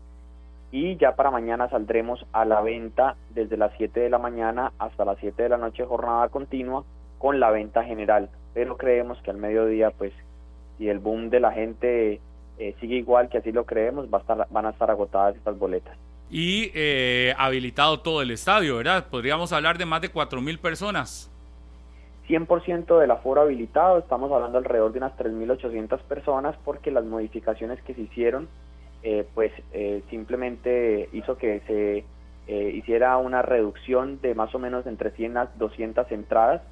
y 0.70 0.96
ya 0.96 1.16
para 1.16 1.30
mañana 1.30 1.68
saldremos 1.70 2.24
a 2.32 2.44
la 2.44 2.60
venta 2.60 3.16
desde 3.30 3.56
las 3.56 3.72
7 3.78 4.00
de 4.00 4.10
la 4.10 4.18
mañana 4.18 4.72
hasta 4.78 5.04
las 5.04 5.18
7 5.18 5.42
de 5.42 5.48
la 5.48 5.56
noche 5.56 5.84
jornada 5.84 6.28
continua 6.28 6.84
con 7.18 7.40
la 7.40 7.50
venta 7.50 7.84
general. 7.84 8.28
Pero 8.54 8.76
creemos 8.76 9.18
que 9.22 9.30
al 9.30 9.38
mediodía, 9.38 9.90
pues, 9.90 10.12
si 10.76 10.88
el 10.88 10.98
boom 10.98 11.30
de 11.30 11.40
la 11.40 11.52
gente 11.52 12.20
eh, 12.58 12.74
sigue 12.80 12.96
igual 12.96 13.28
que 13.28 13.38
así 13.38 13.52
lo 13.52 13.64
creemos, 13.64 14.06
va 14.12 14.18
a 14.18 14.20
estar, 14.20 14.46
van 14.50 14.66
a 14.66 14.70
estar 14.70 14.90
agotadas 14.90 15.36
estas 15.36 15.58
boletas. 15.58 15.96
Y 16.30 16.70
eh, 16.74 17.34
habilitado 17.38 18.00
todo 18.00 18.20
el 18.20 18.30
estadio, 18.30 18.76
¿verdad? 18.76 19.06
Podríamos 19.10 19.52
hablar 19.52 19.78
de 19.78 19.86
más 19.86 20.02
de 20.02 20.12
4.000 20.12 20.58
personas. 20.58 21.30
100% 22.28 23.00
del 23.00 23.10
aforo 23.10 23.40
habilitado, 23.40 23.98
estamos 23.98 24.30
hablando 24.30 24.58
alrededor 24.58 24.92
de 24.92 24.98
unas 24.98 25.16
3.800 25.16 26.00
personas 26.00 26.54
porque 26.62 26.90
las 26.90 27.04
modificaciones 27.04 27.80
que 27.82 27.94
se 27.94 28.02
hicieron, 28.02 28.48
eh, 29.02 29.26
pues 29.34 29.52
eh, 29.72 30.02
simplemente 30.10 31.08
hizo 31.12 31.36
que 31.36 31.60
se 31.66 32.04
eh, 32.48 32.70
hiciera 32.74 33.16
una 33.18 33.42
reducción 33.42 34.20
de 34.20 34.34
más 34.34 34.54
o 34.54 34.58
menos 34.58 34.86
entre 34.86 35.10
100 35.10 35.36
a 35.36 35.50
200 35.56 36.10
entradas. 36.10 36.62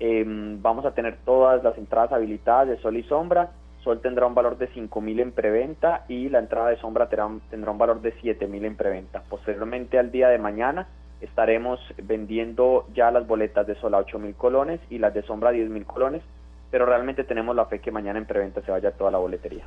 Em, 0.00 0.62
vamos 0.62 0.84
a 0.86 0.94
tener 0.94 1.18
todas 1.24 1.62
las 1.64 1.76
entradas 1.76 2.12
habilitadas 2.12 2.68
de 2.68 2.78
sol 2.78 2.96
y 2.96 3.02
sombra. 3.02 3.50
Sol 3.82 4.00
tendrá 4.00 4.26
un 4.26 4.34
valor 4.34 4.58
de 4.58 4.68
5.000 4.70 5.20
en 5.20 5.32
preventa 5.32 6.04
y 6.08 6.28
la 6.28 6.38
entrada 6.38 6.68
de 6.68 6.76
sombra 6.76 7.08
tendrá, 7.08 7.28
tendrá 7.50 7.70
un 7.72 7.78
valor 7.78 8.00
de 8.00 8.14
7.000 8.14 8.64
en 8.64 8.76
preventa. 8.76 9.22
Posteriormente 9.28 9.98
al 9.98 10.10
día 10.10 10.28
de 10.28 10.38
mañana 10.38 10.88
estaremos 11.20 11.80
vendiendo 12.02 12.86
ya 12.94 13.10
las 13.10 13.26
boletas 13.26 13.66
de 13.66 13.74
sol 13.76 13.94
a 13.94 13.98
8 13.98 14.18
mil 14.18 14.34
colones 14.34 14.80
y 14.88 14.98
las 14.98 15.12
de 15.14 15.22
sombra 15.22 15.50
a 15.50 15.52
10 15.52 15.68
mil 15.68 15.84
colones, 15.84 16.22
pero 16.70 16.86
realmente 16.86 17.24
tenemos 17.24 17.56
la 17.56 17.66
fe 17.66 17.80
que 17.80 17.90
mañana 17.90 18.18
en 18.18 18.26
preventa 18.26 18.62
se 18.62 18.70
vaya 18.70 18.92
toda 18.92 19.10
la 19.10 19.18
boletería. 19.18 19.64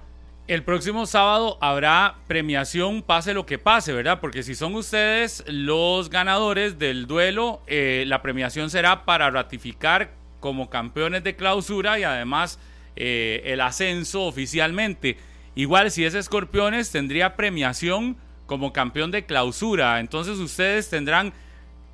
El 0.47 0.63
próximo 0.63 1.05
sábado 1.05 1.57
habrá 1.61 2.15
premiación, 2.27 3.03
pase 3.03 3.33
lo 3.33 3.45
que 3.45 3.57
pase, 3.57 3.93
¿verdad? 3.93 4.19
Porque 4.19 4.43
si 4.43 4.55
son 4.55 4.75
ustedes 4.75 5.43
los 5.47 6.09
ganadores 6.09 6.77
del 6.79 7.07
duelo, 7.07 7.61
eh, 7.67 8.03
la 8.07 8.21
premiación 8.21 8.69
será 8.69 9.05
para 9.05 9.29
ratificar 9.29 10.11
como 10.39 10.69
campeones 10.69 11.23
de 11.23 11.35
clausura 11.35 11.99
y 11.99 12.03
además 12.03 12.59
eh, 12.95 13.43
el 13.45 13.61
ascenso 13.61 14.23
oficialmente. 14.23 15.17
Igual 15.55 15.91
si 15.91 16.05
es 16.05 16.15
Escorpiones 16.15 16.91
tendría 16.91 17.35
premiación 17.35 18.17
como 18.45 18.73
campeón 18.73 19.11
de 19.11 19.25
clausura. 19.25 19.99
Entonces 19.99 20.39
ustedes 20.39 20.89
tendrán 20.89 21.31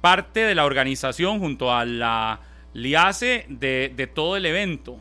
parte 0.01 0.39
de 0.39 0.55
la 0.55 0.65
organización 0.65 1.39
junto 1.39 1.71
a 1.71 1.85
la 1.85 2.39
LIACE 2.73 3.45
de, 3.49 3.91
de 3.95 4.07
todo 4.07 4.37
el 4.37 4.45
evento. 4.45 4.97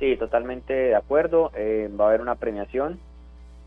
Sí, 0.00 0.16
totalmente 0.16 0.72
de 0.72 0.96
acuerdo. 0.96 1.52
Eh, 1.54 1.88
va 1.98 2.06
a 2.06 2.08
haber 2.08 2.22
una 2.22 2.34
premiación. 2.34 2.98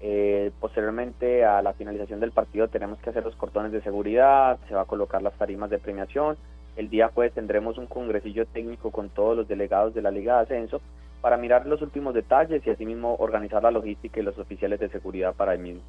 Eh, 0.01 0.51
posteriormente 0.59 1.45
a 1.45 1.61
la 1.61 1.73
finalización 1.73 2.19
del 2.19 2.31
partido 2.31 2.67
tenemos 2.67 2.99
que 2.99 3.11
hacer 3.11 3.23
los 3.23 3.37
cordones 3.37 3.71
de 3.71 3.81
seguridad, 3.81 4.59
se 4.67 4.75
va 4.75 4.81
a 4.81 4.85
colocar 4.85 5.21
las 5.21 5.33
tarimas 5.35 5.69
de 5.69 5.77
premiación. 5.77 6.35
El 6.75 6.89
día 6.89 7.07
jueves 7.13 7.33
tendremos 7.33 7.77
un 7.77 7.85
congresillo 7.85 8.45
técnico 8.47 8.91
con 8.91 9.07
todos 9.09 9.37
los 9.37 9.47
delegados 9.47 9.93
de 9.93 10.01
la 10.01 10.11
Liga 10.11 10.35
de 10.35 10.41
Ascenso 10.41 10.81
para 11.21 11.37
mirar 11.37 11.65
los 11.67 11.81
últimos 11.81 12.13
detalles 12.13 12.65
y 12.67 12.69
asimismo 12.69 13.15
organizar 13.15 13.63
la 13.63 13.71
logística 13.71 14.19
y 14.19 14.23
los 14.23 14.37
oficiales 14.37 14.79
de 14.81 14.89
seguridad 14.89 15.33
para 15.35 15.53
el 15.53 15.59
mismo. 15.59 15.81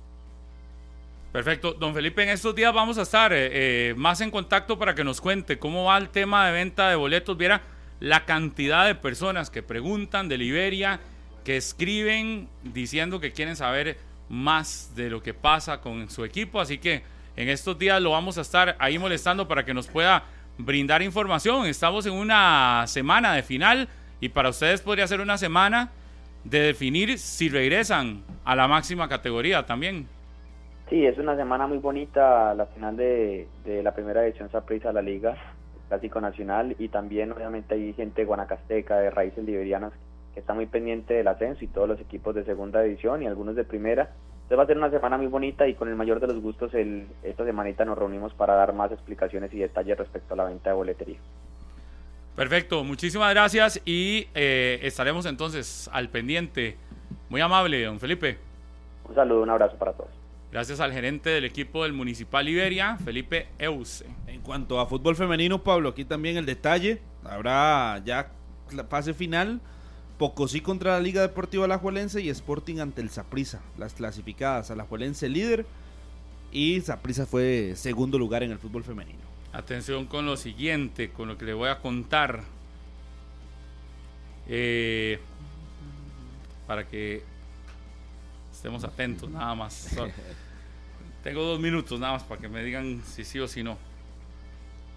Perfecto. 1.33 1.73
Don 1.73 1.93
Felipe, 1.93 2.23
en 2.23 2.29
estos 2.29 2.55
días 2.55 2.73
vamos 2.73 2.97
a 2.99 3.03
estar 3.03 3.33
eh, 3.33 3.49
eh, 3.91 3.95
más 3.97 4.21
en 4.21 4.31
contacto 4.31 4.79
para 4.79 4.95
que 4.95 5.03
nos 5.03 5.21
cuente 5.21 5.59
cómo 5.59 5.87
va 5.87 5.99
el 5.99 6.11
tema 6.11 6.47
de 6.47 6.53
venta 6.53 6.89
de 6.89 6.95
boletos. 6.95 7.37
Viera 7.37 7.61
la 8.01 8.25
cantidad 8.25 8.87
de 8.87 8.95
personas 8.95 9.51
que 9.51 9.63
preguntan 9.63 10.29
de 10.29 10.39
Liberia, 10.39 11.01
que 11.45 11.57
escriben 11.57 12.49
diciendo 12.63 13.21
que 13.21 13.33
quieren 13.33 13.57
saber 13.57 13.99
más 14.29 14.93
de 14.97 15.11
lo 15.11 15.23
que 15.23 15.35
pasa 15.35 15.81
con 15.81 16.11
su 16.11 16.25
equipo. 16.25 16.61
Así 16.61 16.79
que 16.79 17.03
en 17.37 17.49
estos 17.49 17.79
días 17.79 18.01
lo 18.01 18.11
vamos 18.11 18.39
a 18.39 18.41
estar 18.41 18.77
ahí 18.79 18.99
molestando 18.99 19.47
para 19.47 19.65
que 19.65 19.75
nos 19.75 19.87
pueda 19.87 20.25
brindar 20.59 21.03
información. 21.03 21.67
Estamos 21.67 22.07
en 22.07 22.13
una 22.13 22.85
semana 22.87 23.35
de 23.35 23.43
final 23.43 23.89
y 24.21 24.29
para 24.29 24.51
ustedes 24.51 24.81
podría 24.81 25.07
ser 25.07 25.21
una 25.21 25.39
semana 25.39 25.91
de 26.45 26.61
definir 26.61 27.19
si 27.19 27.49
regresan 27.49 28.23
a 28.45 28.55
la 28.55 28.69
máxima 28.69 29.09
categoría 29.09 29.65
también. 29.67 30.07
Sí, 30.91 31.05
es 31.05 31.17
una 31.17 31.35
semana 31.35 31.67
muy 31.67 31.79
bonita, 31.79 32.55
la 32.55 32.67
final 32.67 32.97
de, 32.97 33.49
de 33.65 33.83
la 33.83 33.95
primera 33.95 34.25
edición 34.25 34.51
sorpresa 34.51 34.89
de 34.89 34.95
la 34.95 35.03
liga, 35.03 35.35
clásico 35.89 36.21
nacional, 36.21 36.75
y 36.79 36.89
también 36.89 37.33
obviamente 37.33 37.75
hay 37.75 37.93
gente 37.93 38.25
guanacasteca, 38.25 38.99
de 38.99 39.11
raíces 39.11 39.45
liberianas, 39.45 39.93
que 40.35 40.41
está 40.41 40.55
muy 40.55 40.67
pendiente 40.67 41.15
del 41.15 41.29
ascenso 41.29 41.65
y 41.65 41.69
todos 41.69 41.89
los 41.89 42.01
equipos 42.01 42.35
de 42.35 42.45
segunda 42.45 42.83
división 42.83 43.23
y 43.23 43.27
algunos 43.27 43.55
de 43.55 43.65
primera. 43.65 44.11
Entonces 44.35 44.59
va 44.59 44.63
a 44.65 44.67
ser 44.67 44.77
una 44.77 44.91
semana 44.91 45.17
muy 45.17 45.29
bonita 45.29 45.67
y 45.67 45.75
con 45.75 45.89
el 45.89 45.95
mayor 45.95 46.21
de 46.21 46.27
los 46.27 46.43
gustos 46.43 46.75
el, 46.75 47.07
esta 47.23 47.45
semanita 47.45 47.85
nos 47.85 47.97
reunimos 47.97 48.35
para 48.35 48.55
dar 48.55 48.75
más 48.75 48.93
explicaciones 48.93 49.55
y 49.55 49.59
detalles 49.59 49.97
respecto 49.97 50.35
a 50.35 50.37
la 50.37 50.45
venta 50.45 50.71
de 50.71 50.77
boletería. 50.77 51.19
Perfecto, 52.37 52.83
muchísimas 52.83 53.33
gracias 53.33 53.81
y 53.85 54.27
eh, 54.35 54.81
estaremos 54.83 55.25
entonces 55.25 55.89
al 55.93 56.09
pendiente. 56.09 56.77
Muy 57.29 57.41
amable, 57.41 57.85
don 57.85 58.01
Felipe. 58.01 58.39
Un 59.09 59.15
saludo, 59.15 59.43
un 59.43 59.51
abrazo 59.51 59.77
para 59.77 59.93
todos. 59.93 60.11
Gracias 60.55 60.79
al 60.79 60.93
gerente 60.93 61.31
del 61.31 61.45
equipo 61.45 61.83
del 61.83 61.95
Municipal 61.95 62.49
Iberia, 62.49 62.97
Felipe 63.05 63.49
Euse. 63.59 64.07
En 64.29 64.41
cuanto 64.41 64.79
a 64.79 64.87
fútbol 64.87 65.17
femenino, 65.17 65.65
Pablo, 65.65 65.89
aquí 65.89 66.05
también 66.05 66.37
el 66.37 66.47
detalle. 66.47 67.03
Habrá 67.25 68.01
ya 68.05 68.31
la 68.71 68.85
fase 68.85 69.15
final. 69.15 69.61
Pocosí 70.17 70.61
contra 70.61 70.93
la 70.93 71.01
Liga 71.01 71.23
Deportiva 71.23 71.65
Alajuelense 71.65 72.23
y 72.23 72.29
Sporting 72.29 72.79
ante 72.79 73.03
el 73.03 73.11
Saprissa. 73.11 73.63
Las 73.77 73.95
clasificadas. 73.95 74.71
Alajuelense 74.71 75.29
líder 75.29 75.67
y 76.53 76.81
Saprissa 76.83 77.27
fue 77.27 77.73
segundo 77.75 78.17
lugar 78.17 78.45
en 78.45 78.53
el 78.53 78.61
fútbol 78.61 78.85
femenino. 78.85 79.25
Atención 79.53 80.07
con 80.07 80.25
lo 80.25 80.37
siguiente, 80.37 81.11
con 81.11 81.27
lo 81.27 81.37
que 81.37 81.47
le 81.47 81.55
voy 81.55 81.69
a 81.69 81.81
contar. 81.81 82.45
Eh, 84.47 85.19
para 86.69 86.87
que 86.87 87.25
estemos 88.53 88.85
atentos, 88.85 89.29
nada 89.29 89.57
más. 89.57 89.89
Tengo 91.25 91.43
dos 91.43 91.59
minutos 91.59 91.99
nada 91.99 92.13
más 92.13 92.23
para 92.23 92.39
que 92.39 92.49
me 92.51 92.63
digan 92.63 93.03
si 93.07 93.25
sí 93.25 93.41
o 93.41 93.49
si 93.49 93.63
no. 93.63 93.79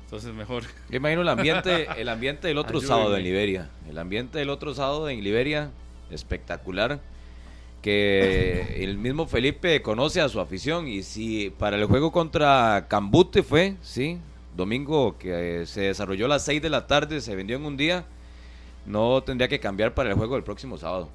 Entonces 0.03 0.33
mejor. 0.33 0.63
Yo 0.89 0.97
imagino 0.97 1.21
el 1.21 1.29
ambiente, 1.29 1.87
el 1.97 2.09
ambiente 2.09 2.49
del 2.49 2.57
otro 2.57 2.81
sábado 2.81 3.15
en 3.15 3.23
Liberia. 3.23 3.69
El 3.89 3.97
ambiente 3.97 4.37
del 4.37 4.49
otro 4.49 4.73
sábado 4.73 5.07
en 5.09 5.23
Liberia, 5.23 5.71
espectacular. 6.11 6.99
Que 7.81 8.83
el 8.83 8.97
mismo 8.97 9.25
Felipe 9.25 9.81
conoce 9.81 10.19
a 10.19 10.27
su 10.27 10.41
afición. 10.41 10.87
Y 10.89 11.03
si 11.03 11.49
para 11.49 11.77
el 11.77 11.85
juego 11.85 12.11
contra 12.11 12.87
Cambute 12.89 13.41
fue, 13.41 13.75
sí, 13.81 14.19
domingo 14.55 15.17
que 15.17 15.65
se 15.65 15.81
desarrolló 15.81 16.25
a 16.25 16.29
las 16.29 16.43
6 16.43 16.61
de 16.61 16.69
la 16.69 16.87
tarde, 16.87 17.21
se 17.21 17.35
vendió 17.37 17.55
en 17.55 17.65
un 17.65 17.77
día, 17.77 18.03
no 18.85 19.23
tendría 19.23 19.47
que 19.47 19.61
cambiar 19.61 19.93
para 19.93 20.09
el 20.09 20.15
juego 20.15 20.35
del 20.35 20.43
próximo 20.43 20.77
sábado. 20.77 21.07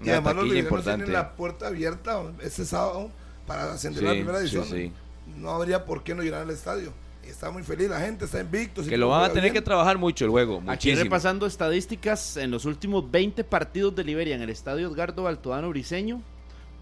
Y 0.00 0.04
Una 0.04 0.12
además 0.12 0.36
los 0.36 0.44
liberianos 0.44 0.84
tienen 0.84 1.00
importante. 1.00 1.12
la 1.12 1.36
puerta 1.36 1.68
abierta 1.68 2.22
ese 2.42 2.66
sábado 2.66 3.10
para 3.46 3.72
ascender 3.72 4.04
a 4.04 4.08
la 4.08 4.12
primera 4.12 4.46
sí. 4.46 4.92
No 5.36 5.50
habría 5.50 5.84
por 5.84 6.02
qué 6.02 6.14
no 6.14 6.22
llenar 6.22 6.42
el 6.42 6.50
estadio. 6.50 6.92
Está 7.22 7.50
muy 7.50 7.62
feliz 7.62 7.88
la 7.88 8.00
gente, 8.00 8.24
está 8.24 8.40
invicto. 8.40 8.82
Que 8.82 8.96
lo 8.96 9.08
van 9.08 9.30
a 9.30 9.32
tener 9.32 9.52
que 9.52 9.62
trabajar 9.62 9.98
mucho 9.98 10.24
el 10.24 10.30
juego. 10.30 10.62
Aquí 10.66 10.94
repasando 10.94 11.46
estadísticas, 11.46 12.36
en 12.36 12.50
los 12.50 12.64
últimos 12.64 13.08
20 13.10 13.44
partidos 13.44 13.94
de 13.94 14.04
Liberia 14.04 14.34
en 14.34 14.42
el 14.42 14.50
estadio 14.50 14.88
Edgardo 14.88 15.22
Baltodano 15.22 15.68
Briseño, 15.68 16.22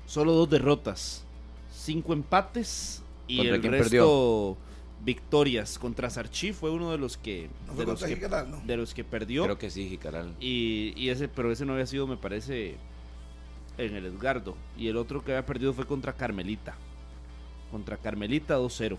solo 0.06 0.32
dos 0.32 0.48
derrotas, 0.48 1.24
cinco 1.72 2.12
empates 2.12 3.02
y 3.26 3.36
¿Contra 3.38 3.56
el 3.56 3.62
resto 3.62 3.78
perdió? 3.82 4.56
victorias. 5.04 5.78
Contra 5.78 6.08
Sarchi 6.08 6.52
fue 6.52 6.70
uno 6.70 6.92
de 6.92 6.98
los 6.98 7.16
que, 7.18 7.50
No 7.66 7.74
fue 7.74 7.84
de, 7.84 7.90
los 7.92 8.00
contra 8.00 8.08
que 8.08 8.14
Jicaral, 8.14 8.50
¿no? 8.50 8.62
de 8.64 8.76
los 8.76 8.94
que 8.94 9.04
perdió. 9.04 9.44
Creo 9.44 9.58
que 9.58 9.70
sí, 9.70 9.88
Jicaral. 9.88 10.34
Y, 10.40 10.94
y 10.96 11.10
ese, 11.10 11.28
pero 11.28 11.52
ese 11.52 11.66
no 11.66 11.74
había 11.74 11.86
sido, 11.86 12.06
me 12.06 12.16
parece, 12.16 12.76
en 13.78 13.94
el 13.96 14.06
Edgardo. 14.06 14.56
Y 14.76 14.88
el 14.88 14.96
otro 14.96 15.24
que 15.24 15.32
había 15.32 15.46
perdido 15.46 15.72
fue 15.72 15.86
contra 15.86 16.12
Carmelita. 16.12 16.74
Contra 17.70 17.96
Carmelita 17.96 18.58
2-0. 18.58 18.98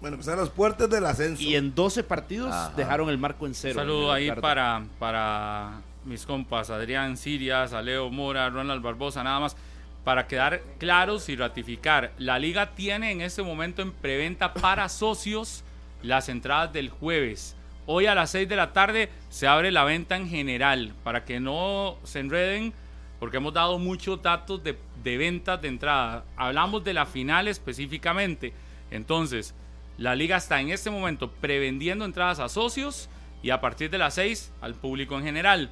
Bueno, 0.00 0.16
pues 0.16 0.28
a 0.28 0.36
las 0.36 0.50
puertas 0.50 0.90
del 0.90 1.06
ascenso. 1.06 1.42
Y 1.42 1.56
en 1.56 1.74
12 1.74 2.02
partidos 2.02 2.52
Ajá. 2.52 2.72
dejaron 2.76 3.08
el 3.08 3.16
marco 3.18 3.46
en 3.46 3.50
Un 3.50 3.54
cero. 3.54 3.80
en 3.80 3.86
saludo 3.86 4.12
ahí 4.12 4.30
para, 4.30 4.84
para 4.98 5.80
mis 6.04 6.26
compas 6.26 6.68
Adrián 6.70 7.16
Sirias, 7.16 7.72
a 7.72 7.80
Leo 7.80 8.10
Mora, 8.10 8.50
Ronald 8.50 8.82
Barbosa, 8.82 9.24
nada 9.24 9.40
más 9.40 9.56
para 10.04 10.26
quedar 10.28 10.62
claros 10.78 11.28
y 11.28 11.36
ratificar. 11.36 12.12
La 12.18 12.38
liga 12.38 12.74
tiene 12.74 13.10
en 13.10 13.22
este 13.22 13.42
momento 13.42 13.82
en 13.82 13.90
preventa 13.92 14.52
para 14.54 14.88
socios 14.90 15.64
las 16.02 16.28
entradas 16.28 16.72
del 16.72 16.90
jueves. 16.90 17.56
Hoy 17.86 18.06
a 18.06 18.14
las 18.14 18.30
6 18.30 18.48
de 18.48 18.56
la 18.56 18.72
tarde 18.72 19.08
se 19.30 19.46
abre 19.46 19.70
la 19.72 19.84
venta 19.84 20.16
en 20.16 20.28
general 20.28 20.92
para 21.02 21.24
que 21.24 21.40
no 21.40 21.96
se 22.04 22.20
enreden 22.20 22.72
porque 23.18 23.38
hemos 23.38 23.52
dado 23.52 23.78
muchos 23.78 24.20
datos 24.22 24.62
de, 24.62 24.78
de 25.02 25.16
ventas 25.16 25.60
de 25.60 25.68
entrada. 25.68 26.24
Hablamos 26.36 26.84
de 26.84 26.94
la 26.94 27.06
final 27.06 27.48
específicamente. 27.48 28.52
Entonces, 28.90 29.54
la 29.98 30.14
liga 30.14 30.36
está 30.36 30.60
en 30.60 30.70
este 30.70 30.90
momento 30.90 31.30
prevendiendo 31.30 32.04
entradas 32.04 32.38
a 32.38 32.48
socios 32.48 33.08
y 33.42 33.50
a 33.50 33.60
partir 33.60 33.90
de 33.90 33.98
las 33.98 34.14
6 34.14 34.52
al 34.60 34.74
público 34.74 35.16
en 35.18 35.24
general. 35.24 35.70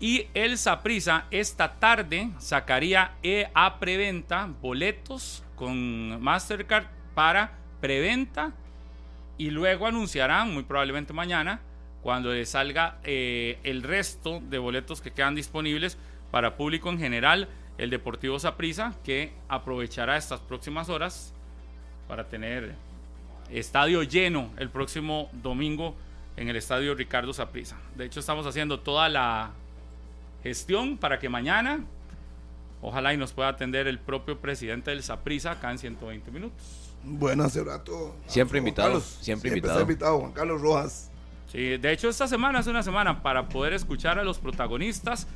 Y 0.00 0.26
el 0.34 0.58
Saprisa 0.58 1.24
esta 1.30 1.74
tarde 1.74 2.30
sacaría 2.38 3.12
eh, 3.22 3.48
a 3.54 3.78
preventa 3.80 4.48
boletos 4.60 5.42
con 5.56 6.20
Mastercard 6.22 6.86
para 7.14 7.52
preventa 7.80 8.52
y 9.38 9.50
luego 9.50 9.86
anunciarán, 9.86 10.52
muy 10.52 10.62
probablemente 10.62 11.12
mañana, 11.12 11.60
cuando 12.02 12.32
le 12.32 12.46
salga 12.46 12.98
eh, 13.02 13.58
el 13.64 13.82
resto 13.82 14.40
de 14.40 14.58
boletos 14.58 15.00
que 15.00 15.10
quedan 15.10 15.34
disponibles 15.34 15.98
para 16.30 16.56
público 16.56 16.90
en 16.90 16.98
general, 16.98 17.48
el 17.78 17.90
Deportivo 17.90 18.38
Saprissa, 18.38 18.94
que 19.04 19.32
aprovechará 19.48 20.16
estas 20.16 20.40
próximas 20.40 20.88
horas 20.88 21.32
para 22.06 22.28
tener 22.28 22.74
estadio 23.50 24.02
lleno 24.02 24.50
el 24.58 24.68
próximo 24.68 25.30
domingo 25.32 25.94
en 26.36 26.48
el 26.48 26.56
estadio 26.56 26.94
Ricardo 26.94 27.32
Saprissa. 27.32 27.76
De 27.96 28.04
hecho, 28.04 28.20
estamos 28.20 28.46
haciendo 28.46 28.80
toda 28.80 29.08
la 29.08 29.50
gestión 30.42 30.96
para 30.96 31.18
que 31.18 31.28
mañana, 31.28 31.80
ojalá 32.80 33.12
y 33.12 33.16
nos 33.16 33.32
pueda 33.32 33.48
atender 33.48 33.86
el 33.86 33.98
propio 33.98 34.38
presidente 34.38 34.90
del 34.90 35.02
Saprissa 35.02 35.52
acá 35.52 35.70
en 35.70 35.78
120 35.78 36.30
minutos. 36.30 36.88
Bueno, 37.02 37.44
hace 37.44 37.62
rato. 37.64 38.14
Siempre 38.26 38.58
Juan 38.58 38.68
invitado, 38.68 38.88
Carlos, 38.88 39.18
siempre 39.20 39.48
está 39.48 39.58
invitado. 39.58 39.80
invitado, 39.80 40.18
Juan 40.20 40.32
Carlos 40.32 40.60
Rojas. 40.60 41.10
Sí, 41.50 41.76
de 41.78 41.92
hecho 41.92 42.08
esta 42.08 42.28
semana 42.28 42.60
es 42.60 42.66
una 42.66 42.82
semana 42.82 43.22
para 43.22 43.48
poder 43.48 43.72
escuchar 43.72 44.18
a 44.18 44.24
los 44.24 44.38
protagonistas, 44.38 45.26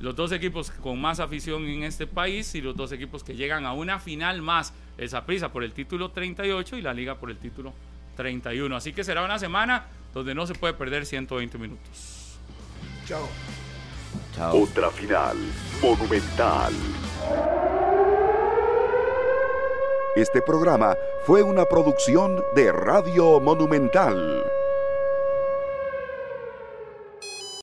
los 0.00 0.16
dos 0.16 0.32
equipos 0.32 0.70
con 0.70 1.00
más 1.00 1.20
afición 1.20 1.66
en 1.66 1.84
este 1.84 2.06
país 2.06 2.54
y 2.54 2.62
los 2.62 2.74
dos 2.74 2.90
equipos 2.92 3.22
que 3.22 3.36
llegan 3.36 3.66
a 3.66 3.72
una 3.72 3.98
final 3.98 4.40
más, 4.40 4.72
el 4.96 5.08
Saprissa 5.08 5.52
por 5.52 5.62
el 5.62 5.72
título 5.72 6.10
38 6.10 6.78
y 6.78 6.82
la 6.82 6.94
Liga 6.94 7.16
por 7.16 7.30
el 7.30 7.36
título 7.36 7.72
31. 8.16 8.74
Así 8.74 8.92
que 8.92 9.04
será 9.04 9.22
una 9.24 9.38
semana 9.38 9.86
donde 10.14 10.34
no 10.34 10.46
se 10.46 10.54
puede 10.54 10.74
perder 10.74 11.04
120 11.04 11.58
minutos. 11.58 12.38
Chao. 13.06 13.28
Chao. 14.34 14.62
Otra 14.62 14.90
final 14.90 15.36
monumental. 15.82 16.72
Este 20.16 20.42
programa 20.42 20.96
fue 21.24 21.42
una 21.42 21.66
producción 21.66 22.42
de 22.56 22.72
Radio 22.72 23.38
Monumental. 23.38 24.49